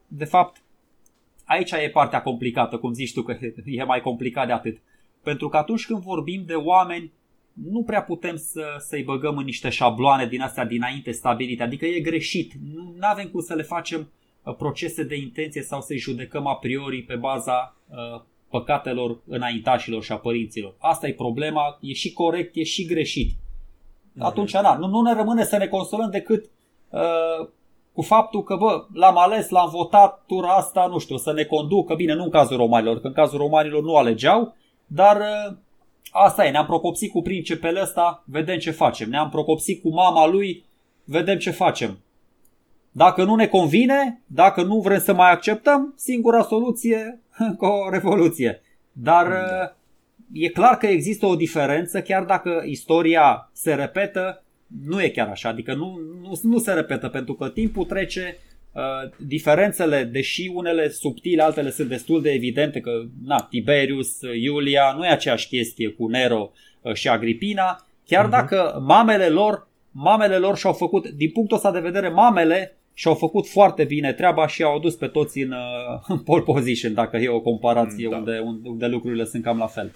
de 0.08 0.26
fapt, 0.26 0.62
aici 1.46 1.72
e 1.72 1.90
partea 1.90 2.22
complicată, 2.22 2.78
cum 2.78 2.94
zici 2.94 3.14
tu 3.14 3.22
că 3.22 3.38
e 3.66 3.84
mai 3.84 4.02
complicat 4.02 4.48
de 4.48 4.54
atât. 4.54 4.78
Pentru 5.24 5.50
că 5.50 5.58
atunci 5.58 5.86
când 5.86 6.02
vorbim 6.02 6.44
de 6.46 6.54
oameni, 6.54 7.12
nu 7.64 7.84
prea 7.84 8.02
putem 8.02 8.36
să, 8.36 8.64
să-i 8.78 9.04
băgăm 9.04 9.38
în 9.38 9.44
niște 9.44 9.70
șabloane 9.70 10.26
din 10.26 10.42
astea 10.42 10.66
dinainte 10.66 11.12
stabilite, 11.12 11.64
adică 11.64 11.86
e 11.86 12.00
greșit. 12.00 12.54
Nu 12.74 13.08
avem 13.08 13.28
cum 13.28 13.42
să 13.42 13.54
le 13.54 13.64
facem 13.64 14.12
uh, 14.44 14.56
procese 14.56 15.04
de 15.04 15.16
intenție 15.16 15.62
sau 15.62 15.82
să-i 15.82 15.98
judecăm 15.98 16.48
a 16.48 16.56
priori 16.56 17.02
pe 17.02 17.16
baza 17.16 17.76
uh, 17.90 18.22
păcatelor 18.50 19.20
înaintașilor 19.28 20.04
și 20.04 20.12
a 20.12 20.18
părinților. 20.18 20.76
Asta 20.78 21.08
e 21.08 21.14
problema, 21.14 21.78
e 21.82 21.94
și 21.94 22.14
corect, 22.14 22.56
e 22.56 22.64
și 22.64 22.86
greșit. 22.86 23.32
Atunci, 24.20 24.54
na, 24.54 24.78
nu, 24.78 24.88
nu 24.88 25.02
ne 25.02 25.14
rămâne 25.14 25.44
să 25.44 25.58
ne 25.58 25.68
consolăm 25.68 26.10
decât 26.10 26.50
uh, 26.90 27.48
cu 27.94 28.02
faptul 28.02 28.44
că, 28.44 28.56
bă, 28.56 28.86
l-am 28.94 29.18
ales, 29.18 29.50
l-am 29.50 29.70
votat, 29.70 30.24
tura 30.28 30.56
asta, 30.56 30.88
nu 30.88 30.98
știu, 30.98 31.18
să 31.18 31.34
ne 31.34 31.44
conducă, 31.44 31.96
bine, 31.96 32.14
nu 32.14 32.24
în 32.24 32.30
cazul 32.30 32.58
romanilor, 32.58 33.00
că 33.00 33.08
în 33.08 33.14
cazul 33.14 33.38
romanilor 33.38 33.84
nu 33.84 33.96
alegeau, 33.96 34.56
dar 34.86 35.18
uh, 35.18 35.58
Asta 36.12 36.46
e, 36.46 36.50
ne-am 36.50 36.66
procopsit 36.66 37.12
cu 37.12 37.22
principele 37.22 37.82
ăsta, 37.82 38.24
vedem 38.26 38.58
ce 38.58 38.72
facem. 38.72 39.10
Ne-am 39.10 39.30
procopsit 39.30 39.82
cu 39.82 39.90
mama 39.90 40.28
lui, 40.28 40.66
vedem 41.04 41.38
ce 41.38 41.52
facem. 41.52 41.98
Dacă 42.92 43.24
nu 43.24 43.36
ne 43.36 43.48
convine, 43.48 44.22
dacă 44.26 44.64
nu 44.64 44.80
vrem 44.80 45.00
să 45.00 45.14
mai 45.14 45.32
acceptăm, 45.32 45.94
singura 45.98 46.44
soluție, 46.44 47.20
o 47.58 47.90
revoluție. 47.90 48.62
Dar 48.92 49.28
da. 49.28 49.76
e 50.34 50.50
clar 50.50 50.78
că 50.78 50.88
există 50.88 51.26
o 51.26 51.36
diferență, 51.36 52.02
chiar 52.02 52.24
dacă 52.24 52.64
istoria 52.66 53.50
se 53.54 53.74
repetă, 53.74 54.44
nu 54.86 55.02
e 55.02 55.10
chiar 55.10 55.28
așa. 55.28 55.50
Adică 55.50 55.74
nu, 55.74 56.00
nu, 56.22 56.40
nu 56.42 56.60
se 56.60 56.74
repetă, 56.74 57.08
pentru 57.08 57.34
că 57.34 57.50
timpul 57.50 57.86
trece, 57.86 58.38
Uh, 58.38 58.57
diferențele, 59.18 60.04
deși 60.04 60.52
unele 60.54 60.90
subtile, 60.90 61.44
altele 61.44 61.72
sunt 61.72 61.90
destul 61.90 62.22
de 62.22 62.32
evidente, 62.32 62.80
că 62.80 62.92
na, 63.24 63.48
Tiberius, 63.50 64.20
Iulia, 64.42 64.94
nu 64.98 65.06
e 65.06 65.10
aceeași 65.10 65.48
chestie 65.48 65.90
cu 65.90 66.08
Nero 66.08 66.52
uh, 66.82 66.94
și 66.94 67.08
Agripina, 67.08 67.86
chiar 68.06 68.28
uh-huh. 68.28 68.32
dacă 68.32 68.84
mamele 68.86 69.28
lor, 69.28 69.68
mamele 69.92 70.38
lor 70.38 70.58
și-au 70.58 70.74
făcut, 70.74 71.08
din 71.08 71.32
punctul 71.32 71.58
ăsta 71.58 71.72
de 71.72 71.80
vedere, 71.80 72.10
mamele 72.10 72.78
și-au 72.94 73.16
făcut 73.16 73.48
foarte 73.48 73.84
bine 73.84 74.14
treaba 74.14 74.48
și 74.48 74.64
au 74.64 74.76
adus 74.76 74.96
pe 74.96 75.08
toți 75.08 75.40
în, 75.40 75.52
uh, 75.52 76.02
în 76.14 76.20
pole 76.20 76.44
position, 76.44 76.94
dacă 76.94 77.18
e 77.18 77.30
o 77.30 77.40
comparație 77.40 78.08
da. 78.10 78.18
unde, 78.18 78.44
unde 78.64 78.88
lucrurile 78.88 79.26
sunt 79.26 79.44
cam 79.44 79.58
la 79.58 79.68
fel. 79.68 79.92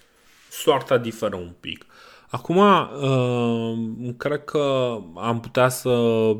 Soarta 0.49 0.97
diferă 0.97 1.35
un 1.35 1.51
pic. 1.59 1.85
Acum, 2.31 2.57
uh, 2.57 4.13
cred 4.17 4.43
că 4.43 4.97
am 5.15 5.39
putea 5.39 5.69
să 5.69 5.89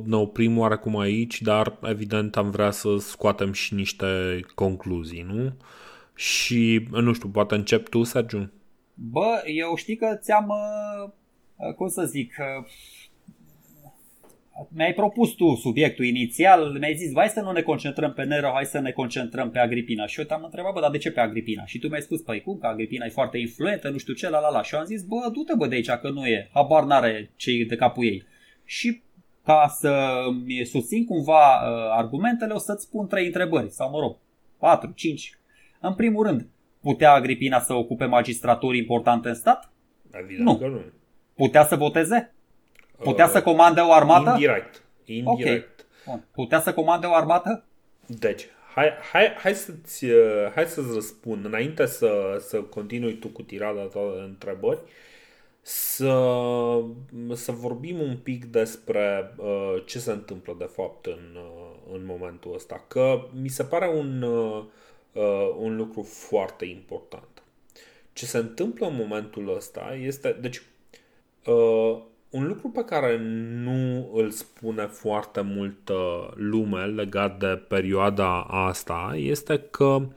ne 0.05 0.15
oprim 0.15 0.57
oarecum 0.57 0.97
aici, 0.99 1.41
dar 1.41 1.77
evident 1.83 2.37
am 2.37 2.49
vrea 2.49 2.71
să 2.71 2.95
scoatem 2.99 3.51
și 3.51 3.73
niște 3.73 4.39
concluzii, 4.55 5.21
nu? 5.21 5.53
Și, 6.15 6.87
nu 6.91 7.13
știu, 7.13 7.29
poate 7.29 7.55
încep 7.55 7.89
tu, 7.89 8.03
Sergiu? 8.03 8.51
Bă, 8.93 9.43
eu 9.45 9.75
știi 9.75 9.95
că 9.95 10.17
ți-am, 10.21 10.47
uh, 11.55 11.73
cum 11.75 11.87
să 11.87 12.05
zic, 12.05 12.35
uh, 12.39 12.65
mi-ai 14.69 14.93
propus 14.93 15.31
tu 15.31 15.55
subiectul 15.55 16.05
inițial, 16.05 16.77
mi-ai 16.79 16.95
zis, 16.95 17.11
hai 17.15 17.27
să 17.27 17.41
nu 17.41 17.51
ne 17.51 17.61
concentrăm 17.61 18.13
pe 18.13 18.23
Nero, 18.23 18.51
hai 18.53 18.65
să 18.65 18.79
ne 18.79 18.91
concentrăm 18.91 19.51
pe 19.51 19.59
Agripina. 19.59 20.05
Și 20.05 20.19
eu 20.19 20.25
te-am 20.25 20.43
întrebat, 20.43 20.73
bă, 20.73 20.79
dar 20.79 20.91
de 20.91 20.97
ce 20.97 21.11
pe 21.11 21.19
Agripina? 21.19 21.65
Și 21.65 21.79
tu 21.79 21.87
mi-ai 21.87 22.01
spus, 22.01 22.21
păi 22.21 22.41
cum, 22.41 22.57
că 22.57 22.67
Agripina 22.67 23.05
e 23.05 23.09
foarte 23.09 23.37
influentă, 23.37 23.89
nu 23.89 23.97
știu 23.97 24.13
ce, 24.13 24.29
la 24.29 24.39
la 24.39 24.49
la. 24.49 24.63
Și 24.63 24.73
eu 24.73 24.79
am 24.79 24.85
zis, 24.85 25.03
bă, 25.03 25.29
du-te 25.33 25.53
bă 25.57 25.67
de 25.67 25.75
aici, 25.75 25.89
că 25.89 26.09
nu 26.09 26.25
e, 26.25 26.49
habar 26.53 26.83
n-are 26.83 27.31
cei 27.35 27.65
de 27.65 27.75
capul 27.75 28.03
ei. 28.03 28.23
Și 28.65 29.01
ca 29.43 29.67
să 29.79 30.21
mi 30.45 30.65
susțin 30.65 31.05
cumva 31.05 31.53
uh, 31.53 31.89
argumentele, 31.89 32.53
o 32.53 32.57
să-ți 32.57 32.83
spun 32.83 33.07
trei 33.07 33.25
întrebări, 33.25 33.69
sau 33.69 33.89
mă 33.89 33.99
rog, 33.99 34.17
patru, 34.57 34.91
cinci. 34.95 35.37
În 35.79 35.93
primul 35.93 36.25
rând, 36.25 36.47
putea 36.81 37.11
Agripina 37.11 37.59
să 37.59 37.73
ocupe 37.73 38.05
magistraturi 38.05 38.77
importante 38.77 39.27
în 39.27 39.35
stat? 39.35 39.71
Evident 40.11 40.47
nu. 40.47 40.57
Că 40.57 40.67
nu. 40.67 40.81
Putea 41.35 41.65
să 41.65 41.75
voteze? 41.75 42.33
Putea 43.03 43.25
uh, 43.25 43.31
să 43.31 43.41
comande 43.41 43.79
o 43.79 43.91
armată? 43.91 44.29
Indirect. 44.29 44.83
Indirect. 45.05 45.85
Okay. 46.05 46.21
Putea 46.31 46.61
să 46.61 46.73
comande 46.73 47.05
o 47.05 47.13
armată? 47.13 47.63
Deci, 48.05 48.47
hai, 48.75 48.89
hai, 49.11 49.33
hai, 49.37 49.53
să-ți, 49.53 50.05
uh, 50.05 50.51
hai 50.55 50.65
să-ți 50.65 50.93
răspund 50.93 51.45
înainte 51.45 51.85
să, 51.85 52.37
să 52.47 52.57
continui 52.57 53.13
tu 53.13 53.27
cu 53.27 53.41
tirada 53.41 53.81
ta 53.81 53.99
de 54.15 54.21
întrebări 54.23 54.79
să, 55.61 56.83
să 57.33 57.51
vorbim 57.51 57.99
un 57.99 58.17
pic 58.17 58.45
despre 58.45 59.33
uh, 59.37 59.83
ce 59.85 59.99
se 59.99 60.11
întâmplă 60.11 60.55
de 60.57 60.69
fapt 60.73 61.05
în, 61.05 61.35
uh, 61.35 61.93
în 61.93 62.05
momentul 62.05 62.53
ăsta. 62.53 62.83
Că 62.87 63.27
mi 63.41 63.47
se 63.47 63.63
pare 63.63 63.89
un, 63.89 64.21
uh, 64.21 64.63
uh 65.13 65.55
un 65.57 65.75
lucru 65.75 66.01
foarte 66.01 66.65
important. 66.65 67.43
Ce 68.13 68.25
se 68.25 68.37
întâmplă 68.37 68.87
în 68.87 68.95
momentul 68.95 69.55
ăsta 69.55 69.97
este. 70.01 70.37
Deci, 70.41 70.61
uh, 71.45 72.01
un 72.31 72.47
lucru 72.47 72.69
pe 72.69 72.83
care 72.83 73.17
nu 73.63 74.11
îl 74.13 74.29
spune 74.29 74.85
foarte 74.85 75.41
multă 75.41 75.95
lume 76.35 76.85
legat 76.85 77.39
de 77.39 77.63
perioada 77.67 78.41
asta 78.41 79.13
este 79.15 79.57
că 79.71 80.07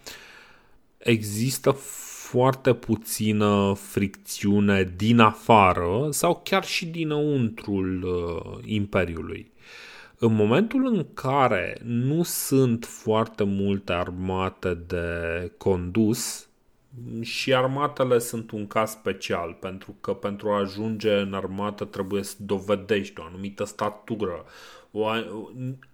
există 0.98 1.70
foarte 1.70 2.74
puțină 2.74 3.74
fricțiune 3.76 4.92
din 4.96 5.18
afară 5.18 6.08
sau 6.10 6.40
chiar 6.44 6.64
și 6.64 6.86
dinăuntrul 6.86 8.02
uh, 8.02 8.58
Imperiului. 8.64 9.52
În 10.18 10.34
momentul 10.34 10.86
în 10.86 11.06
care 11.14 11.78
nu 11.82 12.22
sunt 12.22 12.84
foarte 12.84 13.44
multe 13.44 13.92
armate 13.92 14.74
de 14.86 15.50
condus, 15.56 16.48
și 17.20 17.54
armatele 17.54 18.18
sunt 18.18 18.50
un 18.50 18.66
caz 18.66 18.90
special, 18.90 19.56
pentru 19.60 19.96
că 20.00 20.12
pentru 20.12 20.50
a 20.50 20.58
ajunge 20.58 21.14
în 21.14 21.34
armată 21.34 21.84
trebuie 21.84 22.22
să 22.22 22.34
dovedești 22.38 23.20
o 23.20 23.22
anumită 23.22 23.64
statură, 23.64 24.44
o 24.90 25.06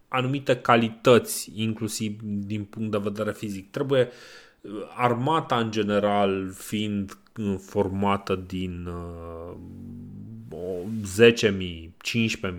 anumite 0.09 0.57
calități, 0.57 1.53
inclusiv 1.55 2.21
din 2.23 2.65
punct 2.65 2.91
de 2.91 2.99
vedere 2.99 3.33
fizic. 3.33 3.71
Trebuie 3.71 4.09
armata 4.97 5.59
în 5.59 5.71
general 5.71 6.51
fiind 6.55 7.19
formată 7.59 8.35
din 8.47 8.87
uh, 8.87 9.55
10.000, 11.33 11.91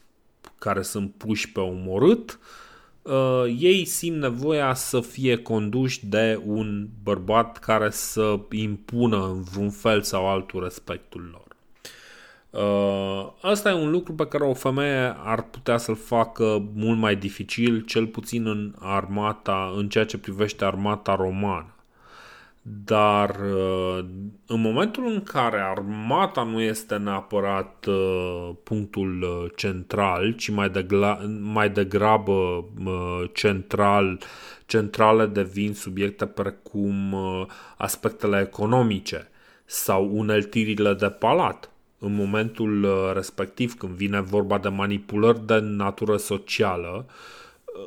care 0.59 0.81
sunt 0.81 1.13
puși 1.13 1.51
pe 1.51 1.59
omorât, 1.59 2.29
uh, 2.29 2.60
uh, 3.01 3.55
ei 3.59 3.85
simt 3.85 4.17
nevoia 4.17 4.73
să 4.73 4.99
fie 4.99 5.38
conduși 5.38 6.05
de 6.05 6.41
un 6.45 6.88
bărbat 7.03 7.57
care 7.57 7.89
să 7.89 8.39
impună 8.51 9.25
în 9.25 9.41
vreun 9.41 9.69
fel 9.69 10.01
sau 10.01 10.30
altul 10.30 10.63
respectul 10.63 11.30
lor. 11.31 11.49
Uh, 12.49 13.31
asta 13.41 13.69
e 13.69 13.73
un 13.73 13.89
lucru 13.89 14.13
pe 14.13 14.27
care 14.27 14.43
o 14.43 14.53
femeie 14.53 15.15
ar 15.17 15.41
putea 15.41 15.77
să-l 15.77 15.95
facă 15.95 16.69
mult 16.73 16.99
mai 16.99 17.15
dificil, 17.15 17.81
cel 17.81 18.07
puțin 18.07 18.47
în 18.47 18.75
armata, 18.80 19.73
în 19.75 19.89
ceea 19.89 20.05
ce 20.05 20.17
privește 20.17 20.65
armata 20.65 21.15
romană. 21.15 21.75
Dar 22.64 23.30
uh, 23.30 24.06
în 24.45 24.61
momentul 24.61 25.06
în 25.06 25.23
care 25.23 25.59
armata 25.59 26.43
nu 26.43 26.61
este 26.61 26.95
neapărat 26.95 27.85
uh, 27.85 28.49
punctul 28.64 29.22
uh, 29.22 29.51
central, 29.56 30.31
ci 30.31 30.49
mai, 30.49 30.69
degla- 30.69 31.19
mai 31.40 31.69
degrabă 31.69 32.65
central, 33.33 34.19
centrale 34.65 35.25
devin 35.25 35.73
subiecte 35.73 36.25
precum 36.25 37.15
aspectele 37.77 38.41
economice 38.48 39.30
sau 39.65 40.09
uneltirile 40.17 40.93
de 40.93 41.09
palat. 41.09 41.69
În 41.99 42.15
momentul 42.15 42.88
respectiv, 43.14 43.73
când 43.73 43.91
vine 43.93 44.22
vorba 44.22 44.57
de 44.57 44.69
manipulări 44.69 45.45
de 45.45 45.59
natură 45.59 46.17
socială, 46.17 47.06
uh, 47.07 47.14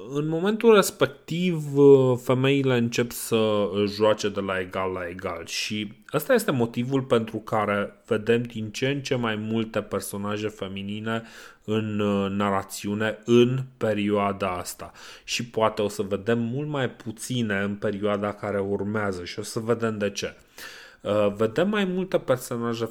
în 0.09 0.29
momentul 0.29 0.75
respectiv 0.75 1.77
uh, 1.77 2.19
femeile 2.23 2.77
încep 2.77 3.11
să 3.11 3.71
joace 3.87 4.29
de 4.29 4.41
la 4.41 4.61
egal 4.61 4.91
la 4.93 5.09
egal 5.09 5.47
și 5.47 5.93
ăsta 6.13 6.35
este 6.35 6.51
motivul 6.51 7.03
pentru 7.03 7.37
care 7.37 8.03
vedem 8.07 8.43
din 8.43 8.71
ce 8.71 8.89
în 8.89 9.01
ce 9.01 9.15
mai 9.15 9.37
multe 9.37 9.83
personaje 9.83 10.49
feminine 10.49 11.23
în 11.65 11.99
uh, 11.99 12.31
narațiune 12.31 13.19
în 13.25 13.63
perioada 13.77 14.51
asta 14.51 14.93
și 15.25 15.47
poate 15.47 15.83
o 15.83 15.89
să 15.89 16.03
vedem 16.03 16.39
mult 16.39 16.69
mai 16.69 16.91
puține 16.91 17.59
în 17.59 17.75
perioada 17.75 18.33
care 18.33 18.61
urmează 18.61 19.25
și 19.25 19.39
o 19.39 19.43
să 19.43 19.59
vedem 19.59 19.99
de 19.99 20.11
ce. 20.11 20.35
Uh, 20.37 20.65
vedem 21.37 21.69
mai 21.69 21.85
multe 21.85 22.19
personaje 22.19 22.89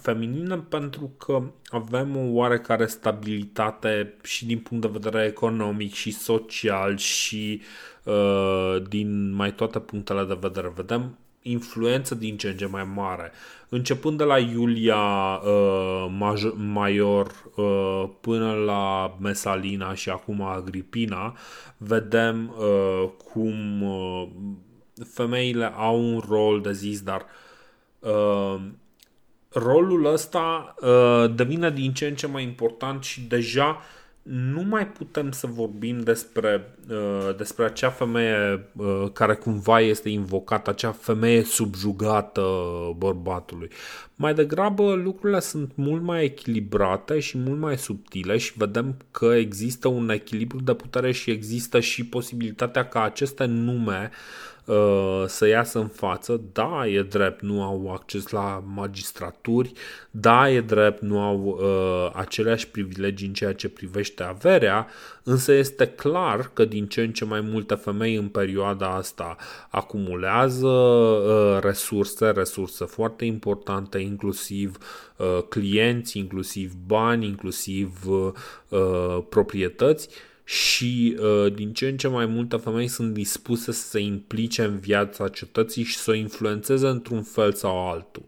feminine 0.00 0.56
pentru 0.56 1.12
că 1.18 1.42
avem 1.68 2.16
o 2.16 2.32
oarecare 2.32 2.86
stabilitate 2.86 4.14
și 4.22 4.46
din 4.46 4.58
punct 4.58 4.82
de 4.82 4.98
vedere 4.98 5.26
economic 5.26 5.92
și 5.92 6.10
social 6.10 6.96
și 6.96 7.60
uh, 8.04 8.82
din 8.88 9.34
mai 9.34 9.54
toate 9.54 9.78
punctele 9.78 10.24
de 10.24 10.38
vedere. 10.40 10.72
Vedem 10.74 11.18
influență 11.42 12.14
din 12.14 12.36
ce 12.36 12.48
în 12.48 12.56
ce 12.56 12.66
mai 12.66 12.84
mare. 12.94 13.32
Începând 13.68 14.18
de 14.18 14.24
la 14.24 14.38
Iulia 14.38 15.40
uh, 15.44 16.52
Major 16.56 17.32
uh, 17.56 18.04
până 18.20 18.52
la 18.52 19.16
Mesalina 19.20 19.94
și 19.94 20.10
acum 20.10 20.42
Agripina, 20.42 21.36
vedem 21.76 22.54
uh, 22.58 23.10
cum 23.32 23.82
uh, 23.82 24.28
femeile 25.12 25.72
au 25.76 26.12
un 26.12 26.22
rol 26.28 26.60
de 26.60 26.72
zis, 26.72 27.02
dar 27.02 27.20
uh, 27.20 27.48
uh, 28.00 28.60
rolul 29.52 30.04
ăsta 30.04 30.74
uh, 30.80 31.34
devine 31.34 31.70
din 31.70 31.92
ce 31.92 32.06
în 32.06 32.14
ce 32.14 32.26
mai 32.26 32.42
important 32.42 33.02
și 33.02 33.20
deja 33.20 33.80
nu 34.22 34.62
mai 34.62 34.86
putem 34.86 35.30
să 35.32 35.46
vorbim 35.46 36.00
despre, 36.00 36.76
uh, 36.90 37.36
despre 37.36 37.64
acea 37.64 37.90
femeie 37.90 38.70
uh, 38.76 39.06
care 39.12 39.34
cumva 39.34 39.80
este 39.80 40.08
invocată, 40.08 40.70
acea 40.70 40.92
femeie 40.92 41.42
subjugată 41.42 42.44
bărbatului. 42.96 43.70
Mai 44.14 44.34
degrabă 44.34 44.92
lucrurile 44.92 45.40
sunt 45.40 45.72
mult 45.74 46.02
mai 46.02 46.24
echilibrate 46.24 47.18
și 47.18 47.38
mult 47.38 47.60
mai 47.60 47.78
subtile 47.78 48.36
și 48.36 48.52
vedem 48.56 48.96
că 49.10 49.26
există 49.26 49.88
un 49.88 50.10
echilibru 50.10 50.60
de 50.60 50.74
putere 50.74 51.12
și 51.12 51.30
există 51.30 51.80
și 51.80 52.06
posibilitatea 52.06 52.88
ca 52.88 53.02
aceste 53.02 53.44
nume 53.44 54.10
uh, 54.10 54.49
uh, 54.70 55.24
să 55.26 55.46
iasă 55.46 55.78
în 55.78 55.88
față. 55.88 56.40
Da, 56.52 56.86
e 56.86 57.02
drept, 57.02 57.42
nu 57.42 57.62
au 57.62 57.92
acces 57.92 58.28
la 58.28 58.62
magistraturi, 58.74 59.72
da, 60.10 60.50
e 60.50 60.60
drept, 60.60 61.02
nu 61.02 61.20
au 61.20 61.58
uh, 61.60 62.10
aceleași 62.14 62.68
privilegii 62.68 63.26
în 63.26 63.32
ceea 63.32 63.52
ce 63.52 63.68
privește 63.68 64.22
averea, 64.22 64.86
însă 65.22 65.52
este 65.52 65.86
clar 65.86 66.50
că 66.52 66.64
din 66.64 66.86
ce 66.86 67.00
în 67.00 67.12
ce 67.12 67.24
mai 67.24 67.40
multe 67.40 67.74
femei 67.74 68.14
în 68.14 68.28
perioada 68.28 68.94
asta 68.94 69.36
acumulează 69.68 70.66
uh, 70.66 71.58
resurse, 71.60 72.30
resurse 72.30 72.84
foarte 72.84 73.24
importante, 73.24 73.98
inclusiv 73.98 74.76
uh, 75.16 75.42
clienți, 75.48 76.18
inclusiv 76.18 76.72
bani, 76.86 77.26
inclusiv 77.26 78.08
uh, 78.08 78.32
uh 78.68 79.18
proprietăți 79.28 80.08
și 80.50 81.16
uh, 81.20 81.52
din 81.54 81.72
ce 81.72 81.88
în 81.88 81.96
ce 81.96 82.08
mai 82.08 82.26
multe 82.26 82.56
femei 82.56 82.88
sunt 82.88 83.12
dispuse 83.12 83.72
să 83.72 83.88
se 83.88 84.00
implice 84.00 84.64
în 84.64 84.78
viața 84.78 85.28
cetății 85.28 85.82
și 85.82 85.96
să 85.96 86.10
o 86.10 86.14
influențeze 86.14 86.86
într-un 86.86 87.22
fel 87.22 87.52
sau 87.52 87.90
altul. 87.90 88.22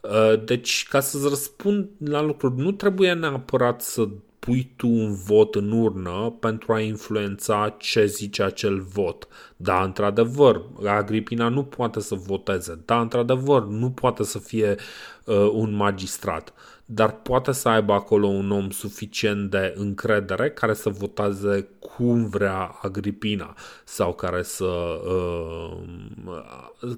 Uh, 0.00 0.44
deci, 0.44 0.86
ca 0.88 1.00
să-ți 1.00 1.28
răspund 1.28 1.88
la 2.04 2.22
lucruri, 2.22 2.54
nu 2.56 2.72
trebuie 2.72 3.12
neapărat 3.12 3.82
să 3.82 4.08
pui 4.38 4.72
tu 4.76 4.88
un 4.88 5.14
vot 5.14 5.54
în 5.54 5.70
urnă 5.70 6.36
pentru 6.40 6.72
a 6.72 6.80
influența 6.80 7.76
ce 7.78 8.06
zice 8.06 8.42
acel 8.42 8.80
vot. 8.80 9.28
Da, 9.56 9.82
într-adevăr, 9.82 10.62
Agripina 10.84 11.48
nu 11.48 11.64
poate 11.64 12.00
să 12.00 12.14
voteze. 12.14 12.82
Da, 12.84 13.00
într-adevăr, 13.00 13.66
nu 13.66 13.90
poate 13.90 14.24
să 14.24 14.38
fie 14.38 14.76
uh, 15.24 15.50
un 15.52 15.74
magistrat 15.74 16.52
dar 16.90 17.12
poate 17.12 17.52
să 17.52 17.68
aibă 17.68 17.92
acolo 17.92 18.26
un 18.26 18.50
om 18.50 18.70
suficient 18.70 19.50
de 19.50 19.74
încredere 19.76 20.50
care 20.50 20.74
să 20.74 20.88
voteze 20.88 21.68
cum 21.78 22.28
vrea 22.28 22.78
Agripina 22.82 23.54
sau 23.84 24.14
care 24.14 24.42
să, 24.42 25.00
uh, 25.04 25.76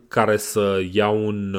care 0.09 0.36
să 0.36 0.83
ia 0.93 1.09
un, 1.09 1.57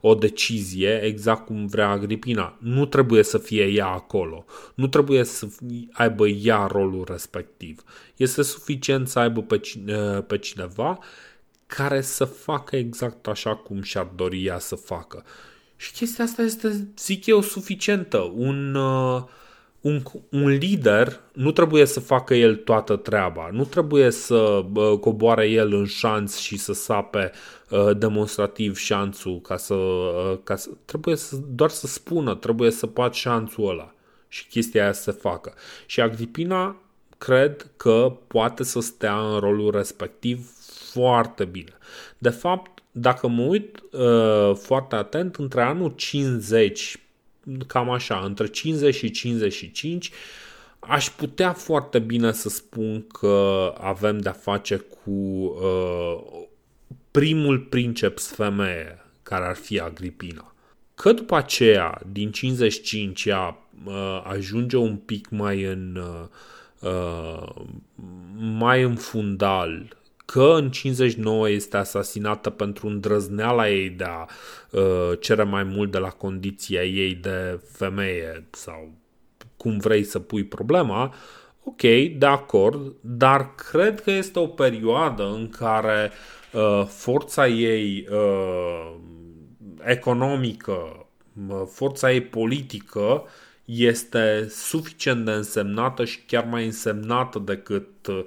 o 0.00 0.14
decizie 0.14 1.02
exact 1.02 1.46
cum 1.46 1.66
vrea 1.66 1.88
Agripina. 1.88 2.56
Nu 2.58 2.86
trebuie 2.86 3.22
să 3.22 3.38
fie 3.38 3.66
ea 3.66 3.86
acolo. 3.86 4.44
Nu 4.74 4.86
trebuie 4.86 5.24
să 5.24 5.46
aibă 5.92 6.28
ea 6.28 6.66
rolul 6.66 7.04
respectiv. 7.08 7.82
Este 8.16 8.42
suficient 8.42 9.08
să 9.08 9.18
aibă 9.18 9.42
pe, 9.42 9.58
cine, 9.58 10.20
pe 10.20 10.38
cineva 10.38 10.98
care 11.66 12.00
să 12.00 12.24
facă 12.24 12.76
exact 12.76 13.26
așa 13.26 13.56
cum 13.56 13.82
și-ar 13.82 14.08
dori 14.14 14.44
ea 14.44 14.58
să 14.58 14.74
facă. 14.74 15.24
Și 15.76 15.92
chestia 15.92 16.24
asta 16.24 16.42
este, 16.42 16.88
zic 16.98 17.26
eu, 17.26 17.40
suficientă. 17.40 18.32
Un, 18.34 18.74
uh, 18.74 19.22
un, 19.84 20.02
un 20.28 20.48
lider 20.48 21.20
nu 21.32 21.52
trebuie 21.52 21.84
să 21.84 22.00
facă 22.00 22.34
el 22.34 22.56
toată 22.56 22.96
treaba, 22.96 23.48
nu 23.52 23.64
trebuie 23.64 24.10
să 24.10 24.64
uh, 24.74 24.98
coboare 24.98 25.48
el 25.48 25.72
în 25.72 25.84
șanț 25.84 26.36
și 26.36 26.56
să 26.56 26.72
sape 26.72 27.30
uh, 27.70 27.96
demonstrativ 27.96 28.76
șanțul 28.76 29.40
ca 29.40 29.56
să, 29.56 29.74
uh, 29.74 30.38
ca 30.44 30.56
să 30.56 30.68
trebuie 30.84 31.16
să, 31.16 31.36
doar 31.54 31.70
să 31.70 31.86
spună, 31.86 32.34
trebuie 32.34 32.70
să 32.70 32.86
pat 32.86 33.14
șanțul 33.14 33.68
ăla 33.68 33.94
și 34.28 34.46
chestia 34.46 34.82
aia 34.82 34.92
să 34.92 35.02
se 35.02 35.10
facă. 35.10 35.54
Și 35.86 36.00
Agripina 36.00 36.76
cred 37.18 37.70
că 37.76 38.16
poate 38.26 38.62
să 38.62 38.80
stea 38.80 39.18
în 39.18 39.38
rolul 39.38 39.70
respectiv 39.70 40.50
foarte 40.92 41.44
bine. 41.44 41.72
De 42.18 42.28
fapt, 42.28 42.73
dacă 42.96 43.28
mă 43.28 43.42
uit 43.42 43.82
uh, 43.90 44.56
foarte 44.56 44.94
atent, 44.94 45.36
între 45.36 45.62
anul 45.62 45.92
50, 45.96 46.98
cam 47.66 47.90
așa, 47.90 48.22
între 48.24 48.46
50 48.46 48.94
și 48.94 49.10
55, 49.10 50.10
aș 50.78 51.08
putea 51.10 51.52
foarte 51.52 51.98
bine 51.98 52.32
să 52.32 52.48
spun 52.48 53.06
că 53.06 53.72
avem 53.80 54.18
de-a 54.18 54.32
face 54.32 54.76
cu 54.76 55.10
uh, 55.10 56.46
primul 57.10 57.58
princeps 57.58 58.26
femeie, 58.26 59.04
care 59.22 59.44
ar 59.44 59.56
fi 59.56 59.80
Agripina. 59.80 60.54
Că 60.94 61.12
după 61.12 61.36
aceea, 61.36 62.00
din 62.12 62.30
55, 62.30 63.24
ea 63.24 63.58
uh, 63.84 64.22
ajunge 64.24 64.76
un 64.76 64.96
pic 64.96 65.28
mai 65.30 65.62
în, 65.62 65.96
uh, 65.96 66.90
uh 66.90 67.54
mai 68.36 68.82
în 68.82 68.96
fundal 68.96 69.96
că 70.24 70.54
în 70.56 70.70
59 70.70 71.50
este 71.50 71.76
asasinată 71.76 72.50
pentru 72.50 72.86
îndrăzneala 72.86 73.70
ei 73.70 73.88
de 73.88 74.04
a 74.04 74.26
uh, 74.70 75.18
cere 75.20 75.42
mai 75.42 75.62
mult 75.62 75.90
de 75.90 75.98
la 75.98 76.08
condiția 76.08 76.84
ei 76.84 77.14
de 77.14 77.60
femeie 77.72 78.46
sau 78.50 78.92
cum 79.56 79.78
vrei 79.78 80.04
să 80.04 80.18
pui 80.18 80.44
problema, 80.44 81.14
ok, 81.64 81.80
de 82.18 82.26
acord, 82.26 82.94
dar 83.00 83.54
cred 83.54 84.00
că 84.00 84.10
este 84.10 84.38
o 84.38 84.46
perioadă 84.46 85.26
în 85.26 85.48
care 85.48 86.10
uh, 86.52 86.84
forța 86.86 87.48
ei 87.48 88.08
uh, 88.10 88.94
economică, 89.82 91.06
uh, 91.48 91.62
forța 91.70 92.12
ei 92.12 92.22
politică 92.22 93.24
este 93.64 94.46
suficient 94.50 95.24
de 95.24 95.30
însemnată 95.30 96.04
și 96.04 96.20
chiar 96.26 96.44
mai 96.44 96.64
însemnată 96.64 97.38
decât 97.38 98.06
uh, 98.06 98.14
Uh, 98.18 98.24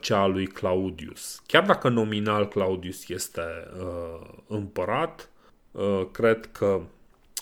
cea 0.00 0.20
a 0.20 0.26
lui 0.26 0.46
Claudius. 0.46 1.42
Chiar 1.46 1.64
dacă 1.64 1.88
nominal 1.88 2.48
Claudius 2.48 3.08
este 3.08 3.40
uh, 3.80 4.28
împărat, 4.46 5.30
uh, 5.70 6.02
cred 6.12 6.46
că 6.46 6.80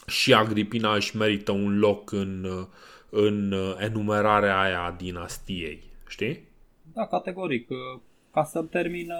și 0.06 0.34
Agripina 0.34 0.94
își 0.94 1.16
merită 1.16 1.52
un 1.52 1.78
loc 1.78 2.12
în, 2.12 2.44
uh, 2.44 2.66
în 3.10 3.54
enumerarea 3.78 4.60
aia 4.60 4.82
a 4.82 4.90
dinastiei. 4.90 5.82
Știi? 6.08 6.48
Da, 6.92 7.06
categoric. 7.06 7.68
Ca 8.32 8.44
să 8.44 8.62
termină 8.62 9.16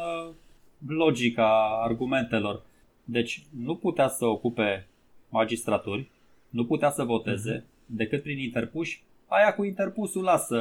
logica 0.86 1.80
argumentelor. 1.82 2.62
Deci 3.04 3.46
nu 3.64 3.76
putea 3.76 4.08
să 4.08 4.24
ocupe 4.24 4.88
magistraturi, 5.28 6.10
nu 6.48 6.66
putea 6.66 6.90
să 6.90 7.02
voteze 7.02 7.60
uh-huh. 7.60 7.86
decât 7.86 8.22
prin 8.22 8.38
interpuși. 8.38 9.02
Aia 9.26 9.54
cu 9.54 9.64
interpusul 9.64 10.22
lasă 10.22 10.60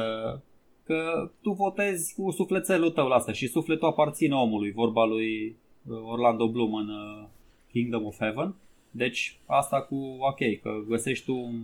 că 0.86 1.30
tu 1.42 1.50
votezi 1.50 2.14
cu 2.14 2.30
sufletelul 2.30 2.90
tău, 2.90 3.08
lasă, 3.08 3.32
și 3.32 3.46
sufletul 3.48 3.88
aparține 3.88 4.34
omului, 4.34 4.72
vorba 4.72 5.04
lui 5.04 5.56
uh, 5.88 5.98
Orlando 6.10 6.48
Bloom 6.48 6.74
în 6.74 6.88
uh, 6.88 7.24
Kingdom 7.70 8.06
of 8.06 8.18
Heaven. 8.18 8.54
Deci 8.90 9.38
asta 9.46 9.80
cu 9.80 10.16
ok, 10.18 10.60
că 10.62 10.70
găsești 10.88 11.24
tu 11.24 11.34
un 11.34 11.60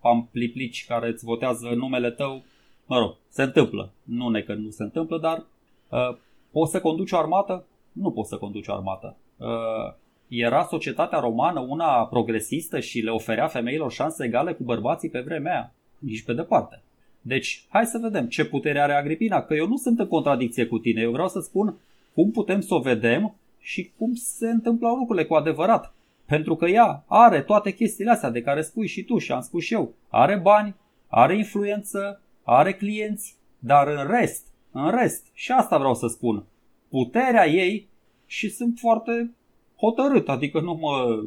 pampliplici 0.00 0.86
care 0.86 1.08
îți 1.08 1.24
votează 1.24 1.68
numele 1.68 2.10
tău, 2.10 2.42
mă 2.86 2.98
rog, 2.98 3.16
se 3.28 3.42
întâmplă. 3.42 3.90
Nu 4.02 4.28
ne 4.28 4.40
că 4.40 4.54
nu 4.54 4.70
se 4.70 4.82
întâmplă, 4.82 5.18
dar 5.18 5.44
uh, 5.90 6.16
poți 6.50 6.70
să 6.70 6.80
conduci 6.80 7.12
o 7.12 7.16
armată? 7.16 7.66
Nu 7.92 8.10
poți 8.10 8.28
să 8.28 8.36
conduci 8.36 8.68
o 8.68 8.74
armată. 8.74 9.16
Uh, 9.36 9.94
era 10.28 10.64
societatea 10.64 11.18
romană 11.18 11.60
una 11.60 12.06
progresistă 12.06 12.80
și 12.80 13.00
le 13.00 13.10
oferea 13.10 13.46
femeilor 13.46 13.92
șanse 13.92 14.24
egale 14.24 14.52
cu 14.52 14.62
bărbații 14.62 15.10
pe 15.10 15.20
vremea 15.20 15.52
aia? 15.52 15.72
Nici 15.98 16.22
pe 16.22 16.32
departe. 16.32 16.82
Deci, 17.26 17.64
hai 17.68 17.86
să 17.86 17.98
vedem 17.98 18.26
ce 18.26 18.44
putere 18.44 18.80
are 18.80 18.92
Agripina, 18.92 19.42
că 19.42 19.54
eu 19.54 19.66
nu 19.66 19.76
sunt 19.76 19.98
în 19.98 20.06
contradicție 20.06 20.66
cu 20.66 20.78
tine, 20.78 21.00
eu 21.00 21.10
vreau 21.10 21.28
să 21.28 21.40
spun 21.40 21.74
cum 22.14 22.30
putem 22.30 22.60
să 22.60 22.74
o 22.74 22.78
vedem 22.78 23.34
și 23.58 23.92
cum 23.98 24.14
se 24.14 24.48
întâmplă 24.48 24.88
lucrurile 24.88 25.24
cu 25.24 25.34
adevărat. 25.34 25.94
Pentru 26.26 26.56
că 26.56 26.66
ea 26.66 27.04
are 27.06 27.40
toate 27.40 27.70
chestiile 27.70 28.10
astea 28.10 28.30
de 28.30 28.42
care 28.42 28.62
spui 28.62 28.86
și 28.86 29.02
tu 29.02 29.18
și 29.18 29.32
am 29.32 29.40
spus 29.40 29.62
și 29.62 29.74
eu. 29.74 29.94
Are 30.08 30.36
bani, 30.36 30.74
are 31.08 31.36
influență, 31.36 32.20
are 32.42 32.74
clienți, 32.74 33.36
dar 33.58 33.88
în 33.88 34.06
rest, 34.18 34.46
în 34.72 34.90
rest, 34.90 35.26
și 35.32 35.52
asta 35.52 35.78
vreau 35.78 35.94
să 35.94 36.06
spun, 36.06 36.44
puterea 36.88 37.48
ei 37.48 37.88
și 38.26 38.50
sunt 38.50 38.78
foarte 38.78 39.30
hotărât, 39.76 40.28
adică 40.28 40.60
nu 40.60 40.74
mă 40.74 41.22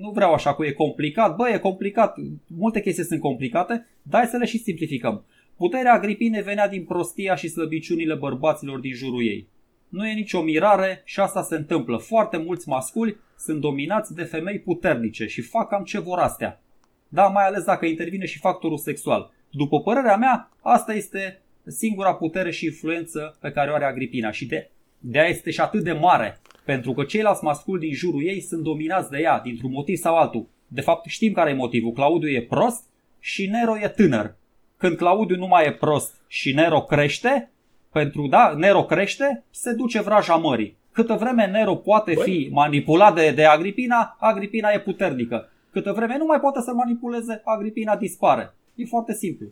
nu 0.00 0.10
vreau 0.10 0.32
așa 0.32 0.54
cu 0.54 0.64
e 0.64 0.72
complicat. 0.72 1.36
Bă, 1.36 1.48
e 1.48 1.58
complicat. 1.58 2.16
Multe 2.46 2.80
chestii 2.80 3.04
sunt 3.04 3.20
complicate, 3.20 3.86
dar 4.02 4.26
să 4.26 4.36
le 4.36 4.44
și 4.44 4.58
simplificăm. 4.58 5.24
Puterea 5.56 5.92
Agripine 5.92 6.42
venea 6.42 6.68
din 6.68 6.84
prostia 6.84 7.34
și 7.34 7.48
slăbiciunile 7.48 8.14
bărbaților 8.14 8.78
din 8.78 8.92
jurul 8.92 9.22
ei. 9.22 9.48
Nu 9.88 10.08
e 10.08 10.12
nicio 10.12 10.42
mirare 10.42 11.02
și 11.04 11.20
asta 11.20 11.42
se 11.42 11.56
întâmplă. 11.56 11.96
Foarte 11.96 12.36
mulți 12.36 12.68
masculi 12.68 13.16
sunt 13.38 13.60
dominați 13.60 14.14
de 14.14 14.22
femei 14.22 14.58
puternice 14.58 15.26
și 15.26 15.40
fac 15.40 15.68
cam 15.68 15.84
ce 15.84 15.98
vor 15.98 16.18
astea. 16.18 16.62
Da, 17.08 17.26
mai 17.26 17.46
ales 17.46 17.64
dacă 17.64 17.86
intervine 17.86 18.26
și 18.26 18.38
factorul 18.38 18.78
sexual. 18.78 19.32
După 19.50 19.80
părerea 19.80 20.16
mea, 20.16 20.50
asta 20.62 20.94
este 20.94 21.40
singura 21.66 22.14
putere 22.14 22.50
și 22.50 22.64
influență 22.64 23.36
pe 23.40 23.50
care 23.50 23.70
o 23.70 23.74
are 23.74 23.84
Agripina 23.84 24.30
și 24.30 24.46
de, 24.46 24.70
de 24.98 25.18
aia 25.18 25.28
este 25.28 25.50
și 25.50 25.60
atât 25.60 25.84
de 25.84 25.92
mare 25.92 26.40
pentru 26.66 26.92
că 26.92 27.04
ceilalți 27.04 27.44
masculi 27.44 27.80
din 27.80 27.94
jurul 27.94 28.22
ei 28.22 28.40
sunt 28.40 28.62
dominați 28.62 29.10
de 29.10 29.18
ea, 29.18 29.40
dintr-un 29.40 29.70
motiv 29.70 29.96
sau 29.96 30.16
altul. 30.16 30.46
De 30.68 30.80
fapt, 30.80 31.06
știm 31.06 31.32
care 31.32 31.50
e 31.50 31.54
motivul. 31.54 31.92
Claudiu 31.92 32.28
e 32.28 32.42
prost 32.42 32.84
și 33.20 33.46
Nero 33.46 33.78
e 33.78 33.88
tânăr. 33.88 34.34
Când 34.76 34.96
Claudiu 34.96 35.36
nu 35.36 35.46
mai 35.46 35.66
e 35.66 35.72
prost 35.72 36.14
și 36.26 36.54
Nero 36.54 36.80
crește, 36.80 37.50
pentru 37.92 38.26
da, 38.26 38.54
Nero 38.56 38.84
crește, 38.84 39.44
se 39.50 39.72
duce 39.72 40.00
vraja 40.00 40.34
mării. 40.34 40.76
Câtă 40.92 41.16
vreme 41.20 41.46
Nero 41.46 41.74
poate 41.74 42.14
fi 42.14 42.48
manipulat 42.52 43.14
de, 43.14 43.30
de 43.30 43.44
Agripina, 43.44 44.16
Agripina 44.20 44.70
e 44.70 44.80
puternică. 44.80 45.50
Câtă 45.72 45.92
vreme 45.92 46.16
nu 46.18 46.24
mai 46.24 46.40
poate 46.40 46.60
să 46.60 46.72
manipuleze, 46.72 47.40
Agripina 47.44 47.96
dispare. 47.96 48.54
E 48.74 48.84
foarte 48.84 49.12
simplu. 49.12 49.46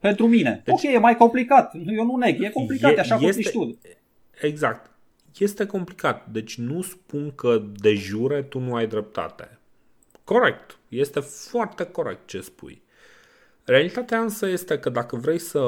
Pentru 0.00 0.26
mine. 0.26 0.62
Deci, 0.64 0.74
ok, 0.74 0.82
e 0.82 0.98
mai 0.98 1.16
complicat. 1.16 1.74
Eu 1.86 2.04
nu 2.04 2.16
neg. 2.16 2.42
E 2.42 2.48
complicat, 2.48 2.96
e, 2.96 3.00
așa 3.00 3.16
cum 3.16 3.30
zici 3.30 3.50
tu. 3.50 3.78
Exact 4.42 4.93
este 5.38 5.66
complicat. 5.66 6.26
Deci 6.26 6.58
nu 6.58 6.82
spun 6.82 7.32
că 7.34 7.62
de 7.76 7.94
jure 7.94 8.42
tu 8.42 8.58
nu 8.58 8.74
ai 8.74 8.86
dreptate. 8.86 9.58
Corect. 10.24 10.78
Este 10.88 11.20
foarte 11.20 11.84
corect 11.84 12.28
ce 12.28 12.40
spui. 12.40 12.82
Realitatea 13.64 14.20
însă 14.20 14.46
este 14.46 14.78
că 14.78 14.90
dacă 14.90 15.16
vrei 15.16 15.38
să 15.38 15.62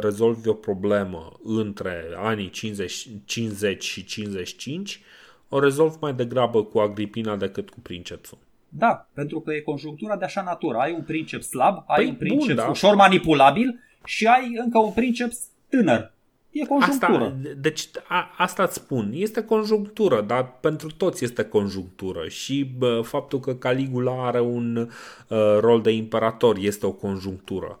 rezolvi 0.00 0.48
o 0.48 0.54
problemă 0.54 1.32
între 1.42 2.04
anii 2.16 2.50
50, 2.50 3.08
50 3.24 3.84
și 3.84 4.04
55, 4.04 5.00
o 5.48 5.60
rezolvi 5.60 5.96
mai 6.00 6.14
degrabă 6.14 6.64
cu 6.64 6.78
Agripina 6.78 7.36
decât 7.36 7.70
cu 7.70 7.80
Princepsul. 7.80 8.38
Da, 8.68 9.08
pentru 9.12 9.40
că 9.40 9.52
e 9.52 9.60
conjunctura 9.60 10.16
de 10.16 10.24
așa 10.24 10.42
natură. 10.42 10.78
Ai 10.78 10.92
un 10.92 11.02
princeps 11.02 11.48
slab, 11.48 11.84
ai 11.86 11.96
păi 11.96 12.08
un 12.08 12.14
princeps 12.14 12.46
bun, 12.46 12.64
da. 12.64 12.70
ușor 12.70 12.94
manipulabil 12.94 13.80
și 14.04 14.26
ai 14.26 14.52
încă 14.56 14.78
un 14.78 14.92
princeps 14.92 15.46
tânăr. 15.68 16.12
E 16.50 16.66
conjunctură. 16.66 17.12
Asta, 17.12 17.36
deci 17.56 17.88
a, 18.08 18.34
asta 18.36 18.62
îți 18.62 18.74
spun. 18.74 19.10
Este 19.14 19.42
conjunctură, 19.42 20.20
dar 20.20 20.58
pentru 20.60 20.90
toți 20.90 21.24
este 21.24 21.44
conjunctură. 21.44 22.28
Și 22.28 22.64
bă, 22.78 23.00
faptul 23.04 23.40
că 23.40 23.54
Caligula 23.54 24.26
are 24.26 24.40
un 24.40 24.76
uh, 24.76 25.56
rol 25.60 25.82
de 25.82 25.90
imperator 25.90 26.56
este 26.56 26.86
o 26.86 26.92
conjunctură. 26.92 27.78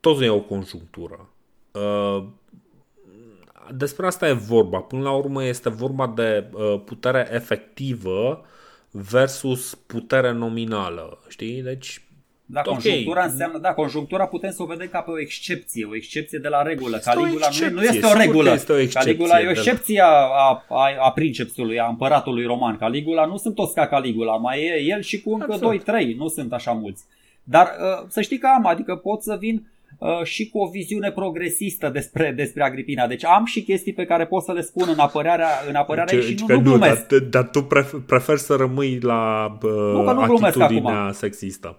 Toți 0.00 0.24
e 0.24 0.28
o 0.28 0.40
conjunctură. 0.40 1.28
Uh, 1.72 2.24
despre 3.74 4.06
asta 4.06 4.28
e 4.28 4.32
vorba. 4.32 4.78
Până 4.78 5.02
la 5.02 5.12
urmă 5.12 5.44
este 5.44 5.68
vorba 5.68 6.06
de 6.06 6.44
uh, 6.52 6.80
putere 6.84 7.28
efectivă 7.32 8.44
versus 8.90 9.74
putere 9.74 10.32
nominală. 10.32 11.18
Știi? 11.28 11.62
Deci 11.62 12.05
da, 12.48 12.60
okay. 12.64 12.72
conjunctura 12.72 13.24
înseamnă, 13.24 13.58
da, 13.58 13.72
conjunctura 13.72 14.26
putem 14.26 14.50
să 14.50 14.62
o 14.62 14.66
vedem 14.66 14.88
ca 14.90 15.00
pe 15.00 15.10
o 15.10 15.20
excepție, 15.20 15.86
o 15.90 15.96
excepție 15.96 16.38
de 16.38 16.48
la 16.48 16.62
regulă. 16.62 16.96
Este 16.96 17.10
Caligula 17.10 17.48
nu, 17.60 17.74
nu 17.74 17.82
este 17.82 18.06
o 18.06 18.12
regulă. 18.12 18.52
Este 18.52 18.72
o 18.72 18.76
Caligula 18.92 19.40
e 19.40 19.46
o 19.46 19.50
excepție 19.50 20.00
a, 20.00 20.62
a, 20.68 20.90
a 21.00 21.12
princepsului, 21.12 21.80
a 21.80 21.86
împăratului 21.86 22.44
roman. 22.44 22.76
Caligula 22.76 23.24
nu 23.24 23.36
sunt 23.36 23.54
toți 23.54 23.74
ca 23.74 23.86
Caligula, 23.86 24.36
mai 24.36 24.62
e 24.62 24.82
el 24.82 25.00
și 25.00 25.20
cu 25.20 25.32
încă 25.32 25.58
2-3, 26.12 26.16
nu 26.16 26.28
sunt 26.28 26.52
așa 26.52 26.72
mulți. 26.72 27.04
Dar 27.42 27.66
uh, 27.66 28.06
să 28.08 28.20
știi 28.20 28.38
că 28.38 28.48
am, 28.56 28.66
adică 28.66 28.96
pot 28.96 29.22
să 29.22 29.36
vin 29.40 29.66
uh, 29.98 30.22
și 30.22 30.48
cu 30.48 30.58
o 30.58 30.68
viziune 30.68 31.10
progresistă 31.10 31.88
despre, 31.88 32.32
despre 32.36 32.62
Agripina. 32.62 33.06
Deci 33.06 33.24
am 33.24 33.44
și 33.44 33.62
chestii 33.62 33.92
pe 33.92 34.04
care 34.04 34.26
pot 34.26 34.42
să 34.42 34.52
le 34.52 34.60
spun 34.60 34.88
în 34.92 34.98
apărarea, 34.98 35.48
în 35.68 35.74
apărarea 35.74 36.18
deci, 36.18 36.24
și 36.24 36.44
nu, 36.46 36.54
nu 36.54 36.60
glumesc. 36.60 37.06
Dar, 37.06 37.20
dar 37.20 37.48
tu 37.48 37.62
preferi 38.06 38.40
să 38.40 38.54
rămâi 38.54 38.98
la 39.02 39.52
uh, 39.62 39.70
nu, 39.70 40.02
nu 40.02 40.38
atitudinea 40.44 41.10
sexistă. 41.12 41.76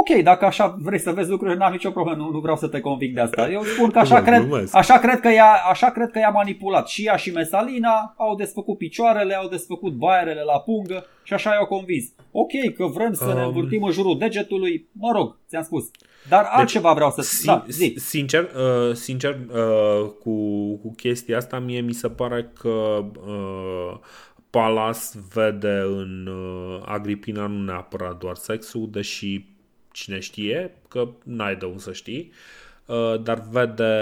Ok, 0.00 0.22
dacă 0.22 0.44
așa 0.44 0.76
vrei 0.78 0.98
să 0.98 1.10
vezi 1.10 1.30
lucrurile, 1.30 1.58
n-am 1.58 1.72
nicio 1.72 1.90
problemă, 1.90 2.22
nu, 2.22 2.30
nu 2.30 2.38
vreau 2.38 2.56
să 2.56 2.68
te 2.68 2.80
convic 2.80 3.14
de 3.14 3.20
asta. 3.20 3.50
Eu 3.50 3.62
spun 3.62 3.90
că 3.90 3.98
așa, 3.98 4.22
cred, 4.22 4.48
așa, 4.72 4.98
cred 4.98 5.20
că 5.20 5.28
ea, 5.28 5.52
așa 5.70 5.90
cred 5.90 6.10
că 6.10 6.18
i-a 6.18 6.30
manipulat. 6.30 6.88
Și 6.88 7.06
ea 7.06 7.16
și 7.16 7.32
Mesalina 7.32 8.14
au 8.16 8.34
desfăcut 8.34 8.78
picioarele, 8.78 9.34
au 9.34 9.48
desfăcut 9.48 9.92
baierele 9.92 10.40
la 10.42 10.60
pungă 10.60 11.06
și 11.22 11.32
așa 11.34 11.50
i-au 11.50 11.66
convins. 11.66 12.04
Ok, 12.30 12.74
că 12.76 12.86
vrem 12.86 13.12
să 13.12 13.24
um... 13.24 13.34
ne 13.34 13.42
învârtim 13.42 13.82
în 13.82 13.92
jurul 13.92 14.18
degetului, 14.18 14.88
mă 14.92 15.12
rog, 15.14 15.38
ți-am 15.48 15.62
spus. 15.62 15.90
Dar 16.28 16.42
deci, 16.42 16.50
altceva 16.52 16.92
vreau 16.92 17.10
să 17.10 17.22
sin- 17.22 17.46
da, 17.46 17.64
zi. 17.68 17.94
Sincer, 17.96 18.42
uh, 18.42 18.94
sincer 18.94 19.38
uh, 19.52 20.10
cu, 20.22 20.34
cu 20.76 20.94
chestia 20.96 21.36
asta, 21.36 21.58
mie 21.58 21.80
mi 21.80 21.92
se 21.92 22.08
pare 22.08 22.52
că 22.60 23.04
uh, 23.26 23.98
Palas 24.50 25.16
vede 25.34 25.82
în 25.86 26.26
uh, 26.26 26.82
Agripina 26.84 27.46
nu 27.46 27.64
neapărat 27.64 28.18
doar 28.18 28.34
sexul, 28.34 28.88
deși 28.90 29.44
cine 29.92 30.18
știe, 30.18 30.76
că 30.88 31.08
n-ai 31.24 31.56
de 31.56 31.64
unde 31.64 31.78
să 31.78 31.92
știi, 31.92 32.32
uh, 32.86 33.22
dar 33.22 33.42
vede, 33.50 33.94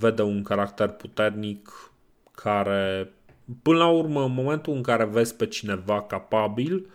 vede 0.00 0.22
un 0.22 0.42
caracter 0.42 0.88
puternic 0.88 1.90
care, 2.34 3.12
până 3.62 3.78
la 3.78 3.88
urmă, 3.88 4.24
în 4.24 4.34
momentul 4.34 4.74
în 4.74 4.82
care 4.82 5.04
vezi 5.04 5.36
pe 5.36 5.46
cineva 5.46 6.02
capabil, 6.02 6.90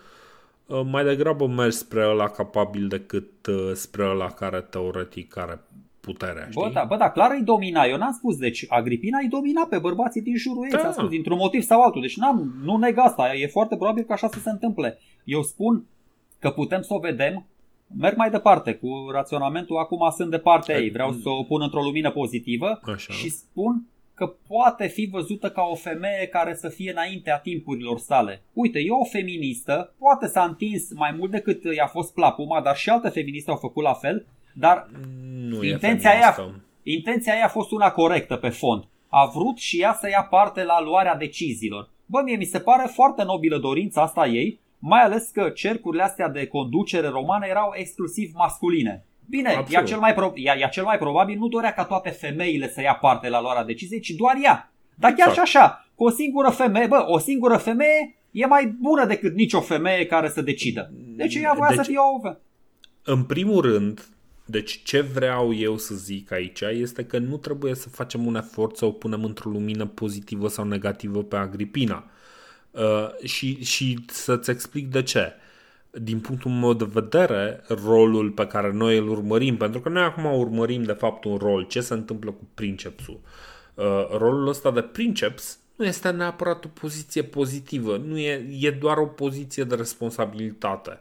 uh, 0.66 0.82
mai 0.86 1.04
degrabă 1.04 1.48
mergi 1.48 1.78
spre 1.78 2.08
ăla 2.08 2.28
capabil 2.28 2.88
decât 2.88 3.46
uh, 3.46 3.72
spre 3.74 4.10
ăla 4.10 4.28
care 4.28 4.62
teoretic 4.62 5.38
are 5.38 5.62
puterea, 6.08 6.48
știi? 6.50 6.62
Bă, 6.62 6.70
da, 6.74 6.84
bă, 6.84 6.96
da, 6.96 7.10
clar 7.12 7.32
îi 7.32 7.42
domina. 7.42 7.84
Eu 7.84 7.98
n-am 7.98 8.12
spus, 8.12 8.38
deci 8.38 8.66
Agripina 8.68 9.18
îi 9.22 9.28
domina 9.28 9.66
pe 9.70 9.78
bărbații 9.78 10.22
din 10.22 10.38
jurul 10.38 10.64
ei, 10.64 10.70
da. 10.70 10.92
spus, 10.92 11.10
dintr-un 11.10 11.38
motiv 11.38 11.62
sau 11.62 11.82
altul. 11.82 12.02
Deci 12.02 12.18
n-am, 12.18 12.54
nu 12.64 12.78
neg 12.78 12.98
asta, 12.98 13.34
e 13.34 13.48
foarte 13.48 13.76
probabil 13.76 14.04
că 14.04 14.14
așa 14.14 14.28
să 14.28 14.40
se 14.40 14.50
întâmple. 14.50 15.00
Eu 15.24 15.42
spun 15.42 15.86
că 16.40 16.50
putem 16.50 16.82
să 16.82 16.94
o 16.94 17.00
vedem 17.00 17.46
merg 18.00 18.18
mai 18.18 18.30
departe 18.30 18.74
cu 18.74 19.10
raționamentul, 19.12 19.78
acum 19.78 20.10
sunt 20.16 20.30
de 20.30 20.38
partea 20.38 20.78
ei, 20.78 20.90
vreau 20.90 21.12
să 21.12 21.30
o 21.30 21.44
pun 21.44 21.62
într-o 21.62 21.82
lumină 21.82 22.12
pozitivă 22.12 22.80
Așa. 22.94 23.14
și 23.14 23.30
spun 23.30 23.86
că 24.14 24.34
poate 24.48 24.88
fi 24.88 25.10
văzută 25.12 25.50
ca 25.50 25.62
o 25.62 25.76
femeie 25.76 26.28
care 26.28 26.56
să 26.56 26.70
fie 26.70 26.92
înaintea 26.92 27.40
timpurilor 27.40 27.98
sale. 28.00 28.42
Uite, 28.54 28.80
e 28.80 28.90
o 28.90 29.04
feministă, 29.04 29.94
poate 29.98 30.28
s-a 30.28 30.44
întins 30.44 30.94
mai 30.94 31.16
mult 31.18 31.32
decât 31.32 31.64
i-a 31.76 31.88
fost 31.88 32.14
plapuma, 32.14 32.62
dar 32.62 32.76
și 32.76 32.90
alte 32.90 33.10
feministe 33.10 33.52
au 33.52 33.58
făcut 33.58 33.84
la 33.84 33.94
fel, 33.94 34.26
dar 34.54 34.90
nu 35.50 35.64
intenția, 35.64 36.12
ea, 36.14 36.36
intenția 36.84 37.34
ei 37.34 37.42
a 37.42 37.48
fost 37.48 37.72
una 37.72 37.92
corectă 37.92 38.36
pe 38.36 38.50
fond. 38.50 38.84
A 39.08 39.26
vrut 39.26 39.58
și 39.58 39.82
ea 39.82 39.98
să 40.00 40.08
ia 40.10 40.28
parte 40.30 40.64
la 40.64 40.82
luarea 40.82 41.16
deciziilor. 41.16 41.90
Bă, 42.06 42.22
mie 42.24 42.36
mi 42.36 42.46
se 42.46 42.60
pare 42.60 42.88
foarte 42.94 43.24
nobilă 43.24 43.58
dorința 43.58 44.02
asta 44.02 44.28
ei, 44.28 44.60
mai 44.80 45.02
ales 45.02 45.30
că 45.34 45.50
cercurile 45.50 46.04
astea 46.04 46.30
de 46.30 46.48
conducere 46.48 47.08
romane 47.08 47.48
erau 47.50 47.72
exclusiv 47.76 48.32
masculine. 48.34 49.06
Bine, 49.30 49.66
ea 49.70 49.84
cel, 49.84 50.00
mai 50.00 50.14
pro- 50.14 50.34
ea, 50.36 50.58
ea 50.58 50.68
cel 50.68 50.84
mai 50.84 50.98
probabil 50.98 51.38
nu 51.38 51.48
dorea 51.48 51.74
ca 51.74 51.86
toate 51.86 52.10
femeile 52.10 52.70
să 52.70 52.82
ia 52.82 52.96
parte 52.96 53.30
la 53.30 53.42
luarea 53.42 53.64
deciziei, 53.64 54.00
ci 54.00 54.10
doar 54.10 54.38
ea. 54.44 54.72
Dar 54.96 55.12
chiar 55.12 55.28
exact. 55.28 55.48
și 55.48 55.56
așa, 55.56 55.88
cu 55.96 56.04
o 56.04 56.10
singură 56.10 56.50
femeie, 56.50 56.88
bă, 56.88 57.04
o 57.08 57.18
singură 57.18 57.58
femeie 57.58 58.16
e 58.32 58.46
mai 58.46 58.76
bună 58.80 59.06
decât 59.06 59.36
nicio 59.36 59.62
femeie 59.62 60.06
care 60.06 60.30
să 60.30 60.42
decidă. 60.42 60.92
Deci 60.94 61.36
ea 61.36 61.54
voia 61.58 61.70
deci, 61.70 61.78
să 61.78 61.84
fie 61.84 61.98
o... 61.98 62.30
În 63.04 63.24
primul 63.24 63.62
rând, 63.62 64.08
deci 64.46 64.84
ce 64.84 65.02
vreau 65.02 65.54
eu 65.54 65.78
să 65.78 65.96
zic 65.96 66.32
aici 66.32 66.62
este 66.62 67.06
că 67.06 67.18
nu 67.18 67.38
trebuie 67.38 67.76
să 67.76 67.90
facem 67.90 68.26
un 68.26 68.36
efort 68.36 68.78
să 68.78 68.86
o 68.86 68.92
punem 68.92 69.24
într-o 69.24 69.50
lumină 69.50 69.86
pozitivă 69.86 70.48
sau 70.48 70.66
negativă 70.66 71.24
pe 71.24 71.36
Agripina 71.36 71.96
Uh, 71.96 72.17
și, 73.24 73.64
și 73.64 74.06
să-ți 74.08 74.50
explic 74.50 74.92
de 74.92 75.04
ce. 75.04 75.34
Din 75.92 76.20
punctul 76.20 76.52
meu 76.52 76.74
de 76.74 76.88
vedere, 76.92 77.64
rolul 77.68 78.32
pe 78.32 78.48
care 78.48 78.72
noi 78.72 78.98
îl 78.98 79.10
urmărim, 79.10 79.58
pentru 79.58 79.80
că 79.80 79.90
noi 79.90 80.04
acum 80.04 80.26
urmărim 80.40 80.84
de 80.84 80.92
fapt 80.92 81.24
un 81.24 81.38
rol, 81.38 81.64
ce 81.64 81.82
se 81.82 81.94
întâmplă 81.94 82.32
cu 82.32 82.48
princepsul. 82.54 83.20
Uh, 83.74 84.08
rolul 84.18 84.48
ăsta 84.48 84.72
de 84.72 84.82
princeps 84.82 85.60
nu 85.76 85.86
este 85.86 86.10
neapărat 86.10 86.66
o 86.66 86.68
poziție 86.68 87.24
pozitivă, 87.24 87.98
nu 87.98 88.18
e, 88.18 88.48
e 88.60 88.72
doar 88.72 88.98
o 88.98 89.06
poziție 89.06 89.64
de 89.64 89.76
responsabilitate. 89.76 91.00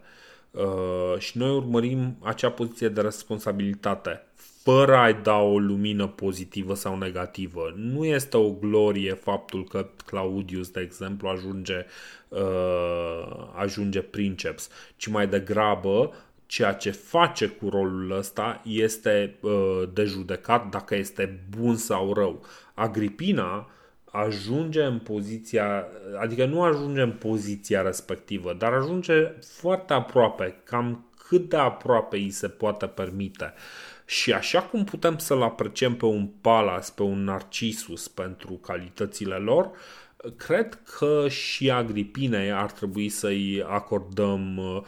Uh, 0.51 1.19
și 1.19 1.37
noi 1.37 1.55
urmărim 1.55 2.17
acea 2.21 2.51
poziție 2.51 2.89
de 2.89 3.01
responsabilitate 3.01 4.26
fără 4.67 4.95
a-i 4.95 5.13
da 5.13 5.37
o 5.37 5.59
lumină 5.59 6.07
pozitivă 6.07 6.75
sau 6.75 6.97
negativă. 6.97 7.73
Nu 7.75 8.05
este 8.05 8.37
o 8.37 8.51
glorie 8.51 9.13
faptul 9.13 9.63
că 9.63 9.87
Claudius, 10.05 10.69
de 10.69 10.79
exemplu, 10.79 11.27
ajunge, 11.27 11.85
uh, 12.27 13.47
ajunge 13.55 14.01
princeps, 14.01 14.69
ci 14.95 15.07
mai 15.07 15.27
degrabă 15.27 16.13
ceea 16.45 16.73
ce 16.73 16.91
face 16.91 17.47
cu 17.47 17.69
rolul 17.69 18.11
ăsta 18.11 18.61
este 18.65 19.35
uh, 19.41 19.83
de 19.93 20.03
judecat 20.03 20.69
dacă 20.69 20.95
este 20.95 21.39
bun 21.57 21.75
sau 21.75 22.13
rău. 22.13 22.45
Agripina 22.73 23.69
ajunge 24.11 24.83
în 24.83 24.99
poziția, 24.99 25.85
adică 26.19 26.45
nu 26.45 26.63
ajunge 26.63 27.01
în 27.01 27.11
poziția 27.11 27.81
respectivă, 27.81 28.55
dar 28.57 28.73
ajunge 28.73 29.31
foarte 29.39 29.93
aproape, 29.93 30.61
cam 30.63 31.05
cât 31.27 31.49
de 31.49 31.57
aproape 31.57 32.15
îi 32.15 32.29
se 32.29 32.47
poate 32.47 32.85
permite. 32.85 33.53
Uh, 33.55 33.86
și 34.09 34.33
așa 34.33 34.61
cum 34.61 34.83
putem 34.83 35.17
să-l 35.17 35.41
apreciem 35.41 35.95
pe 35.95 36.05
un 36.05 36.27
Palas, 36.41 36.89
pe 36.89 37.03
un 37.03 37.23
Narcisus 37.23 38.07
pentru 38.07 38.53
calitățile 38.53 39.35
lor, 39.35 39.71
cred 40.35 40.79
că 40.97 41.25
și 41.29 41.71
Agripinei 41.71 42.51
ar 42.51 42.71
trebui 42.71 43.09
să-i 43.09 43.63
acordăm 43.67 44.57
uh, 44.57 44.81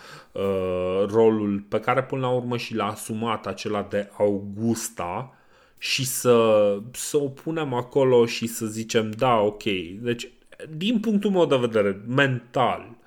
rolul 1.07 1.65
pe 1.69 1.79
care 1.79 2.03
până 2.03 2.21
la 2.21 2.29
urmă 2.29 2.57
și 2.57 2.75
l-a 2.75 2.89
asumat 2.89 3.47
acela 3.47 3.87
de 3.89 4.09
Augusta 4.17 5.33
și 5.77 6.05
să, 6.05 6.77
să 6.91 7.17
o 7.17 7.27
punem 7.27 7.73
acolo 7.73 8.25
și 8.25 8.47
să 8.47 8.65
zicem 8.65 9.11
da, 9.11 9.35
ok. 9.35 9.63
Deci, 9.99 10.31
din 10.77 10.99
punctul 10.99 11.31
meu 11.31 11.45
de 11.45 11.55
vedere, 11.55 12.01
mental, 12.07 12.97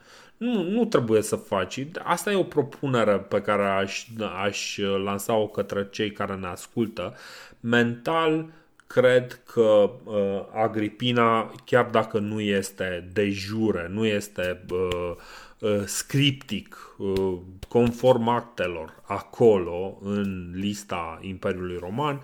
nu, 0.43 0.63
nu 0.63 0.85
trebuie 0.85 1.23
să 1.23 1.37
faci. 1.37 1.87
Asta 2.03 2.33
e 2.33 2.35
o 2.35 2.43
propunere 2.43 3.17
pe 3.19 3.41
care 3.41 3.63
aș, 3.63 4.07
aș 4.45 4.79
lansa-o 5.05 5.47
către 5.47 5.89
cei 5.91 6.11
care 6.11 6.35
ne 6.35 6.47
ascultă. 6.47 7.15
Mental, 7.61 8.47
cred 8.87 9.41
că 9.53 9.91
uh, 10.05 10.41
Agripina, 10.55 11.53
chiar 11.65 11.85
dacă 11.85 12.19
nu 12.19 12.41
este 12.41 13.09
de 13.13 13.31
jure, 13.31 13.89
nu 13.91 14.07
este 14.07 14.65
uh, 14.71 15.11
uh, 15.59 15.83
scriptic, 15.85 16.95
uh, 16.99 17.39
conform 17.69 18.29
actelor 18.29 19.03
acolo, 19.03 19.99
în 20.03 20.51
lista 20.55 21.19
Imperiului 21.21 21.77
Roman, 21.81 22.21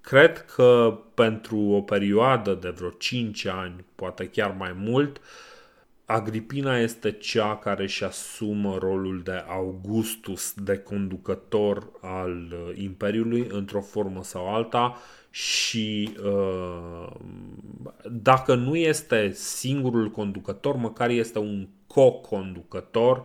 cred 0.00 0.44
că 0.54 0.98
pentru 1.14 1.58
o 1.58 1.80
perioadă 1.80 2.54
de 2.54 2.68
vreo 2.68 2.90
5 2.90 3.46
ani, 3.46 3.84
poate 3.94 4.28
chiar 4.28 4.54
mai 4.58 4.74
mult, 4.76 5.20
Agripina 6.10 6.78
este 6.78 7.10
cea 7.12 7.56
care 7.56 7.82
își 7.82 8.04
asumă 8.04 8.76
rolul 8.78 9.20
de 9.24 9.44
Augustus, 9.48 10.52
de 10.56 10.78
conducător 10.78 11.90
al 12.00 12.52
uh, 12.52 12.82
Imperiului, 12.82 13.46
într-o 13.50 13.80
formă 13.80 14.22
sau 14.22 14.54
alta, 14.54 14.96
și 15.30 16.10
uh, 16.24 17.12
dacă 18.10 18.54
nu 18.54 18.76
este 18.76 19.32
singurul 19.32 20.10
conducător, 20.10 20.76
măcar 20.76 21.10
este 21.10 21.38
un 21.38 21.68
co-conducător 21.86 23.24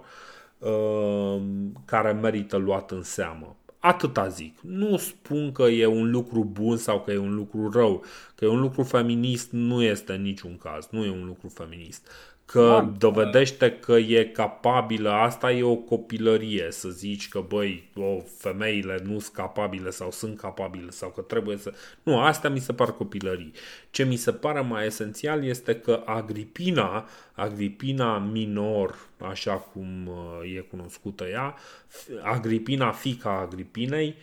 uh, 0.57 1.41
care 1.85 2.11
merită 2.11 2.57
luat 2.57 2.91
în 2.91 3.03
seamă. 3.03 3.55
Atâta 3.79 4.27
zic. 4.27 4.59
Nu 4.61 4.97
spun 4.97 5.51
că 5.51 5.63
e 5.63 5.85
un 5.85 6.11
lucru 6.11 6.43
bun 6.43 6.77
sau 6.77 7.01
că 7.01 7.11
e 7.11 7.17
un 7.17 7.35
lucru 7.35 7.71
rău. 7.71 8.03
Că 8.35 8.45
e 8.45 8.47
un 8.47 8.59
lucru 8.59 8.83
feminist 8.83 9.51
nu 9.51 9.83
este 9.83 10.13
în 10.13 10.21
niciun 10.21 10.57
caz. 10.57 10.87
Nu 10.91 11.03
e 11.03 11.09
un 11.09 11.25
lucru 11.25 11.47
feminist 11.47 12.07
că 12.45 12.59
Man. 12.59 12.95
dovedește 12.97 13.71
că 13.71 13.93
e 13.93 14.25
capabilă, 14.25 15.09
asta 15.09 15.51
e 15.51 15.63
o 15.63 15.75
copilărie, 15.75 16.67
să 16.69 16.89
zici 16.89 17.29
că 17.29 17.43
băi, 17.47 17.89
o, 17.95 18.21
femeile 18.37 18.99
nu 19.03 19.19
sunt 19.19 19.35
capabile 19.35 19.89
sau 19.89 20.11
sunt 20.11 20.37
capabile 20.37 20.89
sau 20.89 21.09
că 21.09 21.21
trebuie 21.21 21.57
să... 21.57 21.73
Nu, 22.03 22.19
asta 22.19 22.49
mi 22.49 22.59
se 22.59 22.73
par 22.73 22.91
copilării. 22.91 23.51
Ce 23.89 24.03
mi 24.03 24.15
se 24.15 24.31
pare 24.31 24.61
mai 24.61 24.85
esențial 24.85 25.43
este 25.43 25.75
că 25.75 26.01
Agripina, 26.05 27.09
Agripina 27.33 28.17
minor, 28.17 28.95
așa 29.17 29.53
cum 29.53 30.07
uh, 30.07 30.55
e 30.55 30.59
cunoscută 30.59 31.27
ea, 31.27 31.55
Agripina, 32.21 32.91
fica 32.91 33.39
Agripinei, 33.39 34.15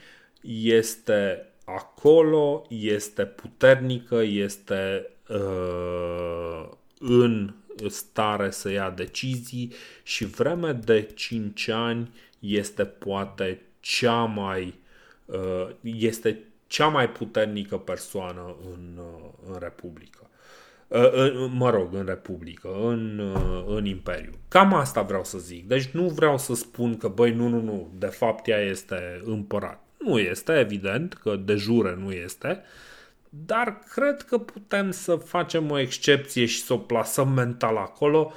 este 0.63 1.47
acolo, 1.65 2.67
este 2.69 3.25
puternică, 3.25 4.23
este 4.23 5.11
uh, 5.29 6.69
în 6.99 7.55
stare 7.87 8.51
să 8.51 8.71
ia 8.71 8.91
decizii 8.91 9.73
și 10.03 10.25
vreme 10.25 10.73
de 10.73 11.03
5 11.15 11.69
ani 11.69 12.11
este 12.39 12.85
poate 12.85 13.61
cea 13.81 14.25
mai 14.25 14.75
uh, 15.25 15.69
este 15.83 16.39
cea 16.67 16.87
mai 16.87 17.11
puternică 17.11 17.77
persoană 17.77 18.57
în, 18.73 18.99
uh, 18.99 19.31
în 19.53 19.57
Republică. 19.61 20.27
Uh, 20.89 21.51
mă 21.53 21.71
rog, 21.71 21.95
în 21.95 22.05
Republică, 22.05 22.69
în, 22.81 23.21
în 23.67 23.85
Imperiu. 23.85 24.33
Cam 24.49 24.75
asta 24.75 25.03
vreau 25.03 25.25
să 25.25 25.39
zic. 25.39 25.67
Deci 25.67 25.87
nu 25.87 26.09
vreau 26.09 26.39
să 26.39 26.55
spun 26.55 26.97
că, 26.97 27.09
băi, 27.09 27.33
nu, 27.33 27.49
nu, 27.49 27.61
nu, 27.61 27.91
de 27.99 28.07
fapt 28.07 28.49
ea 28.49 28.61
este 28.61 29.21
împărat. 29.25 29.85
Nu 29.99 30.19
este, 30.19 30.59
evident, 30.59 31.15
că 31.15 31.37
de 31.37 31.55
jure 31.55 31.95
nu 31.95 32.13
este, 32.13 32.49
uh, 32.49 32.92
dar 33.35 33.79
cred 33.91 34.23
că 34.23 34.39
putem 34.39 34.91
să 34.91 35.17
facem 35.17 35.71
o 35.71 35.79
excepție 35.79 36.47
și 36.47 36.61
să 36.61 36.73
o 36.73 36.77
plasăm 36.77 37.29
mental 37.29 37.77
acolo, 37.77 38.33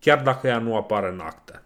chiar 0.00 0.22
dacă 0.22 0.46
ea 0.46 0.58
nu 0.58 0.76
apare 0.76 1.08
în 1.08 1.18
acte. 1.18 1.62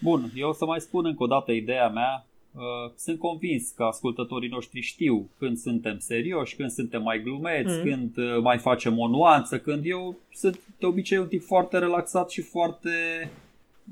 Bun, 0.00 0.30
eu 0.34 0.48
o 0.48 0.52
să 0.52 0.64
mai 0.64 0.80
spun 0.80 1.06
încă 1.06 1.22
o 1.22 1.26
dată 1.26 1.52
ideea 1.52 1.88
mea. 1.88 2.26
Uh, 2.54 2.92
sunt 2.96 3.18
convins 3.18 3.70
că 3.70 3.82
ascultătorii 3.82 4.48
noștri 4.48 4.80
știu 4.80 5.28
când 5.38 5.56
suntem 5.56 5.98
serioși, 5.98 6.56
când 6.56 6.70
suntem 6.70 7.02
mai 7.02 7.22
glumeți, 7.22 7.76
mm. 7.76 7.82
când 7.82 8.16
uh, 8.16 8.42
mai 8.42 8.58
facem 8.58 8.98
o 8.98 9.08
nuanță, 9.08 9.58
când 9.58 9.82
eu 9.84 10.16
sunt 10.32 10.60
de 10.78 10.86
obicei 10.86 11.18
un 11.18 11.28
tip 11.28 11.42
foarte 11.42 11.78
relaxat 11.78 12.30
și 12.30 12.40
foarte 12.40 12.90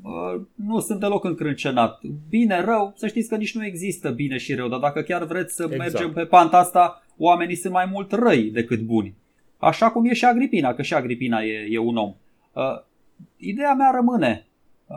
Uh, 0.02 0.40
nu 0.54 0.80
sunt 0.80 1.00
deloc 1.00 1.24
încrâncenat. 1.24 2.00
Bine, 2.28 2.64
rău, 2.64 2.92
să 2.96 3.06
știți 3.06 3.28
că 3.28 3.36
nici 3.36 3.54
nu 3.54 3.64
există 3.64 4.10
bine 4.10 4.36
și 4.36 4.54
rău, 4.54 4.68
dar 4.68 4.78
dacă 4.78 5.00
chiar 5.00 5.24
vreți 5.24 5.54
să 5.54 5.62
exact. 5.62 5.80
mergem 5.80 6.12
pe 6.12 6.24
panta 6.24 6.58
asta, 6.58 7.02
oamenii 7.18 7.54
sunt 7.54 7.72
mai 7.72 7.88
mult 7.92 8.12
răi 8.12 8.42
decât 8.42 8.80
buni. 8.80 9.14
Așa 9.58 9.90
cum 9.90 10.04
e 10.04 10.14
și 10.14 10.24
Agripina, 10.24 10.74
că 10.74 10.82
și 10.82 10.94
Agripina 10.94 11.42
e, 11.42 11.66
e 11.70 11.78
un 11.78 11.96
om. 11.96 12.14
Uh, 12.52 12.62
ideea 13.36 13.74
mea 13.74 13.90
rămâne. 13.90 14.46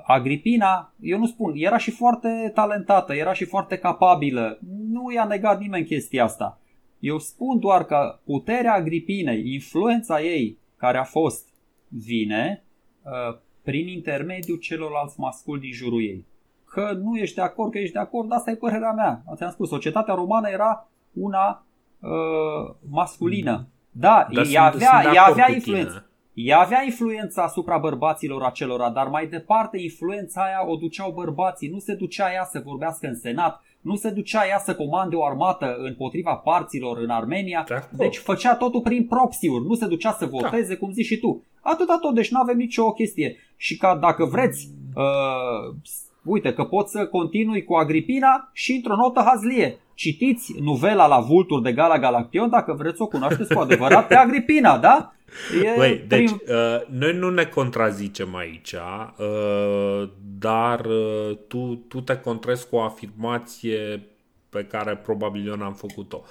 Agripina, 0.04 0.94
eu 1.00 1.18
nu 1.18 1.26
spun, 1.26 1.54
era 1.56 1.78
și 1.78 1.92
foarte 1.92 2.52
talentată, 2.54 3.14
era 3.14 3.34
și 3.34 3.46
foarte 3.46 3.78
capabilă. 3.78 4.60
Nu 4.90 5.12
i-a 5.12 5.26
negat 5.26 5.60
nimeni 5.60 5.86
chestia 5.86 6.24
asta. 6.24 6.60
Eu 7.00 7.18
spun 7.18 7.60
doar 7.60 7.86
că 7.86 8.20
puterea 8.26 8.74
Agripinei, 8.74 9.54
influența 9.54 10.22
ei 10.22 10.58
care 10.78 10.98
a 10.98 11.04
fost, 11.04 11.48
vine 11.88 12.64
uh, 13.04 13.38
prin 13.62 13.88
intermediul 13.88 14.58
celorlalți 14.58 15.20
masculi 15.20 15.60
din 15.60 15.72
jurul 15.72 16.02
ei. 16.02 16.26
Că 16.66 17.00
nu 17.04 17.18
ești 17.18 17.36
de 17.36 17.42
acord, 17.42 17.72
că 17.72 17.78
ești 17.78 17.94
de 17.94 18.00
acord, 18.00 18.32
asta 18.32 18.52
e 18.52 18.56
părerea 18.56 18.92
mea. 18.92 19.24
Ți-am 19.36 19.52
spus, 19.52 19.70
societatea 19.70 20.14
romană 20.14 20.50
era 20.50 20.90
una 21.14 21.66
uh, 22.02 22.76
masculină. 22.90 23.52
Mm. 23.52 23.68
Da, 23.92 24.28
dar 24.34 24.46
ea 24.50 24.70
sunt, 24.72 24.84
avea, 24.84 25.02
sunt 25.02 25.16
ea 25.16 25.24
avea 25.24 25.52
influență. 25.54 26.06
Ea 26.34 26.60
avea 26.60 26.84
influența 26.84 27.44
asupra 27.44 27.78
bărbaților 27.78 28.44
acelora, 28.44 28.90
dar 28.90 29.08
mai 29.08 29.28
departe 29.28 29.78
influența 29.78 30.42
aia 30.44 30.68
o 30.68 30.76
duceau 30.76 31.12
bărbații. 31.12 31.70
Nu 31.70 31.80
se 31.80 31.94
ducea 31.94 32.32
ea 32.34 32.44
să 32.44 32.62
vorbească 32.66 33.08
în 33.08 33.16
senat, 33.16 33.62
nu 33.82 33.96
se 33.96 34.10
ducea 34.10 34.48
ea 34.48 34.58
să 34.58 34.76
comande 34.76 35.16
o 35.16 35.26
armată 35.26 35.76
împotriva 35.78 36.36
parților 36.36 36.98
în 36.98 37.10
Armenia. 37.10 37.66
Deci 37.90 38.18
făcea 38.18 38.56
totul 38.56 38.82
prin 38.82 39.08
proxiuri, 39.08 39.66
nu 39.66 39.74
se 39.74 39.88
ducea 39.88 40.12
să 40.12 40.26
voteze, 40.26 40.74
da. 40.74 40.80
cum 40.80 40.92
zici 40.92 41.06
și 41.06 41.18
tu. 41.18 41.44
Atâta 41.62 41.98
tot, 42.02 42.16
deci 42.16 42.32
nu 42.32 42.40
avem 42.40 42.58
nicio 42.58 42.92
chestie. 42.92 43.38
Și 43.56 43.78
ca 43.78 43.96
dacă 43.96 44.26
vreți, 44.26 44.70
uh, 44.96 45.76
uite 46.24 46.54
că 46.54 46.64
pot 46.64 46.88
să 46.88 47.06
continui 47.06 47.64
cu 47.64 47.74
Agripina 47.74 48.50
și 48.54 48.74
într-o 48.74 48.96
notă 48.96 49.22
hazlie. 49.26 49.80
Citiți 49.94 50.56
novela 50.62 51.08
la 51.08 51.20
Vultur 51.20 51.62
de 51.62 51.74
Gala 51.74 52.00
Galaction 52.00 52.50
dacă 52.50 52.74
vreți 52.74 52.98
să 52.98 53.04
o 53.04 53.08
cunoașteți 53.08 53.54
cu 53.54 53.60
adevărat 53.60 54.08
pe 54.08 54.16
Agripina, 54.16 54.78
da? 54.78 55.14
E 55.64 55.74
Băi, 55.76 55.96
prim... 55.96 56.08
deci 56.08 56.30
uh, 56.30 56.88
noi 56.90 57.14
nu 57.14 57.30
ne 57.30 57.44
contrazicem 57.44 58.36
aici, 58.36 58.74
uh, 58.74 60.10
dar 60.40 60.86
uh, 60.86 61.38
tu, 61.48 61.86
tu 61.88 62.02
te 62.02 62.16
contrezi 62.16 62.70
cu 62.70 62.76
o 62.76 62.82
afirmație 62.82 64.04
pe 64.50 64.64
care 64.64 64.96
probabil 64.96 65.48
eu 65.48 65.56
n-am 65.56 65.74
făcut-o. 65.74 66.22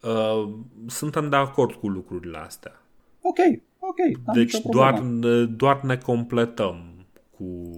Uh, 0.00 0.48
suntem 0.86 1.28
de 1.28 1.36
acord 1.36 1.72
cu 1.72 1.88
lucrurile 1.88 2.38
astea. 2.38 2.80
Ok, 3.20 3.38
ok. 3.78 4.34
Deci 4.34 4.60
doar, 4.60 5.02
doar 5.48 5.80
ne 5.80 5.96
completăm 5.96 6.93
cu, 7.36 7.70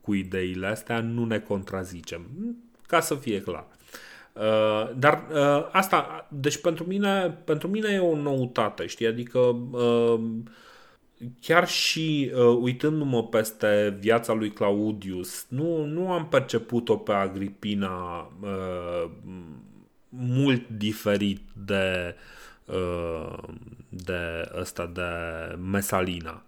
cu 0.00 0.14
ideile 0.14 0.66
astea, 0.66 1.00
nu 1.00 1.24
ne 1.24 1.38
contrazicem, 1.38 2.26
ca 2.86 3.00
să 3.00 3.14
fie 3.14 3.40
clar. 3.40 3.66
Uh, 4.32 4.90
dar 4.96 5.26
uh, 5.32 5.68
asta, 5.72 6.28
deci 6.30 6.60
pentru 6.60 6.84
mine, 6.84 7.38
pentru 7.44 7.68
mine 7.68 7.88
e 7.88 7.98
o 7.98 8.16
noutate, 8.16 8.86
știi? 8.86 9.06
Adică 9.06 9.38
uh, 9.70 10.20
chiar 11.40 11.68
și 11.68 12.30
uh, 12.34 12.58
uitându-mă 12.60 13.24
peste 13.24 13.96
viața 14.00 14.32
lui 14.32 14.50
Claudius, 14.50 15.46
nu, 15.48 15.84
nu 15.84 16.12
am 16.12 16.28
perceput-o 16.28 16.96
pe 16.96 17.12
Agripina 17.12 18.30
uh, 18.40 19.10
mult 20.08 20.68
diferit 20.68 21.40
de 21.66 22.14
uh, 22.64 23.38
de 23.88 24.50
ăsta 24.60 24.86
de 24.86 25.02
Mesalina. 25.70 26.42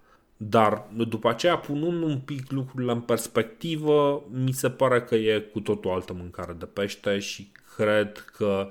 Dar 0.48 0.86
după 1.08 1.28
aceea, 1.28 1.56
punând 1.56 2.02
un 2.02 2.18
pic 2.18 2.50
lucrurile 2.50 2.92
în 2.92 3.00
perspectivă, 3.00 4.24
mi 4.30 4.52
se 4.52 4.70
pare 4.70 5.02
că 5.02 5.14
e 5.14 5.38
cu 5.38 5.60
totul 5.60 5.90
altă 5.90 6.12
mâncare 6.12 6.52
de 6.52 6.64
pește 6.64 7.18
și 7.18 7.52
cred 7.76 8.18
că 8.36 8.68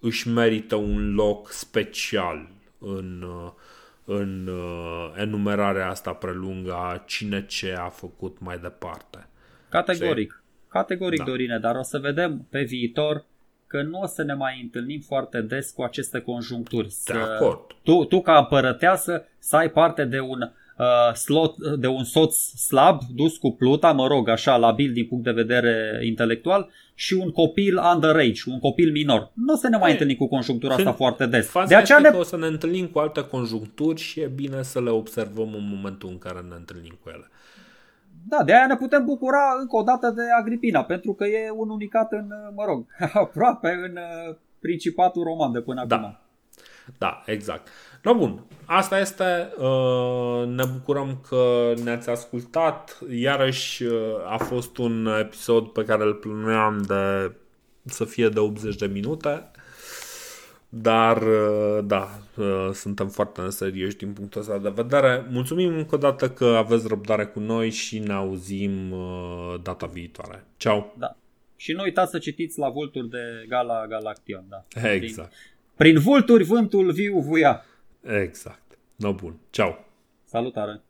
își 0.00 0.28
merită 0.28 0.74
un 0.74 1.14
loc 1.14 1.50
special 1.50 2.48
în, 2.78 3.24
în 4.04 4.50
enumerarea 5.16 5.88
asta 5.88 6.12
prelungă 6.12 6.72
a 6.72 7.02
cine 7.06 7.46
ce 7.46 7.74
a 7.78 7.88
făcut 7.88 8.36
mai 8.40 8.58
departe. 8.58 9.26
Categoric. 9.68 10.32
Și... 10.32 10.68
Categoric, 10.68 11.18
da. 11.18 11.24
Dorine, 11.24 11.58
dar 11.58 11.76
o 11.76 11.82
să 11.82 11.98
vedem 11.98 12.46
pe 12.50 12.62
viitor 12.62 13.24
că 13.66 13.82
nu 13.82 14.00
o 14.00 14.06
să 14.06 14.22
ne 14.22 14.34
mai 14.34 14.60
întâlnim 14.62 15.00
foarte 15.00 15.40
des 15.40 15.70
cu 15.70 15.82
aceste 15.82 16.20
conjuncturi. 16.20 16.94
De 17.04 17.12
acord. 17.12 17.60
Tu, 17.82 18.04
tu 18.04 18.20
ca 18.20 18.38
împărăteasă 18.38 19.24
să 19.38 19.56
ai 19.56 19.70
parte 19.70 20.04
de 20.04 20.20
un 20.20 20.50
uh, 20.78 21.14
slot, 21.14 21.56
de 21.78 21.86
un 21.86 22.04
soț 22.04 22.36
slab, 22.36 23.00
dus 23.14 23.36
cu 23.36 23.52
pluta, 23.52 23.92
mă 23.92 24.06
rog, 24.06 24.28
așa, 24.28 24.56
labil 24.56 24.92
din 24.92 25.06
punct 25.06 25.24
de 25.24 25.30
vedere 25.30 26.00
intelectual, 26.04 26.70
și 26.94 27.14
un 27.14 27.30
copil 27.30 27.80
underage, 27.94 28.42
un 28.46 28.58
copil 28.58 28.90
minor. 28.90 29.30
Nu 29.34 29.52
o 29.52 29.56
să 29.56 29.68
ne 29.68 29.76
mai 29.76 29.90
întâlnim 29.90 30.16
cu 30.16 30.28
conjunctura 30.28 30.74
asta 30.74 30.92
foarte 30.92 31.26
des. 31.26 31.52
de 31.68 31.74
aceea 31.74 31.98
ne... 31.98 32.08
o 32.08 32.22
să 32.22 32.36
ne 32.36 32.46
întâlnim 32.46 32.86
cu 32.86 32.98
alte 32.98 33.26
conjuncturi 33.26 34.00
și 34.00 34.20
e 34.20 34.26
bine 34.26 34.62
să 34.62 34.80
le 34.80 34.90
observăm 34.90 35.54
în 35.54 35.72
momentul 35.74 36.08
în 36.08 36.18
care 36.18 36.40
ne 36.48 36.54
întâlnim 36.54 36.98
cu 37.02 37.08
ele. 37.08 37.30
Da, 38.28 38.44
de 38.44 38.52
aia 38.52 38.66
ne 38.66 38.76
putem 38.76 39.04
bucura 39.04 39.38
încă 39.60 39.76
o 39.76 39.82
dată 39.82 40.10
de 40.10 40.22
Agripina, 40.40 40.84
pentru 40.84 41.12
că 41.12 41.24
e 41.24 41.50
un 41.56 41.70
unicat 41.70 42.12
în, 42.12 42.32
mă 42.54 42.64
rog, 42.64 42.86
aproape 43.24 43.68
în 43.68 43.96
uh, 43.96 44.34
Principatul 44.60 45.22
Roman 45.22 45.52
de 45.52 45.60
până 45.60 45.84
da. 45.86 45.96
acum. 45.96 46.18
Da, 46.98 47.22
exact. 47.26 47.68
No, 48.02 48.14
bun, 48.14 48.42
asta 48.64 48.98
este. 49.00 49.52
Uh, 49.58 50.46
ne 50.46 50.64
bucurăm 50.72 51.20
că 51.28 51.72
ne-ați 51.84 52.10
ascultat. 52.10 52.98
Iarăși 53.10 53.82
uh, 53.82 53.92
a 54.26 54.36
fost 54.36 54.78
un 54.78 55.06
episod 55.20 55.66
pe 55.66 55.84
care 55.84 56.02
îl 56.02 56.14
plănuiam 56.14 56.82
de 56.86 57.32
să 57.84 58.04
fie 58.04 58.28
de 58.28 58.38
80 58.38 58.76
de 58.76 58.86
minute. 58.86 59.50
dar 60.68 61.22
da, 61.84 62.08
suntem 62.72 63.08
foarte 63.08 63.48
serioși 63.48 63.96
din 63.96 64.12
punctul 64.12 64.40
ăsta 64.40 64.58
de 64.58 64.72
vedere. 64.74 65.26
Mulțumim 65.30 65.76
încă 65.76 65.94
o 65.94 65.98
dată 65.98 66.30
că 66.30 66.44
aveți 66.44 66.88
răbdare 66.88 67.26
cu 67.26 67.40
noi 67.40 67.70
și 67.70 67.98
ne 67.98 68.12
auzim 68.12 68.94
data 69.62 69.86
viitoare. 69.86 70.44
Ciao! 70.56 70.92
Da. 70.98 71.16
Și 71.56 71.72
nu 71.72 71.82
uitați 71.82 72.10
să 72.10 72.18
citiți 72.18 72.58
la 72.58 72.68
vulturi 72.68 73.08
de 73.08 73.44
Gala 73.48 73.86
Galaction. 73.86 74.44
Da. 74.48 74.92
Exact. 74.92 75.32
Prin, 75.76 75.92
prin 75.92 76.02
vulturi 76.02 76.44
vântul 76.44 76.92
viu 76.92 77.18
vuia. 77.18 77.64
Exact. 78.08 78.78
No 78.98 79.12
bun. 79.12 79.38
Ciao. 79.52 79.84
Salutare. 80.24 80.87